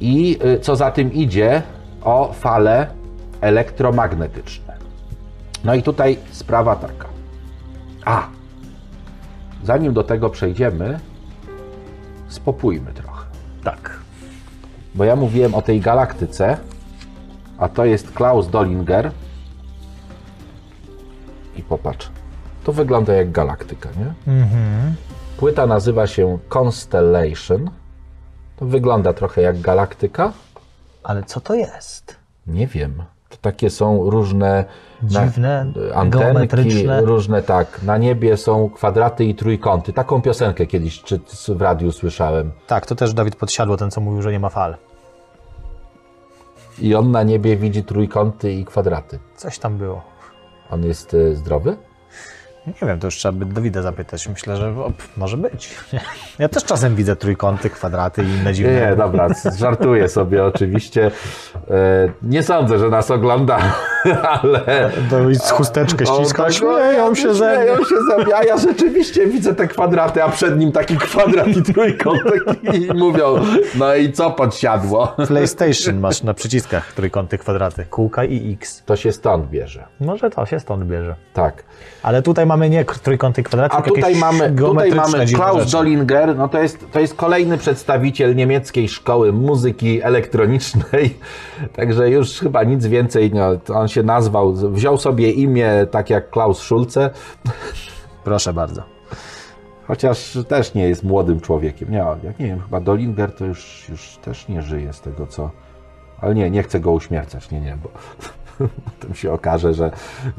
I 0.02 0.38
y, 0.44 0.60
co 0.60 0.76
za 0.76 0.90
tym 0.90 1.12
idzie, 1.12 1.62
o 2.04 2.32
fale 2.32 2.86
elektromagnetyczne. 3.40 4.76
No 5.64 5.74
i 5.74 5.82
tutaj 5.82 6.18
sprawa 6.30 6.76
taka. 6.76 7.08
A, 8.04 8.26
zanim 9.64 9.92
do 9.92 10.02
tego 10.04 10.30
przejdziemy, 10.30 11.00
spopójmy 12.28 12.92
trochę. 12.92 13.26
Tak. 13.64 13.98
Bo 14.94 15.04
ja 15.04 15.16
mówiłem 15.16 15.54
o 15.54 15.62
tej 15.62 15.80
galaktyce, 15.80 16.56
a 17.58 17.68
to 17.68 17.84
jest 17.84 18.12
Klaus 18.12 18.48
Dollinger. 18.48 19.10
I 21.56 21.62
popatrz, 21.62 22.10
to 22.64 22.72
wygląda 22.72 23.12
jak 23.12 23.30
galaktyka, 23.30 23.88
nie? 23.98 24.34
Płyta 25.36 25.66
nazywa 25.66 26.06
się 26.06 26.38
Constellation. 26.48 27.70
To 28.56 28.66
wygląda 28.66 29.12
trochę 29.12 29.42
jak 29.42 29.60
galaktyka. 29.60 30.32
Ale 31.02 31.22
co 31.22 31.40
to 31.40 31.54
jest? 31.54 32.16
Nie 32.46 32.66
wiem. 32.66 33.02
To 33.28 33.36
takie 33.40 33.70
są 33.70 34.10
różne 34.10 34.64
Dziwne, 35.02 35.72
antenki, 35.94 36.18
geometryczne. 36.18 37.00
różne 37.00 37.42
tak. 37.42 37.82
Na 37.82 37.98
niebie 37.98 38.36
są 38.36 38.70
kwadraty 38.70 39.24
i 39.24 39.34
trójkąty. 39.34 39.92
Taką 39.92 40.22
piosenkę 40.22 40.66
kiedyś 40.66 41.02
czy 41.02 41.20
w 41.48 41.60
radiu 41.62 41.92
słyszałem. 41.92 42.52
Tak, 42.66 42.86
to 42.86 42.94
też 42.94 43.14
Dawid 43.14 43.36
Podsiadło, 43.36 43.76
ten 43.76 43.90
co 43.90 44.00
mówił, 44.00 44.22
że 44.22 44.32
nie 44.32 44.40
ma 44.40 44.48
fal. 44.48 44.76
I 46.78 46.94
on 46.94 47.10
na 47.10 47.22
niebie 47.22 47.56
widzi 47.56 47.84
trójkąty 47.84 48.52
i 48.52 48.64
kwadraty. 48.64 49.18
Coś 49.36 49.58
tam 49.58 49.78
było. 49.78 50.02
On 50.70 50.84
jest 50.84 51.14
e, 51.14 51.34
zdrowy? 51.34 51.76
Nie 52.66 52.88
wiem, 52.88 53.00
to 53.00 53.06
już 53.06 53.14
trzeba 53.16 53.32
by 53.38 53.46
Dawida 53.46 53.82
zapytać. 53.82 54.28
Myślę, 54.28 54.56
że 54.56 54.68
o, 54.68 54.90
pff, 54.90 55.16
może 55.16 55.36
być. 55.36 55.70
Ja 56.38 56.48
też 56.48 56.64
czasem 56.64 56.96
widzę 56.96 57.16
trójkąty, 57.16 57.70
kwadraty 57.70 58.22
i 58.24 58.26
inne 58.26 58.54
dziwne. 58.54 58.72
Nie, 58.74 58.80
nie, 58.90 58.96
dobra, 58.96 59.28
żartuję 59.58 60.08
sobie 60.08 60.44
oczywiście. 60.44 61.10
E, 61.70 62.12
Nie 62.22 62.42
sądzę, 62.42 62.78
że 62.78 62.88
nas 62.88 63.10
ogląda, 63.10 63.58
ale... 64.42 64.90
Z 65.32 65.50
chusteczkę 65.50 66.06
ściska, 66.06 66.42
tak, 66.42 66.52
śmieją 66.52 67.14
się 67.14 67.34
ze 67.34 67.46
mnie. 67.46 67.56
Śmieją 67.56 67.76
się 67.76 67.94
ze 68.10 68.24
mnie, 68.24 68.36
a 68.36 68.44
ja 68.44 68.56
rzeczywiście 68.56 69.26
widzę 69.26 69.54
te 69.54 69.68
kwadraty, 69.68 70.22
a 70.22 70.28
przed 70.28 70.58
nim 70.58 70.72
taki 70.72 70.96
kwadrat 70.96 71.48
i 71.48 71.62
trójkątek 71.62 72.44
i 72.72 72.94
mówią, 72.94 73.34
no 73.74 73.94
i 73.94 74.12
co 74.12 74.30
podsiadło? 74.30 75.14
PlayStation 75.28 76.00
masz 76.00 76.22
na 76.22 76.34
przyciskach 76.34 76.92
trójkąty, 76.92 77.38
kwadraty, 77.38 77.84
kółka 77.90 78.24
i 78.24 78.52
X. 78.52 78.82
To 78.86 78.96
się 78.96 79.12
stąd 79.12 79.50
bierze, 79.50 79.84
Może 80.00 80.30
to 80.30 80.46
się 80.46 80.60
stąd 80.60 80.84
bierze. 80.84 81.14
tak. 81.32 81.64
Ale 82.02 82.22
tutaj 82.22 82.46
mamy 82.46 82.70
nie 82.70 82.84
trójkąty, 82.84 83.42
kwadraty, 83.42 83.76
A 83.76 83.82
tylko 83.82 83.96
tutaj 83.96 84.16
mamy, 84.16 84.52
tutaj 84.52 84.92
mamy 84.92 85.26
Klaus 85.26 85.58
rzeczy. 85.58 85.72
Dollinger, 85.72 86.36
no 86.36 86.48
to 86.48 86.62
jest, 86.62 86.78
to 86.92 87.00
jest 87.00 87.14
kolejny 87.14 87.58
przedstawiciel 87.58 88.36
niemieckiej 88.36 88.88
szkoły 88.88 89.32
muzyki 89.32 90.02
elektronicznej, 90.02 91.18
także 91.76 92.10
już 92.10 92.40
chyba 92.40 92.64
nic 92.64 92.86
więcej, 92.86 93.30
no, 93.34 93.74
on 93.74 93.88
się 93.92 94.02
nazwał, 94.02 94.52
wziął 94.52 94.98
sobie 94.98 95.30
imię 95.30 95.86
tak 95.90 96.10
jak 96.10 96.30
Klaus 96.30 96.58
Schulze, 96.58 97.10
Proszę 98.24 98.52
bardzo. 98.52 98.82
chociaż 99.86 100.38
też 100.48 100.74
nie 100.74 100.88
jest 100.88 101.04
młodym 101.04 101.40
człowiekiem, 101.40 101.90
nie, 101.90 102.04
jak 102.24 102.38
nie 102.38 102.46
wiem, 102.46 102.60
chyba 102.60 102.80
Dollinger 102.80 103.32
to 103.34 103.44
już, 103.44 103.86
już 103.88 104.16
też 104.16 104.48
nie 104.48 104.62
żyje 104.62 104.92
z 104.92 105.00
tego 105.00 105.26
co, 105.26 105.50
ale 106.20 106.34
nie, 106.34 106.50
nie 106.50 106.62
chcę 106.62 106.80
go 106.80 106.92
uśmiercać, 106.92 107.50
nie, 107.50 107.60
nie, 107.60 107.78
bo 107.82 107.88
potem 109.00 109.14
się 109.14 109.32
okaże, 109.32 109.74
że, 109.74 109.90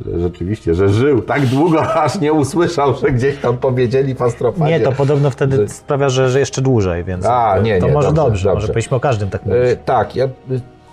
że 0.06 0.20
rzeczywiście, 0.20 0.76
że 0.76 0.90
żył 0.90 1.22
tak 1.22 1.46
długo, 1.46 1.94
aż 2.04 2.20
nie 2.20 2.34
usłyszał, 2.34 2.96
że 2.96 3.12
gdzieś 3.12 3.38
tam 3.38 3.58
powiedzieli 3.58 4.16
w 4.16 4.22
astrofazie. 4.22 4.72
Nie, 4.72 4.80
to 4.80 4.92
podobno 4.92 5.30
wtedy 5.30 5.70
sprawia, 5.70 6.10
że, 6.10 6.30
że 6.30 6.40
jeszcze 6.40 6.62
dłużej, 6.62 7.04
więc 7.04 7.26
A, 7.26 7.60
nie, 7.60 7.80
to 7.80 7.88
nie, 7.88 7.94
może 7.94 8.08
dobrze, 8.08 8.24
dobrze, 8.24 8.44
dobrze. 8.44 8.54
może 8.56 8.68
powinniśmy 8.68 8.98
o 8.98 9.00
każdym 9.00 9.30
tak 9.30 9.46
mówić. 9.46 9.62
E, 9.64 9.76
tak, 9.76 10.16
ja, 10.16 10.28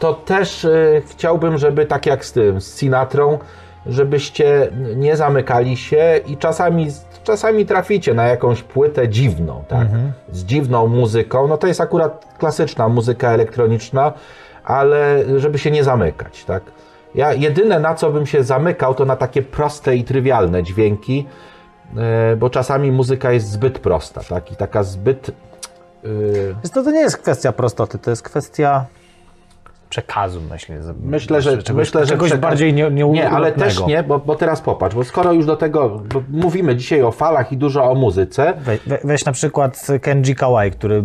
to 0.01 0.15
też 0.15 0.65
y, 0.65 1.03
chciałbym, 1.11 1.59
żeby 1.59 1.87
tak 1.87 2.07
jak 2.07 2.25
z 2.25 2.33
tym, 2.33 2.61
z 2.61 2.79
Sinatrą, 2.79 3.39
żebyście 3.87 4.69
nie 4.97 5.17
zamykali 5.17 5.77
się 5.77 6.21
i 6.27 6.37
czasami, 6.37 6.89
czasami 7.25 7.67
traficie 7.67 8.15
na 8.15 8.27
jakąś 8.27 8.63
płytę 8.63 9.09
dziwną, 9.09 9.65
tak? 9.69 9.89
Z 10.33 10.45
dziwną 10.45 10.87
muzyką. 10.87 11.47
No 11.49 11.57
to 11.59 11.67
jest 11.67 11.81
akurat 11.81 12.35
klasyczna 12.39 12.89
muzyka 12.89 13.31
elektroniczna, 13.31 14.13
ale 14.65 15.25
żeby 15.37 15.59
się 15.59 15.71
nie 15.71 15.85
zamykać, 15.85 16.45
tak? 16.45 16.63
Ja 17.15 17.33
jedyne 17.33 17.81
na 17.81 17.95
co 17.95 18.11
bym 18.11 18.27
się 18.27 18.45
zamykał, 18.45 18.95
to 18.95 19.05
na 19.05 19.17
takie 19.17 19.43
proste 19.43 19.97
i 19.97 20.05
trywialne 20.05 20.63
dźwięki, 20.63 21.27
y, 22.33 22.37
bo 22.37 22.51
czasami 22.51 22.93
muzyka 22.93 23.33
jest 23.33 23.51
zbyt 23.51 23.79
prosta, 23.79 24.21
tak? 24.29 24.53
I 24.53 24.57
taka 24.57 24.83
zbyt. 24.83 25.29
y, 26.05 26.55
Więc 26.55 26.71
to, 26.71 26.83
to 26.83 26.91
nie 26.91 27.01
jest 27.01 27.17
kwestia 27.17 27.53
prostoty, 27.53 27.99
to 27.99 28.11
jest 28.11 28.23
kwestia 28.23 28.87
przekazu, 29.91 30.41
myślę. 30.51 30.77
Myślę, 31.03 31.43
że 31.43 31.63
czegoś, 31.63 31.77
myślę, 31.77 32.07
że 32.07 32.07
czegoś 32.07 32.35
bardziej 32.35 32.75
nie, 32.75 32.91
nie, 32.91 33.05
Nie, 33.05 33.31
ale 33.31 33.53
też 33.53 33.87
nie, 33.87 34.03
bo, 34.03 34.19
bo 34.19 34.35
teraz 34.35 34.61
popatrz, 34.61 34.95
bo 34.95 35.05
skoro 35.05 35.33
już 35.33 35.47
do 35.47 35.57
tego 35.57 36.03
mówimy 36.29 36.77
dzisiaj 36.77 37.03
o 37.03 37.11
falach 37.11 37.53
i 37.53 37.57
dużo 37.57 37.91
o 37.91 37.95
muzyce, 37.95 38.55
We, 38.65 38.79
we, 38.87 38.99
weź 39.05 39.25
na 39.25 39.33
przykład 39.33 39.87
Kenji 40.03 40.35
Kawai, 40.35 40.71
który 40.71 41.03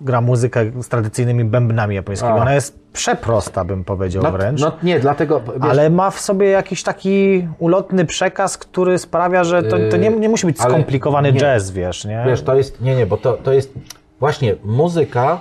gra 0.00 0.20
muzykę 0.20 0.82
z 0.82 0.88
tradycyjnymi 0.88 1.44
bębnami 1.44 1.94
japońskimi. 1.94 2.32
A. 2.32 2.36
Ona 2.36 2.54
jest 2.54 2.78
przeprosta, 2.92 3.64
bym 3.64 3.84
powiedział 3.84 4.22
no, 4.22 4.32
wręcz. 4.32 4.60
no 4.60 4.72
nie, 4.82 5.00
dlatego 5.00 5.40
wiesz, 5.40 5.70
ale 5.70 5.90
ma 5.90 6.10
w 6.10 6.20
sobie 6.20 6.48
jakiś 6.48 6.82
taki 6.82 7.48
ulotny 7.58 8.04
przekaz, 8.04 8.58
który 8.58 8.98
sprawia, 8.98 9.44
że 9.44 9.62
to, 9.62 9.76
to 9.90 9.96
nie, 9.96 10.10
nie 10.10 10.28
musi 10.28 10.46
być 10.46 10.60
ale 10.60 10.70
skomplikowany 10.70 11.32
nie. 11.32 11.40
jazz, 11.40 11.70
wiesz, 11.70 12.04
nie? 12.04 12.24
wiesz, 12.26 12.42
to 12.42 12.54
jest, 12.54 12.80
nie, 12.80 12.96
nie, 12.96 13.06
bo 13.06 13.16
to, 13.16 13.32
to 13.32 13.52
jest 13.52 13.74
właśnie 14.20 14.56
muzyka, 14.64 15.38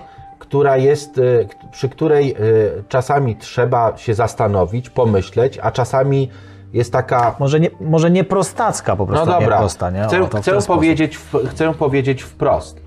która 0.54 0.78
jest, 0.78 1.16
k- 1.50 1.68
przy 1.72 1.90
której 1.90 2.36
y, 2.40 2.84
czasami 2.90 3.36
trzeba 3.36 3.98
się 3.98 4.14
zastanowić, 4.14 4.90
pomyśleć, 4.90 5.60
a 5.62 5.72
czasami 5.72 6.30
jest 6.74 6.92
taka 6.94 7.36
Może 7.40 7.60
nie, 7.60 7.70
może 7.82 8.12
nie 8.12 8.24
prostacka 8.24 8.96
po 8.96 9.06
prostu, 9.08 9.26
No 9.26 9.34
nie 9.34 9.40
dobra, 9.46 9.58
prosta, 9.58 9.90
nie? 9.90 10.04
chcę, 10.04 10.22
O, 10.24 10.28
chcę, 10.28 10.62
powiedzieć, 10.68 11.18
w- 11.18 11.48
chcę 11.50 11.74
powiedzieć 11.74 12.22
wprost, 12.22 12.82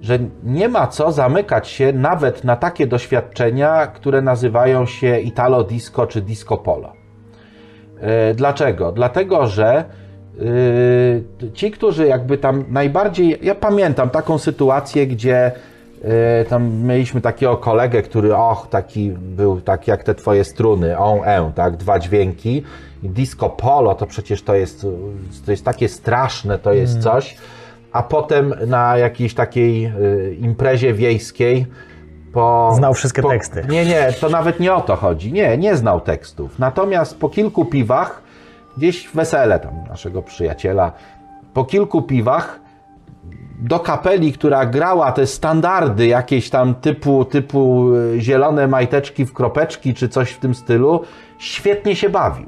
że 0.00 0.18
nie 0.44 0.68
ma 0.68 0.86
co 0.86 1.12
zamykać 1.12 1.68
się 1.68 1.92
nawet 1.92 2.44
na 2.44 2.56
takie 2.56 2.86
doświadczenia, 2.86 3.86
które 3.86 4.22
nazywają 4.22 4.86
się 4.86 5.20
Italo 5.20 5.64
Disco 5.64 6.06
czy 6.06 6.20
Disco 6.20 6.56
Polo. 6.56 6.92
E, 8.00 8.34
Dlaczego? 8.34 8.92
Dlatego, 8.92 9.46
że 9.46 9.84
ci, 11.54 11.70
którzy 11.70 12.06
jakby 12.06 12.38
tam 12.38 12.64
najbardziej. 12.68 13.38
Ja 13.42 13.54
pamiętam 13.54 14.10
taką 14.10 14.38
sytuację, 14.38 15.06
gdzie 15.06 15.52
tam 16.48 16.82
mieliśmy 16.82 17.20
takiego 17.20 17.56
kolegę, 17.56 18.02
który, 18.02 18.36
och, 18.36 18.68
taki 18.70 19.10
był 19.10 19.60
tak 19.60 19.88
jak 19.88 20.04
te 20.04 20.14
twoje 20.14 20.44
struny, 20.44 20.98
on, 20.98 21.18
e, 21.24 21.52
tak, 21.54 21.76
dwa 21.76 21.98
dźwięki. 21.98 22.62
Disco 23.02 23.50
polo 23.50 23.94
to 23.94 24.06
przecież 24.06 24.42
to 24.42 24.54
jest, 24.54 24.86
to 25.44 25.50
jest 25.50 25.64
takie 25.64 25.88
straszne, 25.88 26.58
to 26.58 26.72
jest 26.72 26.98
coś. 27.02 27.36
A 27.92 28.02
potem 28.02 28.54
na 28.66 28.96
jakiejś 28.96 29.34
takiej 29.34 29.82
yy, 29.82 30.36
imprezie 30.40 30.94
wiejskiej 30.94 31.66
po, 32.32 32.72
Znał 32.76 32.94
wszystkie 32.94 33.22
po, 33.22 33.28
teksty. 33.28 33.66
Nie, 33.68 33.84
nie, 33.84 34.12
to 34.20 34.28
nawet 34.28 34.60
nie 34.60 34.74
o 34.74 34.80
to 34.80 34.96
chodzi. 34.96 35.32
Nie, 35.32 35.58
nie 35.58 35.76
znał 35.76 36.00
tekstów. 36.00 36.58
Natomiast 36.58 37.18
po 37.18 37.28
kilku 37.28 37.64
piwach, 37.64 38.22
gdzieś 38.76 39.08
w 39.08 39.14
wesele 39.14 39.60
tam 39.60 39.72
naszego 39.88 40.22
przyjaciela, 40.22 40.92
po 41.54 41.64
kilku 41.64 42.02
piwach 42.02 42.60
do 43.62 43.78
kapeli, 43.80 44.32
która 44.32 44.66
grała 44.66 45.12
te 45.12 45.26
standardy 45.26 46.06
jakieś 46.06 46.50
tam 46.50 46.74
typu, 46.74 47.24
typu 47.24 47.94
y, 47.94 48.20
zielone 48.20 48.66
majteczki 48.68 49.24
w 49.24 49.32
kropeczki 49.32 49.94
czy 49.94 50.08
coś 50.08 50.30
w 50.30 50.38
tym 50.38 50.54
stylu, 50.54 51.00
świetnie 51.38 51.96
się 51.96 52.08
bawił. 52.08 52.46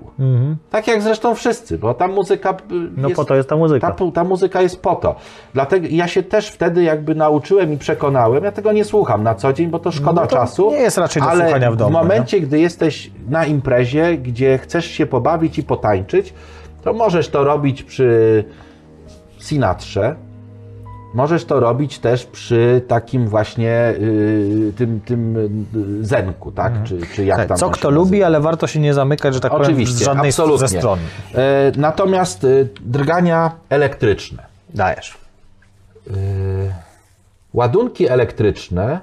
Tak 0.71 0.87
jak 0.87 1.03
zresztą 1.03 1.35
wszyscy, 1.35 1.79
bo 1.79 1.95
ta 1.95 2.09
muzyka 2.09 2.51
y, 2.51 2.55
No 2.97 3.09
jest, 3.09 3.17
po 3.17 3.25
to 3.25 3.35
jest 3.35 3.49
ta 3.49 3.57
muzyka. 3.57 3.91
ta, 3.91 4.05
ta 4.15 4.25
muzyka 4.25 4.63
jest 4.63 4.83
po 4.83 4.95
to. 4.95 5.15
Dlatego 5.55 5.87
ja 5.91 6.09
się 6.09 6.23
też 6.23 6.49
wtedy 6.49 6.83
jakby 6.83 7.15
nauczyłem 7.15 7.73
i 7.73 7.77
przekonałem. 7.79 8.45
Ja 8.45 8.53
tego 8.53 8.73
nie 8.73 8.85
słucham 8.85 9.23
na 9.23 9.35
co 9.35 9.53
dzień, 9.53 9.67
bo 9.71 9.79
to 9.79 9.91
szkoda 9.91 10.21
No 10.21 10.27
to 10.27 10.37
czasu. 10.37 10.71
nie 10.71 10.77
jest 10.77 10.99
raczej 10.99 11.23
do 11.23 11.29
ale 11.29 11.45
słuchania 11.45 11.71
w 11.73 11.77
domu, 11.77 11.91
W 11.91 11.93
momencie, 11.93 12.41
gdy 12.41 12.61
jesteś 12.61 13.11
na 13.29 13.45
imprezie, 13.47 14.17
gdzie 14.19 14.59
chcesz 14.59 14.87
się 14.87 15.07
pobawić 15.07 15.59
i 15.59 15.63
potańczyć, 15.63 16.35
to 16.83 16.93
możesz 16.93 17.29
to 17.29 17.45
robić 17.45 17.83
przy 17.83 18.45
Sinatrze. 19.39 20.17
Możesz 21.15 21.45
to 21.45 21.61
robić 21.61 21.99
też 21.99 22.27
przy 22.27 22.83
takim 22.89 23.29
właśnie 23.29 23.95
y, 24.01 24.73
tym, 24.77 25.01
tym 25.01 25.37
y, 26.01 26.05
zenku, 26.07 26.53
tak? 26.53 26.73
Czy, 26.85 26.99
czy 27.15 27.25
jak 27.25 27.39
Tak, 27.39 27.49
tam 27.49 27.57
co 27.59 27.71
kto 27.71 27.89
się 27.89 27.95
lubi, 27.95 28.23
ale 28.23 28.41
warto 28.41 28.67
się 28.67 28.81
nie 28.81 28.95
zamykać, 28.95 29.35
że 29.35 29.41
tak 29.41 29.53
Oczywiście, 29.53 29.95
powiem, 29.95 29.99
z 30.05 30.07
żadnej 30.07 30.29
absolutnie. 30.29 30.69
ze 30.69 30.79
stron. 30.79 30.99
E, 31.35 31.73
natomiast 31.77 32.45
y, 32.45 32.69
drgania 32.81 33.53
elektryczne. 33.69 34.43
Dajesz. 34.75 35.15
Ładunki 37.55 38.09
elektryczne, 38.09 39.01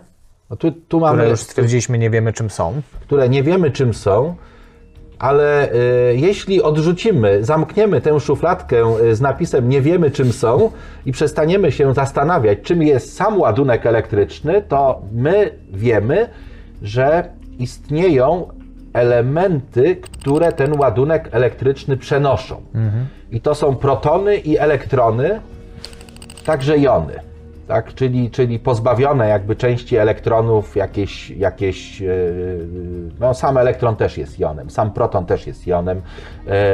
no 0.49 0.55
tu, 0.55 0.71
tu 0.71 0.99
mamy, 0.99 1.17
Które 1.17 1.29
już 1.29 1.39
stwierdziliśmy, 1.39 1.97
nie 1.97 2.09
wiemy 2.09 2.33
czym 2.33 2.49
są. 2.49 2.81
które 3.01 3.29
nie 3.29 3.43
wiemy 3.43 3.71
czym 3.71 3.93
są, 3.93 4.35
ale 5.19 5.73
y, 5.73 6.15
jeśli 6.15 6.61
odrzucimy, 6.61 7.43
zamkniemy 7.43 8.01
tę 8.01 8.19
szufladkę 8.19 8.95
y, 9.01 9.15
z 9.15 9.21
napisem 9.21 9.69
nie 9.69 9.81
wiemy 9.81 10.11
czym 10.11 10.33
są 10.33 10.71
i 11.05 11.11
przestaniemy 11.11 11.71
się 11.71 11.93
zastanawiać, 11.93 12.59
czym 12.63 12.83
jest 12.83 13.15
sam 13.15 13.39
ładunek 13.39 13.85
elektryczny, 13.85 14.61
to 14.67 15.01
my 15.11 15.51
wiemy, 15.73 16.29
że 16.81 17.29
istnieją 17.59 18.47
elementy, 18.93 19.95
które 19.95 20.51
ten 20.51 20.79
ładunek 20.79 21.29
elektryczny 21.31 21.97
przenoszą. 21.97 22.61
I 23.31 23.41
to 23.41 23.55
są 23.55 23.75
protony 23.75 24.37
i 24.37 24.57
elektrony, 24.57 25.41
także 26.45 26.77
jony. 26.77 27.28
Tak? 27.69 27.93
Czyli, 27.93 28.31
czyli 28.31 28.59
pozbawione 28.59 29.27
jakby 29.27 29.55
części 29.55 29.97
elektronów, 29.97 30.75
jakieś, 30.75 31.29
jakieś 31.29 32.01
yy, 32.01 32.67
no 33.19 33.33
sam 33.33 33.57
elektron 33.57 33.95
też 33.95 34.17
jest 34.17 34.39
jonem, 34.39 34.69
sam 34.69 34.91
proton 34.91 35.25
też 35.25 35.47
jest 35.47 35.67
jonem, 35.67 36.01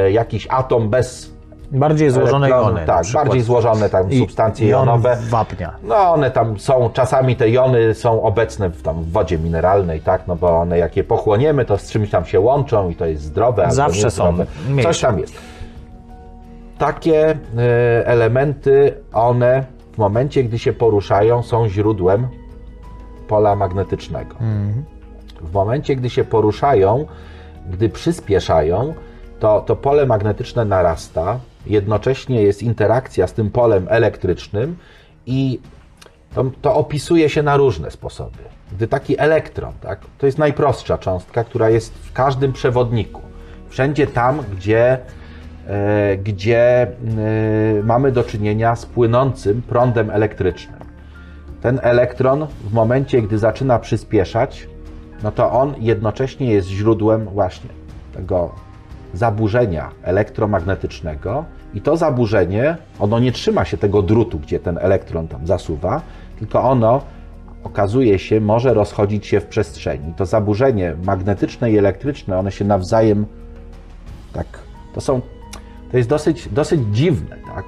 yy, 0.04 0.12
jakiś 0.12 0.46
atom 0.50 0.90
bez 0.90 1.36
Bardziej 1.70 2.10
złożone 2.10 2.48
jony. 2.48 2.80
tak, 2.86 3.04
bardziej 3.14 3.40
złożone 3.42 3.90
tam 3.90 4.10
I 4.10 4.18
substancje 4.18 4.68
jon 4.68 4.80
jonowe. 4.80 5.16
wapnia. 5.20 5.72
No 5.82 5.96
one 5.96 6.30
tam 6.30 6.58
są, 6.58 6.90
czasami 6.92 7.36
te 7.36 7.50
jony 7.50 7.94
są 7.94 8.22
obecne 8.22 8.70
w, 8.70 8.82
tam, 8.82 9.02
w 9.02 9.12
wodzie 9.12 9.38
mineralnej, 9.38 10.00
tak, 10.00 10.26
no 10.26 10.36
bo 10.36 10.58
one 10.58 10.78
jak 10.78 10.96
je 10.96 11.04
pochłoniemy, 11.04 11.64
to 11.64 11.78
z 11.78 11.90
czymś 11.90 12.10
tam 12.10 12.24
się 12.24 12.40
łączą 12.40 12.90
i 12.90 12.94
to 12.96 13.06
jest 13.06 13.22
zdrowe 13.22 13.66
Zawsze 13.68 14.10
są. 14.10 14.36
Coś 14.82 15.00
tam 15.00 15.18
jest. 15.18 15.34
Takie 16.78 17.30
e, 17.30 17.36
elementy, 18.06 18.94
one 19.12 19.75
w 19.96 19.98
momencie, 19.98 20.44
gdy 20.44 20.58
się 20.58 20.72
poruszają, 20.72 21.42
są 21.42 21.68
źródłem 21.68 22.28
pola 23.28 23.56
magnetycznego. 23.56 24.36
W 25.40 25.52
momencie, 25.52 25.96
gdy 25.96 26.10
się 26.10 26.24
poruszają, 26.24 27.06
gdy 27.70 27.88
przyspieszają, 27.88 28.94
to, 29.40 29.60
to 29.60 29.76
pole 29.76 30.06
magnetyczne 30.06 30.64
narasta, 30.64 31.38
jednocześnie 31.66 32.42
jest 32.42 32.62
interakcja 32.62 33.26
z 33.26 33.32
tym 33.32 33.50
polem 33.50 33.86
elektrycznym 33.90 34.76
i 35.26 35.60
to, 36.34 36.44
to 36.62 36.74
opisuje 36.74 37.28
się 37.28 37.42
na 37.42 37.56
różne 37.56 37.90
sposoby. 37.90 38.38
Gdy 38.72 38.88
taki 38.88 39.20
elektron, 39.20 39.72
tak, 39.80 40.00
to 40.18 40.26
jest 40.26 40.38
najprostsza 40.38 40.98
cząstka, 40.98 41.44
która 41.44 41.70
jest 41.70 41.94
w 41.94 42.12
każdym 42.12 42.52
przewodniku. 42.52 43.20
Wszędzie 43.68 44.06
tam, 44.06 44.42
gdzie, 44.56 44.98
gdzie 46.24 46.82
e, 46.82 46.88
mamy 47.84 48.12
do 48.12 48.24
czynienia 48.24 48.76
z 48.76 48.86
płynącym 48.86 49.62
prądem 49.62 50.10
elektrycznym. 50.10 50.78
Ten 51.62 51.80
elektron 51.82 52.46
w 52.70 52.72
momencie, 52.72 53.22
gdy 53.22 53.38
zaczyna 53.38 53.78
przyspieszać, 53.78 54.68
no 55.22 55.32
to 55.32 55.50
on 55.52 55.74
jednocześnie 55.78 56.52
jest 56.52 56.68
źródłem 56.68 57.24
właśnie 57.24 57.70
tego 58.14 58.54
zaburzenia 59.14 59.90
elektromagnetycznego 60.02 61.44
i 61.74 61.80
to 61.80 61.96
zaburzenie, 61.96 62.76
ono 62.98 63.18
nie 63.18 63.32
trzyma 63.32 63.64
się 63.64 63.76
tego 63.76 64.02
drutu, 64.02 64.38
gdzie 64.38 64.60
ten 64.60 64.78
elektron 64.78 65.28
tam 65.28 65.46
zasuwa, 65.46 66.02
tylko 66.38 66.62
ono 66.62 67.00
okazuje 67.64 68.18
się, 68.18 68.40
może 68.40 68.74
rozchodzić 68.74 69.26
się 69.26 69.40
w 69.40 69.46
przestrzeni. 69.46 70.14
To 70.16 70.26
zaburzenie 70.26 70.96
magnetyczne 71.04 71.70
i 71.70 71.78
elektryczne, 71.78 72.38
one 72.38 72.52
się 72.52 72.64
nawzajem 72.64 73.26
tak, 74.32 74.46
to 74.94 75.00
są, 75.00 75.20
to 75.90 75.96
jest 75.96 76.08
dosyć, 76.08 76.48
dosyć 76.48 76.80
dziwne, 76.92 77.36
tak? 77.54 77.64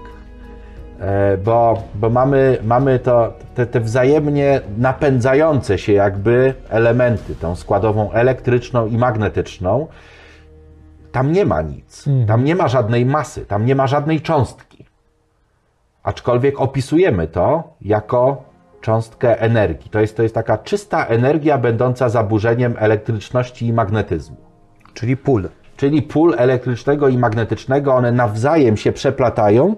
E, 1.01 1.37
Bo, 1.37 1.83
bo 1.95 2.11
mamy, 2.11 2.59
mamy 2.63 2.99
to, 2.99 3.33
te, 3.55 3.67
te 3.67 3.81
wzajemnie 3.81 4.61
napędzające 4.79 5.79
się 5.79 5.93
jakby 5.93 6.55
elementy, 6.69 7.35
tą 7.35 7.57
składową 7.57 8.13
elektryczną 8.13 8.87
i 8.87 8.97
magnetyczną. 8.99 9.87
Tam 11.13 11.33
nie 11.33 11.45
ma 11.45 11.63
nic. 11.63 12.05
Tam 12.27 12.45
nie 12.45 12.55
ma 12.57 12.69
żadnej 12.69 13.07
masy, 13.07 13.47
tam 13.47 13.67
nie 13.67 13.75
ma 13.75 13.87
żadnej 13.87 14.21
cząstki. 14.21 14.85
Aczkolwiek 16.03 16.61
opisujemy 16.61 17.29
to 17.29 17.75
jako 17.81 18.45
cząstkę 18.81 19.41
energii. 19.41 19.91
To 19.91 20.01
jest, 20.01 20.17
to 20.17 20.23
jest 20.23 20.35
taka 20.35 20.59
czysta 20.59 21.07
energia 21.07 21.59
będąca 21.59 22.09
zaburzeniem 22.09 22.75
elektryczności 22.79 23.67
i 23.67 23.73
magnetyzmu. 23.73 24.37
Czyli 24.95 25.17
pól. 25.17 25.49
Czyli 25.79 26.03
pól 26.03 26.35
elektrycznego 26.39 27.09
i 27.09 27.19
magnetycznego, 27.19 27.95
one 27.95 28.13
nawzajem 28.13 28.77
się 28.77 28.93
przeplatają, 28.93 29.77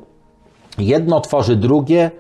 jedno 0.78 1.20
tworzy 1.20 1.56
drugie 1.56 2.10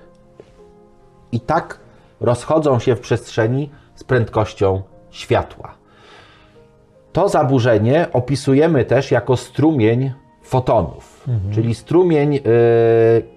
i 1.32 1.40
tak 1.40 1.80
rozchodzą 2.20 2.78
się 2.78 2.96
w 2.96 3.00
przestrzeni 3.00 3.70
z 3.94 4.04
prędkością 4.04 4.82
światła. 5.10 5.74
To 7.12 7.28
zaburzenie 7.28 8.06
opisujemy 8.12 8.84
też 8.84 9.10
jako 9.10 9.36
strumień 9.36 10.12
fotonów, 10.42 11.26
czyli 11.54 11.74
strumień 11.74 12.36
y, 12.36 12.40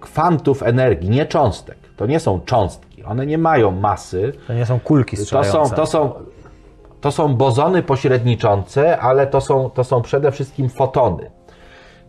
kwantów 0.00 0.62
energii, 0.62 1.10
nie 1.10 1.26
cząstek. 1.26 1.78
To 1.96 2.06
nie 2.06 2.20
są 2.20 2.40
cząstki, 2.40 3.04
one 3.04 3.26
nie 3.26 3.38
mają 3.38 3.70
masy. 3.70 4.32
To 4.46 4.54
nie 4.54 4.66
są 4.66 4.80
kulki 4.80 5.16
To 5.16 5.22
strzelające. 5.22 5.70
są, 5.70 5.76
to, 5.76 5.86
są, 5.86 6.12
to 7.04 7.10
są 7.12 7.34
bozony 7.34 7.82
pośredniczące, 7.82 8.98
ale 8.98 9.26
to 9.26 9.40
są, 9.40 9.70
to 9.70 9.84
są 9.84 10.02
przede 10.02 10.32
wszystkim 10.32 10.68
fotony. 10.68 11.30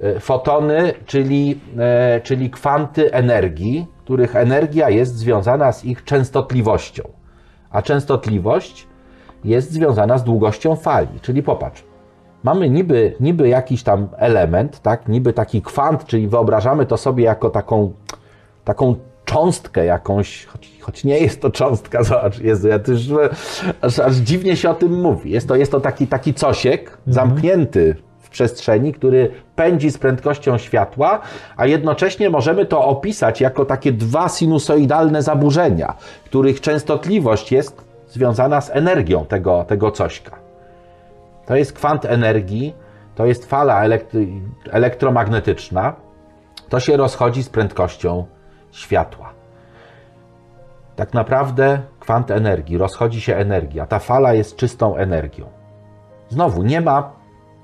Y, 0.04 0.20
Fotony, 0.20 0.94
czyli, 1.06 1.62
e, 1.78 2.22
czyli 2.22 2.50
kwanty 2.50 3.14
energii, 3.14 3.88
których 4.04 4.36
energia 4.36 4.90
jest 4.90 5.16
związana 5.16 5.72
z 5.72 5.86
ich 5.86 6.04
częstotliwością. 6.04 7.04
A 7.70 7.82
częstotliwość 7.82 8.88
jest 9.44 9.72
związana 9.72 10.18
z 10.18 10.24
długością 10.24 10.76
fali. 10.76 11.20
Czyli 11.22 11.44
popatrz, 11.44 11.84
mamy 12.44 12.70
niby, 12.70 13.16
niby 13.20 13.50
jakiś 13.50 13.84
tam 13.84 14.08
element, 14.18 14.82
tak? 14.82 15.08
niby 15.08 15.34
taki 15.34 15.62
kwant, 15.62 16.06
czyli 16.06 16.28
wyobrażamy 16.28 16.86
to 16.86 16.98
sobie 16.98 17.24
jako 17.24 17.50
taką, 17.50 17.94
taką 18.64 18.96
cząstkę 19.26 19.86
jakąś, 19.86 20.46
choć, 20.46 20.72
choć 20.82 21.04
nie 21.04 21.20
jest 21.20 21.42
to 21.42 21.50
cząstka, 21.50 22.04
zobacz, 22.14 22.40
Jezu, 22.40 22.68
ja 22.68 22.76
e, 22.76 22.80
aż, 23.82 24.00
aż 24.00 24.16
dziwnie 24.16 24.58
się 24.58 24.70
o 24.70 24.74
tym 24.74 25.02
mówi. 25.02 25.32
Jest 25.32 25.48
to, 25.48 25.56
jest 25.56 25.72
to 25.72 25.80
taki, 25.80 26.08
taki 26.08 26.34
cosiek 26.34 26.98
zamknięty 27.08 27.96
w 28.20 28.30
przestrzeni, 28.30 28.94
który 28.94 29.32
pędzi 29.56 29.92
z 29.92 29.98
prędkością 29.98 30.58
światła, 30.58 31.22
a 31.58 31.66
jednocześnie 31.66 32.30
możemy 32.30 32.66
to 32.66 32.86
opisać 32.86 33.42
jako 33.42 33.66
takie 33.66 33.92
dwa 33.92 34.30
sinusoidalne 34.30 35.22
zaburzenia, 35.22 35.94
których 36.26 36.62
częstotliwość 36.62 37.52
jest 37.52 37.86
związana 38.08 38.62
z 38.62 38.70
energią 38.70 39.26
tego, 39.26 39.64
tego 39.64 39.92
cośka. 39.92 40.32
To 41.46 41.56
jest 41.56 41.74
kwant 41.74 42.06
energii, 42.06 42.76
to 43.16 43.26
jest 43.26 43.46
fala 43.46 43.88
elektry- 43.88 44.40
elektromagnetyczna, 44.72 45.94
to 46.70 46.80
się 46.80 46.98
rozchodzi 46.98 47.44
z 47.44 47.50
prędkością 47.50 48.26
światła. 48.76 49.34
Tak 50.96 51.14
naprawdę 51.14 51.80
kwant 52.00 52.32
energii, 52.32 52.78
rozchodzi 52.78 53.22
się 53.22 53.36
energia, 53.36 53.86
ta 53.86 54.00
fala 54.00 54.34
jest 54.34 54.56
czystą 54.56 54.96
energią. 54.96 55.46
Znowu, 56.30 56.64
nie 56.64 56.82
ma 56.82 57.12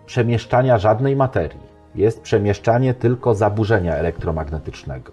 przemieszczania 0.05 0.77
żadnej 0.77 1.15
materii. 1.15 1.71
Jest 1.95 2.21
przemieszczanie 2.21 2.93
tylko 2.93 3.35
zaburzenia 3.35 3.95
elektromagnetycznego. 3.95 5.11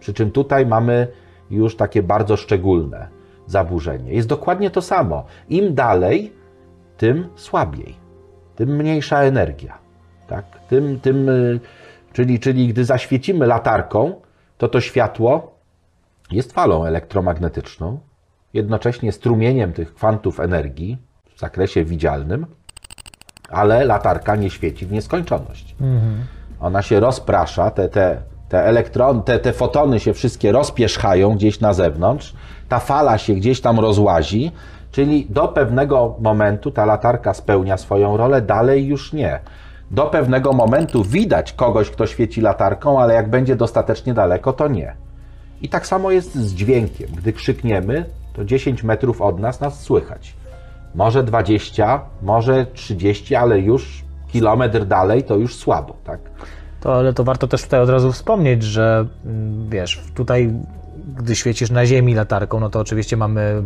Przy 0.00 0.14
czym 0.14 0.30
tutaj 0.30 0.66
mamy 0.66 1.08
już 1.50 1.76
takie 1.76 2.02
bardzo 2.02 2.36
szczególne 2.36 3.08
zaburzenie. 3.46 4.12
Jest 4.12 4.28
dokładnie 4.28 4.70
to 4.70 4.82
samo. 4.82 5.24
Im 5.48 5.74
dalej, 5.74 6.32
tym 6.96 7.28
słabiej, 7.36 7.94
tym 8.56 8.76
mniejsza 8.76 9.22
energia. 9.22 9.78
Tak? 10.26 10.44
Tym, 10.68 11.00
tym, 11.00 11.28
y, 11.28 11.60
czyli, 12.12 12.40
czyli 12.40 12.68
gdy 12.68 12.84
zaświecimy 12.84 13.46
latarką, 13.46 14.14
to 14.60 14.68
to 14.68 14.80
światło 14.80 15.54
jest 16.30 16.52
falą 16.52 16.84
elektromagnetyczną, 16.84 17.98
jednocześnie 18.54 19.12
strumieniem 19.12 19.72
tych 19.72 19.94
kwantów 19.94 20.40
energii 20.40 20.98
w 21.36 21.40
zakresie 21.40 21.84
widzialnym, 21.84 22.46
ale 23.50 23.84
latarka 23.84 24.36
nie 24.36 24.50
świeci 24.50 24.86
w 24.86 24.92
nieskończoność. 24.92 25.74
Ona 26.60 26.82
się 26.82 27.00
rozprasza, 27.00 27.70
te, 27.70 27.88
te, 27.88 28.22
te 28.48 28.64
elektrony, 28.64 29.22
te, 29.22 29.38
te 29.38 29.52
fotony 29.52 30.00
się 30.00 30.12
wszystkie 30.12 30.52
rozpierzchają 30.52 31.34
gdzieś 31.34 31.60
na 31.60 31.72
zewnątrz, 31.72 32.34
ta 32.68 32.78
fala 32.78 33.18
się 33.18 33.34
gdzieś 33.34 33.60
tam 33.60 33.80
rozłazi, 33.80 34.52
czyli 34.90 35.26
do 35.30 35.48
pewnego 35.48 36.16
momentu 36.18 36.70
ta 36.70 36.84
latarka 36.84 37.34
spełnia 37.34 37.76
swoją 37.76 38.16
rolę, 38.16 38.42
dalej 38.42 38.86
już 38.86 39.12
nie. 39.12 39.40
Do 39.90 40.06
pewnego 40.06 40.52
momentu 40.52 41.04
widać 41.04 41.52
kogoś, 41.52 41.90
kto 41.90 42.06
świeci 42.06 42.40
latarką, 42.40 43.00
ale 43.00 43.14
jak 43.14 43.30
będzie 43.30 43.56
dostatecznie 43.56 44.14
daleko, 44.14 44.52
to 44.52 44.68
nie. 44.68 44.96
I 45.62 45.68
tak 45.68 45.86
samo 45.86 46.10
jest 46.10 46.34
z 46.34 46.54
dźwiękiem. 46.54 47.08
Gdy 47.16 47.32
krzykniemy, 47.32 48.04
to 48.32 48.44
10 48.44 48.82
metrów 48.82 49.22
od 49.22 49.40
nas 49.40 49.60
nas 49.60 49.80
słychać. 49.80 50.34
Może 50.94 51.22
20, 51.22 52.00
może 52.22 52.66
30, 52.66 53.34
ale 53.34 53.58
już 53.60 54.04
kilometr 54.28 54.84
dalej 54.84 55.22
to 55.22 55.36
już 55.36 55.56
słabo, 55.56 55.96
tak? 56.04 56.20
To, 56.80 56.94
ale 56.94 57.12
to 57.12 57.24
warto 57.24 57.46
też 57.46 57.62
tutaj 57.62 57.80
od 57.80 57.88
razu 57.88 58.12
wspomnieć, 58.12 58.62
że 58.62 59.06
mm, 59.26 59.68
wiesz, 59.70 60.02
tutaj 60.14 60.52
gdy 61.16 61.36
świecisz 61.36 61.70
na 61.70 61.86
Ziemi 61.86 62.14
latarką, 62.14 62.60
no 62.60 62.70
to 62.70 62.80
oczywiście 62.80 63.16
mamy 63.16 63.62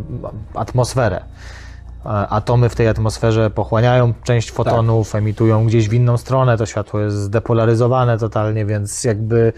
atmosferę. 0.53 1.21
Atomy 2.29 2.69
w 2.69 2.75
tej 2.75 2.87
atmosferze 2.87 3.49
pochłaniają 3.49 4.13
część 4.23 4.51
fotonów, 4.51 5.15
emitują 5.15 5.65
gdzieś 5.65 5.89
w 5.89 5.93
inną 5.93 6.17
stronę, 6.17 6.57
to 6.57 6.65
światło 6.65 6.99
jest 6.99 7.15
zdepolaryzowane 7.17 8.17
totalnie, 8.17 8.65
więc 8.65 9.03
jakby 9.03 9.53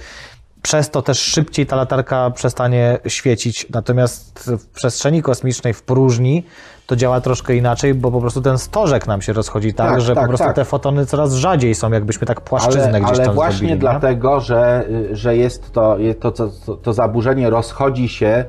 przez 0.61 0.89
to 0.89 1.01
też 1.01 1.19
szybciej 1.19 1.65
ta 1.65 1.75
latarka 1.75 2.31
przestanie 2.31 2.97
świecić. 3.07 3.67
Natomiast 3.69 4.51
w 4.59 4.67
przestrzeni 4.67 5.21
kosmicznej, 5.21 5.73
w 5.73 5.83
próżni, 5.83 6.43
to 6.87 6.95
działa 6.95 7.21
troszkę 7.21 7.55
inaczej, 7.55 7.93
bo 7.93 8.11
po 8.11 8.21
prostu 8.21 8.41
ten 8.41 8.57
stożek 8.57 9.07
nam 9.07 9.21
się 9.21 9.33
rozchodzi 9.33 9.73
tak, 9.73 9.89
Tak, 9.91 10.01
że 10.01 10.15
tak, 10.15 10.23
po 10.23 10.27
prostu 10.27 10.47
tak. 10.47 10.55
te 10.55 10.65
fotony 10.65 11.05
coraz 11.05 11.33
rzadziej 11.33 11.75
są, 11.75 11.91
jakbyśmy 11.91 12.27
tak 12.27 12.41
płaszczyznę 12.41 12.83
ale, 12.89 12.99
gdzieś 13.01 13.15
ale 13.17 13.25
tam 13.25 13.35
właśnie 13.35 13.51
zrobili. 13.57 13.73
nie? 13.73 13.79
dlatego, 13.79 14.39
że, 14.39 14.85
y, 15.11 15.15
że 15.15 15.37
jest 15.37 15.71
to, 15.71 15.97
je- 15.97 16.15
to, 16.15 16.31
to, 16.31 16.49
to, 16.65 16.75
to 16.75 16.93
zaburzenie 16.93 17.49
rozchodzi 17.49 18.09
się 18.09 18.45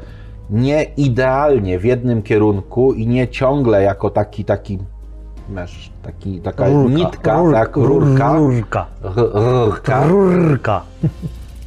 nie 0.50 0.82
idealnie 0.82 1.78
w 1.78 1.84
jednym 1.84 2.22
kierunku 2.22 2.92
i 2.92 3.06
nie 3.06 3.28
ciągle 3.28 3.82
jako 3.82 4.10
taki, 4.10 4.44
taki, 4.44 4.78
wiesz, 5.48 5.90
taki, 6.02 6.40
taka 6.40 6.68
Rurka, 6.68 6.94
nitka, 6.94 7.40
rurka, 7.40 7.58
tak, 7.58 7.76
rurka, 7.76 8.36
Rurka. 8.36 8.86
Rurka, 9.34 10.06
Rurka. 10.06 10.82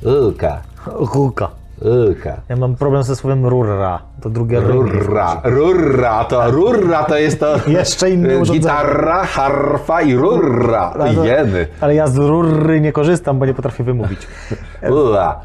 rurka, 0.04 0.62
Rurka. 0.86 1.61
Ja 2.50 2.56
mam 2.56 2.76
problem 2.76 3.04
ze 3.04 3.16
słowem 3.16 3.46
rurra. 3.46 4.00
To 4.22 4.30
drugie 4.30 4.60
Rurra, 4.60 5.42
rurra, 5.44 6.26
to 6.26 6.52
rurra 6.52 7.04
to 7.04 7.18
jest 7.18 7.40
to 7.40 7.56
Jeszcze 7.68 8.10
inne 8.10 8.30
y, 8.30 8.38
urządzenie. 8.42 8.60
gitarra, 8.60 9.24
harfa 9.26 10.02
i 10.02 10.16
rurra, 10.16 10.94
jeny. 11.24 11.68
Ale 11.82 11.96
ja 11.96 12.08
z 12.08 12.18
rurry 12.18 12.82
nie 12.82 12.92
korzystam, 12.92 13.40
bo 13.40 13.46
nie 13.46 13.54
potrafię 13.54 13.84
wymówić. 13.84 14.20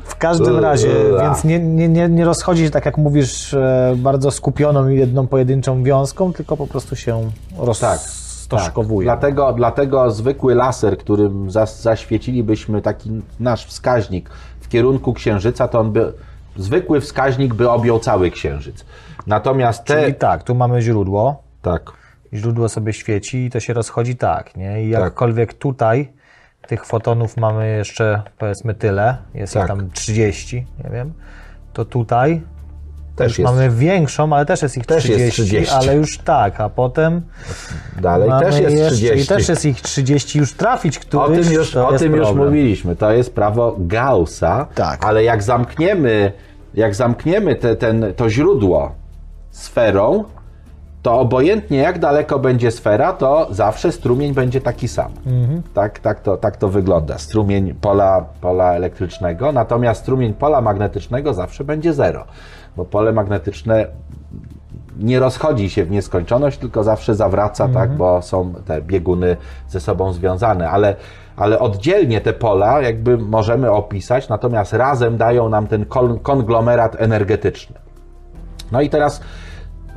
W 0.05 0.17
każdym 0.19 0.59
razie, 0.59 0.89
więc 1.21 1.45
nie, 1.45 1.59
nie, 1.59 1.89
nie, 1.89 2.09
nie 2.09 2.25
rozchodzi 2.25 2.65
się 2.65 2.71
tak 2.71 2.87
jak 2.87 2.99
mówisz, 2.99 3.55
e, 3.55 3.95
bardzo 3.97 4.31
skupioną 4.31 4.89
i 4.89 4.99
jedną 4.99 5.27
pojedynczą 5.27 5.83
wiązką, 5.83 6.33
tylko 6.33 6.57
po 6.57 6.67
prostu 6.67 6.97
się 6.97 7.31
rozstożkowuje. 7.59 9.07
Tak. 9.09 9.19
Dlatego, 9.21 9.53
dlatego 9.53 10.11
zwykły 10.11 10.55
laser, 10.55 10.99
którym 10.99 11.49
zaświecilibyśmy 11.81 12.83
taki 12.83 13.11
nasz 13.41 13.67
wskaźnik 13.67 14.31
w 14.67 14.69
kierunku 14.69 15.15
księżyca, 15.15 15.69
to 15.69 15.81
on 15.81 15.93
by, 15.93 16.13
zwykły 16.57 17.01
wskaźnik 17.01 17.55
by 17.55 17.71
objął 17.71 17.99
cały 17.99 18.31
księżyc. 18.31 18.85
Natomiast 19.27 19.85
te... 19.85 20.03
Czyli 20.03 20.15
tak, 20.15 20.43
tu 20.43 20.55
mamy 20.55 20.83
źródło, 20.83 21.43
Tak, 21.63 21.93
źródło 22.35 22.69
sobie 22.69 22.93
świeci 22.93 23.45
i 23.45 23.51
to 23.51 23.61
się 23.61 23.73
rozchodzi 23.73 24.17
tak, 24.17 24.57
nie? 24.57 24.85
I 24.85 24.89
jakkolwiek 24.89 25.55
tutaj 25.55 26.13
tych 26.69 26.85
fotonów 26.85 27.37
mamy 27.37 27.77
jeszcze 27.77 28.23
powiedzmy 28.39 28.75
tyle, 28.75 29.17
jest 29.35 29.55
Tak. 29.55 29.69
tam 29.69 29.91
30, 29.91 30.67
nie 30.85 30.91
wiem, 30.91 31.13
to 31.73 31.85
tutaj 31.85 32.43
też 33.17 33.29
już 33.29 33.39
jest 33.39 33.53
mamy 33.53 33.71
większą, 33.71 34.33
ale 34.33 34.47
też 34.47 34.63
jest 34.63 34.77
ich 34.77 34.87
Też 34.87 35.05
jest 35.05 35.33
30, 35.33 35.43
30. 35.43 35.75
ale 35.75 35.97
już 35.97 36.19
tak, 36.19 36.61
a 36.61 36.69
potem 36.69 37.23
dalej, 38.01 38.29
mamy 38.29 38.47
też 38.47 38.61
jest 38.61 38.77
jeszcze, 38.77 38.97
30. 38.97 39.25
i 39.25 39.27
też 39.27 39.49
jest 39.49 39.65
ich 39.65 39.81
30, 39.81 40.39
już 40.39 40.53
trafić 40.53 40.97
O 40.99 41.01
któryś, 41.01 41.47
tym, 41.47 41.55
już, 41.55 41.77
o 41.77 41.93
tym 41.99 42.17
już 42.17 42.33
mówiliśmy. 42.33 42.97
To 42.97 43.13
jest 43.13 43.35
prawo 43.35 43.77
Gaussa. 43.79 44.67
Tak. 44.75 45.05
Ale 45.05 45.25
jak 45.25 45.43
zamkniemy, 45.43 46.33
jak 46.75 46.95
zamkniemy 46.95 47.57
te, 47.57 47.77
ten, 47.77 48.13
to 48.17 48.31
źródło 48.31 48.93
sferą, 49.51 50.25
to 51.07 51.19
obojętnie 51.19 51.79
jak 51.79 51.99
daleko 51.99 52.39
będzie 52.39 52.71
sfera, 52.71 53.13
to 53.13 53.49
zawsze 53.51 53.93
strumień 53.93 54.35
będzie 54.35 54.61
taki 54.61 54.89
sam. 54.89 55.13
Mhm. 55.27 55.63
Tak, 55.75 55.99
tak, 55.99 56.21
to, 56.21 56.37
tak 56.37 56.57
to 56.57 56.69
wygląda. 56.69 57.19
Strumień 57.19 57.75
pola, 57.75 58.25
pola 58.41 58.73
elektrycznego, 58.73 59.53
natomiast 59.53 60.01
strumień 60.01 60.35
pola 60.35 60.61
magnetycznego 60.61 61.35
zawsze 61.35 61.65
będzie 61.65 61.93
zero, 61.93 62.25
bo 62.77 62.85
pole 62.85 63.13
magnetyczne 63.13 63.87
nie 64.99 65.21
rozchodzi 65.21 65.71
się 65.71 65.85
w 65.85 65.91
nieskończoność, 65.91 66.59
tylko 66.59 66.85
zawsze 66.85 67.15
zawraca, 67.15 67.69
tak, 67.69 67.91
bo 67.97 68.23
są 68.23 68.55
te 68.55 68.83
bieguny 68.83 69.37
ze 69.69 69.81
sobą 69.81 70.13
związane, 70.13 70.71
ale, 70.71 70.97
ale 71.37 71.59
oddzielnie 71.59 72.21
te 72.21 72.33
pola 72.33 72.83
jakby 72.83 73.19
możemy 73.19 73.71
opisać, 73.71 74.29
natomiast 74.29 74.73
razem 74.73 75.17
dają 75.17 75.49
nam 75.49 75.67
ten 75.67 75.85
kon- 75.85 76.19
konglomerat 76.19 76.97
energetyczny. 76.99 77.77
No 78.73 78.81
i 78.81 78.91
teraz 78.91 79.21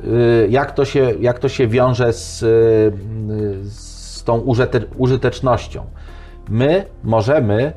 y, 0.04 0.46
jak 0.50 0.72
to 0.72 0.84
się, 0.84 1.12
jak 1.20 1.38
to 1.38 1.48
się 1.48 1.68
wiąże 1.68 2.12
z, 2.12 2.42
y, 2.42 3.66
z 3.70 4.24
tą 4.24 4.38
użyte, 4.38 4.80
użytecznością? 4.96 5.84
My 6.48 6.84
możemy, 7.04 7.72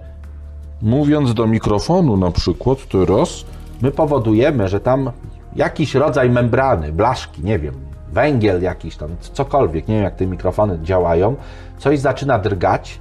Mówiąc 0.83 1.33
do 1.33 1.47
mikrofonu 1.47 2.17
na 2.17 2.31
przykład 2.31 2.77
teraz, 2.87 3.45
my 3.83 3.91
powodujemy, 3.91 4.67
że 4.67 4.79
tam 4.79 5.11
jakiś 5.55 5.95
rodzaj 5.95 6.29
membrany, 6.29 6.91
blaszki, 6.91 7.43
nie 7.43 7.59
wiem, 7.59 7.73
węgiel 8.11 8.61
jakiś 8.61 8.97
tam, 8.97 9.09
cokolwiek, 9.19 9.87
nie 9.87 9.95
wiem 9.95 10.03
jak 10.03 10.15
te 10.15 10.27
mikrofony 10.27 10.79
działają, 10.83 11.35
coś 11.77 11.99
zaczyna 11.99 12.39
drgać. 12.39 12.99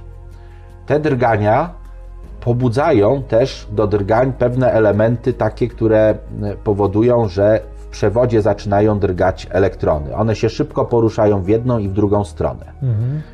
Te 0.85 0.99
drgania 0.99 1.69
pobudzają 2.41 3.23
też 3.23 3.67
do 3.71 3.87
drgań 3.87 4.33
pewne 4.33 4.71
elementy 4.71 5.33
takie, 5.33 5.67
które 5.67 5.99
e, 6.43 6.55
powodują, 6.63 7.27
że 7.27 7.61
w 7.77 7.87
przewodzie 7.87 8.41
zaczynają 8.41 8.99
drgać 8.99 9.47
elektrony. 9.51 10.15
One 10.15 10.35
się 10.35 10.49
szybko 10.49 10.85
poruszają 10.85 11.41
w 11.41 11.47
jedną 11.47 11.79
i 11.79 11.87
w 11.87 11.93
drugą 11.93 12.23
stronę. 12.23 12.65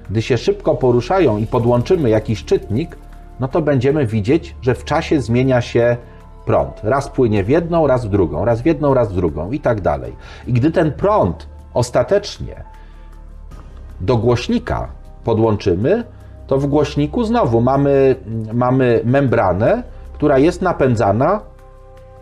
Gdy 0.10 0.22
się 0.22 0.38
szybko 0.38 0.76
poruszają 0.76 1.38
i 1.38 1.48
podłączymy 1.48 2.10
jakiś 2.10 2.46
czytnik, 2.46 2.98
no 3.40 3.48
to 3.48 3.62
będziemy 3.62 4.06
widzieć, 4.06 4.56
że 4.62 4.76
w 4.76 4.84
czasie 4.84 5.22
zmienia 5.22 5.62
się 5.62 5.98
prąd. 6.50 6.82
Raz 6.84 7.10
płynie 7.10 7.44
w 7.44 7.50
jedną, 7.50 7.88
raz 7.88 8.06
w 8.06 8.10
drugą, 8.10 8.46
raz 8.46 8.62
w 8.62 8.66
jedną, 8.66 8.94
raz 8.94 9.12
w 9.14 9.16
drugą 9.16 9.52
i 9.52 9.60
tak 9.60 9.82
dalej. 9.82 10.16
I 10.48 10.54
gdy 10.54 10.72
ten 10.72 10.92
prąd 10.92 11.48
ostatecznie 11.74 12.64
do 14.02 14.18
głośnika 14.18 14.88
podłączymy, 15.24 16.04
to 16.48 16.58
w 16.58 16.66
głośniku 16.66 17.24
znowu 17.24 17.62
mamy, 17.62 18.16
mamy 18.54 19.02
membranę, 19.06 19.84
która 20.14 20.38
jest 20.38 20.62
napędzana 20.62 21.40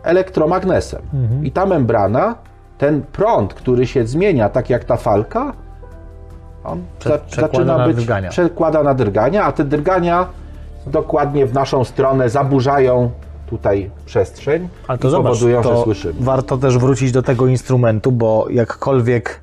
elektromagnesem. 0.02 1.02
I 1.42 1.50
ta 1.52 1.66
membrana, 1.66 2.34
ten 2.78 3.02
prąd, 3.02 3.54
który 3.54 3.86
się 3.86 4.06
zmienia, 4.06 4.48
tak 4.48 4.70
jak 4.70 4.84
ta 4.84 4.96
falka, 4.96 5.52
on 6.64 6.82
Prze- 7.00 7.40
zaczyna 7.40 7.78
na 7.78 7.86
być 7.86 7.96
drgania. 7.96 8.30
przekłada 8.30 8.82
na 8.82 8.94
drgania, 8.94 9.44
a 9.44 9.52
te 9.52 9.64
drgania 9.64 10.26
dokładnie 10.86 11.46
w 11.46 11.54
naszą 11.54 11.84
stronę 11.84 12.28
zaburzają 12.28 13.10
tutaj 13.50 13.90
przestrzeń 14.06 14.68
Ale 14.88 14.98
to 14.98 15.08
i 15.08 15.10
zobacz, 15.10 15.32
powodują, 15.32 15.62
to 15.62 15.76
że 15.76 15.82
słyszymy. 15.82 16.14
warto 16.20 16.56
też 16.58 16.78
wrócić 16.78 17.12
do 17.12 17.22
tego 17.22 17.46
instrumentu, 17.46 18.12
bo 18.12 18.46
jakkolwiek 18.50 19.40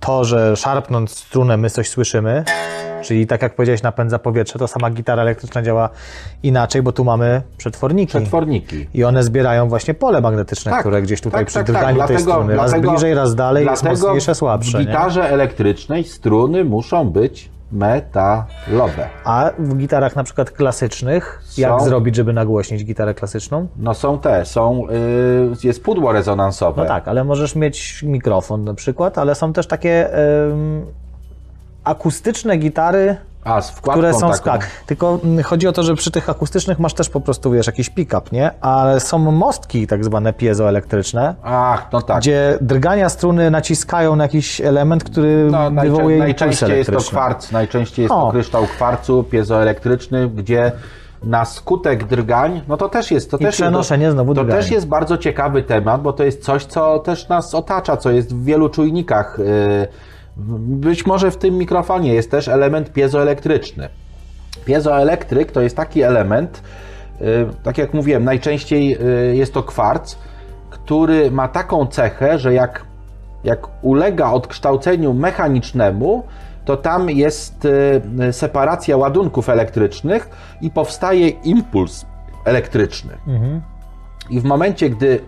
to, 0.00 0.24
że 0.24 0.56
szarpnąc 0.56 1.10
strunę 1.10 1.56
my 1.56 1.70
coś 1.70 1.88
słyszymy, 1.88 2.44
czyli 3.02 3.26
tak 3.26 3.42
jak 3.42 3.54
powiedziałeś 3.54 3.82
napędza 3.82 4.18
powietrze, 4.18 4.58
to 4.58 4.68
sama 4.68 4.90
gitara 4.90 5.22
elektryczna 5.22 5.62
działa 5.62 5.88
inaczej, 6.42 6.82
bo 6.82 6.92
tu 6.92 7.04
mamy 7.04 7.42
przetworniki. 7.56 8.10
Przetworniki. 8.10 8.86
I 8.94 9.04
one 9.04 9.22
zbierają 9.22 9.68
właśnie 9.68 9.94
pole 9.94 10.20
magnetyczne, 10.20 10.72
które 10.80 11.02
gdzieś 11.02 11.20
tutaj 11.20 11.46
przy 11.46 11.64
drganiu 11.64 12.06
tej 12.06 12.18
struny, 12.18 12.56
raz 12.56 12.80
bliżej, 12.80 13.14
raz 13.14 13.34
dalej, 13.34 13.66
jest 13.66 13.82
dlatego 13.82 14.06
mocniejsze, 14.06 14.34
słabsze. 14.34 14.78
W 14.78 14.80
Nie? 14.80 14.86
gitarze 14.86 15.30
elektrycznej 15.30 16.04
struny 16.04 16.64
muszą 16.64 17.10
być 17.10 17.50
metalowe. 17.72 19.08
A 19.24 19.50
w 19.58 19.76
gitarach 19.76 20.16
na 20.16 20.24
przykład 20.24 20.50
klasycznych, 20.50 21.42
jak 21.58 21.70
Są- 21.70 21.84
zrobić, 21.84 22.16
żeby 22.16 22.32
nagłośnić 22.32 22.84
gitarę 22.84 23.14
klasyczną? 23.14 23.66
No 23.76 23.94
są 23.94 24.18
te, 24.18 24.44
są, 24.44 24.88
y, 25.62 25.66
jest 25.66 25.82
pudło 25.82 26.12
rezonansowe. 26.12 26.82
No 26.82 26.88
tak, 26.88 27.08
ale 27.08 27.24
możesz 27.24 27.54
mieć 27.56 28.02
mikrofon 28.02 28.64
na 28.64 28.74
przykład, 28.74 29.18
ale 29.18 29.34
są 29.34 29.52
też 29.52 29.66
takie 29.66 30.10
akustyczne 31.84 32.56
gitary, 32.56 33.16
A, 33.44 33.60
z 33.60 33.70
wkładką 33.70 33.92
które 33.92 34.14
są 34.14 34.30
taką. 34.30 34.44
tak. 34.44 34.66
Tylko 34.86 35.18
mm, 35.24 35.44
chodzi 35.44 35.68
o 35.68 35.72
to, 35.72 35.82
że 35.82 35.94
przy 35.94 36.10
tych 36.10 36.28
akustycznych 36.30 36.78
masz 36.78 36.94
też 36.94 37.08
po 37.08 37.20
prostu, 37.20 37.50
wiesz, 37.50 37.66
jakiś 37.66 37.90
pick-up, 37.90 38.28
nie? 38.32 38.50
Ale 38.60 39.00
są 39.00 39.18
mostki 39.18 39.86
tak 39.86 40.04
zwane 40.04 40.32
piezoelektryczne, 40.32 41.34
Ach, 41.42 41.86
no 41.92 42.02
tak. 42.02 42.18
gdzie 42.18 42.58
drgania 42.60 43.08
struny 43.08 43.50
naciskają 43.50 44.16
na 44.16 44.24
jakiś 44.24 44.60
element, 44.60 45.04
który 45.04 45.48
No, 45.50 45.70
wywołuje 45.70 46.18
najczęściej 46.18 46.78
jest 46.78 46.90
to 46.92 46.98
kwarc, 46.98 47.52
najczęściej 47.52 48.02
jest 48.02 48.14
O. 48.14 48.26
to 48.26 48.30
kryształ 48.32 48.64
kwarcu 48.66 49.24
piezoelektryczny, 49.24 50.28
gdzie 50.28 50.72
na 51.22 51.44
skutek 51.44 52.04
drgań, 52.04 52.60
no 52.68 52.76
to 52.76 52.88
też 52.88 53.10
jest, 53.10 53.30
to 53.30 53.36
I 53.36 53.40
też 53.40 53.54
przenoszenie 53.54 54.06
to, 54.06 54.12
znowu 54.12 54.34
To 54.34 54.44
drgań. 54.44 54.60
też 54.62 54.70
jest 54.70 54.86
bardzo 54.86 55.18
ciekawy 55.18 55.62
temat, 55.62 56.02
bo 56.02 56.12
to 56.12 56.24
jest 56.24 56.42
coś, 56.44 56.64
co 56.64 56.98
też 56.98 57.28
nas 57.28 57.54
otacza, 57.54 57.96
co 57.96 58.10
jest 58.10 58.34
w 58.34 58.44
wielu 58.44 58.68
czujnikach. 58.68 59.38
yy, 59.38 59.88
Być 60.38 61.06
może 61.06 61.30
w 61.30 61.36
tym 61.36 61.58
mikrofonie 61.58 62.14
jest 62.14 62.30
też 62.30 62.48
element 62.48 62.92
piezoelektryczny. 62.92 63.88
Piezoelektryk 64.64 65.52
to 65.52 65.60
jest 65.60 65.76
taki 65.76 66.02
element, 66.02 66.62
y, 67.20 67.24
tak 67.62 67.78
jak 67.78 67.94
mówiłem, 67.94 68.24
najczęściej 68.24 68.96
y, 69.30 69.36
jest 69.36 69.54
to 69.54 69.62
kwarc, 69.62 70.16
który 70.70 71.30
ma 71.30 71.48
taką 71.48 71.86
cechę, 71.86 72.38
że 72.38 72.54
jak, 72.54 72.84
jak 73.44 73.66
ulega 73.82 74.30
odkształceniu 74.30 75.14
mechanicznemu, 75.14 76.22
to 76.64 76.76
tam 76.76 77.10
jest 77.10 77.64
y, 77.64 78.32
separacja 78.32 78.96
ładunków 78.96 79.48
elektrycznych 79.48 80.28
i 80.60 80.70
powstaje 80.70 81.28
impuls 81.28 82.06
elektryczny. 82.44 83.12
I 84.30 84.40
w 84.40 84.44
momencie, 84.44 84.90
gdy 84.90 85.20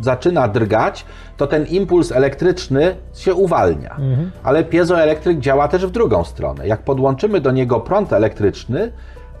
zaczyna 0.00 0.48
drgać, 0.48 1.04
to 1.36 1.46
ten 1.46 1.66
impuls 1.66 2.12
elektryczny 2.12 2.96
się 3.14 3.34
uwalnia. 3.34 3.96
Ale 4.42 4.64
piezoelektryk 4.64 5.38
działa 5.40 5.68
też 5.68 5.86
w 5.86 5.90
drugą 5.90 6.24
stronę. 6.24 6.66
Jak 6.68 6.82
podłączymy 6.82 7.40
do 7.40 7.50
niego 7.50 7.80
prąd 7.80 8.12
elektryczny, 8.12 8.92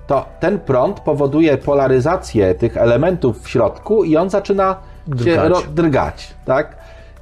to 0.06 0.26
ten 0.40 0.58
prąd 0.58 1.00
powoduje 1.00 1.58
polaryzację 1.58 2.54
tych 2.54 2.76
elementów 2.76 3.42
w 3.42 3.48
środku 3.48 4.04
i 4.04 4.16
on 4.16 4.30
zaczyna 4.30 4.76
się 5.08 5.14
Drgać. 5.14 5.50
ro- 5.50 5.62
drgać. 5.74 6.34
Tak? 6.44 6.76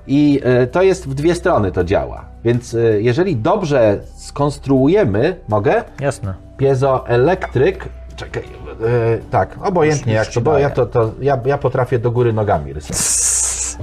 I 0.07 0.41
y, 0.63 0.67
to 0.67 0.83
jest 0.83 1.09
w 1.09 1.15
dwie 1.15 1.35
strony 1.35 1.73
to 1.73 1.85
działa. 1.85 2.25
Więc 2.45 2.75
y, 2.75 2.99
jeżeli 3.03 3.37
dobrze 3.37 3.99
skonstruujemy, 4.17 5.37
mogę? 5.49 5.85
Jasne. 6.01 6.35
Piezoelektryk. 6.57 7.89
Czekaj, 8.23 8.43
e, 8.43 9.19
tak, 9.31 9.57
obojętnie 9.63 10.13
jak 10.13 10.29
to, 10.29 10.41
bo 10.41 10.59
ja 10.59 10.71
to, 10.71 10.87
to 10.87 11.13
ja, 11.21 11.41
ja 11.45 11.59
potrafię 11.59 11.99
do 11.99 12.11
góry 12.11 12.33
nogami 12.33 12.73
rysować. 12.73 13.03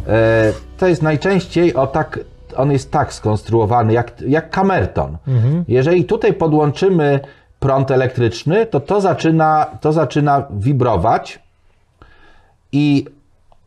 E, 0.07 0.53
to 0.77 0.87
jest 0.87 1.01
najczęściej 1.01 1.73
o 1.75 1.87
tak, 1.87 2.19
on 2.55 2.71
jest 2.71 2.91
tak 2.91 3.13
skonstruowany, 3.13 3.93
jak, 3.93 4.21
jak 4.21 4.49
kamerton. 4.49 5.17
Jeżeli 5.67 6.05
tutaj 6.05 6.33
podłączymy 6.33 7.19
prąd 7.59 7.91
elektryczny, 7.91 8.65
to 8.65 8.79
to 8.79 9.01
zaczyna, 9.01 9.65
to 9.81 9.93
zaczyna 9.93 10.47
wibrować 10.51 11.39
i 12.71 13.05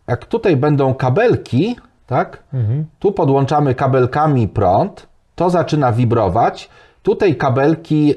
jak 0.07 0.27
tutaj 0.27 0.57
będą 0.57 0.95
kabelki, 0.95 1.77
tak? 2.07 2.43
Tu 2.99 3.13
podłączamy 3.13 3.75
kabelkami 3.75 4.49
prąd, 4.49 5.07
to 5.35 5.51
zaczyna 5.51 5.93
wibrować. 5.93 6.71
Tutaj 7.03 7.37
kabelki, 7.37 8.15
y, 8.15 8.17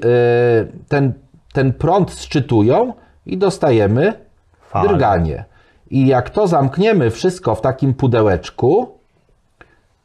ten, 0.87 1.13
ten 1.55 1.73
prąd 1.73 2.11
sczytują 2.11 2.93
i 3.25 3.37
dostajemy 3.37 4.13
Fale. 4.61 4.89
drganie. 4.89 5.45
I 5.89 6.07
jak 6.07 6.29
to 6.29 6.47
zamkniemy 6.47 7.11
wszystko 7.11 7.55
w 7.55 7.61
takim 7.61 7.93
pudełeczku, 7.93 8.97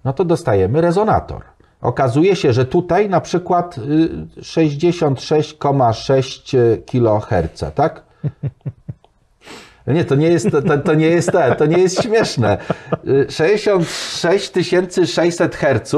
no 0.05 0.13
to 0.13 0.25
dostajemy 0.25 0.81
rezonator. 0.81 1.43
Okazuje 1.81 2.37
się, 2.37 2.53
że 2.53 2.65
tutaj 2.65 3.09
na 3.09 3.21
przykład 3.21 3.79
y, 3.79 3.81
66,6 4.41 6.57
kHz, 6.87 7.65
tak? 7.75 8.03
Nie, 9.87 10.05
to 10.05 10.15
nie 10.15 10.29
jest, 10.29 10.51
to, 10.51 10.79
to 10.79 10.95
nie 10.95 11.07
jest 11.07 11.33
to 11.59 11.67
nie 11.67 11.79
jest 11.79 12.03
śmieszne. 12.03 12.59
Y, 13.09 13.27
66 13.31 14.53
600 15.07 15.57
Hz 15.57 15.95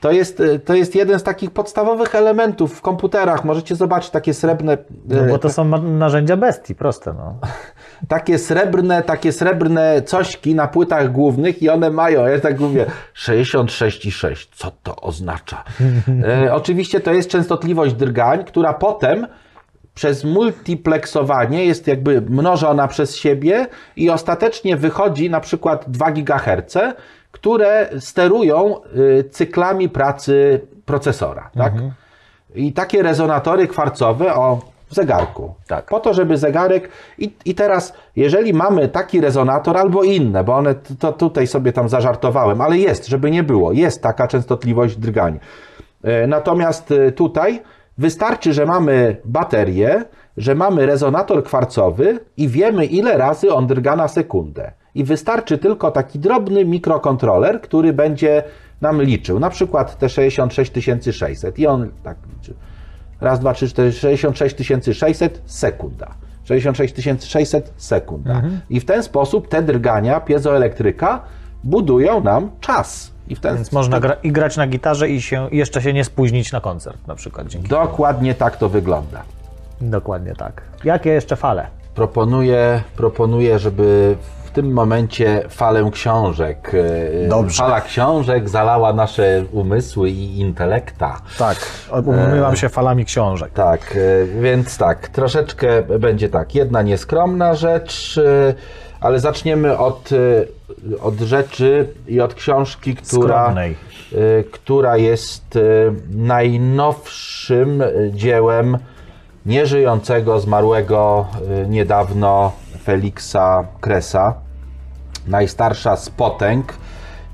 to 0.00 0.12
jest, 0.12 0.40
y, 0.40 0.58
to 0.58 0.74
jest 0.74 0.94
jeden 0.94 1.18
z 1.18 1.22
takich 1.22 1.50
podstawowych 1.50 2.14
elementów 2.14 2.74
w 2.74 2.80
komputerach. 2.80 3.44
Możecie 3.44 3.74
zobaczyć 3.76 4.10
takie 4.10 4.34
srebrne, 4.34 4.78
No 5.08 5.24
y, 5.24 5.28
bo 5.28 5.38
to 5.38 5.50
są 5.50 5.64
narzędzia 5.82 6.36
bestii, 6.36 6.74
proste. 6.74 7.12
No. 7.12 7.38
takie 8.08 8.38
srebrne, 8.38 9.02
takie 9.02 9.32
srebrne 9.32 10.02
cośki 10.02 10.54
na 10.54 10.68
płytach 10.68 11.12
głównych 11.12 11.62
i 11.62 11.68
one 11.68 11.90
mają, 11.90 12.26
ja 12.26 12.40
tak 12.40 12.60
mówię, 12.60 12.86
66,6. 13.16 14.48
Co 14.52 14.70
to 14.82 14.96
oznacza? 14.96 15.64
E, 16.24 16.54
oczywiście 16.54 17.00
to 17.00 17.12
jest 17.12 17.30
częstotliwość 17.30 17.94
drgań, 17.94 18.44
która 18.44 18.74
potem 18.74 19.26
przez 19.94 20.24
multiplexowanie 20.24 21.64
jest 21.64 21.86
jakby 21.86 22.20
mnożona 22.20 22.88
przez 22.88 23.16
siebie 23.16 23.66
i 23.96 24.10
ostatecznie 24.10 24.76
wychodzi 24.76 25.30
na 25.30 25.40
przykład 25.40 25.90
2 25.90 26.10
GHz, 26.10 26.76
które 27.38 27.88
sterują 27.98 28.80
y, 28.96 29.24
cyklami 29.30 29.88
pracy 29.88 30.60
procesora. 30.84 31.50
Tak? 31.58 31.72
I 32.54 32.72
takie 32.72 33.02
rezonatory 33.02 33.66
kwarcowe 33.68 34.34
o 34.34 34.60
zegarku. 34.90 35.54
Tak. 35.66 35.86
Po 35.86 36.00
to, 36.00 36.14
żeby 36.14 36.36
zegarek. 36.36 36.88
I, 37.18 37.32
I 37.44 37.54
teraz, 37.54 37.92
jeżeli 38.16 38.54
mamy 38.54 38.88
taki 38.88 39.20
rezonator 39.20 39.76
albo 39.76 40.02
inne, 40.02 40.44
bo 40.44 40.56
one 40.56 40.74
to 40.98 41.12
tutaj 41.12 41.46
sobie 41.46 41.72
tam 41.72 41.88
zażartowałem, 41.88 42.60
ale 42.60 42.78
jest, 42.78 43.06
żeby 43.06 43.30
nie 43.30 43.42
było, 43.42 43.72
jest 43.72 44.02
taka 44.02 44.28
częstotliwość 44.28 44.96
drgań. 44.96 45.38
E, 46.04 46.26
Natomiast 46.26 46.90
e, 46.90 47.12
tutaj 47.12 47.62
wystarczy, 47.98 48.52
że 48.52 48.66
mamy 48.66 49.16
baterię, 49.24 50.04
że 50.36 50.54
mamy 50.54 50.86
rezonator 50.86 51.44
kwarcowy 51.44 52.18
i 52.36 52.48
wiemy, 52.48 52.86
ile 52.86 53.18
razy 53.18 53.54
on 53.54 53.66
drga 53.66 53.96
na 53.96 54.08
sekundę. 54.08 54.72
I 54.94 55.04
wystarczy 55.04 55.58
tylko 55.58 55.90
taki 55.90 56.18
drobny 56.18 56.64
mikrokontroler, 56.64 57.60
który 57.60 57.92
będzie 57.92 58.42
nam 58.80 59.02
liczył. 59.02 59.38
Na 59.40 59.50
przykład 59.50 59.98
te 59.98 60.08
66600 60.08 61.58
i 61.58 61.66
on 61.66 61.90
tak 62.02 62.16
liczy. 62.36 62.54
Raz, 63.20 63.40
dwa, 63.40 63.54
trzy, 63.54 63.68
cztery, 63.68 63.92
66600 63.92 65.42
sekunda. 65.46 66.14
66600 66.44 67.72
sekunda. 67.76 68.42
I 68.70 68.80
w 68.80 68.84
ten 68.84 69.02
sposób 69.02 69.48
te 69.48 69.62
drgania 69.62 70.20
piezoelektryka 70.20 71.20
budują 71.64 72.22
nam 72.22 72.50
czas. 72.60 73.12
I 73.28 73.34
w 73.34 73.40
ten 73.40 73.54
Więc 73.54 73.72
można 73.72 74.00
gra- 74.00 74.16
i 74.22 74.32
grać 74.32 74.56
na 74.56 74.66
gitarze 74.66 75.08
i 75.08 75.22
się, 75.22 75.48
jeszcze 75.52 75.82
się 75.82 75.92
nie 75.92 76.04
spóźnić 76.04 76.52
na 76.52 76.60
koncert 76.60 77.06
na 77.06 77.14
przykład 77.14 77.46
Dokładnie 77.68 78.34
tak 78.34 78.56
to 78.56 78.68
wygląda. 78.68 79.22
Dokładnie 79.80 80.34
tak. 80.34 80.62
Jakie 80.84 81.10
jeszcze 81.10 81.36
fale? 81.36 81.66
Proponuję, 81.94 82.82
proponuję, 82.96 83.58
żeby 83.58 84.16
w 84.48 84.50
tym 84.50 84.72
momencie 84.72 85.42
falę 85.48 85.90
książek, 85.92 86.72
e, 87.24 87.28
Dobrze. 87.28 87.56
fala 87.62 87.80
książek 87.80 88.48
zalała 88.48 88.92
nasze 88.92 89.44
umysły 89.52 90.10
i 90.10 90.40
intelekta. 90.40 91.20
Tak, 91.38 91.56
umywam 92.04 92.56
się 92.56 92.68
falami 92.68 93.04
książek. 93.04 93.52
Tak, 93.52 93.96
e, 93.96 94.40
więc 94.40 94.78
tak, 94.78 95.08
troszeczkę 95.08 95.82
będzie 95.82 96.28
tak. 96.28 96.54
Jedna 96.54 96.82
nieskromna 96.82 97.54
rzecz, 97.54 98.20
e, 98.24 98.54
ale 99.00 99.20
zaczniemy 99.20 99.78
od, 99.78 100.10
e, 100.12 100.98
od 101.00 101.14
rzeczy 101.20 101.88
i 102.08 102.20
od 102.20 102.34
książki, 102.34 102.94
która, 102.96 103.40
Skromnej. 103.42 103.76
e, 104.12 104.44
która 104.44 104.96
jest 104.96 105.56
e, 105.56 105.60
najnowszym 106.10 107.82
e, 107.82 107.88
dziełem 108.12 108.78
nieżyjącego, 109.46 110.40
zmarłego 110.40 111.26
e, 111.64 111.68
niedawno 111.68 112.52
Feliksa 112.88 113.64
Kresa. 113.80 114.34
Najstarsza 115.26 115.96
z 115.96 116.10
potęg, 116.10 116.74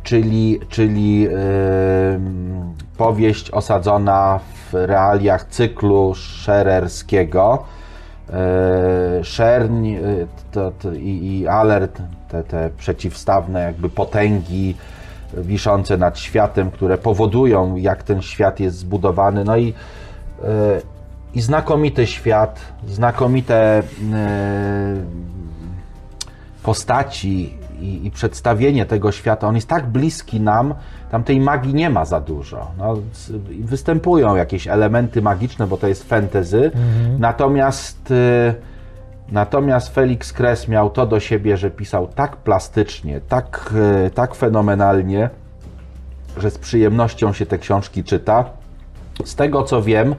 czyli, 0.02 0.60
czyli 0.68 1.26
e, 1.26 1.31
powieść 2.97 3.51
osadzona 3.51 4.40
w 4.72 4.74
realiach 4.74 5.44
cyklu 5.44 6.14
szererskiego. 6.14 7.64
E, 8.31 9.24
Szerń 9.24 9.89
e, 9.89 10.01
to, 10.52 10.72
to, 10.78 10.93
i, 10.93 11.39
i 11.40 11.48
alert, 11.48 12.02
te, 12.28 12.44
te 12.44 12.70
przeciwstawne 12.78 13.60
jakby 13.62 13.89
potęgi 13.89 14.76
wiszące 15.35 15.97
nad 15.97 16.18
światem, 16.18 16.70
które 16.70 16.98
powodują, 16.98 17.76
jak 17.76 18.02
ten 18.02 18.22
świat 18.22 18.60
jest 18.60 18.76
zbudowany. 18.76 19.44
No 19.44 19.56
i, 19.56 19.74
e, 20.44 20.44
i 21.35 21.40
znakomity 21.40 22.06
świat, 22.06 22.60
znakomite 22.89 23.82
postaci 26.65 27.59
i, 27.81 28.07
i 28.07 28.11
przedstawienie 28.11 28.86
tego 28.86 29.12
świata, 29.12 29.49
on 29.49 29.55
jest 29.55 29.69
tak 29.69 29.86
bliski 29.86 30.41
nam, 30.41 30.74
tam 31.11 31.24
tej 31.24 31.41
magii 31.41 31.74
nie 31.74 31.91
ma 31.91 32.05
za 32.05 32.20
dużo. 32.20 32.70
No, 32.78 32.97
występują 33.61 34.36
jakieś 34.36 34.69
elementy 34.69 35.23
magiczne, 35.23 35.66
bo 35.66 35.77
to 35.77 35.86
jest 35.89 36.09
fantasy, 36.09 36.70
natomiast, 37.19 38.11
y, 38.11 38.55
natomiast 39.32 39.95
Felix 39.95 40.32
Kres 40.32 40.69
miał 40.69 40.91
to 40.91 41.07
do 41.07 41.20
siebie, 41.20 41.57
że 41.57 41.70
pisał 41.70 42.07
tak 42.07 42.36
plastycznie, 42.36 43.20
tak, 43.20 43.74
y, 44.07 44.11
tak 44.11 44.35
fenomenalnie, 44.35 45.31
że 46.36 46.51
z 46.51 46.59
przyjemnością 46.59 47.32
się 47.32 47.47
te 47.47 47.59
książki 47.59 48.05
czyta. 48.05 48.45
Z 49.24 49.35
tego 49.35 49.62
co 49.62 49.82
wiem, 49.82 50.15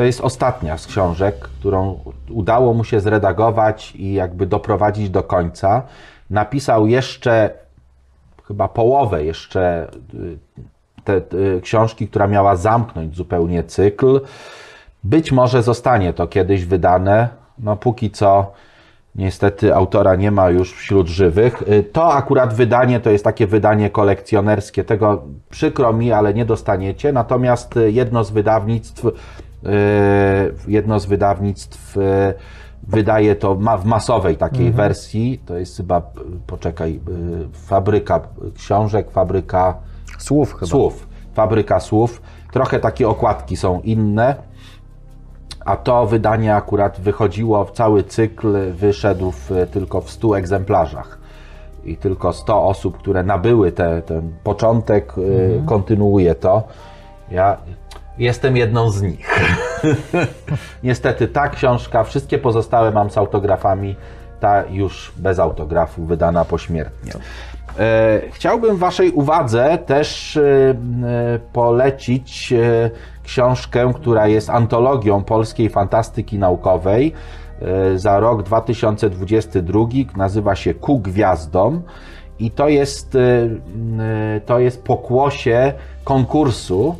to 0.00 0.04
jest 0.04 0.20
ostatnia 0.20 0.78
z 0.78 0.86
książek, 0.86 1.38
którą 1.38 1.98
udało 2.30 2.74
mu 2.74 2.84
się 2.84 3.00
zredagować 3.00 3.92
i 3.96 4.12
jakby 4.12 4.46
doprowadzić 4.46 5.10
do 5.10 5.22
końca. 5.22 5.82
Napisał 6.30 6.86
jeszcze 6.86 7.50
chyba 8.44 8.68
połowę 8.68 9.24
jeszcze 9.24 9.90
y, 10.14 10.38
te, 11.04 11.16
y, 11.16 11.60
książki, 11.62 12.08
która 12.08 12.26
miała 12.26 12.56
zamknąć 12.56 13.16
zupełnie 13.16 13.64
cykl. 13.64 14.20
Być 15.04 15.32
może 15.32 15.62
zostanie 15.62 16.12
to 16.12 16.26
kiedyś 16.26 16.64
wydane. 16.64 17.28
No 17.58 17.76
póki 17.76 18.10
co 18.10 18.52
niestety 19.14 19.74
autora 19.74 20.16
nie 20.16 20.30
ma 20.30 20.50
już 20.50 20.72
wśród 20.72 21.08
żywych. 21.08 21.62
Y, 21.62 21.82
To 21.92 22.12
akurat 22.12 22.54
wydanie 22.54 23.00
to 23.00 23.10
jest 23.10 23.24
takie 23.24 23.46
wydanie 23.46 23.90
kolekcjonerskie. 23.90 24.84
Tego 24.84 25.22
przykro 25.50 25.92
mi, 25.92 26.12
ale 26.12 26.34
nie 26.34 26.44
dostaniecie. 26.44 27.12
Natomiast 27.12 27.74
jedno 27.92 28.24
z 28.24 28.30
wydawnictw 28.30 29.04
jedno 30.68 31.00
z 31.00 31.06
wydawnictw 31.06 31.96
y, 31.96 32.00
wydaje 32.88 33.36
to 33.36 33.54
ma 33.54 33.76
w 33.76 33.84
masowej 33.84 34.36
takiej 34.36 34.70
wersji. 34.72 35.42
To 35.46 35.56
jest 35.56 35.76
chyba, 35.76 36.02
poczekaj, 36.46 37.00
y, 37.08 37.48
fabryka 37.52 38.20
książek, 38.56 39.10
fabryka 39.10 39.74
Słów 40.18 40.54
chyba. 40.54 40.66
słów. 40.66 41.08
Fabryka 41.34 41.80
słów. 41.80 42.22
Trochę 42.52 42.80
takie 42.80 43.08
okładki 43.08 43.56
są 43.56 43.80
inne. 43.80 44.34
A 45.64 45.76
to 45.76 46.06
wydanie 46.06 46.54
akurat 46.54 47.00
wychodziło 47.00 47.64
cały 47.64 48.02
cykl, 48.04 48.72
wyszedł 48.72 49.30
w, 49.30 49.50
tylko 49.72 50.00
w 50.00 50.10
100 50.10 50.38
egzemplarzach. 50.38 51.18
I 51.84 51.96
tylko 51.96 52.32
100 52.32 52.64
osób, 52.64 52.98
które 52.98 53.22
nabyły 53.22 53.72
te, 53.72 54.02
ten 54.02 54.32
początek, 54.44 55.18
y, 55.18 55.62
kontynuuje 55.66 56.34
to. 56.34 56.62
Ja 57.30 57.56
jestem 58.20 58.56
jedną 58.56 58.90
z 58.90 59.02
nich. 59.02 59.40
Niestety 60.82 61.28
ta 61.28 61.48
książka, 61.48 62.04
wszystkie 62.04 62.38
pozostałe 62.38 62.90
mam 62.90 63.10
z 63.10 63.18
autografami, 63.18 63.96
ta 64.40 64.64
już 64.70 65.12
bez 65.16 65.38
autografu, 65.38 66.04
wydana 66.04 66.44
pośmiertnie. 66.44 67.12
E, 67.78 68.20
Chciałbym 68.32 68.76
Waszej 68.76 69.10
uwadze 69.10 69.78
też 69.86 70.36
e, 70.36 70.42
e, 70.42 70.74
polecić 71.52 72.54
książkę, 73.24 73.92
która 73.94 74.26
jest 74.26 74.50
antologią 74.50 75.24
polskiej 75.24 75.68
fantastyki 75.68 76.38
naukowej 76.38 77.12
za 77.96 78.20
rok 78.20 78.42
2022. 78.42 79.80
Nazywa 80.16 80.54
się 80.54 80.74
Ku 80.74 80.98
Gwiazdom 80.98 81.82
i 82.38 82.50
to 82.50 82.68
jest, 82.68 83.18
to 84.46 84.58
jest 84.58 84.84
pokłosie 84.84 85.72
konkursu, 86.04 86.96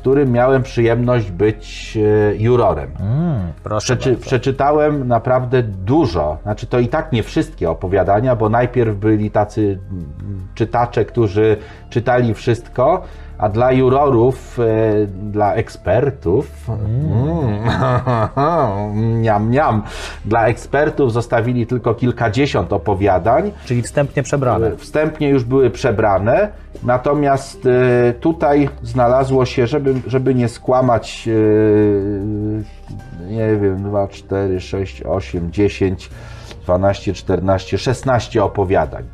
którym 0.00 0.32
miałem 0.32 0.62
przyjemność 0.62 1.30
być 1.30 1.98
e, 2.30 2.36
jurorem. 2.36 2.90
Mm, 3.00 3.52
Przeczy, 3.78 4.16
przeczytałem 4.16 5.08
naprawdę 5.08 5.62
dużo, 5.62 6.38
znaczy 6.42 6.66
to 6.66 6.78
i 6.78 6.88
tak 6.88 7.12
nie 7.12 7.22
wszystkie 7.22 7.70
opowiadania, 7.70 8.36
bo 8.36 8.48
najpierw 8.48 8.96
byli 8.96 9.30
tacy 9.30 9.78
mm, 9.90 10.06
czytacze, 10.54 11.04
którzy 11.04 11.56
czytali 11.90 12.34
wszystko, 12.34 13.02
a 13.40 13.48
dla 13.48 13.72
jurorów, 13.72 14.58
e, 14.58 15.06
dla 15.06 15.54
ekspertów, 15.54 16.68
mm. 16.68 17.60
niam, 19.22 19.50
niam, 19.50 19.82
dla 20.24 20.46
ekspertów 20.46 21.12
zostawili 21.12 21.66
tylko 21.66 21.94
kilkadziesiąt 21.94 22.72
opowiadań, 22.72 23.52
Czyli 23.64 23.82
wstępnie 23.82 24.22
przebrane. 24.22 24.76
wstępnie 24.76 25.28
już 25.28 25.44
były 25.44 25.70
przebrane, 25.70 26.48
natomiast 26.82 27.66
e, 27.66 28.12
tutaj 28.12 28.68
znalazło 28.82 29.46
się, 29.46 29.66
żeby, 29.66 29.94
żeby 30.06 30.34
nie 30.34 30.48
skłamać, 30.48 31.28
e, 31.28 31.32
nie 33.24 33.56
wiem, 33.56 33.82
2, 33.82 34.08
4, 34.08 34.60
6, 34.60 35.02
8, 35.02 35.52
10, 35.52 36.10
12, 36.64 37.14
14, 37.14 37.78
16 37.78 38.44
opowiadań. 38.44 39.04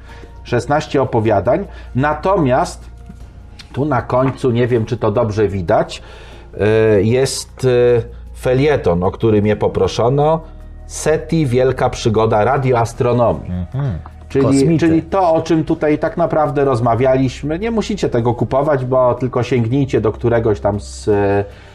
16 0.44 1.02
opowiadań, 1.02 1.64
natomiast 1.94 2.95
tu 3.72 3.84
na 3.84 4.02
końcu, 4.02 4.50
nie 4.50 4.66
wiem 4.66 4.84
czy 4.84 4.96
to 4.96 5.10
dobrze 5.10 5.48
widać, 5.48 6.02
e, 6.60 7.02
jest 7.02 7.64
e, 7.64 8.38
felieton, 8.38 9.02
o 9.02 9.10
który 9.10 9.42
mnie 9.42 9.56
poproszono. 9.56 10.40
SETI 10.86 11.46
Wielka 11.46 11.90
Przygoda 11.90 12.44
Radioastronomii. 12.44 13.50
Czyli, 14.28 14.44
Kosmity. 14.44 14.78
czyli 14.78 15.02
to, 15.02 15.34
o 15.34 15.42
czym 15.42 15.64
tutaj 15.64 15.98
tak 15.98 16.16
naprawdę 16.16 16.64
rozmawialiśmy, 16.64 17.58
nie 17.58 17.70
musicie 17.70 18.08
tego 18.08 18.34
kupować, 18.34 18.84
bo 18.84 19.14
tylko 19.14 19.42
sięgnijcie 19.42 20.00
do 20.00 20.12
któregoś 20.12 20.60
tam 20.60 20.80
z, 20.80 21.04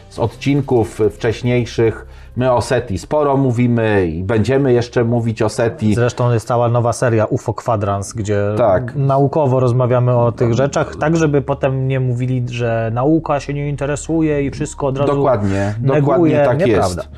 z 0.08 0.18
odcinków 0.18 1.00
wcześniejszych. 1.10 2.06
My 2.36 2.52
o 2.52 2.60
SETI 2.60 2.98
sporo 2.98 3.36
mówimy 3.36 4.06
i 4.06 4.24
będziemy 4.24 4.72
jeszcze 4.72 5.04
mówić 5.04 5.42
o 5.42 5.48
SETI. 5.48 5.94
Zresztą 5.94 6.32
jest 6.32 6.46
cała 6.46 6.68
nowa 6.68 6.92
seria 6.92 7.24
UFO 7.24 7.54
Quadrans, 7.54 8.12
gdzie 8.12 8.42
Tak. 8.56 8.94
naukowo 8.96 9.60
rozmawiamy 9.60 10.16
o 10.16 10.32
tych 10.32 10.54
rzeczach, 10.54 10.96
tak 10.96 11.16
żeby 11.16 11.42
potem 11.42 11.88
nie 11.88 12.00
mówili, 12.00 12.44
że 12.48 12.90
nauka 12.94 13.40
się 13.40 13.54
nie 13.54 13.68
interesuje 13.68 14.42
i 14.44 14.50
wszystko 14.50 14.86
od 14.86 14.98
razu 14.98 15.14
Dokładnie, 15.16 15.74
neguje. 15.82 16.00
dokładnie 16.00 16.42
tak 16.44 16.66
Nieprawda. 16.66 17.02
jest. 17.02 17.08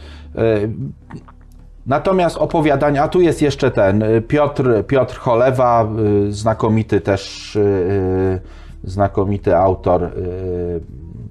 Natomiast 1.87 2.37
opowiadania, 2.37 3.03
a 3.03 3.09
tu 3.09 3.21
jest 3.21 3.43
jeszcze 3.43 3.71
ten 3.71 4.03
e, 4.03 4.21
Piotr, 4.21 4.85
Piotr 4.87 5.19
Cholewa, 5.19 5.85
e, 6.29 6.33
znakomity 6.33 7.01
też, 7.01 7.57
e, 7.57 8.41
znakomity 8.85 9.57
autor. 9.57 10.11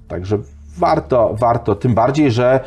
Także 0.08 0.38
warto, 0.78 1.34
warto, 1.40 1.74
tym 1.74 1.94
bardziej, 1.94 2.30
że 2.30 2.60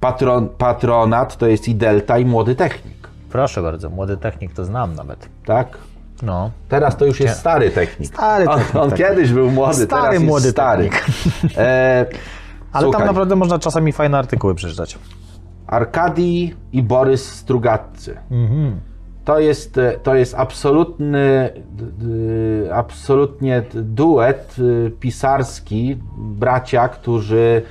patron, 0.00 0.48
patronat 0.48 1.36
to 1.36 1.46
jest 1.46 1.68
i 1.68 1.74
Delta 1.74 2.18
i 2.18 2.24
Młody 2.24 2.54
Technik, 2.54 3.00
Proszę 3.30 3.62
bardzo, 3.62 3.90
młody 3.90 4.16
technik 4.16 4.52
to 4.52 4.64
znam 4.64 4.94
nawet. 4.94 5.28
tak? 5.46 5.78
No. 6.22 6.50
Teraz 6.68 6.96
to 6.96 7.04
już 7.04 7.20
jest 7.20 7.40
stary 7.40 7.70
technik. 7.70 8.08
Stary 8.08 8.48
on, 8.48 8.58
technik, 8.58 8.76
on 8.82 8.90
tak. 8.90 8.98
kiedyś 8.98 9.32
był 9.32 9.50
młody, 9.50 9.74
Stary, 9.74 9.88
teraz 9.88 10.22
młody 10.22 10.44
jest 10.44 10.56
stary. 10.56 10.90
technik. 10.90 11.58
E, 11.58 12.06
Ale 12.72 12.82
słuchaj, 12.82 12.98
tam 13.00 13.08
naprawdę 13.08 13.36
można 13.36 13.58
czasami 13.58 13.92
fajne 13.92 14.18
artykuły 14.18 14.54
przeczytać. 14.54 14.98
Arkadii 15.66 16.54
i 16.72 16.82
Borys 16.82 17.32
Strugatcy. 17.32 18.16
Mhm. 18.30 18.80
To 19.24 19.38
jest, 19.38 19.78
e, 19.78 19.92
to 19.92 20.14
jest 20.14 20.34
absolutny, 20.34 21.50
absolutnie 22.72 23.62
duet 23.74 24.56
y, 24.58 24.92
pisarski, 25.00 25.98
bracia, 26.16 26.88
którzy 26.88 27.62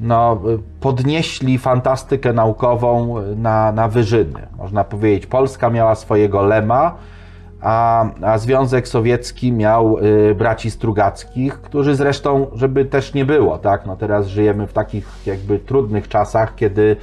no, 0.00 0.40
podnieśli 0.80 1.58
fantastykę 1.58 2.32
naukową 2.32 3.14
na, 3.36 3.72
na 3.72 3.88
wyżyny. 3.88 4.46
Można 4.58 4.84
powiedzieć, 4.84 5.26
Polska 5.26 5.70
miała 5.70 5.94
swojego 5.94 6.42
Lema, 6.42 6.94
a, 7.60 8.06
a 8.22 8.38
Związek 8.38 8.88
Sowiecki 8.88 9.52
miał 9.52 9.98
y, 9.98 10.34
braci 10.34 10.70
Strugackich, 10.70 11.60
którzy 11.60 11.94
zresztą, 11.94 12.46
żeby 12.54 12.84
też 12.84 13.14
nie 13.14 13.24
było, 13.24 13.58
tak, 13.58 13.86
no 13.86 13.96
teraz 13.96 14.26
żyjemy 14.26 14.66
w 14.66 14.72
takich 14.72 15.08
jakby 15.26 15.58
trudnych 15.58 16.08
czasach, 16.08 16.54
kiedy 16.54 16.96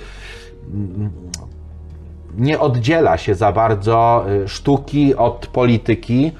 nie 2.37 2.59
oddziela 2.59 3.17
się 3.17 3.35
za 3.35 3.51
bardzo 3.51 4.25
y, 4.43 4.47
sztuki 4.47 5.15
od 5.15 5.47
polityki 5.47 6.31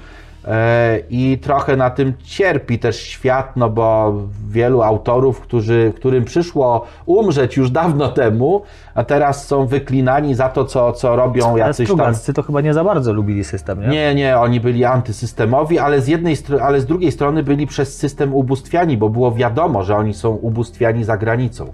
i 1.10 1.38
trochę 1.42 1.76
na 1.76 1.90
tym 1.90 2.12
cierpi 2.24 2.78
też 2.78 3.00
świat, 3.00 3.56
no 3.56 3.70
bo 3.70 4.14
wielu 4.48 4.82
autorów, 4.82 5.40
którzy, 5.40 5.92
którym 5.96 6.24
przyszło 6.24 6.84
umrzeć 7.06 7.56
już 7.56 7.70
dawno 7.70 8.08
temu, 8.08 8.62
a 8.94 9.04
teraz 9.04 9.46
są 9.46 9.66
wyklinani 9.66 10.34
za 10.34 10.48
to, 10.48 10.64
co, 10.64 10.92
co 10.92 11.16
robią 11.16 11.56
jacyś 11.56 11.88
tam... 11.96 12.14
To 12.34 12.42
chyba 12.42 12.60
nie 12.60 12.74
za 12.74 12.84
bardzo 12.84 13.12
lubili 13.12 13.44
system, 13.44 13.80
nie? 13.80 13.88
Nie, 13.88 14.14
nie, 14.14 14.38
oni 14.38 14.60
byli 14.60 14.84
antysystemowi, 14.84 15.78
ale 15.78 16.00
z 16.00 16.08
jednej 16.08 16.36
ale 16.62 16.80
z 16.80 16.86
drugiej 16.86 17.12
strony 17.12 17.42
byli 17.42 17.66
przez 17.66 17.96
system 17.96 18.34
ubóstwiani, 18.34 18.96
bo 18.96 19.08
było 19.08 19.32
wiadomo, 19.32 19.82
że 19.82 19.96
oni 19.96 20.14
są 20.14 20.30
ubóstwiani 20.30 21.04
za 21.04 21.16
granicą. 21.16 21.72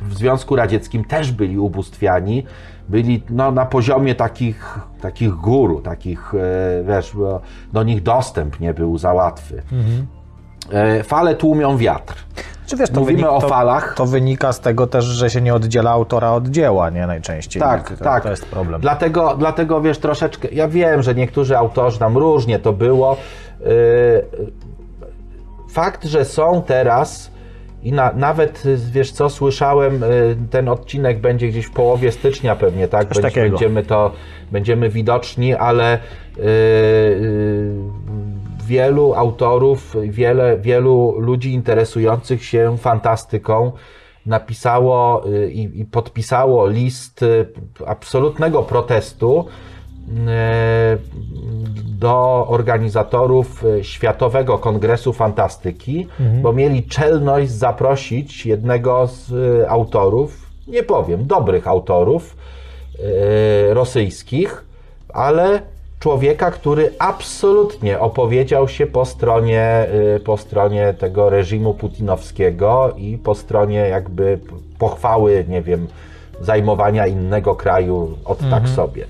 W 0.00 0.14
Związku 0.14 0.56
Radzieckim 0.56 1.04
też 1.04 1.32
byli 1.32 1.58
ubóstwiani, 1.58 2.44
byli 2.88 3.22
no, 3.30 3.52
na 3.52 3.66
poziomie 3.66 4.14
takich, 4.14 4.78
takich 5.00 5.30
guru, 5.30 5.80
takich, 5.80 6.34
e, 6.34 6.84
wiesz, 6.84 7.12
do 7.72 7.82
nich 7.82 8.02
dostęp 8.02 8.60
nie 8.60 8.74
był 8.74 8.98
za 8.98 9.12
łatwy. 9.12 9.62
E, 10.72 11.02
Fale 11.02 11.34
tłumią 11.34 11.76
wiatr. 11.76 12.24
Czy 12.66 12.76
wiesz, 12.76 12.90
to 12.90 13.00
Mówimy 13.00 13.30
o 13.30 13.40
to, 13.40 13.48
falach. 13.48 13.94
To 13.96 14.06
wynika 14.06 14.52
z 14.52 14.60
tego 14.60 14.86
też, 14.86 15.04
że 15.04 15.30
się 15.30 15.40
nie 15.40 15.54
oddziela 15.54 15.90
autora 15.90 16.32
od 16.32 16.48
dzieła, 16.48 16.90
nie 16.90 17.06
najczęściej. 17.06 17.62
Tak, 17.62 17.88
to, 17.88 18.04
tak. 18.04 18.22
To 18.22 18.30
jest 18.30 18.46
problem. 18.46 18.80
Dlatego, 18.80 19.36
dlatego 19.38 19.80
wiesz, 19.80 19.98
troszeczkę. 19.98 20.48
Ja 20.52 20.68
wiem, 20.68 21.02
że 21.02 21.14
niektórzy 21.14 21.58
autorzy 21.58 21.98
tam 21.98 22.16
różnie 22.18 22.58
to 22.58 22.72
było. 22.72 23.16
Yy, 23.60 23.66
Fakt, 25.70 26.04
że 26.04 26.24
są 26.24 26.62
teraz 26.62 27.30
i 27.84 27.92
na, 27.92 28.12
nawet 28.12 28.66
y, 28.66 28.78
wiesz 28.92 29.12
co, 29.12 29.30
słyszałem, 29.30 30.02
y, 30.02 30.36
ten 30.50 30.68
odcinek 30.68 31.20
będzie 31.20 31.48
gdzieś 31.48 31.66
w 31.66 31.70
połowie 31.70 32.12
stycznia 32.12 32.56
pewnie, 32.56 32.88
tak? 32.88 33.08
Coś 33.08 33.22
takiego. 33.22 33.50
Będziemy 33.50 33.82
to, 33.82 34.12
będziemy 34.52 34.88
widoczni, 34.88 35.54
ale 35.54 35.98
yy, 36.36 36.42
wielu 38.66 39.14
autorów, 39.14 39.96
wiele, 40.02 40.58
wielu 40.58 41.14
ludzi 41.18 41.52
interesujących 41.52 42.44
się 42.44 42.78
fantastyką 42.78 43.72
napisało 44.26 45.24
i, 45.50 45.80
i 45.80 45.84
podpisało 45.84 46.68
list 46.68 47.24
absolutnego 47.86 48.62
protestu 48.62 49.46
do 51.98 52.46
organizatorów 52.48 53.64
y, 53.64 53.84
Światowego 53.84 54.58
Kongresu 54.58 55.12
Fantastyki, 55.12 56.06
bo 56.42 56.52
mieli 56.52 56.82
czelność 56.82 57.50
zaprosić 57.50 58.46
jednego 58.46 59.06
z 59.06 59.30
y, 59.30 59.70
autorów, 59.70 60.50
nie 60.68 60.82
powiem, 60.82 61.26
dobrych 61.26 61.68
autorów 61.68 62.36
rosyjskich, 63.70 64.64
ale 65.12 65.62
człowieka, 66.00 66.50
który 66.50 66.92
absolutnie 66.98 68.00
opowiedział 68.00 68.68
się 68.68 68.86
po 68.86 69.04
stronie, 69.04 69.86
po 70.24 70.36
stronie 70.36 70.94
tego 70.98 71.30
reżimu 71.30 71.74
putinowskiego 71.74 72.94
i 72.96 73.18
po 73.18 73.34
stronie 73.34 73.78
jakby 73.78 74.38
pochwały, 74.78 75.44
nie 75.48 75.62
wiem, 75.62 75.86
zajmowania 76.40 77.06
innego 77.06 77.54
kraju 77.54 78.18
od 78.24 78.38
tak 78.50 78.68
sobie. 78.68 79.06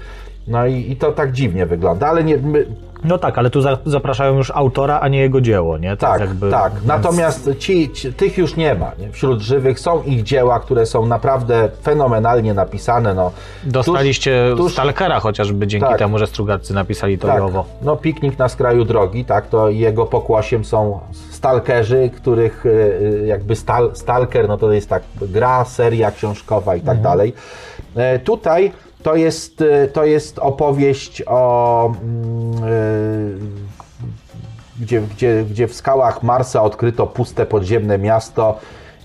No 0.46 0.66
i, 0.66 0.90
i 0.92 0.96
to 0.96 1.12
tak 1.12 1.32
dziwnie 1.32 1.66
wygląda, 1.66 2.06
ale 2.08 2.24
nie, 2.24 2.36
my, 2.36 2.66
No 3.04 3.18
tak, 3.18 3.38
ale 3.38 3.50
tu 3.50 3.60
za, 3.60 3.78
zapraszają 3.86 4.36
już 4.36 4.50
autora, 4.54 5.00
a 5.00 5.08
nie 5.08 5.18
jego 5.20 5.40
dzieło, 5.40 5.78
nie? 5.78 5.96
tak, 5.96 6.20
jakby- 6.20 6.50
tak. 6.50 6.72
więc- 6.72 6.84
Natomiast 6.86 7.50
ci, 7.58 7.92
ci, 7.92 8.12
tych 8.12 8.38
już 8.38 8.56
nie 8.56 8.74
ma. 8.74 8.92
Nie? 8.98 9.10
Wśród 9.12 9.40
żywych 9.40 9.80
są 9.80 10.02
ich 10.02 10.22
dzieła, 10.22 10.60
które 10.60 10.86
są 10.86 11.06
naprawdę 11.06 11.68
fenomenalnie 11.82 12.54
napisane. 12.54 13.14
No, 13.14 13.30
Dostaliście 13.64 14.46
tuż- 14.50 14.58
tuż- 14.58 14.72
Stalkera 14.72 15.20
chociażby 15.20 15.66
dzięki 15.66 15.86
Tak. 15.88 15.98
temu, 15.98 16.18
że 16.18 16.26
Strugacy 16.26 16.74
napisali 16.74 17.18
to 17.18 17.26
Tak, 17.28 17.38
jowo. 17.38 17.64
no 17.82 17.96
piknik 17.96 18.38
na 18.38 18.48
skraju 18.48 18.84
drogi, 18.84 19.24
tak, 19.24 19.46
to 19.48 19.68
jego 19.68 20.06
pokłosiem 20.06 20.64
są 20.64 21.00
stalkerzy, 21.30 22.10
których 22.16 22.66
y, 22.66 22.68
y, 22.68 23.26
jakby 23.26 23.56
stal, 23.56 23.90
stalker, 23.94 24.48
no 24.48 24.58
to 24.58 24.72
jest 24.72 24.88
tak 24.88 25.02
gra, 25.22 25.64
seria 25.64 26.10
książkowa 26.10 26.76
i 26.76 26.80
tak 26.80 27.00
dalej. 27.00 27.32
E, 27.96 28.18
Tutaj 28.18 28.72
to 29.04 29.16
jest, 29.16 29.60
y, 29.60 29.88
to 29.92 30.04
jest 30.04 30.38
opowieść 30.38 31.22
o 31.26 31.86
mm, 32.02 32.64
y, 32.64 33.38
gdzie, 34.80 35.00
gdzie, 35.00 35.44
gdzie 35.50 35.68
w 35.68 35.74
skałach 35.74 36.22
Marsa 36.22 36.62
odkryto 36.62 37.06
puste 37.06 37.46
podziemne 37.46 37.98
miasto 37.98 38.58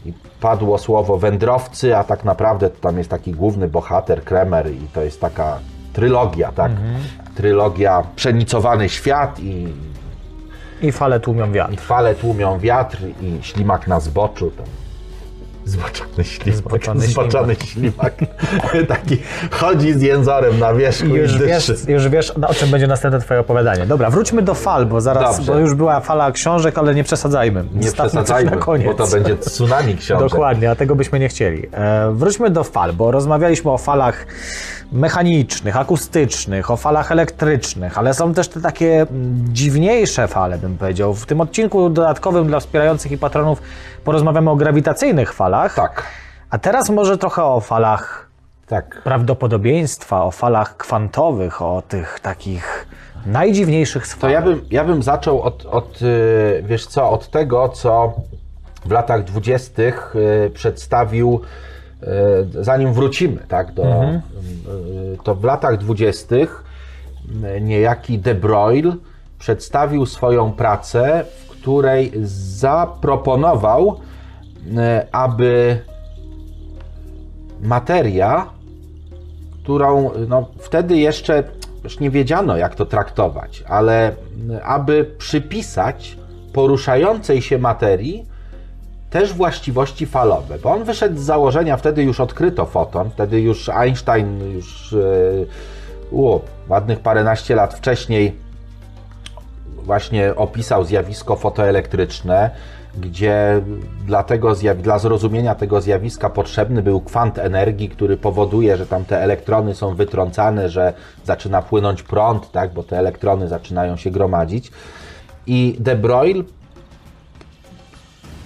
i 0.06 0.14
padło 0.40 0.78
słowo 0.78 1.18
wędrowcy, 1.18 1.98
a 1.98 2.04
tak 2.04 2.24
naprawdę 2.24 2.70
to 2.70 2.80
tam 2.82 2.98
jest 2.98 3.10
taki 3.10 3.32
główny 3.32 3.68
bohater, 3.68 4.24
Kremer 4.24 4.72
i 4.72 4.88
to 4.94 5.02
jest 5.02 5.22
taka 5.22 5.60
trylogia, 5.94 6.52
tak? 6.52 6.72
Trylogia 7.36 8.04
Przenicowany 8.16 8.90
Świat 8.90 9.40
i, 9.40 9.68
I 10.82 10.92
fale 10.92 11.20
tłumią 11.20 11.52
wiatr. 11.52 11.74
i 11.74 11.78
Fale 11.78 12.16
tłumią 12.16 12.60
wiatr 12.60 12.98
i 13.22 13.40
Ślimak 13.42 13.88
na 13.88 14.00
zboczu. 14.00 14.52
Tam. 14.52 14.66
Zboczony 15.66 16.24
ślimak. 16.24 16.58
Zboczony 16.58 17.08
Zboczony 17.08 17.56
ślimak. 17.56 18.14
Taki 18.88 19.18
chodzi 19.52 19.94
z 19.94 20.02
jęzorem 20.02 20.60
na 20.60 20.74
wierzchu 20.74 21.06
i, 21.06 21.10
Już 21.14 21.34
dyszy. 21.34 21.74
wiesz, 21.74 21.88
już 21.88 22.10
wiesz, 22.10 22.30
o 22.32 22.54
czym 22.54 22.72
będzie 22.72 22.88
następne 22.88 23.20
twoje 23.22 23.40
opowiadanie. 23.40 23.86
Dobra, 23.86 24.10
wróćmy 24.10 24.42
do 24.42 24.54
fal, 24.54 24.86
bo 24.86 25.02
zaraz, 25.02 25.38
Dobrze. 25.38 25.52
bo 25.52 25.58
już 25.60 25.74
była 25.74 26.00
fala 26.00 26.32
książek, 26.32 26.78
ale 26.78 26.96
nie 26.96 27.04
przesadzajmy. 27.04 27.64
Nie 27.76 27.84
Zostawmy 27.84 28.10
coś 28.12 28.24
przesadzajmy, 28.24 28.52
na 28.52 28.58
koniec. 28.58 28.88
bo 28.88 28.94
to 28.94 29.08
będzie 29.18 29.38
tsunami 29.38 29.96
książek. 29.98 30.30
Dokładnie, 30.30 30.72
a 30.72 30.76
tego 30.76 30.96
byśmy 30.96 31.20
nie 31.20 31.30
chcieli. 31.30 31.68
E, 31.74 32.12
wróćmy 32.14 32.50
do 32.50 32.64
fal, 32.64 32.94
bo 32.94 33.12
rozmawialiśmy 33.12 33.72
o 33.72 33.78
falach 33.78 34.26
mechanicznych, 34.92 35.78
akustycznych, 35.78 36.72
o 36.72 36.78
falach 36.78 37.12
elektrycznych, 37.12 37.98
ale 37.98 38.14
są 38.14 38.34
też 38.34 38.48
te 38.48 38.62
takie 38.62 39.06
dziwniejsze 39.54 40.28
fale, 40.28 40.58
bym 40.58 40.78
powiedział. 40.78 41.14
W 41.14 41.26
tym 41.26 41.42
odcinku 41.42 41.90
dodatkowym 41.90 42.48
dla 42.48 42.60
wspierających 42.60 43.12
i 43.12 43.18
patronów 43.18 43.62
porozmawiamy 44.10 44.50
o 44.50 44.56
grawitacyjnych 44.56 45.34
falach. 45.34 45.76
Tak, 45.76 46.04
A 46.50 46.58
teraz 46.58 46.90
może 46.90 47.18
trochę 47.18 47.44
o 47.44 47.60
falach 47.60 48.30
tak. 48.68 49.02
prawdopodobieństwa, 49.04 50.24
o 50.24 50.32
falach 50.32 50.78
kwantowych, 50.78 51.62
o 51.62 51.84
tych 51.88 52.20
takich 52.20 52.88
najdziwniejszych 53.26 54.08
z 54.08 54.18
To 54.18 54.30
ja 54.30 54.42
bym, 54.42 54.62
ja 54.72 54.84
bym 54.84 55.04
zaczął 55.04 55.42
od, 55.42 55.66
od, 55.66 56.02
y, 56.02 56.64
wiesz 56.66 56.86
co, 56.86 57.10
od 57.10 57.30
tego, 57.30 57.70
co 57.70 58.14
w 58.86 58.92
latach 58.92 59.24
dwudziestych 59.24 60.16
y, 60.16 60.50
przedstawił, 60.50 61.42
y, 62.04 62.64
zanim 62.64 62.94
wrócimy, 62.94 63.42
tak, 63.48 63.74
do, 63.74 63.84
y, 63.84 65.18
to 65.24 65.36
w 65.36 65.44
latach 65.44 65.78
dwudziestych 65.78 66.64
niejaki 67.62 68.20
De 68.20 68.36
Broglie 68.36 68.94
przedstawił 69.40 70.06
swoją 70.06 70.52
pracę, 70.52 71.26
w 71.48 71.49
której 71.62 72.12
zaproponował, 72.58 74.00
y, 74.68 75.12
aby 75.12 75.80
materia, 77.62 78.48
którą 79.64 80.12
no, 80.28 80.48
wtedy 80.60 80.98
jeszcze 80.98 81.44
już 81.84 82.00
nie 82.00 82.10
wiedziano, 82.10 82.58
jak 82.58 82.76
to 82.76 82.86
traktować, 82.86 83.64
ale 83.68 84.16
aby 84.64 85.06
przypisać 85.18 86.18
poruszającej 86.54 87.42
się 87.42 87.58
materii 87.58 88.26
też 89.10 89.34
właściwości 89.34 90.06
falowe, 90.06 90.60
bo 90.64 90.72
on 90.72 90.84
wyszedł 90.84 91.18
z 91.18 91.22
założenia, 91.22 91.78
wtedy 91.78 92.04
już 92.04 92.20
odkryto 92.20 92.66
foton, 92.66 93.10
wtedy 93.10 93.42
już 93.42 93.70
Einstein 93.70 94.54
już 94.54 94.94
e, 94.94 94.96
u, 96.12 96.40
ładnych 96.70 97.00
paręnaście 97.00 97.56
lat 97.56 97.74
wcześniej 97.74 98.36
właśnie 99.90 100.36
opisał 100.36 100.84
zjawisko 100.84 101.36
fotoelektryczne. 101.36 102.50
gdzie 102.98 103.62
dla, 104.06 104.24
tego 104.24 104.56
dla 104.76 105.00
zrozumienia 105.00 105.56
tego 105.56 105.82
zjawiska 105.82 106.30
potrzebny 106.30 106.82
był 106.82 107.02
kwant 107.02 107.38
energii, 107.38 107.90
który 107.90 108.18
powoduje, 108.18 108.78
że 108.78 108.86
tam 108.86 109.06
te 109.06 109.22
elektrony 109.22 109.76
są 109.76 109.96
wytrącane, 109.96 110.70
że 110.70 110.94
zaczyna 111.26 111.62
płynąć 111.62 112.04
prąd, 112.04 112.52
tak, 112.52 112.74
bo 112.74 112.84
te 112.84 112.98
elektrony 112.98 113.48
zaczynają 113.48 113.98
się 113.98 114.12
gromadzić. 114.12 114.72
I 115.48 115.76
De 115.80 115.96
Broglie 115.96 116.44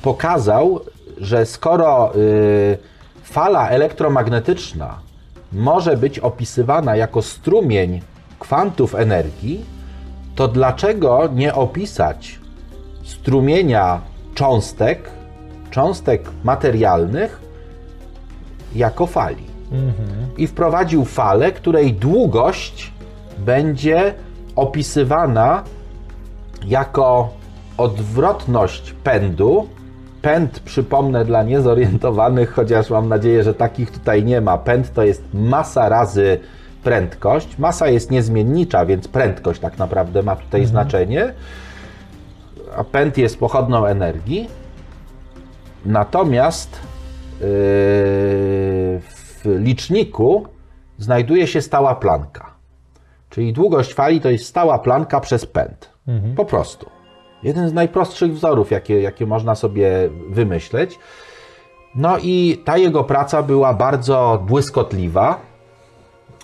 pokazał, 0.01 0.79
że 1.17 1.45
skoro 1.45 2.15
y, 2.15 2.77
fala 3.23 3.69
elektromagnetyczna 3.69 4.99
może 5.51 5.97
być 5.97 6.19
opisywana 6.19 6.95
jako 6.95 7.21
strumień 7.21 8.01
kwantów 8.39 8.95
energii, 8.95 9.72
to 10.35 10.47
dlaczego 10.47 11.29
nie 11.35 11.53
opisać 11.53 12.39
strumienia 13.03 14.01
cząstek, 14.35 15.09
cząstek 15.71 16.29
materialnych 16.43 17.41
jako 18.75 19.07
fali? 19.07 19.53
I 20.37 20.47
wprowadził 20.47 21.05
falę, 21.05 21.51
której 21.51 21.93
długość 21.93 22.91
będzie 23.37 24.13
opisywana 24.55 25.63
jako 26.65 27.29
odwrotność 27.77 28.95
pędu. 29.03 29.67
Pęd, 30.21 30.59
przypomnę 30.59 31.25
dla 31.25 31.43
niezorientowanych, 31.43 32.53
chociaż 32.53 32.89
mam 32.89 33.09
nadzieję, 33.09 33.43
że 33.43 33.53
takich 33.53 33.91
tutaj 33.91 34.23
nie 34.23 34.41
ma. 34.41 34.57
Pęd 34.57 34.93
to 34.93 35.03
jest 35.03 35.23
masa 35.33 35.89
razy 35.89 36.39
prędkość. 36.83 37.57
Masa 37.57 37.87
jest 37.87 38.11
niezmiennicza, 38.11 38.85
więc 38.85 39.07
prędkość 39.07 39.59
tak 39.59 39.77
naprawdę 39.77 40.23
ma 40.23 40.35
tutaj 40.35 40.65
znaczenie. 40.65 41.33
A 42.77 42.83
pęd 42.83 43.17
jest 43.17 43.39
pochodną 43.39 43.85
energii. 43.85 44.49
Natomiast 45.85 46.71
yy, 46.71 46.79
w 48.99 49.41
liczniku 49.45 50.47
znajduje 50.97 51.47
się 51.47 51.61
stała 51.61 51.95
planka. 51.95 52.53
Czyli 53.29 53.53
długość 53.53 53.93
fali 53.93 54.21
to 54.21 54.29
jest 54.29 54.45
stała 54.45 54.79
planka 54.79 55.19
przez 55.19 55.45
pęd. 55.45 55.93
Po 56.35 56.45
prostu. 56.45 56.89
Jeden 57.43 57.69
z 57.69 57.73
najprostszych 57.73 58.33
wzorów, 58.33 58.71
jakie, 58.71 59.01
jakie 59.01 59.25
można 59.25 59.55
sobie 59.55 60.09
wymyśleć. 60.29 60.99
No 61.95 62.17
i 62.17 62.61
ta 62.65 62.77
jego 62.77 63.03
praca 63.03 63.43
była 63.43 63.73
bardzo 63.73 64.43
błyskotliwa, 64.47 65.39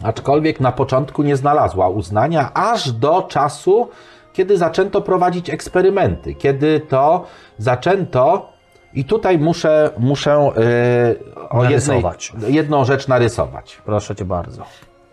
aczkolwiek 0.03 0.59
na 0.59 0.71
początku 0.71 1.23
nie 1.23 1.35
znalazła 1.35 1.89
uznania, 1.89 2.51
aż 2.53 2.91
do 2.91 3.21
czasu, 3.21 3.89
kiedy 4.33 4.57
zaczęto 4.57 5.01
prowadzić 5.01 5.49
eksperymenty, 5.49 6.35
kiedy 6.35 6.79
to 6.79 7.25
zaczęto. 7.57 8.49
I 8.93 9.05
tutaj 9.05 9.39
muszę, 9.39 9.89
muszę 9.97 10.51
yy, 10.55 11.49
o 11.49 11.63
jednej, 11.63 12.03
jedną 12.47 12.85
rzecz 12.85 13.07
narysować. 13.07 13.81
Proszę 13.85 14.15
cię 14.15 14.25
bardzo. 14.25 14.63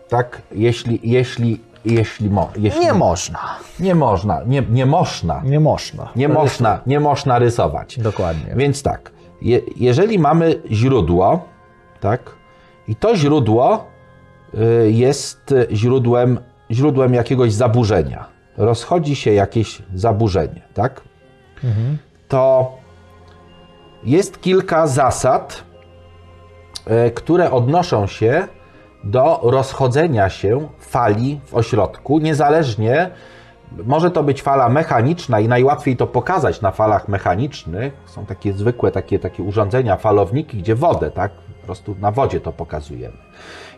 Tak, 0.09 0.41
jeśli, 0.51 0.99
jeśli, 1.03 1.61
jeśli, 1.85 2.29
mo, 2.29 2.49
jeśli 2.57 2.81
Nie 2.81 2.93
można. 2.93 3.39
nie 3.79 3.95
można, 3.95 4.41
nie, 4.45 4.61
nie 4.69 4.85
można, 4.85 5.41
Nie 5.45 5.59
można. 5.59 6.09
nie 6.15 6.29
można, 6.29 6.81
nie 6.85 6.99
można 6.99 7.39
rysować. 7.39 7.99
Dokładnie. 7.99 8.53
Więc 8.55 8.83
tak, 8.83 9.11
je, 9.41 9.61
jeżeli 9.75 10.19
mamy 10.19 10.61
źródło, 10.71 11.45
tak, 11.99 12.35
i 12.87 12.95
to 12.95 13.15
źródło 13.15 13.85
jest 14.87 15.53
źródłem, 15.71 16.39
źródłem 16.71 17.13
jakiegoś 17.13 17.53
zaburzenia, 17.53 18.25
rozchodzi 18.57 19.15
się 19.15 19.33
jakieś 19.33 19.81
zaburzenie, 19.95 20.61
tak, 20.73 21.01
to 22.27 22.71
jest 24.03 24.41
kilka 24.41 24.87
zasad, 24.87 25.63
y, 27.07 27.11
które 27.11 27.51
odnoszą 27.51 28.07
się 28.07 28.47
do 29.03 29.39
rozchodzenia 29.43 30.29
się 30.29 30.67
fali 30.79 31.39
w 31.45 31.55
ośrodku, 31.55 32.19
niezależnie 32.19 33.11
może 33.71 34.11
to 34.11 34.23
być 34.23 34.41
fala 34.41 34.69
mechaniczna 34.69 35.39
i 35.39 35.47
najłatwiej 35.47 35.97
to 35.97 36.07
pokazać 36.07 36.61
na 36.61 36.71
falach 36.71 37.07
mechanicznych. 37.07 37.93
Są 38.05 38.25
takie 38.25 38.53
zwykłe 38.53 38.91
takie, 38.91 39.19
takie 39.19 39.43
urządzenia, 39.43 39.97
falowniki, 39.97 40.57
gdzie 40.57 40.75
wodę, 40.75 41.11
tak? 41.11 41.31
Prostu 41.67 41.95
na 41.99 42.11
wodzie 42.11 42.39
to 42.39 42.51
pokazujemy. 42.53 43.17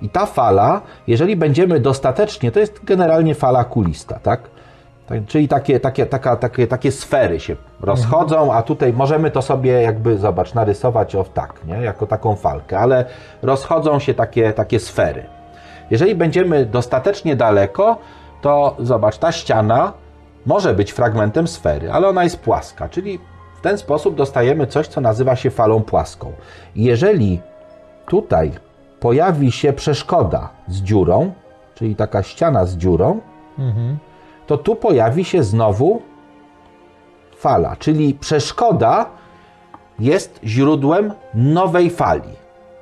I 0.02 0.10
ta 0.10 0.26
fala, 0.26 0.82
jeżeli 1.08 1.36
będziemy 1.36 1.80
dostatecznie, 1.80 2.52
to 2.52 2.60
jest 2.60 2.86
generalnie 2.86 3.36
fala 3.36 3.64
kulista, 3.64 4.20
tak? 4.20 4.42
Tak, 5.08 5.26
Czyli 5.26 5.48
takie, 5.48 5.80
takie, 5.80 6.06
taka, 6.06 6.36
takie, 6.36 6.68
takie 6.68 6.92
sfery 6.92 7.40
się 7.40 7.56
rozchodzą, 7.82 8.54
a 8.54 8.62
tutaj 8.62 8.94
możemy 8.94 9.32
to 9.32 9.42
sobie 9.42 9.72
jakby, 9.82 10.18
zobacz, 10.18 10.54
narysować 10.54 11.16
o 11.16 11.24
tak, 11.24 11.66
nie? 11.66 11.82
jako 11.82 12.08
taką 12.08 12.36
falkę, 12.36 12.80
ale 12.80 13.06
rozchodzą 13.42 14.00
się 14.00 14.14
takie, 14.14 14.54
takie 14.54 14.80
sfery. 14.80 15.26
Jeżeli 15.92 16.16
będziemy 16.16 16.66
dostatecznie 16.66 17.36
daleko, 17.36 17.98
to 18.42 18.76
zobacz, 18.80 19.18
ta 19.18 19.32
ściana 19.32 19.94
może 20.46 20.74
być 20.74 20.92
fragmentem 20.92 21.48
sfery, 21.48 21.92
ale 21.92 22.08
ona 22.08 22.24
jest 22.24 22.40
płaska, 22.40 22.90
czyli 22.90 23.20
w 23.60 23.62
ten 23.62 23.78
sposób 23.78 24.16
dostajemy 24.16 24.68
coś, 24.68 24.88
co 24.88 25.02
nazywa 25.02 25.36
się 25.36 25.50
falą 25.50 25.82
płaską. 25.82 26.32
Jeżeli 26.76 27.42
tutaj 28.10 28.52
pojawi 29.00 29.52
się 29.52 29.74
przeszkoda 29.74 30.50
z 30.68 30.82
dziurą, 30.82 31.32
czyli 31.76 31.96
taka 31.96 32.24
ściana 32.24 32.66
z 32.66 32.78
dziurą, 32.78 33.20
to 34.48 34.58
tu 34.58 34.76
pojawi 34.76 35.26
się 35.26 35.44
znowu 35.44 36.02
fala, 37.38 37.76
czyli 37.76 38.14
przeszkoda 38.14 39.06
jest 40.00 40.40
źródłem 40.44 41.14
nowej 41.34 41.90
fali. 41.90 42.34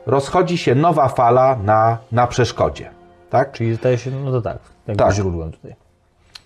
Rozchodzi 0.06 0.58
się 0.58 0.76
nowa 0.76 1.08
fala 1.08 1.58
na, 1.64 1.98
na 2.12 2.28
przeszkodzie. 2.28 2.90
Tak? 3.30 3.52
Czyli 3.52 3.78
staje 3.78 3.98
się, 3.98 4.12
no 4.12 4.32
to 4.32 4.42
tak, 4.42 4.58
Tak. 4.98 5.14
źródłem 5.14 5.52
tutaj. 5.52 5.76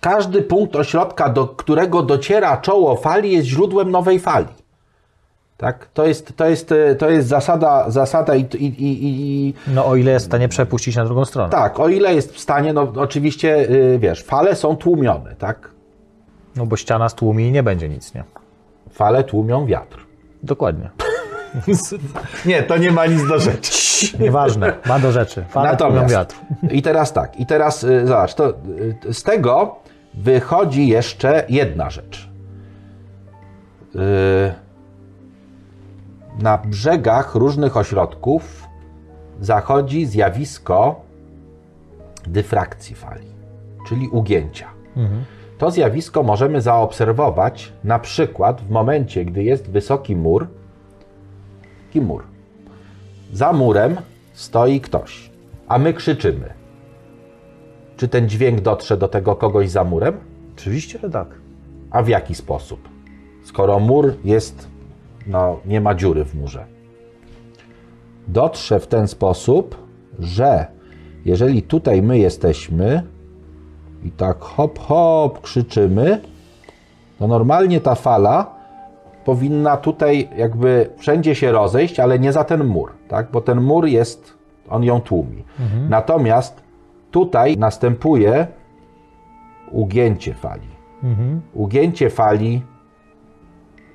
Każdy 0.02 0.42
punkt 0.42 0.76
ośrodka, 0.76 1.30
do 1.30 1.48
którego 1.48 2.04
dociera 2.04 2.58
czoło 2.58 2.96
fali, 2.96 3.32
jest 3.32 3.48
źródłem 3.48 3.92
nowej 3.92 4.20
fali. 4.20 4.61
Tak? 5.62 5.88
To, 5.94 6.06
jest, 6.06 6.34
to, 6.36 6.50
jest, 6.50 6.72
e, 6.72 6.96
to 6.96 7.10
jest 7.10 7.28
zasada, 7.28 7.90
zasada 7.90 8.36
i, 8.36 8.42
i, 8.42 8.76
i, 8.80 9.54
No 9.68 9.86
o 9.86 9.96
ile 9.96 10.12
jest 10.12 10.26
w 10.26 10.30
stanie 10.30 10.48
przepuścić 10.48 10.96
na 10.96 11.06
drugą 11.06 11.26
stronę. 11.26 11.50
tak, 11.50 11.80
o 11.80 11.90
ile 11.90 12.16
jest 12.16 12.34
w 12.34 12.40
stanie, 12.40 12.74
no 12.74 12.94
oczywiście, 12.96 13.70
y, 13.70 14.00
wiesz, 14.00 14.24
fale 14.24 14.56
są 14.56 14.76
tłumione, 14.76 15.36
tak? 15.36 15.72
No 16.56 16.66
bo 16.66 16.76
ściana 16.76 17.10
stłumi 17.10 17.48
i 17.48 17.52
nie 17.52 17.64
będzie 17.64 17.90
nic, 17.90 18.14
nie? 18.14 18.24
Fale 18.92 19.24
tłumią 19.24 19.66
wiatr. 19.66 19.98
Dokładnie. 20.44 20.90
Nie, 22.46 22.64
to 22.64 22.78
nie 22.78 22.92
ma 22.92 23.06
nic 23.06 23.28
do 23.28 23.40
rzeczy. 23.40 23.72
Nieważne, 24.20 24.74
ma 24.86 25.00
do 25.00 25.12
rzeczy. 25.12 25.44
Fale 25.50 25.78
tłumią 25.78 25.94
Natomiast 25.94 26.14
wiatr. 26.14 26.36
i 26.72 26.82
teraz 26.82 27.14
tak, 27.14 27.40
i 27.40 27.46
teraz 27.46 27.84
y, 27.84 28.08
zobacz, 28.08 28.34
to 28.34 28.54
z 29.12 29.24
tego 29.24 29.76
wychodzi 30.14 30.88
jeszcze 30.88 31.46
jedna 31.50 31.90
rzecz. 31.90 32.30
Y, 33.96 34.71
na 36.40 36.58
brzegach 36.58 37.36
różnych 37.36 37.78
ośrodków 37.78 38.68
zachodzi 39.40 40.06
zjawisko 40.06 41.02
dyfrakcji 42.28 42.96
fali, 42.96 43.28
czyli 43.88 44.08
ugięcia. 44.08 44.68
To 45.58 45.72
zjawisko 45.72 46.24
możemy 46.24 46.62
zaobserwować 46.62 47.74
na 47.84 48.00
przykład 48.00 48.62
w 48.62 48.70
momencie, 48.70 49.26
gdy 49.26 49.44
jest 49.44 49.70
wysoki 49.72 50.16
mur, 50.16 50.48
taki 51.92 52.02
mur. 52.02 52.24
Za 53.34 53.54
murem 53.54 53.98
stoi 54.34 54.82
ktoś, 54.82 55.32
a 55.68 55.78
my 55.78 55.94
krzyczymy. 55.94 56.54
Czy 57.98 58.08
ten 58.08 58.30
dźwięk 58.30 58.62
dotrze 58.62 58.98
do 58.98 59.08
tego 59.08 59.36
kogoś 59.36 59.70
za 59.70 59.84
murem? 59.84 60.18
Oczywiście, 60.56 61.00
że 61.00 61.10
tak. 61.10 61.28
A 61.92 62.04
w 62.04 62.08
jaki 62.08 62.36
sposób? 62.36 62.90
Skoro 63.44 63.80
mur 63.80 64.14
jest, 64.24 64.68
no 65.28 65.60
nie 65.66 65.82
ma 65.82 65.96
dziury 65.96 66.26
w 66.26 66.36
murze. 66.36 66.66
Dotrze 68.28 68.80
w 68.80 68.88
ten 68.88 69.08
sposób, 69.08 69.78
że 70.20 70.66
jeżeli 71.26 71.64
tutaj 71.64 72.02
my 72.02 72.20
jesteśmy 72.20 73.04
i 74.04 74.12
tak 74.12 74.40
hop, 74.40 74.80
hop 74.80 75.42
krzyczymy, 75.42 76.22
to 77.20 77.28
normalnie 77.28 77.82
ta 77.82 77.96
fala 77.96 78.56
powinna 79.26 79.78
tutaj 79.78 80.30
jakby 80.38 80.90
wszędzie 80.98 81.36
się 81.36 81.52
rozejść, 81.52 82.00
ale 82.00 82.20
nie 82.20 82.32
za 82.32 82.44
ten 82.44 82.64
mur, 82.64 82.92
tak? 83.08 83.32
Bo 83.32 83.42
ten 83.42 83.62
mur 83.62 83.86
jest, 83.86 84.34
on 84.70 84.84
ją 84.84 85.02
tłumi. 85.02 85.44
Natomiast 85.90 86.64
tutaj 87.12 87.58
następuje 87.58 88.48
ugięcie 89.72 90.34
fali. 90.34 90.68
Ugięcie 91.54 92.10
fali 92.10 92.62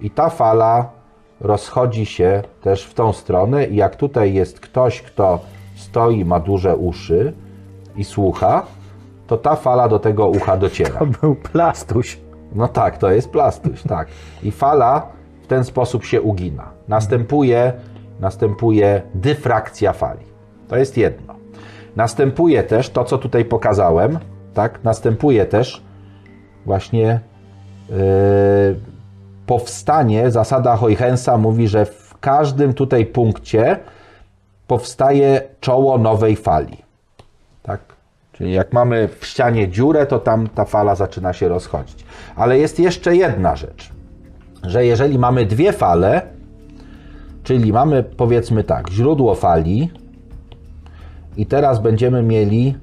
i 0.01 0.11
ta 0.11 0.31
fala 0.31 0.91
rozchodzi 1.41 2.07
się 2.07 2.43
też 2.61 2.87
w 2.87 2.95
tą 2.95 3.13
stronę 3.13 3.67
i 3.67 3.77
jak 3.77 3.97
tutaj 3.97 4.35
jest 4.35 4.61
ktoś, 4.61 5.03
kto 5.03 5.41
stoi, 5.77 6.25
ma 6.25 6.41
duże 6.41 6.77
uszy 6.77 7.33
i 7.97 8.05
słucha, 8.05 8.67
to 9.27 9.37
ta 9.37 9.57
fala 9.57 9.89
do 9.89 9.99
tego 9.99 10.29
ucha 10.29 10.57
dociera. 10.57 10.99
To 10.99 11.07
był 11.07 11.35
plastuś. 11.35 12.19
No 12.55 12.69
tak, 12.69 12.99
to 12.99 13.11
jest 13.11 13.31
plastuś, 13.31 13.83
tak. 13.83 14.09
I 14.43 14.51
fala 14.51 15.07
w 15.43 15.47
ten 15.47 15.65
sposób 15.65 16.05
się 16.05 16.23
ugina. 16.23 16.71
Następuje, 16.89 17.73
następuje 18.21 19.03
dyfrakcja 19.15 19.93
fali. 19.93 20.27
To 20.69 20.77
jest 20.77 20.97
jedno. 20.97 21.35
Następuje 21.97 22.63
też 22.63 22.91
to, 22.91 23.05
co 23.05 23.19
tutaj 23.19 23.45
pokazałem, 23.45 24.19
tak? 24.55 24.85
Następuje 24.85 25.47
też 25.47 25.83
właśnie 26.67 27.21
yy, 27.89 27.97
powstanie, 29.47 30.31
zasada 30.31 30.77
Huygensa 30.77 31.39
mówi, 31.39 31.69
że 31.69 31.87
w 31.87 32.19
każdym 32.21 32.75
tutaj 32.75 33.07
punkcie 33.07 33.79
powstaje 34.67 35.43
czoło 35.61 35.99
nowej 35.99 36.37
fali. 36.37 36.77
Tak? 37.63 37.81
Czyli 38.33 38.53
jak 38.53 38.73
mamy 38.73 39.09
w 39.21 39.27
ścianie 39.27 39.69
dziurę, 39.69 40.07
to 40.07 40.19
tam 40.19 40.49
ta 40.49 40.65
fala 40.65 40.95
zaczyna 40.95 41.33
się 41.33 41.49
rozchodzić. 41.49 42.05
Ale 42.37 42.59
jest 42.59 42.79
jeszcze 42.79 43.17
jedna 43.17 43.57
rzecz, 43.57 43.93
że 44.63 44.87
jeżeli 44.87 45.19
mamy 45.19 45.47
dwie 45.47 45.73
fale, 45.73 46.23
czyli 47.43 47.73
mamy 47.73 48.03
powiedzmy 48.03 48.65
tak, 48.65 48.91
źródło 48.91 49.35
fali 49.35 49.91
i 51.37 51.47
teraz 51.47 51.83
będziemy 51.83 52.23
mieli 52.23 52.75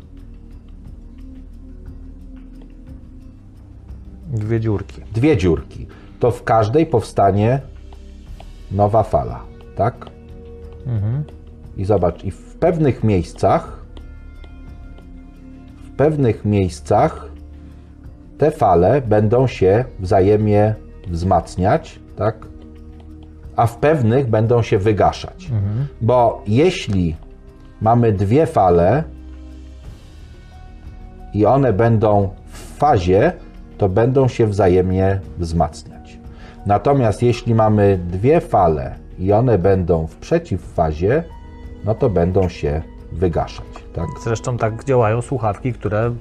Dwie 4.27 4.59
dziurki. 4.59 5.01
dwie 5.13 5.37
dziurki, 5.37 5.87
to 6.23 6.31
w 6.31 6.43
każdej 6.43 6.85
powstanie 6.85 7.59
nowa 8.71 9.03
fala, 9.03 9.39
tak? 9.75 10.05
I 11.77 11.85
zobacz, 11.85 12.23
i 12.23 12.31
w 12.31 12.55
pewnych 12.55 13.03
miejscach, 13.03 13.83
w 15.83 15.95
pewnych 15.95 16.45
miejscach 16.45 17.29
te 18.37 18.51
fale 18.51 19.01
będą 19.01 19.47
się 19.47 19.85
wzajemnie 19.99 20.75
wzmacniać, 21.07 21.99
tak? 22.15 22.47
A 23.55 23.67
w 23.67 23.77
pewnych 23.77 24.29
będą 24.29 24.61
się 24.61 24.77
wygaszać. 24.77 25.51
Bo 26.01 26.43
jeśli 26.47 27.15
mamy 27.81 28.11
dwie 28.11 28.45
fale 28.45 29.03
i 31.33 31.45
one 31.45 31.73
będą 31.73 32.29
w 32.45 32.77
fazie, 32.77 33.31
to 33.77 33.89
będą 33.89 34.27
się 34.27 34.47
wzajemnie 34.47 35.19
wzmacniać. 35.37 35.92
Natomiast 36.65 37.23
jeśli 37.23 37.55
mamy 37.55 37.99
dwie 38.07 38.41
fale 38.41 38.95
i 39.19 39.33
one 39.33 39.57
będą 39.57 40.07
w 40.07 40.15
przeciwfazie, 40.15 41.23
no 41.85 41.95
to 41.95 42.09
będą 42.09 42.49
się 42.49 42.81
wygaszać. 43.11 43.65
Tak? 43.93 44.05
Zresztą 44.23 44.57
tak 44.57 44.83
działają 44.83 45.21
słuchawki, 45.21 45.73
które 45.73 46.11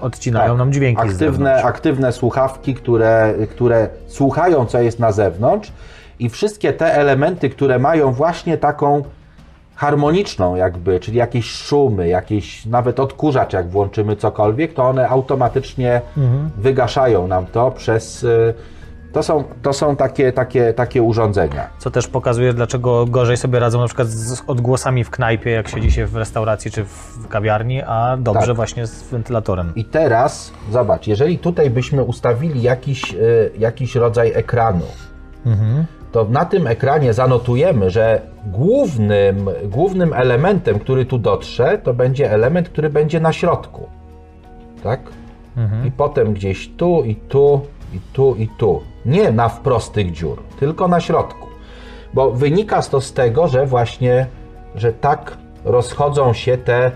odcinają 0.00 0.48
Tak. 0.50 0.58
nam 0.58 0.72
dźwięki 0.72 1.02
aktywne, 1.02 1.62
aktywne 1.64 2.12
słuchawki, 2.12 2.74
które, 2.74 3.34
które 3.50 3.88
słuchają, 4.06 4.66
co 4.66 4.80
jest 4.80 4.98
na 4.98 5.12
zewnątrz, 5.12 5.72
i 6.18 6.28
wszystkie 6.28 6.72
te 6.72 6.94
elementy, 6.94 7.50
które 7.50 7.78
mają 7.78 8.12
właśnie 8.12 8.58
taką 8.58 9.02
harmoniczną, 9.74 10.56
jakby, 10.56 11.00
czyli 11.00 11.18
jakieś 11.18 11.50
szumy, 11.50 12.08
jakieś 12.08 12.66
nawet 12.66 13.00
odkurzacz, 13.00 13.52
jak 13.52 13.68
włączymy 13.68 14.16
cokolwiek, 14.16 14.72
to 14.74 14.82
one 14.88 15.08
automatycznie 15.08 16.00
Mhm. 16.16 16.50
wygaszają 16.56 17.26
nam 17.28 17.46
to 17.46 17.70
przez. 17.70 18.24
y, 18.24 18.54
To 19.12 19.22
są, 19.22 19.44
to 19.62 19.72
są 19.72 19.96
takie, 19.96 20.32
takie, 20.32 20.72
takie 20.72 21.02
urządzenia. 21.02 21.70
Co 21.78 21.90
też 21.90 22.06
pokazuje, 22.08 22.52
dlaczego 22.52 23.06
gorzej 23.06 23.36
sobie 23.36 23.58
radzą 23.58 23.80
na 23.80 23.86
przykład 23.86 24.08
z 24.08 24.42
odgłosami 24.46 25.04
w 25.04 25.10
knajpie, 25.10 25.50
jak 25.50 25.68
siedzi 25.68 25.90
się 25.90 26.06
w 26.06 26.16
restauracji 26.16 26.70
czy 26.70 26.84
w 26.84 27.28
kawiarni, 27.28 27.82
a 27.82 28.16
dobrze 28.20 28.46
Tak. 28.46 28.56
właśnie 28.56 28.86
z 28.86 29.02
wentylatorem. 29.02 29.72
I 29.76 29.84
teraz 29.84 30.52
zobacz, 30.70 31.06
jeżeli 31.06 31.38
tutaj 31.38 31.70
byśmy 31.70 32.04
ustawili 32.04 32.62
jakiś, 32.62 33.14
y, 33.14 33.50
jakiś 33.58 33.94
rodzaj 33.94 34.32
ekranu, 34.34 34.84
to 36.12 36.24
na 36.30 36.44
tym 36.44 36.66
ekranie 36.66 37.12
zanotujemy, 37.12 37.90
że 37.90 38.20
głównym, 38.46 39.50
głównym 39.64 40.12
elementem, 40.12 40.78
który 40.78 41.06
tu 41.06 41.18
dotrze, 41.18 41.78
to 41.78 41.94
będzie 41.94 42.30
element, 42.32 42.68
który 42.68 42.90
będzie 42.90 43.20
na 43.20 43.32
środku. 43.32 43.88
Tak? 44.82 45.00
I 45.84 45.90
potem 45.90 46.34
gdzieś 46.34 46.70
tu, 46.76 47.02
i 47.04 47.14
tu, 47.14 47.60
i 47.94 48.00
tu, 48.12 48.34
i 48.34 48.48
tu. 48.48 48.82
Nie 49.06 49.32
na 49.32 49.48
wprost 49.48 49.92
tych 49.92 50.12
dziur, 50.12 50.42
tylko 50.60 50.88
na 50.88 51.00
środku. 51.00 51.48
Bo 52.14 52.30
wynika 52.30 52.82
to 52.82 53.00
z 53.00 53.12
tego, 53.12 53.48
że 53.48 53.66
właśnie, 53.66 54.26
że 54.74 54.92
tak 54.92 55.36
rozchodzą 55.64 56.32
się 56.32 56.58
te 56.58 56.90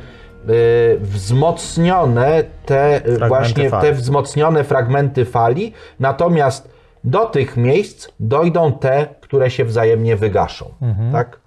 y, 0.48 0.98
wzmocnione, 1.00 2.44
te 2.66 3.06
y, 3.06 3.28
właśnie 3.28 3.70
fali. 3.70 3.82
te 3.82 3.92
wzmocnione 3.92 4.64
fragmenty 4.64 5.24
fali, 5.24 5.72
natomiast 6.00 6.72
do 7.04 7.26
tych 7.26 7.56
miejsc 7.56 8.08
dojdą 8.20 8.72
te, 8.72 9.06
które 9.20 9.50
się 9.50 9.64
wzajemnie 9.64 10.16
wygaszą. 10.16 10.70
Tak? 11.12 11.40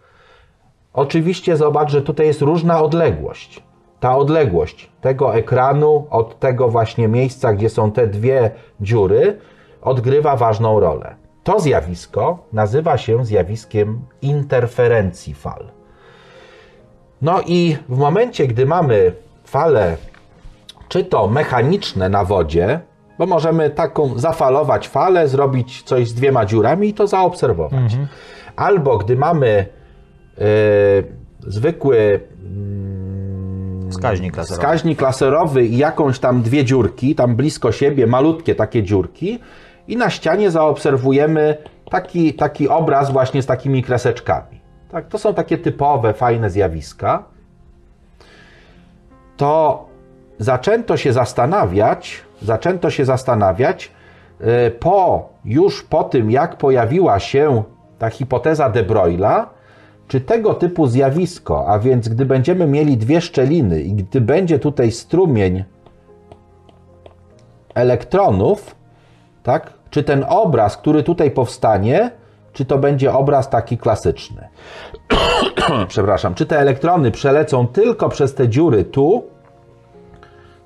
Oczywiście 0.94 1.58
zobacz, 1.58 1.92
że 1.92 2.02
tutaj 2.02 2.28
jest 2.28 2.42
różna 2.42 2.82
odległość. 2.82 3.64
Ta 4.06 4.18
odległość 4.18 4.92
tego 5.02 5.36
ekranu 5.36 6.08
od 6.10 6.40
tego 6.40 6.70
właśnie 6.70 7.08
miejsca, 7.08 7.54
gdzie 7.54 7.70
są 7.70 7.92
te 7.92 8.08
dwie 8.08 8.52
dziury, 8.82 9.38
odgrywa 9.82 10.36
ważną 10.36 10.80
rolę. 10.80 11.16
To 11.44 11.60
zjawisko 11.60 12.40
nazywa 12.54 12.98
się 12.98 13.26
zjawiskiem 13.26 14.02
interferencji 14.22 15.34
fal. 15.34 15.72
No 17.22 17.42
i 17.46 17.78
w 17.90 17.98
momencie, 17.98 18.48
gdy 18.48 18.66
mamy 18.66 19.12
fale, 19.46 19.98
czy 20.88 21.04
to 21.04 21.28
mechaniczne 21.28 22.10
na 22.10 22.26
wodzie, 22.26 22.80
bo 23.20 23.26
możemy 23.26 23.70
taką 23.70 24.20
zafalować 24.20 24.88
falę, 24.88 25.28
zrobić 25.28 25.84
coś 25.84 26.08
z 26.08 26.14
dwiema 26.14 26.46
dziurami 26.46 26.90
i 26.90 26.94
to 26.94 27.08
zaobserwować. 27.08 27.98
Albo 28.56 28.98
gdy 28.98 29.16
mamy 29.16 29.66
e, 30.38 30.46
zwykły 31.40 32.20
Wskaźnik 33.98 34.38
laserowy. 34.38 34.62
wskaźnik 34.62 35.02
laserowy 35.02 35.66
i 35.66 35.78
jakąś 35.78 36.20
tam 36.20 36.42
dwie 36.42 36.66
dziurki, 36.66 37.16
tam 37.16 37.36
blisko 37.36 37.72
siebie, 37.72 38.08
malutkie 38.08 38.56
takie 38.56 38.84
dziurki 38.84 39.40
i 39.88 39.98
na 39.98 40.10
ścianie 40.10 40.52
zaobserwujemy 40.52 41.58
taki, 41.90 42.34
taki 42.34 42.70
obraz 42.70 43.12
właśnie 43.12 43.42
z 43.42 43.46
takimi 43.46 43.84
kreseczkami. 43.84 44.62
Tak, 44.92 45.08
to 45.08 45.18
są 45.18 45.34
takie 45.34 45.58
typowe, 45.58 46.14
fajne 46.14 46.50
zjawiska. 46.50 47.24
To 49.38 49.86
zaczęto 50.40 50.98
się 50.98 51.14
zastanawiać, 51.14 52.22
zaczęto 52.42 52.90
się 52.90 53.06
zastanawiać 53.06 53.92
e, 54.40 54.72
po, 54.72 55.30
już 55.46 55.84
po 55.84 56.04
tym, 56.04 56.32
jak 56.32 56.58
pojawiła 56.58 57.20
się 57.20 57.64
ta 58.00 58.10
hipoteza 58.10 58.70
de 58.70 58.84
Broigla, 58.84 59.50
czy 60.08 60.22
tego 60.22 60.54
typu 60.54 60.88
zjawisko, 60.88 61.68
a 61.68 61.80
więc 61.80 62.10
gdy 62.10 62.26
będziemy 62.26 62.68
mieli 62.68 62.98
dwie 62.98 63.22
szczeliny 63.22 63.82
i 63.82 63.94
gdy 63.94 64.22
będzie 64.22 64.60
tutaj 64.60 64.92
strumień 64.92 65.64
elektronów, 67.76 68.76
tak? 69.44 69.74
Czy 69.90 70.04
ten 70.04 70.26
obraz, 70.30 70.78
który 70.78 71.04
tutaj 71.04 71.32
powstanie, 71.32 72.12
czy 72.54 72.66
to 72.66 72.78
będzie 72.78 73.14
obraz 73.14 73.50
taki 73.50 73.78
klasyczny? 73.78 74.48
Przepraszam, 75.88 76.36
czy 76.36 76.46
te 76.46 76.60
elektrony 76.60 77.12
przelecą 77.12 77.68
tylko 77.68 78.10
przez 78.10 78.34
te 78.34 78.50
dziury 78.50 78.84
tu, 78.84 79.24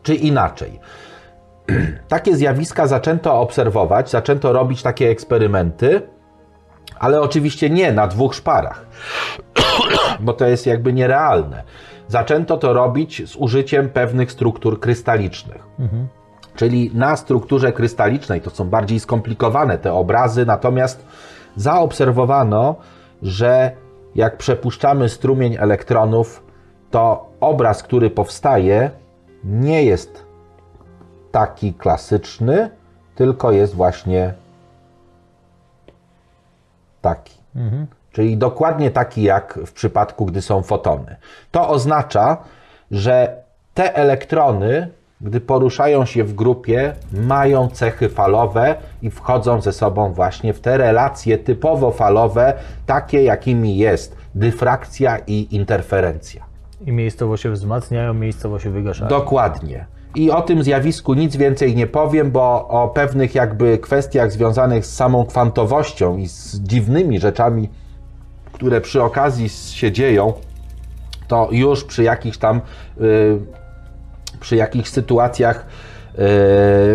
czy 0.03 0.15
inaczej? 0.15 0.79
Takie 2.07 2.35
zjawiska 2.35 2.87
zaczęto 2.87 3.41
obserwować, 3.41 4.09
zaczęto 4.09 4.53
robić 4.53 4.81
takie 4.81 5.09
eksperymenty, 5.09 6.01
ale 6.99 7.21
oczywiście 7.21 7.69
nie 7.69 7.91
na 7.91 8.07
dwóch 8.07 8.35
szparach, 8.35 8.85
bo 10.19 10.33
to 10.33 10.47
jest 10.47 10.65
jakby 10.65 10.93
nierealne. 10.93 11.63
Zaczęto 12.07 12.57
to 12.57 12.73
robić 12.73 13.29
z 13.29 13.35
użyciem 13.35 13.89
pewnych 13.89 14.31
struktur 14.31 14.79
krystalicznych. 14.79 15.63
Czyli 16.55 16.91
na 16.93 17.15
strukturze 17.15 17.73
krystalicznej 17.73 18.41
to 18.41 18.49
są 18.49 18.69
bardziej 18.69 18.99
skomplikowane 18.99 19.77
te 19.77 19.93
obrazy, 19.93 20.45
natomiast 20.45 21.05
zaobserwowano, 21.55 22.75
że 23.21 23.71
jak 24.15 24.37
przepuszczamy 24.37 25.09
strumień 25.09 25.57
elektronów, 25.59 26.43
to 26.91 27.29
obraz, 27.39 27.83
który 27.83 28.09
powstaje, 28.09 28.91
nie 29.43 29.83
jest 29.83 30.25
taki 31.31 31.73
klasyczny, 31.73 32.69
tylko 33.15 33.51
jest 33.51 33.75
właśnie 33.75 34.33
taki. 37.01 37.37
Czyli 38.11 38.37
dokładnie 38.37 38.91
taki 38.91 39.23
jak 39.23 39.59
w 39.65 39.73
przypadku, 39.73 40.25
gdy 40.25 40.41
są 40.41 40.61
fotony. 40.61 41.15
To 41.51 41.69
oznacza, 41.69 42.37
że 42.91 43.43
te 43.73 43.95
elektrony, 43.95 44.87
gdy 45.21 45.41
poruszają 45.41 46.05
się 46.05 46.23
w 46.23 46.33
grupie, 46.33 46.93
mają 47.13 47.67
cechy 47.69 48.09
falowe 48.09 48.75
i 49.01 49.09
wchodzą 49.09 49.61
ze 49.61 49.73
sobą 49.73 50.13
właśnie 50.13 50.53
w 50.53 50.59
te 50.59 50.77
relacje 50.77 51.37
typowo 51.37 51.91
falowe, 51.91 52.53
takie 52.85 53.23
jakimi 53.23 53.77
jest 53.77 54.15
dyfrakcja 54.35 55.17
i 55.27 55.55
interferencja. 55.55 56.45
I 56.85 56.91
miejscowo 56.91 57.37
się 57.37 57.51
wzmacniają, 57.51 58.13
miejscowo 58.13 58.59
się 58.59 58.69
wygaszają. 58.69 59.09
Dokładnie. 59.09 59.85
I 60.15 60.31
o 60.31 60.41
tym 60.41 60.63
zjawisku 60.63 61.13
nic 61.13 61.35
więcej 61.35 61.75
nie 61.75 61.87
powiem, 61.87 62.31
bo 62.31 62.67
o 62.67 62.87
pewnych 62.87 63.35
jakby 63.35 63.77
kwestiach 63.77 64.31
związanych 64.31 64.85
z 64.85 64.95
samą 64.95 65.25
kwantowością 65.25 66.17
i 66.17 66.27
z 66.27 66.59
dziwnymi 66.59 67.19
rzeczami, 67.19 67.69
które 68.51 68.81
przy 68.81 69.03
okazji 69.03 69.49
się 69.49 69.91
dzieją, 69.91 70.33
to 71.27 71.47
już 71.51 71.83
przy 71.83 72.03
jakichś 72.03 72.37
tam 72.37 72.61
y, 73.01 73.39
przy 74.39 74.55
jakichś 74.55 74.89
sytuacjach 74.89 75.65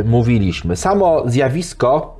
y, 0.00 0.04
mówiliśmy. 0.04 0.76
Samo 0.76 1.22
zjawisko 1.26 2.16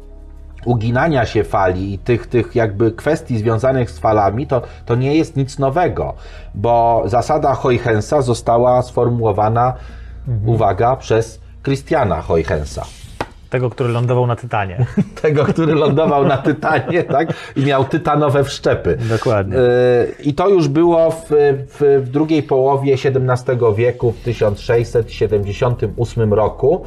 uginania 0.64 1.26
się 1.26 1.44
fali 1.44 1.94
i 1.94 1.98
tych, 1.98 2.26
tych 2.26 2.54
jakby 2.54 2.92
kwestii 2.92 3.38
związanych 3.38 3.90
z 3.90 3.98
falami, 3.98 4.46
to, 4.46 4.62
to 4.86 4.94
nie 4.94 5.16
jest 5.16 5.36
nic 5.36 5.58
nowego, 5.58 6.14
bo 6.54 7.02
zasada 7.06 7.54
Huygensa 7.54 8.22
została 8.22 8.82
sformułowana, 8.82 9.74
uwaga, 10.46 10.96
przez 10.96 11.40
Christiana 11.62 12.22
Huygensa. 12.22 12.84
Tego, 13.55 13.70
który 13.70 13.88
lądował 13.88 14.26
na 14.26 14.36
Tytanie. 14.36 14.86
Tego, 15.22 15.44
który 15.44 15.74
lądował 15.74 16.26
na 16.26 16.36
Tytanie, 16.36 17.02
tak? 17.16 17.28
I 17.56 17.64
miał 17.64 17.84
tytanowe 17.84 18.44
wszczepy. 18.44 18.98
Dokładnie. 19.09 19.56
Y, 19.56 20.14
I 20.24 20.34
to 20.34 20.48
już 20.48 20.68
było 20.68 21.10
w, 21.10 21.26
w, 21.30 22.02
w 22.05 22.10
drugiej 22.10 22.42
połowie 22.42 22.94
XVII 22.94 23.56
wieku, 23.76 24.12
w 24.12 24.20
1678 24.20 26.34
roku, 26.34 26.84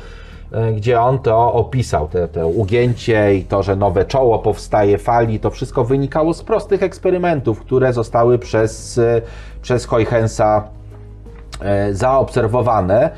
y, 0.70 0.74
gdzie 0.74 1.02
on 1.02 1.20
to 1.20 1.54
opisał, 1.54 2.08
te, 2.08 2.28
te 2.28 2.46
ugięcie 2.46 3.36
i 3.36 3.44
to, 3.44 3.64
że 3.64 3.76
nowe 3.76 4.06
czoło 4.06 4.40
powstaje 4.40 4.98
fali, 4.98 5.40
to 5.40 5.50
wszystko 5.50 5.84
wynikało 5.84 6.34
z 6.34 6.44
prostych 6.44 6.84
eksperymentów, 6.84 7.60
które 7.60 7.94
zostały 7.94 8.40
przez, 8.40 8.98
y, 8.98 9.22
przez 9.62 9.86
Huygensa 9.86 10.77
zaobserwowane 11.92 13.10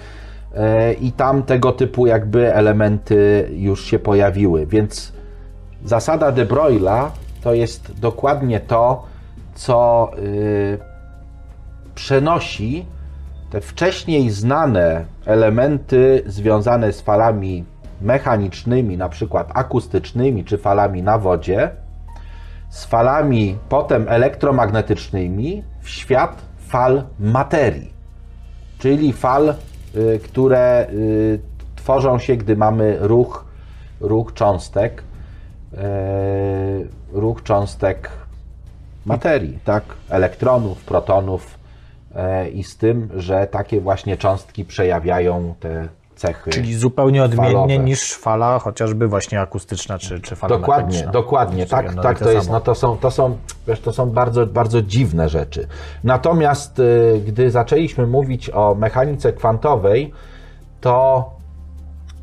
e, 0.56 0.94
i 0.94 1.12
tam 1.12 1.44
tego 1.44 1.72
typu 1.72 2.08
jakby 2.08 2.54
elementy 2.56 3.50
już 3.54 3.86
się 3.86 4.00
pojawiły, 4.00 4.66
więc 4.66 5.14
zasada 5.86 6.32
de 6.32 6.46
Broglie'a 6.46 7.10
to 7.42 7.54
jest 7.54 8.00
dokładnie 8.00 8.60
to, 8.60 9.04
co 9.56 10.12
y, 10.18 10.78
przenosi 11.96 12.86
te 13.50 13.62
wcześniej 13.62 14.30
znane 14.30 15.06
elementy 15.26 16.24
związane 16.26 16.94
z 16.94 17.02
falami 17.02 17.66
mechanicznymi, 18.02 18.98
na 18.98 19.10
przykład 19.10 19.52
akustycznymi 19.54 20.46
czy 20.46 20.58
falami 20.58 21.04
na 21.04 21.18
wodzie, 21.18 21.70
z 22.70 22.86
falami 22.86 23.58
potem 23.70 24.06
elektromagnetycznymi 24.10 25.64
w 25.82 25.90
świat 25.90 26.42
fal 26.58 27.04
materii, 27.20 27.94
czyli 28.80 29.14
fal, 29.14 29.56
y, 29.96 30.20
które 30.24 30.88
y, 30.90 31.40
tworzą 31.76 32.20
się, 32.20 32.36
gdy 32.36 32.56
mamy 32.56 32.98
ruch, 33.00 33.46
ruch 34.02 34.34
cząstek, 34.34 35.04
e, 35.78 35.84
ruch 37.12 37.44
cząstek 37.44 38.10
materii, 39.06 39.60
tak? 39.66 39.84
Elektronów, 40.10 40.84
protonów 40.84 41.60
i 42.54 42.64
z 42.64 42.78
tym, 42.78 43.10
że 43.16 43.48
takie 43.48 43.82
właśnie 43.82 44.18
cząstki 44.18 44.66
przejawiają 44.66 45.56
te 45.60 45.88
cechy. 46.20 46.50
Czyli 46.50 46.76
zupełnie 46.76 47.24
odmiennie 47.24 47.54
falowe. 47.54 47.78
niż 47.78 48.14
fala 48.14 48.60
chociażby 48.60 49.08
właśnie 49.08 49.42
akustyczna 49.42 50.00
czy, 50.00 50.20
czy 50.20 50.36
fala 50.36 50.58
Dokładnie, 50.58 51.10
dokładnie, 51.14 51.66
tak, 51.66 51.86
jedno 51.86 52.02
i 52.02 52.04
tak 52.04 52.20
to 52.20 52.32
jest. 52.32 52.50
No 52.50 52.62
to 52.62 52.76
są, 52.76 52.98
to 52.98 53.12
są, 53.12 53.38
wiesz, 53.68 53.80
to 53.80 53.94
są 53.94 54.10
bardzo, 54.10 54.48
bardzo 54.48 54.82
dziwne 54.82 55.30
rzeczy. 55.30 55.68
Natomiast 56.04 56.80
y, 56.80 57.22
gdy 57.28 57.52
zaczęliśmy 57.52 58.08
mówić 58.08 58.50
o 58.50 58.76
mechanice 58.76 59.34
kwantowej, 59.34 60.14
to, 60.82 61.30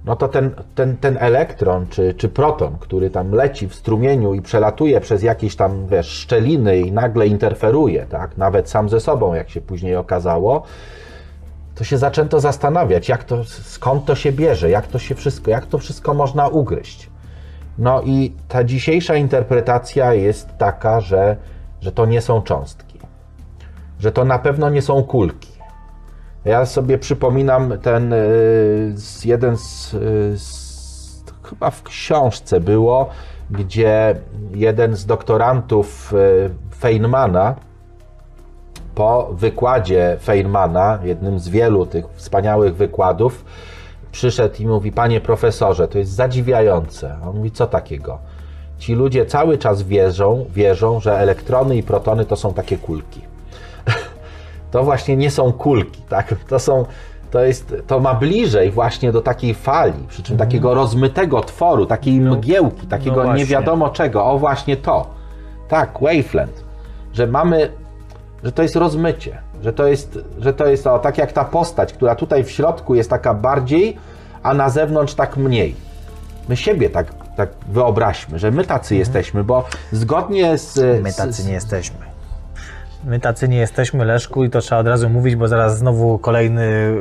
no 0.04 0.16
to 0.16 0.28
ten, 0.28 0.50
ten, 0.74 0.96
ten 0.96 1.16
elektron 1.20 1.86
czy, 1.90 2.14
czy 2.14 2.28
proton, 2.28 2.76
który 2.80 3.10
tam 3.10 3.32
leci 3.32 3.68
w 3.68 3.74
strumieniu 3.74 4.34
i 4.34 4.42
przelatuje 4.42 5.00
przez 5.00 5.22
jakieś 5.22 5.56
tam, 5.56 5.86
wiesz, 5.86 6.08
szczeliny 6.08 6.78
i 6.78 6.92
nagle 6.92 7.26
interferuje, 7.26 8.06
tak, 8.06 8.36
nawet 8.36 8.70
sam 8.70 8.88
ze 8.88 9.00
sobą, 9.00 9.34
jak 9.34 9.50
się 9.50 9.60
później 9.60 9.96
okazało, 9.96 10.62
to 11.76 11.84
się 11.84 11.98
zaczęto 11.98 12.40
zastanawiać, 12.40 13.08
jak 13.08 13.24
to, 13.24 13.44
skąd 13.44 14.04
to 14.04 14.14
się 14.14 14.32
bierze, 14.32 14.70
jak 14.70 14.86
to 14.86 14.98
się 14.98 15.14
wszystko, 15.14 15.50
jak 15.50 15.66
to 15.66 15.78
wszystko 15.78 16.14
można 16.14 16.48
ugryźć. 16.48 17.10
No 17.78 18.02
i 18.02 18.32
ta 18.48 18.64
dzisiejsza 18.64 19.16
interpretacja 19.16 20.14
jest 20.14 20.48
taka, 20.58 21.00
że, 21.00 21.36
że 21.80 21.92
to 21.92 22.06
nie 22.06 22.20
są 22.20 22.42
cząstki, 22.42 22.98
że 23.98 24.12
to 24.12 24.24
na 24.24 24.38
pewno 24.38 24.70
nie 24.70 24.82
są 24.82 25.02
kulki. 25.02 25.52
Ja 26.44 26.66
sobie 26.66 26.98
przypominam 26.98 27.78
ten 27.82 28.12
y, 28.12 28.94
jeden 29.24 29.56
z, 29.56 29.94
y, 29.94 30.38
z 30.38 31.24
chyba 31.42 31.70
w 31.70 31.82
książce 31.82 32.60
było, 32.60 33.08
gdzie 33.50 34.14
jeden 34.54 34.96
z 34.96 35.06
doktorantów 35.06 36.12
y, 36.12 36.74
Feynmana 36.78 37.54
po 38.96 39.28
wykładzie 39.32 40.16
Feynmana, 40.22 40.98
jednym 41.02 41.38
z 41.38 41.48
wielu 41.48 41.86
tych 41.86 42.04
wspaniałych 42.14 42.76
wykładów, 42.76 43.44
przyszedł 44.12 44.54
i 44.58 44.66
mówi: 44.66 44.92
Panie 44.92 45.20
profesorze, 45.20 45.88
to 45.88 45.98
jest 45.98 46.10
zadziwiające. 46.10 47.16
On 47.28 47.36
mówi: 47.36 47.50
Co 47.50 47.66
takiego? 47.66 48.18
Ci 48.78 48.94
ludzie 48.94 49.26
cały 49.26 49.58
czas 49.58 49.82
wierzą, 49.82 50.44
wierzą, 50.50 51.00
że 51.00 51.18
elektrony 51.18 51.76
i 51.76 51.82
protony 51.82 52.24
to 52.24 52.36
są 52.36 52.54
takie 52.54 52.78
kulki. 52.78 53.20
To 54.70 54.84
właśnie 54.84 55.16
nie 55.16 55.30
są 55.30 55.52
kulki, 55.52 56.02
tak? 56.08 56.34
To 56.48 56.58
są. 56.58 56.84
To, 57.30 57.40
jest, 57.40 57.74
to 57.86 58.00
ma 58.00 58.14
bliżej 58.14 58.70
właśnie 58.70 59.12
do 59.12 59.20
takiej 59.20 59.54
fali, 59.54 60.06
przy 60.08 60.22
czym 60.22 60.36
takiego 60.36 60.74
rozmytego 60.74 61.40
tworu, 61.40 61.86
takiej 61.86 62.20
mgiełki, 62.20 62.86
takiego 62.86 63.14
właśnie. 63.14 63.34
nie 63.34 63.44
wiadomo 63.44 63.88
czego. 63.88 64.24
O, 64.24 64.38
właśnie 64.38 64.76
to. 64.76 65.06
Tak, 65.68 65.92
wavelength. 66.00 66.64
Że 67.12 67.26
mamy 67.26 67.70
że 68.46 68.52
to 68.52 68.62
jest 68.62 68.76
rozmycie, 68.76 69.38
że 69.62 69.72
to 69.72 69.86
jest, 69.86 70.18
że 70.38 70.52
to 70.52 70.66
jest 70.66 70.86
o, 70.86 70.98
tak 70.98 71.18
jak 71.18 71.32
ta 71.32 71.44
postać, 71.44 71.92
która 71.92 72.14
tutaj 72.14 72.44
w 72.44 72.50
środku 72.50 72.94
jest 72.94 73.10
taka 73.10 73.34
bardziej, 73.34 73.96
a 74.42 74.54
na 74.54 74.70
zewnątrz 74.70 75.14
tak 75.14 75.36
mniej. 75.36 75.74
My 76.48 76.56
siebie 76.56 76.90
tak, 76.90 77.06
tak 77.36 77.48
wyobraźmy, 77.68 78.38
że 78.38 78.50
my 78.50 78.64
tacy 78.64 78.96
jesteśmy, 78.96 79.44
bo 79.44 79.64
zgodnie 79.92 80.58
z. 80.58 80.78
Mhm. 80.78 81.02
My 81.02 81.12
tacy 81.12 81.44
nie 81.44 81.52
jesteśmy. 81.52 82.05
My 83.06 83.20
tacy 83.20 83.48
nie 83.48 83.58
jesteśmy, 83.58 84.04
Leszku, 84.04 84.44
i 84.44 84.50
to 84.50 84.60
trzeba 84.60 84.80
od 84.80 84.86
razu 84.86 85.10
mówić, 85.10 85.36
bo 85.36 85.48
zaraz 85.48 85.78
znowu 85.78 86.18
kolejny 86.18 86.94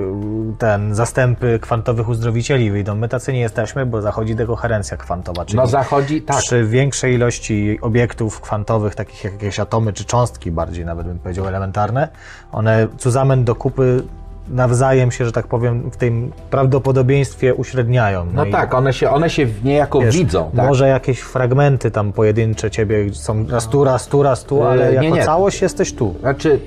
ten 0.57 0.95
zastępy 0.95 1.59
kwantowych 1.61 2.09
uzdrowicieli 2.09 2.71
wyjdą. 2.71 2.95
My 2.95 3.09
tacy 3.09 3.33
nie 3.33 3.39
jesteśmy, 3.39 3.85
bo 3.85 4.01
zachodzi 4.01 4.35
dekoherencja 4.35 4.97
kwantowa, 4.97 5.45
czyli 5.45 5.57
No 5.57 5.67
zachodzi, 5.67 6.21
tak. 6.21 6.37
przy 6.37 6.65
większej 6.65 7.13
ilości 7.13 7.79
obiektów 7.81 8.41
kwantowych, 8.41 8.95
takich 8.95 9.23
jak 9.23 9.33
jakieś 9.33 9.59
atomy 9.59 9.93
czy 9.93 10.05
cząstki, 10.05 10.51
bardziej 10.51 10.85
nawet 10.85 11.07
bym 11.07 11.19
powiedział 11.19 11.47
elementarne, 11.47 12.07
one 12.51 12.87
zusammen 12.99 13.43
do 13.43 13.55
kupy 13.55 14.03
nawzajem 14.49 15.11
się, 15.11 15.25
że 15.25 15.31
tak 15.31 15.47
powiem, 15.47 15.91
w 15.91 15.97
tym 15.97 16.31
prawdopodobieństwie 16.49 17.55
uśredniają. 17.55 18.25
No 18.33 18.45
i 18.45 18.51
tak, 18.51 18.73
one 18.73 18.93
się, 18.93 19.09
one 19.09 19.29
się 19.29 19.47
niejako 19.63 19.99
wiesz, 19.99 20.17
widzą. 20.17 20.51
Tak? 20.55 20.67
Może 20.67 20.87
jakieś 20.87 21.19
fragmenty 21.19 21.91
tam 21.91 22.13
pojedyncze 22.13 22.71
ciebie 22.71 23.13
są 23.13 23.45
raz 23.49 23.67
tu, 23.67 23.83
raz 23.83 24.07
tu, 24.07 24.23
raz 24.23 24.43
tu, 24.43 24.55
Yy, 24.55 24.67
ale 24.67 24.89
nie, 24.89 24.93
jako 24.93 25.15
nie. 25.15 25.25
całość 25.25 25.61
jesteś 25.61 25.93
tu. 25.93 26.15
Znaczy. 26.19 26.59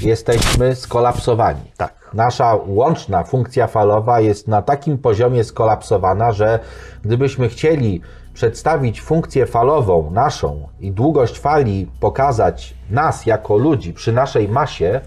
Jesteśmy 0.00 0.74
skolapsowani. 0.74 1.60
Tak. 1.76 1.94
Nasza 2.14 2.58
łączna 2.66 3.24
funkcja 3.24 3.66
falowa 3.66 4.20
jest 4.20 4.48
na 4.48 4.62
takim 4.62 4.98
poziomie 4.98 5.44
skolapsowana, 5.44 6.32
że 6.32 6.58
gdybyśmy 7.04 7.48
chcieli 7.48 8.00
przedstawić 8.34 9.00
funkcję 9.00 9.46
falową 9.46 10.10
naszą 10.10 10.68
i 10.80 10.92
długość 10.92 11.38
fali 11.38 11.88
pokazać 12.00 12.73
nas 12.90 13.26
jako 13.26 13.56
ludzi 13.56 13.92
przy 13.92 14.12
naszej 14.12 14.48
masie, 14.48 15.00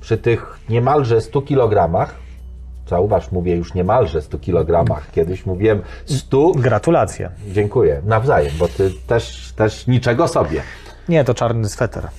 przy 0.00 0.16
tych 0.18 0.58
niemalże 0.68 1.20
100 1.20 1.42
kg, 1.42 2.06
zauważ, 2.88 3.32
mówię 3.32 3.56
już 3.56 3.74
niemalże 3.74 4.22
100 4.22 4.38
kg, 4.38 5.00
kiedyś 5.12 5.46
mówiłem 5.46 5.82
100, 6.06 6.50
Gratulacje. 6.52 7.30
dziękuję, 7.48 8.02
nawzajem, 8.04 8.52
bo 8.58 8.68
ty 8.68 8.90
też, 9.06 9.52
też 9.56 9.86
niczego 9.86 10.28
sobie. 10.28 10.62
Nie, 11.08 11.24
to 11.24 11.34
czarny 11.34 11.68
sweter. 11.68 12.08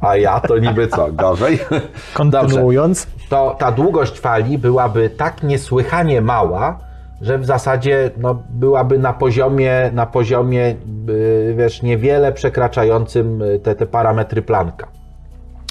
A 0.00 0.16
ja 0.16 0.40
to 0.40 0.58
niby 0.58 0.88
co, 0.88 1.12
gorzej? 1.12 1.58
Dobrze. 1.58 1.80
Kontynuując, 2.14 3.06
To 3.28 3.56
ta 3.58 3.72
długość 3.72 4.20
fali 4.20 4.58
byłaby 4.58 5.10
tak 5.10 5.42
niesłychanie 5.42 6.20
mała, 6.20 6.78
że 7.20 7.38
w 7.38 7.44
zasadzie 7.44 8.10
no, 8.16 8.42
byłaby 8.50 8.98
na 8.98 9.12
poziomie, 9.12 9.90
na 9.94 10.06
poziomie 10.06 10.76
yy, 11.06 11.54
wiesz, 11.58 11.82
niewiele 11.82 12.32
przekraczającym 12.32 13.42
y, 13.42 13.58
te, 13.58 13.74
te 13.74 13.86
parametry 13.86 14.42
Plancka. 14.42 14.88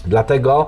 Dlatego 0.05 0.67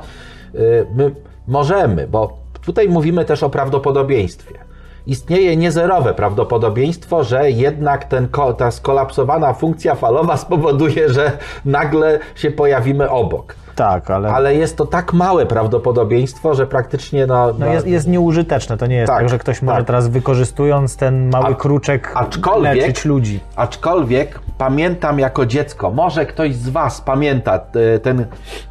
y, 0.55 0.85
my 0.95 1.15
możemy, 1.47 2.07
bo 2.07 2.37
tutaj 2.65 2.89
mówimy 2.89 3.25
też 3.25 3.43
o 3.43 3.49
prawdopodobieństwie. 3.49 4.70
Istnieje 5.07 5.57
niezerowe 5.57 6.13
prawdopodobieństwo, 6.13 7.23
że 7.23 7.51
jednak 7.51 8.05
ten, 8.05 8.27
ta 8.57 8.71
skolapsowana 8.71 9.53
funkcja 9.53 9.95
falowa 9.95 10.37
spowoduje, 10.45 11.09
że 11.09 11.31
nagle 11.65 12.19
się 12.35 12.51
pojawimy 12.51 13.09
obok. 13.09 13.55
Tak, 13.75 14.11
ale, 14.11 14.29
Ale 14.33 14.55
jest 14.55 14.77
to 14.77 14.85
tak 14.85 15.13
małe 15.13 15.45
prawdopodobieństwo, 15.45 16.55
że 16.55 16.67
praktycznie 16.67 17.27
no, 17.27 17.53
no 17.59 17.65
jest, 17.65 17.87
jest 17.87 18.07
nieużyteczne. 18.07 18.77
To 18.77 18.85
nie 18.87 18.95
jest 18.95 19.07
Tak, 19.07 19.19
tak, 19.19 19.29
że 19.29 19.37
ktoś 19.39 19.61
może 19.61 19.77
tak. 19.77 19.87
teraz 19.87 20.07
wykorzystując 20.07 20.97
ten 20.97 21.29
mały 21.29 21.45
A- 21.45 21.55
kruczek 21.55 22.11
aczkolwiek- 22.15 22.75
leczyć 22.75 23.05
ludzi. 23.05 23.39
Aczkolwiek 23.55 24.39
pamiętam 24.57 25.19
jako 25.19 25.45
dziecko, 25.45 25.91
może 25.91 26.25
ktoś 26.25 26.55
z 26.55 26.69
Was 26.69 27.01
pamięta 27.01 27.55
e, 27.95 27.99
ten, 27.99 28.25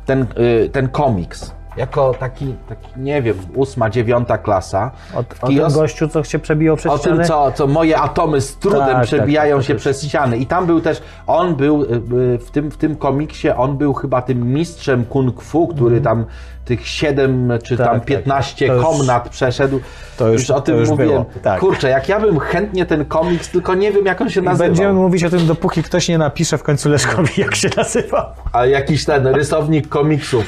ten, 0.07 0.23
e, 0.23 0.69
ten 0.69 0.89
komiks. 0.89 1.55
Jako 1.77 2.15
taki, 2.21 2.55
taki, 2.69 2.89
nie 2.97 3.23
wiem, 3.23 3.37
ósma, 3.55 3.91
dziewiąta 3.91 4.39
klasa. 4.39 4.91
O, 5.15 5.19
o 5.41 5.47
tym 5.49 5.69
gościu, 5.75 6.09
co 6.09 6.25
się 6.25 6.39
przebiło 6.39 6.77
przez 6.77 6.93
o 6.93 6.99
tym, 6.99 7.13
ściany? 7.13 7.25
co, 7.29 7.53
co 7.53 7.67
moje 7.67 7.99
atomy 7.99 8.41
z 8.41 8.57
trudem 8.57 8.81
Tak, 8.81 8.93
tak, 8.93 9.05
przebijają 9.05 9.57
tak, 9.57 9.67
się 9.67 9.73
też. 9.75 9.81
przez 9.83 10.03
ściany. 10.05 10.37
I 10.39 10.47
tam 10.47 10.67
był 10.67 10.81
też, 10.81 11.03
on 11.27 11.55
był 11.57 11.83
y, 11.83 11.87
y, 12.35 12.39
w 12.39 12.51
tym, 12.51 12.71
w 12.71 12.77
tym 12.77 12.97
komiksie, 12.97 13.51
on 13.51 13.79
był 13.79 13.93
chyba 13.95 14.23
tym 14.23 14.53
mistrzem 14.53 15.05
kung 15.05 15.43
fu, 15.43 15.69
który 15.69 16.01
tam 16.01 16.25
tych 16.65 16.87
7 16.89 17.53
czy. 17.65 17.77
Tak, 17.77 17.87
tam 17.87 17.97
tak, 17.97 18.05
15 18.07 18.67
to 18.67 18.75
już- 18.75 18.85
komnat 18.85 19.29
przeszedł. 19.29 19.81
to 20.17 20.29
już- 20.29 20.51
o 20.51 20.55
to 20.55 20.61
tym 20.61 20.77
już 20.77 20.89
mówiłem. 20.89 21.25
tak. 21.43 21.61
Kurczę, 21.61 21.89
jak 21.89 22.09
ja 22.09 22.21
bym 22.21 22.39
chętnie 22.39 22.87
ten 22.87 23.05
komiks, 23.05 23.49
tylko 23.49 23.75
nie 23.75 23.93
wiem 23.93 24.07
jak 24.07 24.21
on 24.21 24.31
się 24.31 24.41
I 24.41 24.45
nazywał. 24.45 24.69
Będziemy 24.69 24.93
mówić 24.93 25.25
o 25.25 25.31
tym, 25.31 25.47
dopóki 25.47 25.83
ktoś 25.83 26.09
nie 26.09 26.19
napisze 26.19 26.59
w 26.59 26.63
końcu 26.63 26.89
Leszkowi, 26.89 27.33
jak 27.41 27.55
się 27.55 27.69
nazywa. 27.77 28.35
A 28.53 28.67
jakiś 28.67 29.05
ten 29.05 29.27
rysownik 29.27 29.89
komiksów. 29.89 30.45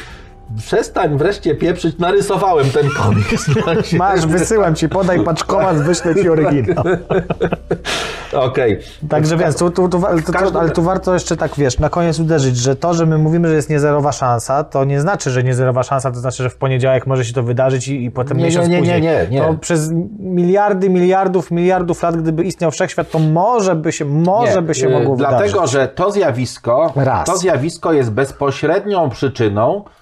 Przestań 0.59 1.19
wreszcie 1.19 1.55
pieprzyć, 1.55 1.99
narysowałem 1.99 2.71
ten 2.71 2.89
komiks. 2.91 3.51
Masz, 3.99 4.27
wysyłam 4.27 4.75
ci, 4.75 4.89
podaj 4.89 5.25
paczkomat, 5.25 5.77
wyślę 5.77 6.15
ci 6.15 6.29
oryginał. 6.29 6.85
Okej. 8.33 8.79
Także 9.09 9.37
więc, 9.37 9.57
tu, 9.59 9.71
tu, 9.71 9.89
tu, 9.89 10.07
ale, 10.07 10.23
tu, 10.23 10.33
każdym- 10.33 10.57
ale 10.61 10.71
tu 10.71 10.83
warto 10.83 11.15
jeszcze 11.15 11.37
tak, 11.37 11.51
wiesz, 11.57 11.79
na 11.79 11.89
koniec 11.91 12.19
uderzyć, 12.21 12.57
że 12.57 12.77
to, 12.77 12.95
że 12.95 13.07
my 13.07 13.19
mówimy, 13.19 13.49
że 13.49 13.55
jest 13.55 13.71
niezerowa 13.71 14.13
szansa, 14.13 14.65
to 14.65 14.85
nie 14.85 15.01
znaczy, 15.01 15.31
że 15.31 15.43
niezerowa 15.43 15.83
szansa, 15.83 16.11
to 16.11 16.21
znaczy, 16.21 16.43
że 16.43 16.51
w 16.51 16.57
poniedziałek 16.57 17.07
może 17.07 17.25
się 17.25 17.33
to 17.33 17.43
wydarzyć 17.43 17.89
i, 17.89 18.05
i 18.05 18.11
potem 18.11 18.37
Nie, 18.39 18.45
miesiąc 18.45 18.69
nie, 18.69 18.73
nie, 18.75 18.79
później. 18.79 19.03
nie, 19.03 19.27
nie. 19.31 19.41
To 19.41 19.55
przez 19.55 19.91
miliardy, 20.19 20.91
miliardów, 20.91 21.51
miliardów 21.51 22.03
lat, 22.03 22.17
gdyby 22.17 22.45
istniał 22.45 22.71
wszechświat, 22.71 23.11
to 23.11 23.19
może 23.19 23.77
by 23.77 23.93
się, 23.93 24.05
może 24.05 24.55
Nie, 24.55 24.63
by 24.63 24.75
się 24.75 24.89
mogło 24.89 25.17
Dlatego, 25.17 25.43
wydarzyć. 25.53 25.73
że 25.73 25.89
to 25.89 26.11
zjawisko, 26.11 26.93
Raz. 26.97 27.27
to 27.27 27.37
zjawisko 27.37 27.93
jest 27.93 28.11
bezpośrednią 28.13 29.11
przyczyną 29.11 29.85
e, 29.87 30.02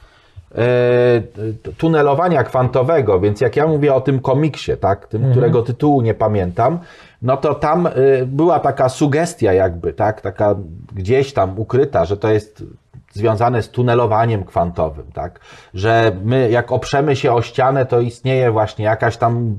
tunelowania 1.78 2.44
kwantowego, 2.44 3.20
więc 3.20 3.40
jak 3.40 3.56
ja 3.56 3.66
mówię 3.66 3.94
o 3.94 4.00
tym 4.00 4.20
komiksie, 4.20 4.72
tak, 4.76 5.06
tym, 5.06 5.20
Mhm. 5.20 5.32
którego 5.32 5.62
tytułu 5.62 6.02
nie 6.02 6.14
pamiętam, 6.14 6.78
no 7.22 7.36
to 7.36 7.54
tam 7.54 7.86
y, 7.86 7.90
była 8.26 8.60
taka 8.60 8.88
sugestia 8.88 9.52
jakby, 9.52 9.92
tak, 9.92 10.20
taka 10.20 10.54
gdzieś 10.92 11.32
tam 11.32 11.58
ukryta, 11.58 12.04
że 12.04 12.16
to 12.16 12.28
jest 12.30 12.64
związane 13.12 13.62
z 13.62 13.68
tunelowaniem 13.68 14.44
kwantowym, 14.44 15.06
tak, 15.12 15.40
że 15.74 16.12
my 16.24 16.50
jak 16.50 16.72
oprzemy 16.72 17.16
się 17.16 17.32
o 17.32 17.42
ścianę, 17.42 17.86
to 17.86 18.00
istnieje 18.00 18.50
właśnie 18.50 18.84
jakaś 18.84 19.16
tam 19.16 19.56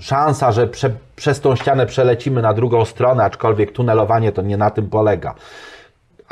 szansa, 0.00 0.52
że 0.52 0.66
prze, 0.66 0.90
przez 1.16 1.40
tą 1.40 1.56
ścianę 1.56 1.86
przelecimy 1.86 2.42
na 2.42 2.54
drugą 2.54 2.84
stronę, 2.84 3.24
aczkolwiek 3.24 3.72
tunelowanie 3.72 4.32
to 4.32 4.42
nie 4.42 4.56
na 4.56 4.70
tym 4.70 4.90
polega. 4.90 5.34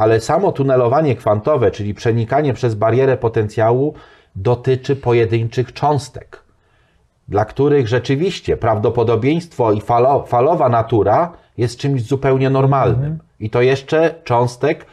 Ale 0.00 0.20
samo 0.20 0.52
tunelowanie 0.52 1.16
kwantowe, 1.16 1.70
czyli 1.70 1.94
przenikanie 1.94 2.54
przez 2.54 2.74
barierę 2.74 3.16
potencjału, 3.16 3.94
dotyczy 4.36 4.96
pojedynczych 4.96 5.72
cząstek, 5.72 6.42
dla 7.28 7.44
których 7.44 7.88
rzeczywiście 7.88 8.56
prawdopodobieństwo 8.56 9.72
i 9.72 9.80
falo, 9.80 10.22
falowa 10.26 10.68
natura 10.68 11.32
jest 11.58 11.78
czymś 11.78 12.02
zupełnie 12.02 12.50
normalnym. 12.50 13.18
I 13.40 13.50
to 13.50 13.62
jeszcze 13.62 14.14
cząstek 14.24 14.86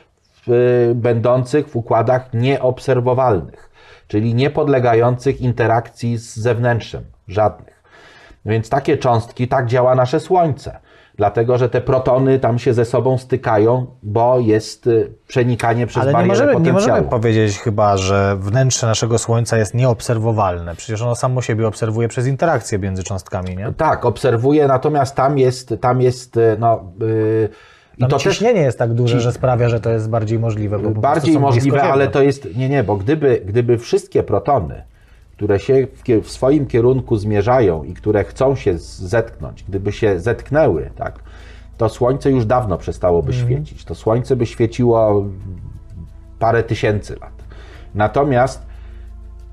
w, 0.48 0.92
będących 0.96 1.70
w 1.70 1.76
układach 1.76 2.34
nieobserwowalnych, 2.34 3.70
czyli 4.08 4.36
nie 4.36 4.50
podlegających 4.50 5.42
interakcji 5.42 6.18
z 6.18 6.36
zewnętrzem, 6.36 7.04
żadnych. 7.28 7.84
Więc 8.46 8.70
takie 8.70 8.98
cząstki, 8.98 9.48
tak 9.48 9.68
działa 9.68 9.96
nasze 9.96 10.20
Słońce. 10.20 10.80
Dlatego, 11.18 11.58
że 11.58 11.70
te 11.70 11.82
protony 11.82 12.40
tam 12.40 12.60
się 12.60 12.74
ze 12.74 12.86
sobą 12.86 13.18
stykają, 13.18 13.86
bo 14.04 14.40
jest 14.40 14.88
y, 14.88 15.14
przenikanie 15.28 15.88
przez 15.88 16.04
Ale 16.04 16.12
nie 16.12 16.14
barierę 16.14 16.30
możemy, 16.30 16.52
nie 16.52 16.58
potencjału. 16.58 16.90
możemy 16.90 17.10
powiedzieć 17.10 17.60
chyba, 17.60 17.98
że 17.98 18.38
wnętrze 18.40 18.88
naszego 18.88 19.18
Słońca 19.18 19.58
jest 19.58 19.74
nieobserwowalne. 19.74 20.76
Przecież 20.76 21.02
ono 21.02 21.16
samo 21.16 21.42
siebie 21.42 21.68
obserwuje 21.68 22.08
przez 22.08 22.28
interakcje 22.28 22.80
między 22.80 23.04
cząstkami, 23.04 23.58
nie? 23.58 23.74
Tak, 23.78 24.06
obserwuję, 24.06 24.68
natomiast 24.68 25.16
tam 25.16 25.38
jest, 25.38 25.74
tam 25.82 26.02
jest 26.02 26.38
y, 26.38 26.56
no, 26.60 26.84
yy, 27.00 27.50
i 27.98 28.02
to 28.02 28.08
też 28.08 28.24
ciśnienie 28.24 28.62
jest 28.62 28.80
tak 28.80 28.94
duże, 28.94 29.22
że 29.22 29.32
sprawia, 29.32 29.70
że 29.70 29.80
to 29.80 29.90
jest 29.90 30.10
bardziej 30.10 30.40
możliwe. 30.40 30.80
Bardziej 30.80 31.40
możliwe, 31.40 31.84
ale 31.84 32.08
to 32.08 32.22
jest, 32.22 32.56
nie, 32.56 32.70
nie, 32.70 32.84
bo 32.84 32.96
gdyby, 32.96 33.42
gdyby 33.46 33.78
wszystkie 33.78 34.24
protony, 34.24 34.84
które 35.38 35.60
się 35.60 35.88
w, 35.94 36.24
w 36.24 36.32
swoim 36.32 36.66
kierunku 36.66 37.18
zmierzają 37.18 37.84
i 37.84 37.94
które 37.94 38.24
chcą 38.24 38.56
się 38.56 38.78
zetknąć, 38.78 39.64
gdyby 39.64 39.92
się 39.92 40.20
zetknęły, 40.20 40.90
tak, 40.96 41.20
to 41.78 41.90
Słońce 41.90 42.32
już 42.32 42.46
dawno 42.46 42.78
przestałoby 42.78 43.34
Mhm. 43.34 43.48
świecić. 43.48 43.86
To 43.86 43.96
Słońce 43.96 44.36
by 44.36 44.46
świeciło 44.46 45.26
parę 46.40 46.64
tysięcy 46.64 47.16
lat. 47.22 47.34
Natomiast 47.96 48.66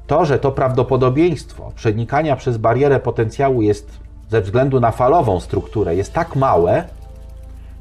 to, 0.06 0.24
że 0.24 0.38
to 0.38 0.52
prawdopodobieństwo 0.52 1.72
przenikania 1.74 2.36
przez 2.36 2.56
barierę 2.56 3.00
potencjału 3.00 3.62
jest 3.62 3.98
ze 4.30 4.40
względu 4.40 4.80
na 4.80 4.90
falową 4.90 5.40
strukturę 5.40 5.96
jest 5.96 6.12
tak 6.12 6.36
małe, 6.36 6.84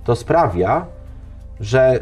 to 0.04 0.16
sprawia, 0.16 0.86
że 1.60 2.00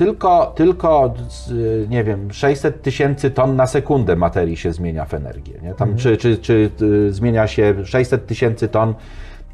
tylko, 0.00 0.52
tylko 0.54 1.14
z, 1.28 1.50
nie 1.90 2.04
wiem, 2.04 2.32
600 2.32 2.82
tysięcy 2.82 3.30
ton 3.30 3.56
na 3.56 3.66
sekundę 3.66 4.16
materii 4.16 4.56
się 4.56 4.72
zmienia 4.72 5.04
w 5.04 5.14
energię. 5.14 5.54
Nie? 5.62 5.74
Tam, 5.74 5.96
czy, 5.96 6.16
czy, 6.16 6.38
czy 6.38 6.70
y, 6.82 7.12
zmienia 7.12 7.46
się 7.46 7.74
600 7.84 8.26
tysięcy 8.26 8.68
ton 8.68 8.94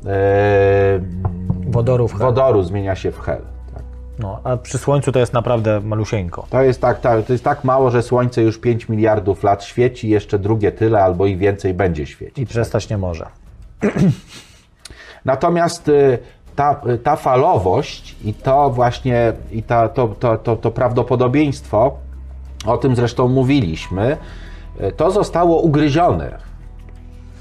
e, 0.06 1.00
Wodoru 1.66 2.08
w 2.08 2.12
hel. 2.12 2.20
wodoru 2.20 2.62
zmienia 2.62 2.94
się 2.94 3.12
w 3.12 3.20
hel. 3.20 3.40
Tak. 3.74 3.82
No, 4.18 4.40
a 4.44 4.56
przy 4.56 4.78
Słońcu 4.78 5.12
to 5.12 5.18
jest 5.18 5.32
naprawdę 5.32 5.80
malusieńko. 5.80 6.46
To, 6.50 6.62
jest 6.62 6.80
tak, 6.80 7.00
tak, 7.00 7.26
to 7.26 7.32
jest 7.32 7.44
tak 7.44 7.64
mało, 7.64 7.90
że 7.90 8.02
Słońce 8.02 8.42
już 8.42 8.58
5 8.58 8.88
miliardów 8.88 9.42
lat 9.42 9.64
świeci, 9.64 10.08
jeszcze 10.08 10.38
drugie 10.38 10.72
tyle 10.72 11.02
albo 11.02 11.26
i 11.26 11.36
więcej 11.36 11.74
będzie 11.74 12.06
świecić. 12.06 12.38
I 12.38 12.46
przestać 12.46 12.90
nie 12.90 12.98
może. 12.98 13.26
Natomiast 15.24 15.88
y, 15.88 16.18
ta, 16.56 16.80
ta 17.02 17.16
falowość 17.16 18.16
i 18.24 18.34
to 18.34 18.70
właśnie, 18.70 19.32
i 19.52 19.62
ta, 19.62 19.88
to, 19.88 20.08
to, 20.08 20.36
to, 20.36 20.56
to 20.56 20.70
prawdopodobieństwo, 20.70 21.96
o 22.66 22.78
tym 22.78 22.96
zresztą 22.96 23.28
mówiliśmy, 23.28 24.16
to 24.96 25.10
zostało 25.10 25.60
ugryzione 25.60 26.38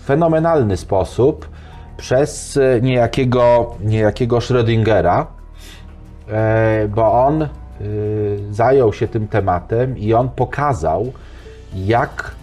w 0.01 0.05
fenomenalny 0.05 0.77
sposób 0.77 1.49
przez 1.97 2.59
niejakiego, 2.81 3.75
niejakiego 3.83 4.37
Schrödingera, 4.37 5.25
e, 6.27 6.87
bo 6.87 7.25
on 7.25 7.41
y, 7.41 7.47
zajął 8.51 8.93
się 8.93 9.07
tym 9.07 9.27
tematem 9.27 9.97
i 9.97 10.13
on 10.13 10.29
pokazał, 10.29 11.13
jak 11.75 12.35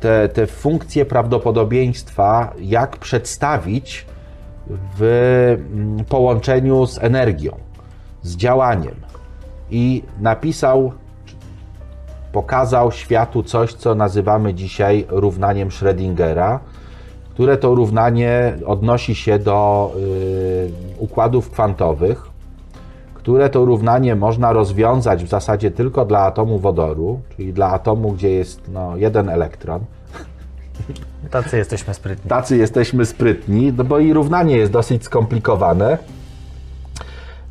te, 0.00 0.28
te 0.28 0.46
funkcje 0.46 1.04
prawdopodobieństwa, 1.04 2.52
jak 2.60 2.96
przedstawić 2.96 4.06
w 4.70 5.02
mm, 5.72 6.04
połączeniu 6.04 6.86
z 6.86 6.98
energią, 6.98 7.56
z 8.22 8.36
działaniem. 8.36 8.94
I 9.70 10.02
napisał, 10.20 10.92
pokazał 12.32 12.92
światu 12.92 13.42
coś, 13.42 13.74
co 13.74 13.94
nazywamy 13.94 14.54
dzisiaj 14.54 15.06
równaniem 15.08 15.68
Schrödingera, 15.68 16.58
które 17.30 17.56
to 17.56 17.74
równanie 17.74 18.58
odnosi 18.66 19.14
się 19.14 19.38
do 19.38 19.92
y, 19.96 20.70
układów 20.98 21.50
kwantowych, 21.50 22.26
które 23.14 23.50
to 23.50 23.64
równanie 23.64 24.16
można 24.16 24.52
rozwiązać 24.52 25.24
w 25.24 25.28
zasadzie 25.28 25.70
tylko 25.70 26.04
dla 26.04 26.20
atomu 26.20 26.58
wodoru, 26.58 27.20
czyli 27.36 27.52
dla 27.52 27.70
atomu, 27.70 28.12
gdzie 28.12 28.30
jest 28.30 28.60
no, 28.72 28.96
jeden 28.96 29.28
elektron. 29.28 29.80
Tacy 31.30 31.56
jesteśmy 31.56 31.94
sprytni. 31.94 32.28
Tacy 32.28 32.56
jesteśmy 32.56 33.06
sprytni, 33.06 33.72
no 33.76 33.84
bo 33.84 33.98
i 33.98 34.12
równanie 34.12 34.56
jest 34.56 34.72
dosyć 34.72 35.04
skomplikowane. 35.04 35.98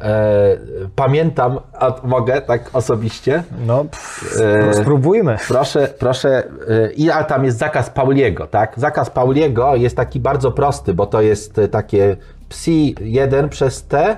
E, 0.02 0.58
pamiętam, 0.96 1.60
a 1.74 1.96
mogę 2.04 2.42
tak 2.42 2.70
osobiście? 2.74 3.44
No, 3.66 3.86
pff, 3.86 4.18
E, 4.42 4.74
spróbujmy. 4.74 5.38
Proszę, 5.48 5.88
proszę, 6.00 6.44
e, 6.70 6.92
i 6.92 7.12
a 7.12 7.24
tam 7.24 7.46
jest 7.46 7.58
zakaz 7.58 7.90
Pauliego, 7.90 8.48
tak? 8.48 8.74
Zakaz 8.78 9.10
Pauliego 9.10 9.76
jest 9.76 9.96
taki 9.96 10.20
bardzo 10.20 10.52
prosty, 10.52 10.94
bo 10.94 11.06
to 11.06 11.22
jest 11.22 11.60
e, 11.60 11.68
takie 11.68 12.18
psi 12.50 12.96
1 13.02 13.50
przez 13.50 13.84
t, 13.84 14.18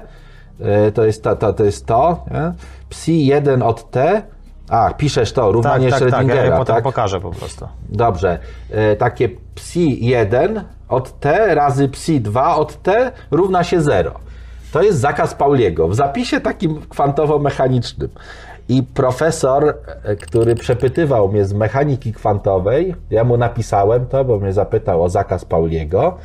e, 0.59 0.91
to 0.91 1.05
jest 1.05 1.23
to, 1.23 1.35
to, 1.35 1.53
to, 1.53 1.63
jest 1.63 1.85
to 1.85 2.25
psi 2.89 3.25
1 3.25 3.61
od 3.61 3.91
t 3.91 4.21
A, 4.69 4.93
piszesz 4.93 5.33
to, 5.33 5.41
Tak, 5.41 5.53
równanie 5.53 5.89
tak, 5.89 5.99
tak, 5.99 6.09
Schrödingera, 6.09 6.35
ja 6.35 6.45
je 6.45 6.51
potem 6.51 6.75
tak? 6.75 6.83
pokażę 6.83 7.19
po 7.19 7.31
prostu. 7.31 7.67
Dobrze. 7.89 8.39
E, 8.71 8.95
takie 8.95 9.29
psi 9.55 10.05
1 10.05 10.63
od 10.89 11.19
t 11.19 11.55
razy 11.55 11.89
psi 11.89 12.21
2 12.21 12.55
od 12.55 12.81
t 12.81 13.11
równa 13.31 13.63
się 13.63 13.81
0. 13.81 14.11
To 14.71 14.81
jest 14.81 14.99
zakaz 14.99 15.33
Pauliego 15.35 15.87
w 15.87 15.95
zapisie 15.95 16.41
takim 16.41 16.81
kwantowo-mechanicznym. 16.81 18.09
I 18.69 18.83
profesor, 18.83 19.77
e, 20.03 20.15
który 20.15 20.55
przepytywał 20.55 21.29
mnie 21.29 21.45
z 21.45 21.53
mechaniki 21.53 22.13
kwantowej, 22.13 22.95
ja 23.09 23.23
mu 23.23 23.37
napisałem 23.37 24.05
to, 24.05 24.25
bo 24.25 24.39
mnie 24.39 24.53
zapytał 24.53 25.03
o 25.03 25.09
zakaz 25.09 25.45
Pauliego. 25.45 26.17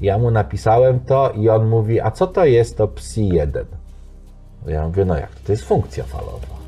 Ja 0.00 0.18
mu 0.18 0.30
napisałem 0.30 1.00
to 1.00 1.30
i 1.30 1.48
on 1.48 1.68
mówi, 1.68 2.00
a 2.00 2.10
co 2.10 2.26
to 2.26 2.44
jest 2.44 2.76
to 2.76 2.88
psi 2.88 3.28
1? 3.28 3.64
Ja 4.66 4.86
mówię, 4.86 5.04
no 5.04 5.16
jak 5.16 5.30
to, 5.34 5.40
to 5.46 5.52
jest 5.52 5.64
funkcja 5.64 6.04
falowa. 6.04 6.59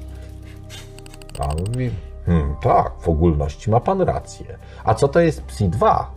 A 1.38 1.48
on 1.48 1.56
mówi, 1.68 1.90
hmm, 2.26 2.54
tak, 2.62 2.92
w 3.00 3.08
ogólności 3.08 3.70
ma 3.70 3.80
pan 3.80 4.00
rację. 4.00 4.58
A 4.84 4.94
co 4.94 5.08
to 5.08 5.20
jest 5.20 5.42
psi 5.42 5.68
2? 5.68 6.10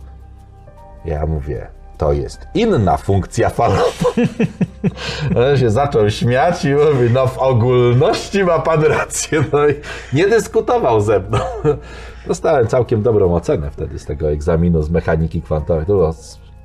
Ja 1.04 1.26
mówię, 1.26 1.66
to 1.98 2.12
jest 2.12 2.46
inna 2.54 2.96
funkcja 2.96 3.50
falowa. 3.50 4.10
On 5.50 5.56
się 5.56 5.70
zaczął 5.70 6.10
śmiać 6.10 6.64
i 6.64 6.74
mówi, 6.74 7.10
no 7.12 7.26
w 7.26 7.38
ogólności 7.38 8.44
ma 8.44 8.58
pan 8.58 8.82
rację. 8.82 9.44
No 9.52 9.68
i 9.68 9.74
nie 10.12 10.28
dyskutował 10.28 11.00
ze 11.00 11.20
mną. 11.20 11.38
Dostałem 12.26 12.66
całkiem 12.66 13.02
dobrą 13.02 13.34
ocenę 13.34 13.70
wtedy 13.70 13.98
z 13.98 14.04
tego 14.04 14.30
egzaminu 14.30 14.82
z 14.82 14.90
mechaniki 14.90 15.42
kwantowej. 15.42 15.86
To 15.86 15.92
była 15.92 16.12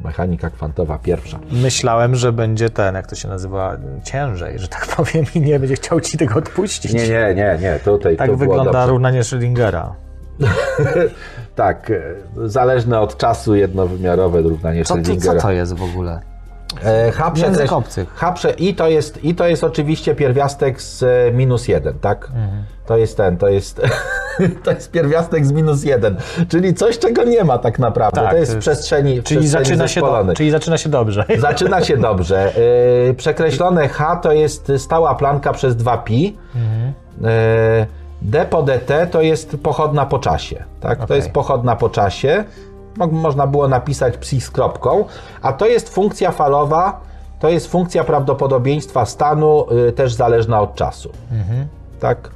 mechanika 0.03 0.49
kwantowa 0.49 0.99
pierwsza. 0.99 1.39
Myślałem, 1.51 2.15
że 2.15 2.31
będzie 2.31 2.69
ten, 2.69 2.95
jak 2.95 3.07
to 3.07 3.15
się 3.15 3.27
nazywa, 3.27 3.77
ciężej, 4.03 4.59
że 4.59 4.67
tak 4.67 4.87
powiem, 4.97 5.25
i 5.35 5.41
nie 5.41 5.59
będzie 5.59 5.75
chciał 5.75 6.01
ci 6.01 6.17
tego 6.17 6.35
odpuścić. 6.35 6.93
Nie, 6.93 7.07
nie, 7.07 7.33
nie, 7.35 7.57
nie, 7.61 7.79
tutaj 7.83 8.17
Tak 8.17 8.35
wygląda 8.35 8.85
równanie 8.85 9.21
Schrödingera. 9.21 9.89
Tak, 11.55 11.91
e, 11.91 12.01
zależne 12.49 12.99
od 12.99 13.17
czasu 13.17 13.55
jednowymiarowe 13.55 14.41
równanie 14.41 14.85
Co, 14.85 14.95
to, 14.95 15.01
co 15.01 15.11
Schrödingera. 15.11 15.41
to 15.41 15.51
jest 15.51 15.73
w 15.73 15.83
ogóle? 15.83 16.30
H 17.13 17.31
obcych. 17.71 18.13
H 18.15 18.31
prze... 18.31 18.51
I, 18.51 18.75
to 18.75 18.87
jest, 18.87 19.23
I 19.23 19.35
to 19.35 19.47
jest 19.47 19.63
oczywiście 19.63 20.15
pierwiastek 20.15 20.81
z 20.81 21.03
e, 21.03 21.31
minus 21.31 21.67
1, 21.67 21.99
tak? 21.99 22.25
Mhm. 22.25 22.63
To 22.85 22.97
jest 22.97 23.17
ten, 23.17 23.37
to 23.37 23.47
jest, 23.47 23.81
to 24.63 24.71
jest 24.71 24.91
pierwiastek 24.91 25.45
z 25.45 25.51
minus 25.51 25.83
1, 25.83 26.17
czyli 26.49 26.73
coś, 26.73 26.99
czego 26.99 27.23
nie 27.23 27.43
ma 27.43 27.57
tak 27.57 27.79
naprawdę. 27.79 28.21
Tak, 28.21 28.31
to 28.31 28.37
jest 28.37 28.51
to 28.51 28.57
w 28.57 28.61
przestrzeni, 28.61 29.21
w 29.21 29.23
Czyli 29.23 29.39
przestrzeni 29.39 29.65
zaczyna, 29.65 29.87
się 29.87 30.01
do, 30.01 30.33
czyli 30.35 30.51
zaczyna 30.51 30.77
się 30.77 30.89
dobrze. 30.89 31.25
Zaczyna 31.39 31.83
się 31.83 31.97
dobrze. 31.97 32.53
E, 33.09 33.13
Przekreślone 33.13 33.87
H 33.87 34.15
to 34.15 34.31
jest 34.31 34.71
stała 34.77 35.15
planka 35.15 35.53
przez 35.53 35.75
2pi. 35.75 36.33
Mhm. 36.55 36.93
E, 37.23 38.01
D 38.21 38.45
po 38.45 38.63
dt 38.63 39.07
to 39.07 39.21
jest 39.21 39.57
pochodna 39.63 40.05
po 40.05 40.19
czasie. 40.19 40.63
Tak? 40.79 40.97
To 40.97 41.03
Okej. 41.03 41.17
jest 41.17 41.31
pochodna 41.31 41.75
po 41.75 41.89
czasie. 41.89 42.43
Mo- 42.97 43.07
Można 43.07 43.47
było 43.47 43.67
napisać 43.67 44.17
psi 44.17 44.41
z 44.41 44.49
kropką. 44.51 45.05
A 45.41 45.53
to 45.53 45.65
jest 45.67 45.89
funkcja 45.89 46.31
falowa, 46.31 46.99
to 47.39 47.49
jest 47.49 47.67
funkcja 47.67 48.03
prawdopodobieństwa 48.03 49.05
stanu, 49.05 49.65
y, 49.89 49.91
też 49.91 50.13
zależna 50.13 50.61
od 50.61 50.75
czasu. 50.75 51.11
Mhm. 51.31 51.67
Tak? 51.99 52.29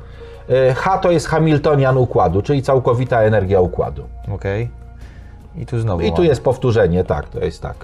E, 0.70 0.74
H 0.74 0.98
to 0.98 1.12
jest 1.12 1.28
Hamiltonian 1.28 1.98
układu, 1.98 2.42
czyli 2.42 2.62
całkowita 2.64 3.22
energia 3.22 3.62
układu. 3.62 4.04
Okej. 4.36 4.70
I 5.56 5.66
tu 5.66 5.80
znowu 5.80 6.02
I 6.02 6.06
tu 6.10 6.16
mamy. 6.16 6.28
jest 6.28 6.44
powtórzenie, 6.44 7.04
tak, 7.04 7.30
to 7.30 7.40
jest 7.40 7.62
tak. 7.62 7.76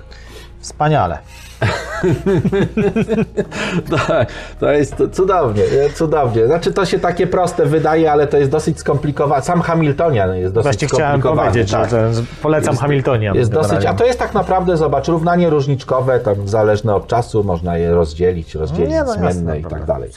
Wspaniale. 0.60 1.18
Tak, 4.07 4.29
to 4.59 4.71
jest 4.71 4.95
cudownie, 5.11 5.63
e, 5.63 5.89
cudownie. 5.89 6.47
Znaczy 6.47 6.73
to 6.73 6.85
się 6.85 6.99
takie 6.99 7.27
proste 7.27 7.65
wydaje, 7.65 8.11
ale 8.11 8.27
to 8.27 8.38
jest 8.38 8.51
dosyć 8.51 8.79
skomplikowane. 8.79 9.41
Sam 9.41 9.61
Hamiltonian 9.61 10.35
jest 10.35 10.53
dosyć 10.53 10.71
Właśnie 10.71 10.88
chciałem 10.88 11.21
powiedzieć, 11.21 11.71
tak. 11.71 11.89
że 11.89 12.11
polecam 12.41 12.77
Hamiltonian. 12.77 13.35
Jest 13.35 13.51
dosyć, 13.51 13.85
a 13.85 13.93
to 13.93 14.05
jest 14.05 14.19
tak 14.19 14.33
naprawdę, 14.33 14.77
zobacz, 14.77 15.07
równanie 15.07 15.49
różniczkowe, 15.49 16.19
tam 16.19 16.47
zależne 16.47 16.95
od 16.95 17.07
czasu, 17.07 17.43
można 17.43 17.77
je 17.77 17.91
rozdzielić, 17.91 18.55
rozdzielić 18.55 18.91
Nie, 18.91 19.03
no 19.03 19.13
zmienne 19.13 19.59
i 19.59 19.61
dobra. 19.61 19.77
tak 19.77 19.88
dalej. 19.88 20.09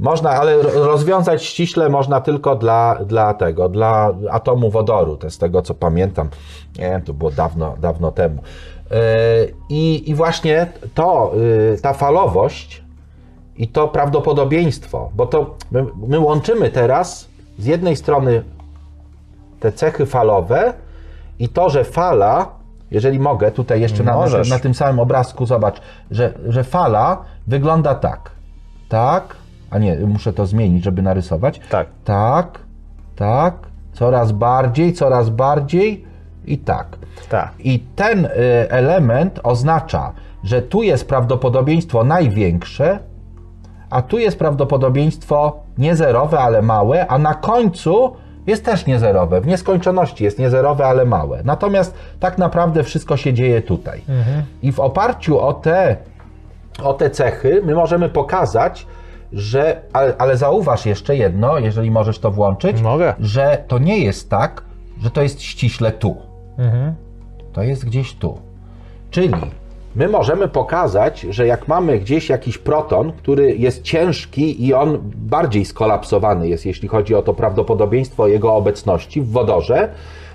Można, 0.00 0.30
ale 0.30 0.62
ro- 0.62 0.86
rozwiązać 0.86 1.44
ściśle 1.44 1.88
można 1.88 2.20
tylko 2.20 2.56
dla, 2.56 2.98
dla 3.06 3.34
tego, 3.34 3.68
dla 3.68 4.10
atomu 4.30 4.70
wodoru, 4.70 5.16
to 5.16 5.30
z 5.30 5.38
tego 5.38 5.62
co 5.62 5.74
pamiętam, 5.74 6.28
nie 6.78 6.90
wiem, 6.90 7.02
to 7.02 7.12
było 7.12 7.30
dawno, 7.30 7.76
dawno 7.80 8.12
temu. 8.12 8.38
Yy, 8.90 9.54
I, 9.68 10.10
I 10.10 10.14
właśnie 10.14 10.66
to, 10.94 11.32
yy, 11.70 11.78
ta 11.82 11.92
falowość 11.92 12.82
i 13.56 13.68
to 13.68 13.88
prawdopodobieństwo, 13.88 15.10
bo 15.14 15.26
to 15.26 15.54
my, 15.70 15.84
my 16.08 16.18
łączymy 16.18 16.70
teraz 16.70 17.28
z 17.58 17.66
jednej 17.66 17.96
strony 17.96 18.42
te 19.60 19.72
cechy 19.72 20.06
falowe 20.06 20.72
i 21.38 21.48
to, 21.48 21.70
że 21.70 21.84
fala, 21.84 22.46
jeżeli 22.90 23.20
mogę, 23.20 23.50
tutaj 23.50 23.80
jeszcze 23.80 24.02
na, 24.04 24.26
na, 24.26 24.38
na 24.50 24.58
tym 24.58 24.74
samym 24.74 25.00
obrazku 25.00 25.46
zobacz, 25.46 25.80
że, 26.10 26.32
że 26.48 26.64
fala 26.64 27.24
wygląda 27.46 27.94
tak. 27.94 28.30
Tak, 28.88 29.36
a 29.70 29.78
nie, 29.78 29.96
muszę 29.96 30.32
to 30.32 30.46
zmienić, 30.46 30.84
żeby 30.84 31.02
narysować. 31.02 31.60
Tak. 31.70 31.88
Tak, 32.04 32.58
tak, 33.16 33.54
coraz 33.92 34.32
bardziej, 34.32 34.92
coraz 34.92 35.30
bardziej 35.30 36.07
i 36.52 36.58
tak. 36.58 36.98
Tak. 37.28 37.52
I 37.58 37.80
ten 37.96 38.24
y, 38.24 38.30
element 38.70 39.40
oznacza, 39.42 40.12
że 40.44 40.62
tu 40.62 40.82
jest 40.82 41.08
prawdopodobieństwo 41.08 42.04
największe, 42.04 42.98
a 43.90 44.02
tu 44.02 44.18
jest 44.18 44.38
prawdopodobieństwo 44.38 45.60
niezerowe, 45.78 46.38
ale 46.38 46.62
małe, 46.62 47.06
a 47.06 47.18
na 47.18 47.34
końcu 47.34 48.16
jest 48.46 48.64
też 48.64 48.86
niezerowe. 48.86 49.40
W 49.40 49.46
nieskończoności 49.46 50.24
jest 50.24 50.38
niezerowe, 50.38 50.86
ale 50.86 51.04
małe. 51.04 51.40
Natomiast 51.44 51.94
tak 52.20 52.38
naprawdę 52.38 52.84
wszystko 52.84 53.16
się 53.16 53.34
dzieje 53.34 53.62
tutaj. 53.62 54.02
I 54.62 54.72
w 54.72 54.80
oparciu 54.80 55.40
o 55.40 55.52
te, 55.52 55.96
o 56.82 56.94
te 56.94 57.10
cechy 57.10 57.62
my 57.64 57.74
możemy 57.74 58.08
pokazać, 58.08 58.86
że, 59.32 59.80
ale, 59.92 60.14
ale 60.18 60.36
zauważ 60.36 60.86
jeszcze 60.86 61.16
jedno, 61.16 61.58
jeżeli 61.58 61.90
możesz 61.90 62.18
to 62.18 62.30
włączyć, 62.30 62.82
Mogę. 62.82 63.14
że 63.20 63.64
to 63.68 63.78
nie 63.78 63.98
jest 63.98 64.30
tak, 64.30 64.62
że 65.02 65.10
to 65.10 65.22
jest 65.22 65.42
ściśle 65.42 65.92
tu. 65.92 66.16
Mhm. 66.58 66.94
To 67.52 67.62
jest 67.62 67.84
gdzieś 67.84 68.14
tu. 68.14 68.38
Czyli 69.10 69.30
my 69.94 70.08
możemy 70.08 70.48
pokazać, 70.48 71.20
że 71.20 71.46
jak 71.46 71.68
mamy 71.68 71.98
gdzieś 71.98 72.28
jakiś 72.28 72.58
proton, 72.58 73.12
który 73.12 73.56
jest 73.56 73.82
ciężki 73.82 74.66
i 74.66 74.74
on 74.74 74.98
bardziej 75.16 75.64
skolapsowany 75.64 76.48
jest, 76.48 76.66
jeśli 76.66 76.88
chodzi 76.88 77.14
o 77.14 77.22
to 77.22 77.34
prawdopodobieństwo 77.34 78.26
jego 78.28 78.54
obecności 78.54 79.20
w 79.20 79.30
wodorze, 79.30 79.88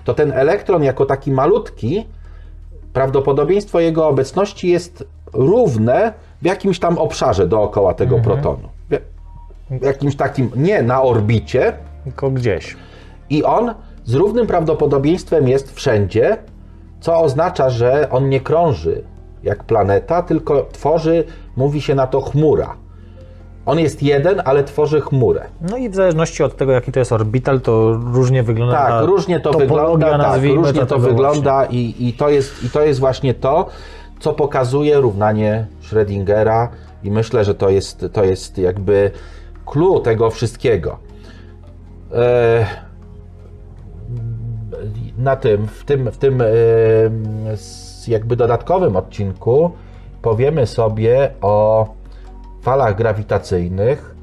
to 0.06 0.14
ten 0.14 0.32
elektron 0.32 0.84
jako 0.84 1.06
taki 1.06 1.32
malutki, 1.32 2.06
prawdopodobieństwo 2.94 3.80
jego 3.80 4.08
obecności 4.08 4.70
jest 4.70 5.08
równe 5.34 6.14
w 6.42 6.46
jakimś 6.46 6.80
tam 6.80 6.98
obszarze 6.98 7.48
dookoła 7.48 7.94
tego 7.94 8.20
protonu. 8.20 8.70
W- 8.90 9.00
W 9.80 9.86
jakimś 9.86 10.16
takim, 10.16 10.50
nie 10.56 10.82
na 10.84 11.02
orbicie, 11.02 11.74
Tylko 12.04 12.32
gdzieś. 12.32 12.78
i 13.30 13.44
on 13.44 13.74
z 14.06 14.14
równym 14.14 14.48
prawdopodobieństwem 14.48 15.48
jest 15.48 15.76
wszędzie, 15.76 16.38
co 17.00 17.20
oznacza, 17.20 17.70
że 17.70 18.10
on 18.10 18.30
nie 18.30 18.40
krąży 18.40 19.04
jak 19.44 19.64
planeta, 19.64 20.22
tylko 20.22 20.68
tworzy, 20.72 21.24
mówi 21.56 21.82
się 21.82 21.96
na 21.96 22.08
to 22.08 22.22
chmura. 22.22 22.76
On 23.66 23.80
jest 23.80 24.04
jeden, 24.04 24.42
ale 24.46 24.64
tworzy 24.64 25.02
chmurę. 25.02 25.42
No 25.70 25.78
i 25.78 25.90
w 25.90 25.96
zależności 25.96 26.44
od 26.44 26.58
tego, 26.58 26.72
jaki 26.72 26.92
to 26.92 27.00
jest 27.00 27.12
orbital, 27.12 27.62
to 27.62 27.94
różnie 28.14 28.44
wygląda 28.44 28.78
Tak, 28.78 28.90
ta 28.90 29.02
różnie 29.02 29.40
to 29.40 29.52
wygląda, 29.52 30.18
tak, 30.18 30.44
różnie 30.44 30.86
to 30.86 31.00
wygląda 31.00 31.66
i, 31.66 31.96
i, 32.00 32.14
to 32.14 32.30
jest, 32.30 32.64
i 32.64 32.70
to 32.70 32.82
jest 32.82 33.00
właśnie 33.00 33.34
to, 33.34 33.68
co 34.20 34.34
pokazuje 34.34 34.98
równanie 34.98 35.66
Schrödingera 35.82 36.68
i 37.04 37.12
myślę, 37.12 37.46
że 37.46 37.56
to 37.56 37.70
jest, 37.70 38.06
to 38.14 38.24
jest 38.24 38.58
jakby 38.58 39.12
clue 39.66 40.00
tego 40.00 40.30
wszystkiego. 40.30 40.98
E, 42.14 42.66
na 45.24 45.36
tym, 45.36 45.68
w 45.68 45.84
tym, 45.84 46.12
w 46.12 46.18
tym 46.18 46.42
e, 46.42 46.46
jakby 48.08 48.36
dodatkowym 48.36 48.96
odcinku 48.96 49.72
powiemy 50.22 50.68
sobie 50.68 51.32
o 51.42 51.88
falach 52.62 52.96
grawitacyjnych 52.96 54.16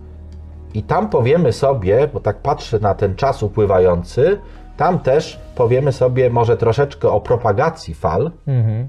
i 0.74 0.82
tam 0.82 1.08
powiemy 1.08 1.52
sobie, 1.52 2.08
bo 2.12 2.20
tak 2.20 2.36
patrzę 2.36 2.78
na 2.78 2.94
ten 2.94 3.14
czas 3.16 3.42
upływający, 3.42 4.38
tam 4.76 4.98
też 4.98 5.40
powiemy 5.54 5.92
sobie 5.92 6.30
może 6.30 6.56
troszeczkę 6.56 7.10
o 7.10 7.20
propagacji 7.20 7.94
fal, 7.94 8.30
Mhm. 8.46 8.88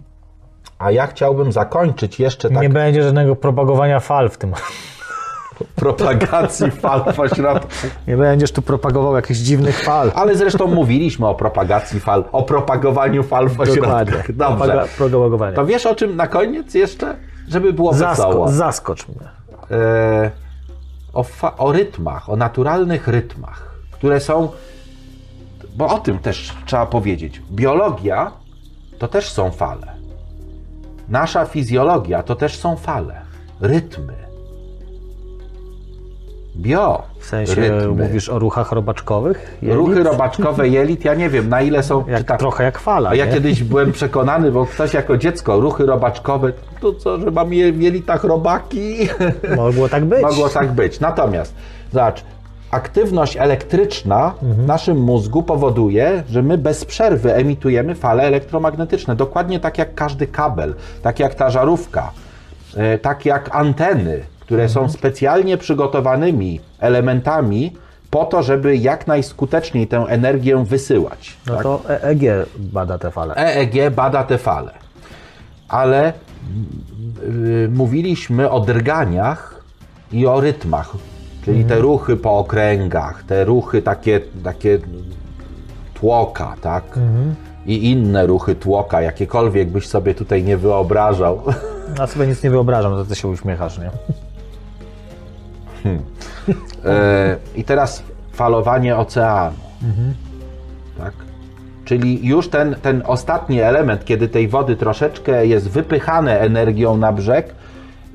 a 0.79 0.91
ja 0.91 1.07
chciałbym 1.07 1.51
zakończyć 1.51 2.19
jeszcze 2.19 2.49
tak 2.49 2.61
Nie 2.61 2.69
będzie 2.69 3.03
żadnego 3.03 3.35
propagowania 3.35 3.99
fal 3.99 4.29
w 4.29 4.37
tym. 4.37 4.53
Propagacji 5.75 6.71
fal 6.71 7.03
pośrodku. 7.15 7.67
Nie 8.07 8.17
będziesz 8.17 8.51
tu 8.51 8.61
propagował 8.61 9.15
jakichś 9.15 9.39
dziwnych 9.39 9.83
fal. 9.83 10.11
Ale 10.15 10.35
zresztą 10.35 10.67
mówiliśmy 10.67 11.27
o 11.27 11.35
propagacji 11.35 11.99
fal, 11.99 12.23
o 12.31 12.43
propagowaniu 12.43 13.23
fal 13.23 13.49
w 13.49 13.61
ośrodkach. 13.61 14.31
Dobrze. 14.31 14.85
Propagowanie. 14.97 15.55
To 15.55 15.65
wiesz 15.65 15.85
o 15.85 15.95
czym 15.95 16.15
na 16.15 16.27
koniec 16.27 16.73
jeszcze? 16.73 17.15
Żeby 17.47 17.73
było 17.73 17.93
wesoło. 17.93 18.45
Zasko- 18.45 18.51
zaskocz 18.51 19.07
mnie. 19.07 19.29
E, 19.71 20.31
o, 21.13 21.25
o 21.57 21.71
rytmach, 21.71 22.29
o 22.29 22.35
naturalnych 22.35 23.07
rytmach. 23.07 23.71
które 23.91 24.19
są, 24.19 24.49
bo 25.75 25.87
o 25.87 25.99
tym 25.99 26.19
też 26.19 26.53
trzeba 26.65 26.85
powiedzieć. 26.85 27.41
Biologia 27.51 28.31
to 28.99 29.07
też 29.07 29.29
są 29.29 29.51
fale. 29.51 29.87
Nasza 31.09 31.45
fizjologia 31.45 32.23
to 32.23 32.35
też 32.35 32.55
są 32.57 32.75
fale, 32.75 33.21
rytmy. 33.61 34.13
Bio. 36.55 37.03
W 37.19 37.25
sensie 37.25 37.55
rytmy. 37.55 37.87
mówisz 37.87 38.29
o 38.29 38.39
ruchach 38.39 38.71
robaczkowych? 38.71 39.57
jelit? 39.61 39.77
Ruchy 39.77 40.03
robaczkowe 40.03 40.69
jelit, 40.69 41.05
ja 41.05 41.13
nie 41.13 41.29
wiem 41.29 41.49
na 41.49 41.61
ile 41.61 41.83
są. 41.83 42.07
Jak, 42.07 42.23
tak- 42.23 42.39
Trochę 42.39 42.63
jak 42.63 42.79
fala. 42.79 43.09
A 43.09 43.15
ja 43.15 43.25
nie? 43.25 43.33
kiedyś 43.33 43.63
byłem 43.63 43.91
przekonany, 43.91 44.51
bo 44.51 44.65
ktoś 44.65 44.93
jako 44.93 45.17
dziecko, 45.17 45.59
ruchy 45.59 45.85
robaczkowe, 45.85 46.53
to 46.81 46.93
co, 46.93 47.19
że 47.19 47.31
mam 47.31 47.53
je 47.53 47.71
w 47.71 47.81
jelitach 47.81 48.23
robaki? 48.23 48.95
Mogło 49.55 49.89
tak 49.89 50.05
być. 50.05 50.21
Mogło 50.21 50.49
tak 50.49 50.71
być. 50.71 50.99
Natomiast, 50.99 51.55
zobacz, 51.93 52.23
aktywność 52.71 53.37
elektryczna 53.37 54.33
w 54.41 54.67
naszym 54.67 54.97
mózgu 54.97 55.43
powoduje, 55.43 56.23
że 56.29 56.41
my 56.43 56.57
bez 56.57 56.85
przerwy 56.85 57.33
emitujemy 57.35 57.95
fale 57.95 58.23
elektromagnetyczne. 58.23 59.15
Dokładnie 59.15 59.59
tak 59.59 59.77
jak 59.77 59.95
każdy 59.95 60.27
kabel, 60.27 60.75
tak 61.01 61.19
jak 61.19 61.35
ta 61.35 61.49
żarówka, 61.49 62.11
e, 62.77 62.97
tak 62.97 63.25
jak 63.25 63.55
anteny, 63.55 64.19
które 64.51 64.69
są 64.69 64.89
specjalnie 64.89 65.57
przygotowanymi 65.57 66.59
elementami 66.79 67.73
po 68.09 68.25
to, 68.25 68.43
żeby 68.43 68.77
jak 68.77 69.07
najskuteczniej 69.07 69.87
tę 69.87 69.97
energię 69.97 70.65
wysyłać. 70.65 71.37
No 71.47 71.53
tak? 71.53 71.63
to 71.63 71.81
EEG 71.89 72.21
bada 72.57 72.97
te 72.97 73.11
fale. 73.11 73.35
EEG 73.35 73.93
bada 73.95 74.23
te 74.23 74.37
fale. 74.37 74.71
Ale 75.67 76.13
yy, 77.23 77.69
mówiliśmy 77.73 78.49
o 78.49 78.59
drganiach 78.59 79.61
i 80.11 80.27
o 80.27 80.41
rytmach, 80.41 80.93
czyli 81.45 81.65
te 81.65 81.79
ruchy 81.79 82.17
po 82.17 82.37
okręgach, 82.37 83.23
te 83.23 83.45
ruchy 83.45 83.81
takie, 83.81 84.21
takie 84.43 84.79
tłoka, 85.93 86.55
tak? 86.61 86.83
I 87.65 87.91
inne 87.91 88.27
ruchy 88.27 88.55
tłoka, 88.55 89.01
jakiekolwiek 89.01 89.69
byś 89.69 89.87
sobie 89.87 90.15
tutaj 90.15 90.43
nie 90.43 90.57
wyobrażał. 90.57 91.41
Ja 91.99 92.07
sobie 92.07 92.27
nic 92.27 92.43
nie 92.43 92.49
wyobrażam, 92.49 92.91
to 92.91 93.05
ty 93.05 93.15
się 93.15 93.27
uśmiechasz, 93.27 93.77
nie? 93.79 93.91
E, 96.85 97.37
I 97.55 97.63
teraz 97.63 98.03
falowanie 98.33 98.97
oceanu. 98.97 99.57
Tak? 100.97 101.13
Czyli 101.85 102.27
już 102.27 102.49
ten, 102.49 102.75
ten 102.81 103.03
ostatni 103.05 103.59
element, 103.59 104.05
kiedy 104.05 104.27
tej 104.27 104.47
wody 104.47 104.75
troszeczkę 104.75 105.47
jest 105.47 105.69
wypychane 105.69 106.39
energią 106.39 106.97
na 106.97 107.11
brzeg 107.11 107.55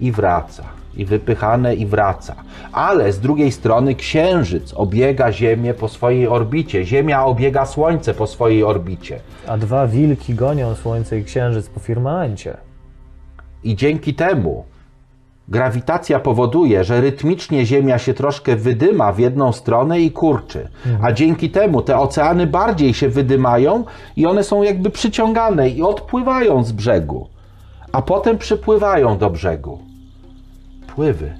i 0.01 0.13
wraca. 0.13 0.63
I 0.97 1.05
wypychane 1.05 1.75
i 1.75 1.87
wraca. 1.87 2.35
Ale 2.73 3.13
z 3.13 3.21
drugiej 3.21 3.53
strony 3.53 3.95
Księżyc 3.95 4.75
obiega 4.75 5.33
Ziemię 5.33 5.75
po 5.75 5.89
swojej 5.89 6.29
orbicie. 6.29 6.85
Ziemia 6.85 7.25
obiega 7.25 7.67
Słońce 7.67 8.15
po 8.15 8.27
swojej 8.27 8.65
orbicie. 8.65 9.21
A 9.47 9.57
dwa 9.57 9.87
wilki 9.87 10.35
gonią 10.35 10.75
słońce 10.75 11.19
i 11.19 11.25
księżyc 11.25 11.69
po 11.69 11.81
firmamencie. 11.81 12.57
I 13.65 13.77
dzięki 13.77 14.15
temu 14.15 14.65
grawitacja 15.48 16.20
powoduje, 16.20 16.85
że 16.85 17.01
rytmicznie 17.01 17.66
Ziemia 17.66 17.98
się 17.98 18.14
troszkę 18.14 18.56
wydyma 18.56 19.12
w 19.12 19.18
jedną 19.18 19.52
stronę 19.52 20.01
i 20.01 20.10
kurczy. 20.10 20.68
A 21.02 21.12
dzięki 21.12 21.51
temu 21.51 21.82
te 21.82 21.98
oceany 21.98 22.47
bardziej 22.47 22.94
się 22.94 23.09
wydymają 23.09 23.85
i 24.16 24.27
one 24.27 24.44
są 24.44 24.62
jakby 24.62 24.90
przyciągane 24.90 25.68
i 25.68 25.82
odpływają 25.82 26.64
z 26.64 26.73
brzegu. 26.73 27.28
A 27.93 28.02
potem 28.02 28.39
przypływają 28.39 29.18
do 29.18 29.31
brzegu. 29.31 29.78
Pływy. 30.94 31.35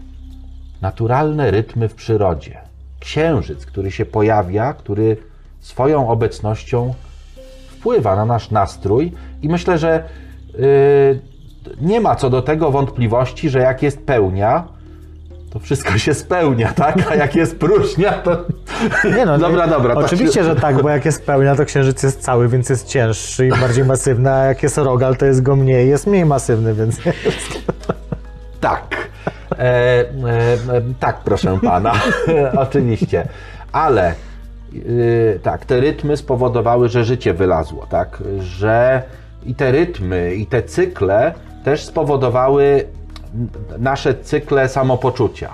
Naturalne 0.83 1.51
rytmy 1.51 1.89
w 1.89 1.95
przyrodzie. 1.95 2.59
Księżyc, 3.01 3.67
który 3.67 3.91
się 3.91 4.07
pojawia, 4.07 4.73
który 4.73 5.17
swoją 5.61 6.09
obecnością 6.09 6.95
wpływa 7.69 8.17
na 8.17 8.25
nasz 8.25 8.51
nastrój 8.51 9.13
i 9.43 9.49
myślę, 9.49 9.79
że 9.79 10.05
yy, 10.59 11.21
nie 11.81 12.01
ma 12.01 12.17
co 12.17 12.31
do 12.31 12.43
tego 12.43 12.71
wątpliwości, 12.71 13.51
że 13.51 13.59
jak 13.59 13.83
jest 13.83 14.07
pełnia, 14.07 14.65
to 15.51 15.59
wszystko 15.59 15.99
się 15.99 16.15
spełnia, 16.15 16.73
tak? 16.73 17.11
A 17.11 17.15
jak 17.15 17.35
jest 17.37 17.59
próżnia, 17.59 18.13
to... 18.13 18.45
Nie 19.17 19.27
no, 19.27 19.39
dobra, 19.49 19.67
dobra. 19.67 19.95
to 19.95 20.01
Oczywiście, 20.01 20.41
się- 20.41 20.45
że 20.45 20.57
tak, 20.57 20.83
bo 20.83 20.89
jak 20.89 21.05
jest 21.05 21.27
pełnia, 21.27 21.57
to 21.57 21.65
księżyc 21.65 22.03
jest 22.03 22.21
cały, 22.21 22.49
więc 22.49 22.69
jest 22.69 22.89
cięższy 22.89 23.47
i 23.47 23.51
bardziej 23.51 23.85
masywny, 23.85 24.33
a 24.33 24.45
jak 24.45 24.63
jest 24.63 24.79
rogal, 24.79 25.17
to 25.17 25.27
jest 25.27 25.43
go 25.43 25.57
mniej, 25.57 25.89
jest 25.89 26.07
mniej 26.07 26.27
masywny, 26.27 26.75
więc... 26.75 27.01
Tak. 28.61 29.09
E, 29.53 29.59
e, 29.59 30.05
e, 30.05 30.83
tak, 31.01 31.21
proszę 31.25 31.59
pana. 31.63 31.93
Oczywiście. 32.67 33.29
Ale 33.73 34.15
y, 34.75 35.41
tak, 35.43 35.65
te 35.65 35.81
rytmy 35.81 36.17
spowodowały, 36.17 36.89
że 36.89 37.05
życie 37.05 37.35
wylazło, 37.35 37.87
tak? 37.87 38.23
Że 38.41 39.03
i 39.47 39.55
te 39.55 39.73
rytmy, 39.73 40.35
i 40.35 40.47
te 40.47 40.63
cykle 40.63 41.35
też 41.67 41.85
spowodowały 41.85 42.85
nasze 43.79 44.15
cykle 44.15 44.69
samopoczucia. 44.69 45.51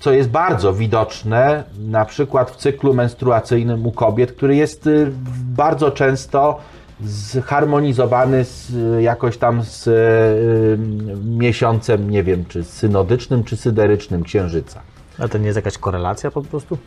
Co 0.00 0.12
jest 0.12 0.28
bardzo 0.28 0.72
widoczne 0.72 1.64
na 1.78 2.04
przykład 2.04 2.50
w 2.50 2.56
cyklu 2.56 2.94
menstruacyjnym 2.94 3.86
u 3.86 3.92
kobiet, 3.92 4.32
który 4.32 4.56
jest 4.56 4.86
y, 4.86 5.12
bardzo 5.56 5.90
często 5.90 6.58
zharmonizowany 7.04 8.44
z, 8.44 8.72
jakoś 9.02 9.38
tam 9.38 9.62
z 9.62 9.86
y, 9.86 10.78
miesiącem, 11.24 12.10
nie 12.10 12.22
wiem, 12.22 12.44
czy 12.48 12.64
synodycznym, 12.64 13.44
czy 13.44 13.56
syderycznym 13.56 14.22
księżyca. 14.22 14.80
A 15.18 15.28
to 15.28 15.38
nie 15.38 15.46
jest 15.46 15.56
jakaś 15.56 15.78
korelacja 15.78 16.30
po 16.30 16.42
prostu? 16.42 16.78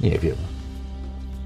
Nie 0.00 0.18
wiem. 0.18 0.36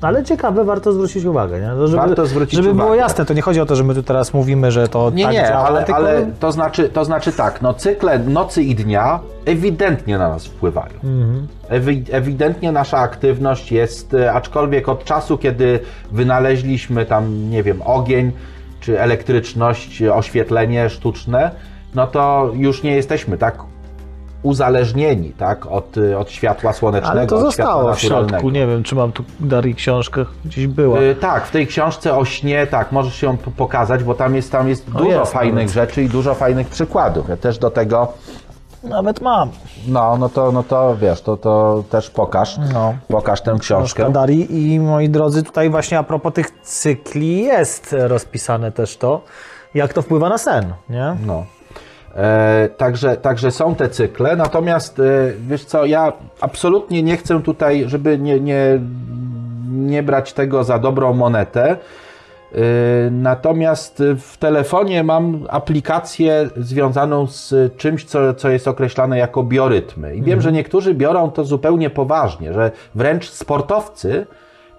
Ale 0.02 0.24
ciekawe, 0.24 0.64
warto 0.64 0.92
zwrócić 0.92 1.24
uwagę, 1.24 1.60
nie? 1.60 1.86
Żeby, 1.86 1.96
Warto 1.96 2.26
zwrócić 2.26 2.54
żeby 2.54 2.74
było 2.74 2.86
uwagę. 2.86 3.00
jasne, 3.00 3.24
to 3.24 3.34
nie 3.34 3.42
chodzi 3.42 3.60
o 3.60 3.66
to, 3.66 3.76
że 3.76 3.84
my 3.84 3.94
tu 3.94 4.02
teraz 4.02 4.34
mówimy, 4.34 4.72
że 4.72 4.88
to 4.88 5.10
Nie, 5.10 5.24
tak 5.24 5.32
nie, 5.32 5.40
działa, 5.40 5.66
ale, 5.66 5.84
tylko... 5.84 5.96
ale 5.96 6.26
to, 6.40 6.52
znaczy, 6.52 6.88
to 6.88 7.04
znaczy 7.04 7.32
tak, 7.32 7.62
no 7.62 7.74
cykle 7.74 8.18
nocy 8.18 8.62
i 8.62 8.74
dnia 8.74 9.20
ewidentnie 9.46 10.18
na 10.18 10.28
nas 10.28 10.46
wpływają. 10.46 10.94
Ewi 11.68 12.04
ewidentnie 12.10 12.72
nasza 12.72 12.98
aktywność 12.98 13.72
jest, 13.72 14.14
e, 14.14 14.32
aczkolwiek 14.32 14.88
od 14.88 15.04
czasu, 15.04 15.38
kiedy 15.38 15.80
wynaleźliśmy 16.12 17.06
tam, 17.06 17.50
nie 17.50 17.62
wiem, 17.62 17.82
ogień, 17.84 18.32
czy 18.80 19.00
elektryczność, 19.00 20.02
oświetlenie 20.02 20.90
sztuczne, 20.90 21.50
no 21.94 22.06
to 22.06 22.50
już 22.54 22.82
nie 22.82 22.96
jesteśmy 22.96 23.38
tak 23.38 23.58
uzależnieni, 24.42 25.32
tak, 25.32 25.66
od, 25.66 25.98
e, 25.98 26.18
od 26.18 26.30
światła 26.30 26.72
słonecznego, 26.72 27.18
Ale 27.18 27.26
to 27.26 27.36
od 27.36 27.40
światła 27.54 27.72
zostało 27.72 27.94
w 27.94 28.00
środku, 28.00 28.50
nie 28.50 28.66
wiem, 28.66 28.82
czy 28.82 28.94
mam 28.94 29.12
tu 29.12 29.24
Darii 29.40 29.74
książkę, 29.74 30.24
gdzieś 30.44 30.66
była. 30.66 31.00
Y, 31.00 31.14
Tak, 31.14 31.46
w 31.46 31.50
tej 31.50 31.66
książce 31.66 32.14
o 32.16 32.24
śnie, 32.24 32.66
tak, 32.66 32.92
możesz 32.92 33.20
p- 33.20 33.36
pokazać, 33.56 34.04
bo 34.04 34.14
tam 34.14 34.34
jest, 34.34 34.52
tam 34.52 34.68
jest 34.68 34.90
dużo 34.90 35.20
jest 35.20 35.32
fajnych 35.32 35.68
rzeczy 35.68 36.02
i 36.02 36.08
dużo 36.08 36.34
fajnych 36.34 36.68
przykładów. 36.68 37.28
Ja 37.28 37.36
też 37.36 37.58
do 37.58 37.70
tego, 37.70 38.08
Nawet 38.84 39.20
mam. 39.20 39.48
no, 39.88 40.16
no 40.18 40.28
to, 40.28 40.52
no 40.52 40.62
to 40.62 40.96
wiesz, 40.96 41.20
to, 41.22 41.36
to 41.36 41.84
też 41.90 42.10
pokaż, 42.10 42.58
No. 42.72 42.94
pokaż 43.08 43.40
tę 43.40 43.50
książkę. 43.60 44.02
Książka 44.02 44.10
Darii 44.10 44.72
i 44.74 44.80
moi 44.80 45.08
drodzy, 45.08 45.42
tutaj 45.42 45.70
właśnie 45.70 45.98
a 45.98 46.02
propos 46.02 46.32
tych 46.32 46.50
cykli 46.62 47.42
jest 47.42 47.96
rozpisane 47.98 48.72
też 48.72 48.96
to, 48.96 49.20
jak 49.74 49.92
to 49.92 50.02
wpływa 50.02 50.28
na 50.28 50.38
sen, 50.38 50.72
nie? 50.90 51.16
No. 51.26 51.44
E, 52.16 52.68
także, 52.76 53.16
także 53.16 53.50
są 53.50 53.74
te 53.74 53.88
cykle, 53.88 54.36
natomiast 54.36 54.98
e, 54.98 55.02
wiesz 55.48 55.64
co, 55.64 55.84
ja 55.84 56.12
absolutnie 56.40 57.02
nie 57.02 57.16
chcę 57.16 57.42
tutaj, 57.42 57.84
żeby 57.86 58.18
nie, 58.18 58.40
nie, 58.40 58.80
nie 59.70 60.02
brać 60.02 60.32
tego 60.32 60.64
za 60.64 60.78
dobrą 60.78 61.12
monetę. 61.12 61.70
E, 61.70 61.76
Natomiast 63.10 64.02
w 64.18 64.36
telefonie 64.38 65.04
mam 65.04 65.46
aplikację 65.50 66.48
związaną 66.56 67.26
z 67.26 67.76
czymś, 67.76 68.04
co, 68.04 68.34
co 68.34 68.50
jest 68.50 68.68
określane 68.68 69.18
jako 69.18 69.42
biorytmy. 69.42 70.16
I 70.16 70.22
wiem, 70.22 70.40
że 70.40 70.52
niektórzy 70.52 70.94
biorą 70.94 71.30
to 71.30 71.44
zupełnie 71.44 71.90
poważnie, 71.90 72.52
że 72.52 72.70
wręcz 72.94 73.30
sportowcy 73.30 74.26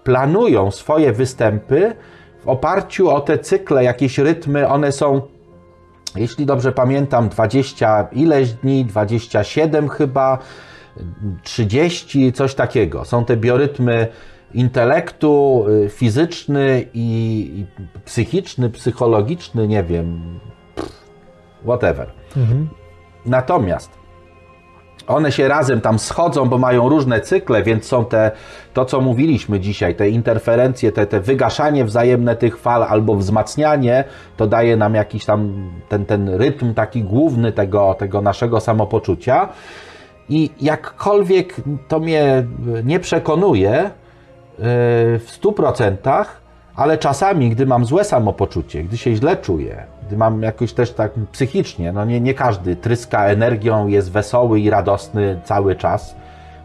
planują 0.04 0.72
swoje 0.72 1.14
występy 1.14 1.96
w 2.44 2.48
oparciu 2.50 3.10
o 3.10 3.22
te 3.22 3.38
cykle, 3.38 3.84
jakieś 3.84 4.18
rytmy, 4.18 4.68
one 4.68 4.92
są 4.92 5.22
jeśli 6.16 6.46
dobrze 6.46 6.72
pamiętam, 6.72 7.30
20 7.30 8.08
ileś 8.12 8.54
dni, 8.54 8.86
27 8.86 9.90
chyba, 9.90 10.38
30, 11.44 12.34
coś 12.34 12.56
takiego. 12.56 13.06
Są 13.06 13.26
te 13.26 13.38
biorytmy 13.38 14.08
intelektu, 14.54 15.66
y, 15.86 15.90
fizyczny 15.90 16.86
i, 16.94 17.66
psychiczny, 18.06 18.70
psychologiczny, 18.70 19.68
nie 19.68 19.84
wiem, 19.84 20.40
whatever. 21.64 22.12
Natomiast 23.26 24.03
one 25.08 25.32
się 25.32 25.48
razem 25.48 25.82
tam 25.82 26.00
schodzą, 26.00 26.46
bo 26.46 26.58
mają 26.58 26.90
różne 26.90 27.22
cykle, 27.22 27.64
więc 27.64 27.86
są 27.86 28.06
te, 28.06 28.32
to 28.74 28.86
co 28.86 29.02
mówiliśmy 29.02 29.60
dzisiaj, 29.60 29.96
te 29.96 30.10
interferencje, 30.10 30.92
te, 30.92 31.06
te 31.06 31.20
wygaszanie 31.20 31.86
wzajemne 31.86 32.36
tych 32.36 32.58
fal 32.58 32.84
albo 32.84 33.16
wzmacnianie, 33.16 34.04
to 34.38 34.48
daje 34.48 34.78
nam 34.78 34.96
jakiś 34.96 35.26
tam 35.26 35.70
ten, 35.90 36.06
ten 36.06 36.30
rytm 36.30 36.74
taki 36.74 37.04
główny 37.04 37.52
tego, 37.52 37.94
tego 37.94 38.22
naszego 38.22 38.60
samopoczucia. 38.60 39.50
I 40.30 40.50
jakkolwiek 40.62 41.56
to 41.88 42.00
mnie 42.00 42.46
nie 42.84 43.00
przekonuje, 43.00 43.90
w 44.58 45.40
100%, 45.42 46.26
ale 46.76 46.98
czasami, 46.98 47.50
gdy 47.50 47.66
mam 47.66 47.86
złe 47.86 48.04
samopoczucie, 48.04 48.84
gdy 48.84 48.98
się 48.98 49.16
źle 49.16 49.38
czuję, 49.38 49.86
mam 50.12 50.42
jakoś 50.42 50.74
też 50.74 50.92
tak 50.92 51.12
psychicznie, 51.32 51.94
no 51.94 52.06
nie, 52.06 52.22
nie 52.22 52.34
każdy 52.34 52.76
tryska 52.76 53.26
energią, 53.26 53.88
jest 53.88 54.12
wesoły 54.12 54.60
i 54.60 54.70
radosny 54.70 55.40
cały 55.44 55.76
czas. 55.76 56.16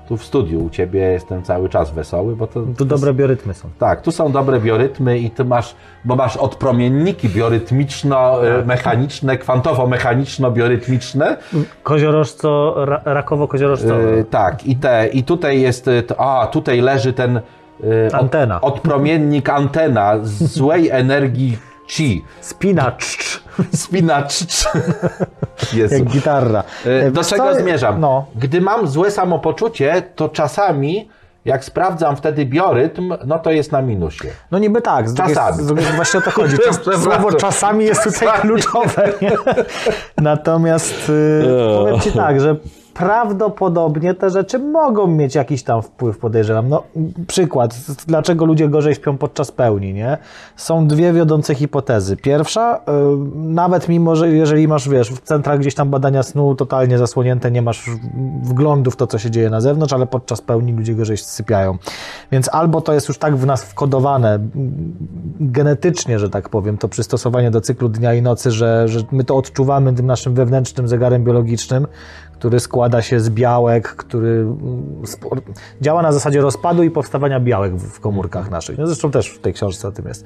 Tu 0.08 0.16
w 0.16 0.24
studiu 0.24 0.64
u 0.64 0.70
Ciebie 0.70 1.00
jestem 1.00 1.42
cały 1.42 1.68
czas 1.68 1.90
wesoły, 1.90 2.36
bo 2.36 2.46
to... 2.46 2.62
Tu 2.78 2.84
dobre 2.84 3.14
biorytmy 3.14 3.54
są. 3.54 3.68
Tak, 3.78 4.02
tu 4.02 4.12
są 4.12 4.32
dobre 4.32 4.60
biorytmy 4.60 5.18
i 5.18 5.30
Ty 5.30 5.44
masz, 5.44 5.74
bo 6.04 6.16
masz 6.16 6.36
odpromienniki 6.36 7.28
biorytmiczno-mechaniczne, 7.28 9.38
kwantowo-mechaniczno-biorytmiczne. 9.38 11.36
Koziorożco, 11.82 12.74
ra, 12.84 13.00
rakowo-koziorożcowe. 13.04 14.16
Yy, 14.16 14.24
tak, 14.24 14.66
i, 14.66 14.76
te, 14.76 15.08
i 15.08 15.24
tutaj 15.24 15.60
jest, 15.60 15.90
to, 16.06 16.20
a 16.20 16.46
tutaj 16.46 16.80
leży 16.80 17.12
ten 17.12 17.40
yy, 17.80 18.08
Antena. 18.12 18.60
Od, 18.60 18.74
odpromiennik 18.74 19.48
antena 19.48 20.18
złej 20.22 20.88
energii 21.04 21.58
chi. 21.88 22.24
Spinacz. 22.40 23.40
Spinacz. 23.74 24.40
Jezu. 25.72 25.94
Jak 25.94 26.04
gitarra. 26.04 26.64
Yy, 26.84 27.10
Do 27.10 27.20
Wiesz 27.20 27.28
czego 27.30 27.54
co? 27.54 27.60
zmierzam? 27.60 28.00
No. 28.00 28.26
Gdy 28.36 28.60
mam 28.60 28.86
złe 28.86 29.10
samopoczucie, 29.10 30.02
to 30.16 30.28
czasami 30.28 31.08
jak 31.44 31.64
sprawdzam 31.64 32.16
wtedy 32.16 32.46
biorytm, 32.46 33.14
no 33.26 33.38
to 33.38 33.50
jest 33.50 33.72
na 33.72 33.82
minusie. 33.82 34.28
No 34.50 34.58
niby 34.58 34.82
tak. 34.82 35.08
Z 35.08 35.14
drugiej- 35.14 35.34
Czasami. 35.34 35.62
Z 35.62 35.66
drugiej, 35.66 35.86
właśnie 35.96 36.20
o 36.20 36.22
to 36.22 36.30
chodzi. 36.30 36.56
Czas, 36.66 36.80
słowo 37.02 37.32
czasami 37.32 37.84
jest 37.84 38.04
tutaj 38.04 38.28
Czasami. 38.28 38.40
kluczowe. 38.42 39.12
Nie? 39.22 39.32
Natomiast 40.18 41.08
y, 41.08 41.44
powiem 41.78 42.00
Ci 42.00 42.12
tak, 42.12 42.40
że 42.40 42.56
prawdopodobnie 42.98 44.14
te 44.14 44.30
rzeczy 44.30 44.58
mogą 44.58 45.06
mieć 45.06 45.34
jakiś 45.34 45.62
tam 45.62 45.82
wpływ, 45.82 46.18
podejrzewam. 46.18 46.68
No, 46.68 46.82
przykład, 47.26 47.76
dlaczego 48.06 48.44
ludzie 48.44 48.68
gorzej 48.68 48.94
śpią 48.94 49.18
podczas 49.18 49.52
pełni, 49.52 49.94
nie? 49.94 50.18
Są 50.56 50.86
dwie 50.86 51.12
wiodące 51.12 51.54
hipotezy. 51.54 52.16
Pierwsza, 52.16 52.76
y, 52.76 52.80
nawet 53.34 53.88
mimo, 53.88 54.16
że 54.16 54.28
jeżeli 54.30 54.68
masz, 54.68 54.88
wiesz, 54.88 55.10
w 55.10 55.20
centrach 55.20 55.58
gdzieś 55.58 55.74
tam 55.74 55.90
badania 55.90 56.22
snu 56.22 56.54
totalnie 56.54 56.98
zasłonięte, 56.98 57.50
nie 57.50 57.62
masz 57.62 57.90
wglądu 58.42 58.90
w 58.90 58.96
to, 58.96 59.06
co 59.06 59.18
się 59.18 59.30
dzieje 59.30 59.50
na 59.50 59.60
zewnątrz, 59.60 59.92
ale 59.92 60.06
podczas 60.06 60.40
pełni 60.40 60.72
ludzie 60.72 60.94
gorzej 60.94 61.16
sypiają. 61.16 61.78
Więc 62.32 62.48
albo 62.52 62.80
to 62.80 62.94
jest 62.94 63.08
już 63.08 63.18
tak 63.18 63.36
w 63.36 63.46
nas 63.46 63.64
wkodowane 63.64 64.34
m, 64.34 64.50
genetycznie, 65.40 66.18
że 66.18 66.30
tak 66.30 66.48
powiem, 66.48 66.78
to 66.78 66.88
przystosowanie 66.88 67.50
do 67.50 67.60
cyklu 67.60 67.88
dnia 67.88 68.14
i 68.14 68.22
nocy, 68.22 68.50
że, 68.50 68.88
że 68.88 69.00
my 69.12 69.24
to 69.24 69.36
odczuwamy 69.36 69.94
tym 69.94 70.06
naszym 70.06 70.34
wewnętrznym 70.34 70.88
zegarem 70.88 71.24
biologicznym, 71.24 71.86
który 72.38 72.60
składa 72.60 73.02
się 73.02 73.20
z 73.20 73.30
białek, 73.30 73.88
który 73.88 74.28
mm, 74.30 75.02
działa 75.80 76.02
na 76.02 76.12
zasadzie 76.12 76.40
rozpadu 76.40 76.82
i 76.82 76.90
powstawania 76.90 77.40
białek 77.40 77.76
w 77.76 78.00
komórkach 78.00 78.50
naszych. 78.50 78.78
No 78.78 78.86
zresztą 78.86 79.10
też 79.10 79.28
w 79.28 79.38
tej 79.38 79.52
książce 79.52 79.88
o 79.88 79.92
tym 79.92 80.08
jest. 80.08 80.24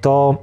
To 0.00 0.38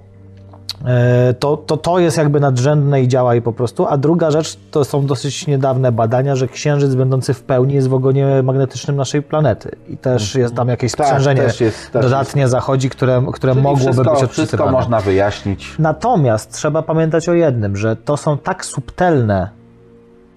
E, 0.85 1.33
to, 1.33 1.57
to, 1.57 1.77
to 1.77 1.99
jest 1.99 2.17
jakby 2.17 2.39
nadrzędne 2.39 3.01
i 3.01 3.07
działa 3.07 3.35
i 3.35 3.41
po 3.41 3.53
prostu. 3.53 3.87
A 3.87 3.97
druga 3.97 4.31
rzecz 4.31 4.57
to 4.71 4.85
są 4.85 5.05
dosyć 5.05 5.47
niedawne 5.47 5.91
badania, 5.91 6.35
że 6.35 6.47
księżyc 6.47 6.95
będący 6.95 7.33
w 7.33 7.43
pełni 7.43 7.73
jest 7.73 7.87
w 7.87 7.93
ogonie 7.93 8.43
magnetycznym 8.43 8.95
naszej 8.95 9.21
planety. 9.21 9.71
I 9.89 9.97
też 9.97 10.35
jest 10.35 10.55
tam 10.55 10.67
jakieś 10.67 10.91
Tak, 10.91 11.07
sprzężenie 11.07 11.41
też 11.41 11.61
jest- 11.61 11.91
też 11.91 12.05
dodatnie 12.05 12.47
zachodzi, 12.47 12.89
które, 12.89 13.23
które 13.33 13.53
Czyli 13.53 13.63
mogłoby 13.63 13.83
wszystko, 13.85 14.03
być 14.11 14.13
wszystko 14.19 14.41
odczytywane. 14.41 14.71
można 14.71 14.99
wyjaśnić. 14.99 15.75
Natomiast 15.79 16.51
trzeba 16.53 16.81
pamiętać 16.81 17.29
o 17.29 17.33
jednym, 17.33 17.77
że 17.77 17.95
to 17.95 18.17
są 18.17 18.37
tak 18.37 18.65
subtelne, 18.65 19.49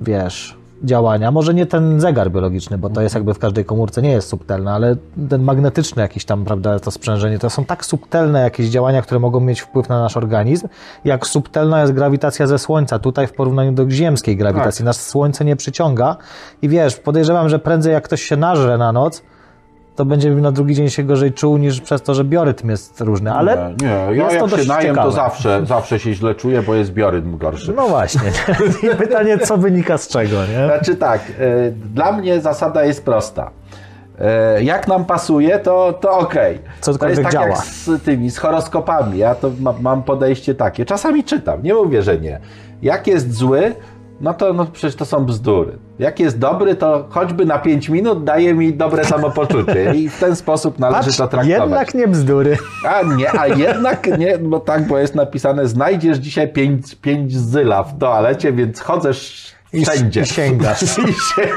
wiesz, 0.00 0.58
działania. 0.84 1.30
Może 1.30 1.54
nie 1.54 1.66
ten 1.66 2.00
zegar 2.00 2.30
biologiczny, 2.30 2.78
bo 2.78 2.90
to 2.90 3.02
jest 3.02 3.14
jakby 3.14 3.34
w 3.34 3.38
każdej 3.38 3.64
komórce 3.64 4.02
nie 4.02 4.10
jest 4.10 4.28
subtelne, 4.28 4.72
ale 4.72 4.96
ten 5.30 5.42
magnetyczny 5.42 6.02
jakiś 6.02 6.24
tam, 6.24 6.44
prawda, 6.44 6.78
to 6.78 6.90
sprzężenie, 6.90 7.38
to 7.38 7.50
są 7.50 7.64
tak 7.64 7.84
subtelne 7.84 8.40
jakieś 8.40 8.68
działania, 8.68 9.02
które 9.02 9.20
mogą 9.20 9.40
mieć 9.40 9.60
wpływ 9.60 9.88
na 9.88 10.00
nasz 10.00 10.16
organizm, 10.16 10.68
jak 11.04 11.26
subtelna 11.26 11.80
jest 11.80 11.92
grawitacja 11.92 12.46
ze 12.46 12.58
Słońca, 12.58 12.98
tutaj 12.98 13.26
w 13.26 13.32
porównaniu 13.32 13.72
do 13.72 13.90
ziemskiej 13.90 14.36
grawitacji. 14.36 14.84
Nas 14.84 15.06
Słońce 15.06 15.44
nie 15.44 15.56
przyciąga 15.56 16.16
i 16.62 16.68
wiesz, 16.68 16.96
podejrzewam, 16.96 17.48
że 17.48 17.58
prędzej 17.58 17.92
jak 17.92 18.04
ktoś 18.04 18.22
się 18.22 18.36
nażre 18.36 18.78
na 18.78 18.92
noc, 18.92 19.22
to 19.98 20.04
będzie 20.04 20.30
na 20.30 20.52
drugi 20.52 20.74
dzień 20.74 20.90
się 20.90 21.02
gorzej 21.02 21.32
czuł 21.32 21.56
niż 21.56 21.80
przez 21.80 22.02
to, 22.02 22.14
że 22.14 22.24
biorytm 22.24 22.70
jest 22.70 23.00
różny, 23.00 23.32
ale 23.32 23.74
Nie, 23.82 23.86
nie. 23.88 24.16
ja 24.16 24.32
jest 24.32 24.38
to 24.38 24.42
jak 24.42 24.50
się 24.50 24.56
dość 24.56 24.68
najem, 24.68 24.94
ciekawe. 24.94 25.08
to 25.10 25.16
zawsze, 25.16 25.66
zawsze 25.66 25.98
się 25.98 26.14
źle 26.14 26.34
czuję, 26.34 26.62
bo 26.62 26.74
jest 26.74 26.92
biorytm 26.92 27.38
gorszy. 27.38 27.72
No 27.76 27.88
właśnie. 27.88 28.20
I 28.92 28.96
pytanie, 28.96 29.38
co 29.38 29.56
wynika 29.56 29.98
z 29.98 30.08
czego, 30.08 30.36
nie? 30.46 30.66
Znaczy 30.66 30.96
tak, 30.96 31.20
e, 31.40 31.70
dla 31.70 32.12
mnie 32.12 32.40
zasada 32.40 32.84
jest 32.84 33.04
prosta. 33.04 33.50
E, 34.20 34.62
Jak 34.62 34.88
nam 34.88 35.04
pasuje, 35.04 35.58
to, 35.58 35.92
to 36.00 36.18
okej. 36.18 36.58
To 36.58 36.92
Cokolwiek 36.92 37.18
jest 37.18 37.22
tak 37.22 37.32
działa. 37.32 37.46
jak 37.48 37.58
z 37.58 38.02
tymi, 38.02 38.30
z 38.30 38.38
horoskopami. 38.38 39.18
Ja 39.18 39.34
to 39.34 39.50
ma, 39.60 39.74
mam 39.80 40.02
podejście 40.02 40.54
takie. 40.54 40.84
Czasami 40.84 41.24
czytam, 41.24 41.62
nie 41.62 41.74
mówię, 41.74 42.02
że 42.02 42.18
nie. 42.18 42.40
Jak 42.82 43.06
jest 43.06 43.32
zły, 43.34 43.74
no 44.20 44.34
to 44.34 44.52
no 44.52 44.66
przecież 44.66 44.96
to 44.96 45.04
są 45.04 45.24
bzdury. 45.24 45.78
Jak 45.98 46.20
jest 46.20 46.38
dobry, 46.38 46.74
to 46.74 47.06
choćby 47.10 47.46
na 47.46 47.58
5 47.58 47.88
minut 47.88 48.24
daje 48.24 48.54
mi 48.54 48.72
dobre 48.72 49.04
samopoczucie 49.04 49.94
i 49.94 50.08
w 50.08 50.20
ten 50.20 50.36
sposób 50.36 50.78
należy 50.78 51.04
Patrz, 51.04 51.16
to 51.18 51.28
traktować. 51.28 51.60
jednak 51.60 51.94
nie 51.94 52.08
bzdury. 52.08 52.56
A 52.86 53.02
nie, 53.02 53.40
a 53.40 53.46
jednak 53.46 54.18
nie, 54.18 54.38
bo 54.38 54.60
tak, 54.60 54.86
bo 54.86 54.98
jest 54.98 55.14
napisane, 55.14 55.68
znajdziesz 55.68 56.18
dzisiaj 56.18 56.52
pięć, 56.52 56.94
pięć 56.94 57.36
zyla 57.36 57.82
w 57.82 57.98
toalecie, 57.98 58.52
więc 58.52 58.80
chodzę 58.80 59.10
I, 59.72 59.84
wszędzie. 59.84 60.20
I 60.22 60.26
sięgasz. 60.26 60.82
I 61.08 61.12
się, 61.12 61.48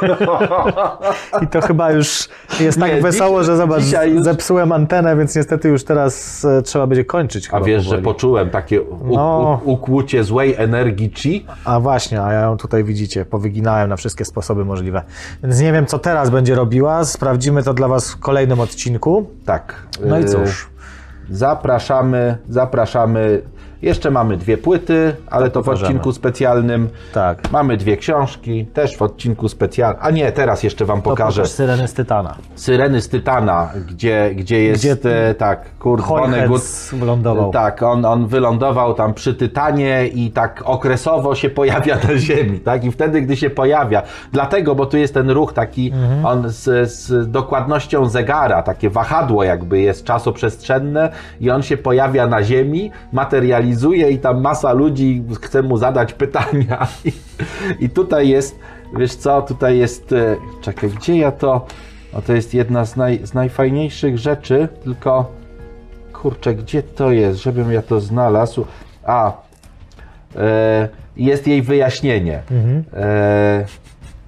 I 1.42 1.48
to 1.48 1.62
chyba 1.62 1.92
już 1.92 2.30
jest 2.60 2.80
tak 2.80 2.92
Nie, 2.96 3.02
wesoło, 3.02 3.44
że 3.44 3.58
zobacz, 3.58 3.84
już- 4.08 4.24
zepsułem 4.24 4.72
antenę, 4.72 5.16
więc 5.18 5.36
niestety 5.36 5.70
już 5.70 5.84
teraz 5.84 6.46
e, 6.46 6.62
trzeba 6.62 6.88
będzie 6.88 7.06
kończyć. 7.06 7.50
A 7.52 7.62
wiesz, 7.62 7.84
że 7.84 7.90
powoli. 7.90 8.04
poczułem 8.04 8.50
takie 8.50 8.82
u, 8.82 9.16
No. 9.16 9.62
u, 9.66 9.72
ukłucie 9.72 10.24
złej 10.24 10.56
energii 10.58 11.12
chi? 11.16 11.46
A 11.66 11.80
właśnie, 11.80 12.22
a 12.24 12.34
ja 12.34 12.42
ją 12.42 12.58
tutaj 12.58 12.84
widzicie, 12.84 13.26
powyginałem 13.26 13.90
na 13.90 13.96
wszystkie 13.96 14.26
sposoby 14.26 14.66
możliwe. 14.66 15.02
Więc 15.44 15.60
nie 15.60 15.74
wiem, 15.74 15.86
co 15.86 16.00
teraz 16.00 16.30
będzie 16.30 16.56
robiła. 16.56 17.06
Sprawdzimy 17.06 17.64
to 17.64 17.74
dla 17.74 17.88
Was 17.88 18.12
w 18.12 18.20
kolejnym 18.20 18.60
odcinku. 18.60 19.30
Tak. 19.46 19.76
No 20.06 20.20
i 20.20 20.24
y, 20.24 20.26
cóż. 20.30 20.70
Zapraszamy, 21.30 22.38
zapraszamy. 22.50 23.42
Jeszcze 23.82 24.12
mamy 24.12 24.38
dwie 24.38 24.58
płyty, 24.58 25.16
ale 25.28 25.50
to 25.50 25.64
w 25.64 25.70
odcinku 25.70 26.12
specjalnym. 26.12 26.90
Tak. 27.14 27.52
Mamy 27.52 27.78
dwie 27.78 27.98
książki, 27.98 28.66
też 28.66 28.98
w 28.98 29.02
odcinku 29.02 29.50
specjalnym. 29.50 30.00
A 30.04 30.10
nie, 30.12 30.32
teraz 30.32 30.64
jeszcze 30.64 30.86
Wam 30.86 31.02
To 31.02 31.10
pokażę. 31.10 31.42
pokaż 31.42 31.52
Syreny 31.52 31.88
z 31.88 31.94
Tytana. 31.94 32.36
Syreny 32.56 33.02
z 33.02 33.10
Tytana, 33.10 33.70
gdzie, 33.88 34.32
gdzie 34.36 34.64
jest, 34.64 34.82
Gdzie- 34.84 35.30
e, 35.30 35.34
tak, 35.36 35.78
Kurt 35.80 36.06
Vonnegut. 36.06 36.62
Wylądował. 36.94 37.52
Tak, 37.52 37.84
on, 37.84 38.06
on 38.06 38.28
wylądował 38.28 38.94
tam 38.94 39.14
przy 39.14 39.34
Tytanie 39.34 40.08
i 40.08 40.32
tak 40.32 40.62
okresowo 40.66 41.36
się 41.36 41.50
pojawia 41.60 41.98
na 42.08 42.18
Ziemi, 42.18 42.60
tak? 42.60 42.84
I 42.84 42.92
wtedy, 42.92 43.22
gdy 43.22 43.38
się 43.38 43.50
pojawia, 43.50 44.02
dlatego, 44.32 44.76
bo 44.76 44.86
tu 44.86 44.98
jest 44.98 45.14
ten 45.14 45.30
ruch 45.30 45.54
taki, 45.54 45.92
on 46.24 46.44
z, 46.50 46.92
z 46.92 47.32
dokładnością 47.32 48.10
zegara, 48.10 48.64
takie 48.64 48.90
wahadło 48.90 49.44
jakby 49.44 49.80
jest 49.80 50.06
czasoprzestrzenne 50.06 51.10
i 51.40 51.50
on 51.52 51.62
się 51.64 51.78
pojawia 51.78 52.28
na 52.28 52.44
Ziemi, 52.44 52.92
materializuje 53.14 53.71
i 54.10 54.20
tam 54.20 54.42
masa 54.42 54.74
ludzi 54.74 55.24
chce 55.42 55.64
mu 55.64 55.78
zadać 55.78 56.14
pytania. 56.24 56.88
I, 57.06 57.12
i 57.80 57.90
tutaj 57.90 58.30
jest, 58.30 58.60
wiesz 58.98 59.16
co, 59.16 59.42
tutaj 59.42 59.78
jest, 59.78 60.14
e, 60.14 60.36
czekaj, 60.62 60.90
gdzie 60.90 61.18
ja 61.18 61.32
to, 61.32 61.66
no 62.14 62.22
to 62.22 62.34
jest 62.34 62.54
jedna 62.54 62.86
z, 62.86 62.96
naj, 62.96 63.20
z 63.24 63.34
najfajniejszych 63.34 64.18
rzeczy, 64.18 64.68
tylko 64.84 65.32
kurczę, 66.14 66.56
gdzie 66.56 66.84
to 66.84 67.12
jest, 67.12 67.40
żebym 67.40 67.72
ja 67.72 67.82
to 67.82 68.00
znalazł. 68.00 68.66
A, 69.04 69.34
e, 70.36 70.90
jest 71.18 71.48
jej 71.48 71.62
wyjaśnienie. 71.62 72.42
E, 72.94 73.66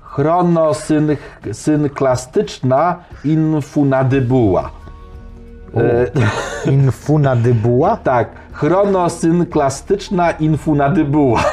chronosynklastyczna 0.01 2.95
infunadybuła. 3.25 4.71
E, 5.77 6.07
Infuna 6.71 7.35
dybuła? 7.35 7.97
tak, 7.97 8.29
chronosynklastyczna 8.53 10.31
infunadybuła. 10.31 11.43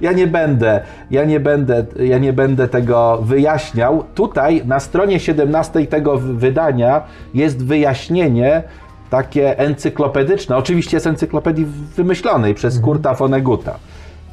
Ja 0.00 0.12
nie 0.12 0.26
będę, 0.26 0.80
ja 1.10 1.24
nie 1.24 1.40
będę, 1.40 1.86
ja 1.96 2.18
nie 2.18 2.32
będę 2.32 2.68
tego 2.68 3.18
wyjaśniał. 3.22 4.04
Tutaj 4.14 4.62
na 4.66 4.80
stronie 4.80 5.20
17 5.20 5.86
tego 5.86 6.18
wydania 6.18 7.02
jest 7.34 7.64
wyjaśnienie 7.64 8.62
takie 9.10 9.58
encyklopedyczne. 9.58 10.56
Oczywiście 10.56 11.00
z 11.00 11.06
encyklopedii 11.06 11.66
wymyślonej 11.96 12.54
przez 12.54 12.80
Kurta 12.80 13.14
Vonneguta. 13.14 13.78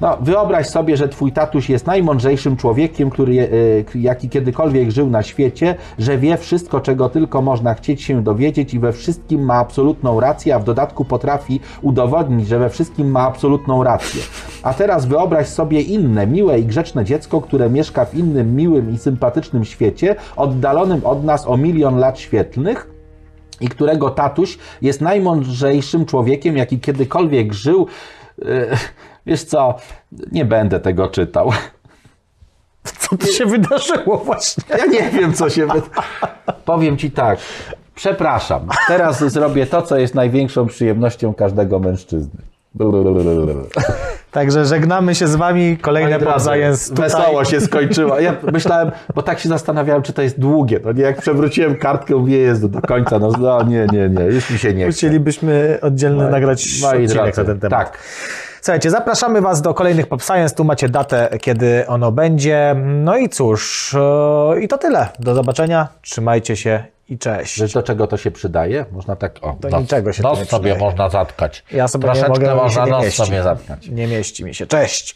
No, 0.02 0.18
wyobraź 0.22 0.68
sobie, 0.68 0.98
że 0.98 1.10
twój 1.10 1.32
tatuś 1.32 1.70
jest 1.70 1.88
najmądrzejszym 1.88 2.58
człowiekiem, 2.58 3.10
który, 3.10 3.50
e, 3.96 4.00
jaki 4.00 4.30
kiedykolwiek 4.30 4.92
żył 4.92 5.10
na 5.10 5.24
świecie, 5.24 5.76
że 6.00 6.18
wie 6.18 6.38
wszystko, 6.38 6.80
czego 6.80 7.10
tylko 7.10 7.42
można 7.42 7.74
chcieć 7.74 8.02
się 8.02 8.24
dowiedzieć 8.24 8.74
i 8.74 8.80
we 8.80 8.94
wszystkim 8.94 9.46
ma 9.46 9.54
absolutną 9.54 10.20
rację, 10.20 10.56
a 10.56 10.60
w 10.60 10.64
dodatku 10.64 11.06
potrafi 11.06 11.60
udowodnić, 11.82 12.48
że 12.48 12.60
we 12.60 12.70
wszystkim 12.70 13.12
ma 13.12 13.20
absolutną 13.20 13.84
rację. 13.84 14.22
A 14.64 14.74
teraz 14.74 15.06
wyobraź 15.06 15.48
sobie 15.48 15.82
inne, 15.82 16.28
miłe 16.28 16.60
i 16.60 16.66
grzeczne 16.66 17.06
dziecko, 17.06 17.42
które 17.42 17.70
mieszka 17.70 18.06
w 18.06 18.16
innym 18.16 18.56
miłym 18.56 18.94
i 18.94 18.98
sympatycznym 18.98 19.66
świecie, 19.66 20.16
oddalonym 20.36 21.06
od 21.06 21.24
nas 21.24 21.48
o 21.48 21.58
milion 21.58 21.98
lat 21.98 22.20
świetlnych, 22.20 22.92
i 23.62 23.68
którego 23.68 24.10
tatuś 24.10 24.58
jest 24.82 25.02
najmądrzejszym 25.02 26.06
człowiekiem, 26.06 26.58
jaki 26.58 26.80
kiedykolwiek 26.80 27.54
żył. 27.54 27.88
Wiesz 29.26 29.44
co, 29.44 29.76
nie 30.32 30.46
będę 30.46 30.80
tego 30.80 31.08
czytał. 31.08 31.52
Co 32.84 33.18
tu 33.18 33.28
się 33.28 33.46
wydarzyło 33.46 34.18
właśnie? 34.18 34.64
Ja 34.78 34.86
nie 34.86 35.10
wiem, 35.10 35.34
co 35.34 35.50
się. 35.50 35.66
wy- 35.68 35.82
Powiem 36.66 36.98
ci 36.98 37.12
tak. 37.12 37.40
Przepraszam. 37.96 38.68
Teraz 38.88 39.24
zrobię 39.24 39.66
to, 39.66 39.82
co 39.82 39.98
jest 39.98 40.16
największą 40.16 40.68
przyjemnością 40.68 41.34
każdego 41.34 41.80
mężczyzny. 41.80 42.42
Także 44.32 44.66
żegnamy 44.66 45.16
się 45.16 45.28
z 45.28 45.36
wami. 45.36 45.78
Kolejne 45.78 46.10
tutaj. 46.20 46.36
Wesoło 46.92 47.46
się 47.46 47.62
skończyło. 47.62 48.20
Ja 48.20 48.36
myślałem, 48.52 48.92
bo 49.16 49.22
tak 49.24 49.40
się 49.40 49.50
zastanawiałem, 49.50 50.02
czy 50.04 50.14
to 50.14 50.22
jest 50.22 50.40
długie. 50.40 50.80
No 50.86 50.92
nie, 50.92 51.02
jak 51.04 51.22
przewróciłem 51.22 51.76
kartkę, 51.76 52.16
mówię, 52.16 52.38
jest 52.38 52.66
do 52.66 52.82
końca. 52.82 53.20
No, 53.20 53.32
no 53.40 53.64
nie, 53.64 53.88
nie, 53.92 54.10
nie, 54.10 54.24
już 54.24 54.50
mi 54.50 54.58
się 54.60 54.74
nie 54.74 54.84
chce. 54.84 54.88
Musielibyśmy 54.88 55.80
oddzielny 55.82 56.30
nagrać 56.30 56.64
odcinek 56.64 57.08
drodzy, 57.08 57.40
na 57.42 57.46
ten 57.46 57.60
temat. 57.60 57.80
Tak. 57.92 57.98
Słuchajcie, 58.62 58.90
zapraszamy 58.90 59.42
Was 59.42 59.62
do 59.62 59.74
kolejnych 59.74 60.08
Pop 60.08 60.24
Science. 60.24 60.56
Tu 60.56 60.64
macie 60.64 60.90
datę, 60.90 61.30
kiedy 61.42 61.88
ono 61.88 62.12
będzie. 62.12 62.76
No 62.86 63.18
i 63.18 63.30
cóż, 63.30 63.94
e, 64.56 64.62
i 64.62 64.68
to 64.68 64.78
tyle. 64.78 65.08
Do 65.20 65.36
zobaczenia. 65.36 65.88
Trzymajcie 66.02 66.56
się 66.56 66.84
i 67.10 67.18
cześć. 67.18 67.62
Wiesz, 67.62 67.74
do 67.74 67.84
czego 67.84 68.08
to 68.08 68.18
się 68.18 68.32
przydaje? 68.32 68.86
Można 68.92 69.16
tak, 69.16 69.36
o, 69.42 69.56
Do 69.60 69.70
nos, 69.70 69.82
niczego 69.82 70.14
się 70.14 70.24
to 70.24 70.30
nos 70.30 70.40
nie 70.40 70.46
sobie 70.46 70.60
przydaje. 70.72 70.80
można 70.80 71.10
zatkać. 71.10 71.64
Ja 71.72 71.88
sobie 71.88 72.04
Troszeczkę 72.06 72.28
nie 72.32 72.40
mogę, 72.40 72.56
można 72.56 72.86
nie 72.86 72.92
nos 72.92 73.04
mieści. 73.04 73.26
sobie 73.26 73.44
zatkać. 73.44 73.88
Nie 73.88 74.08
mieści 74.08 74.44
mi 74.46 74.56
się. 74.56 74.68
Cześć. 74.68 75.16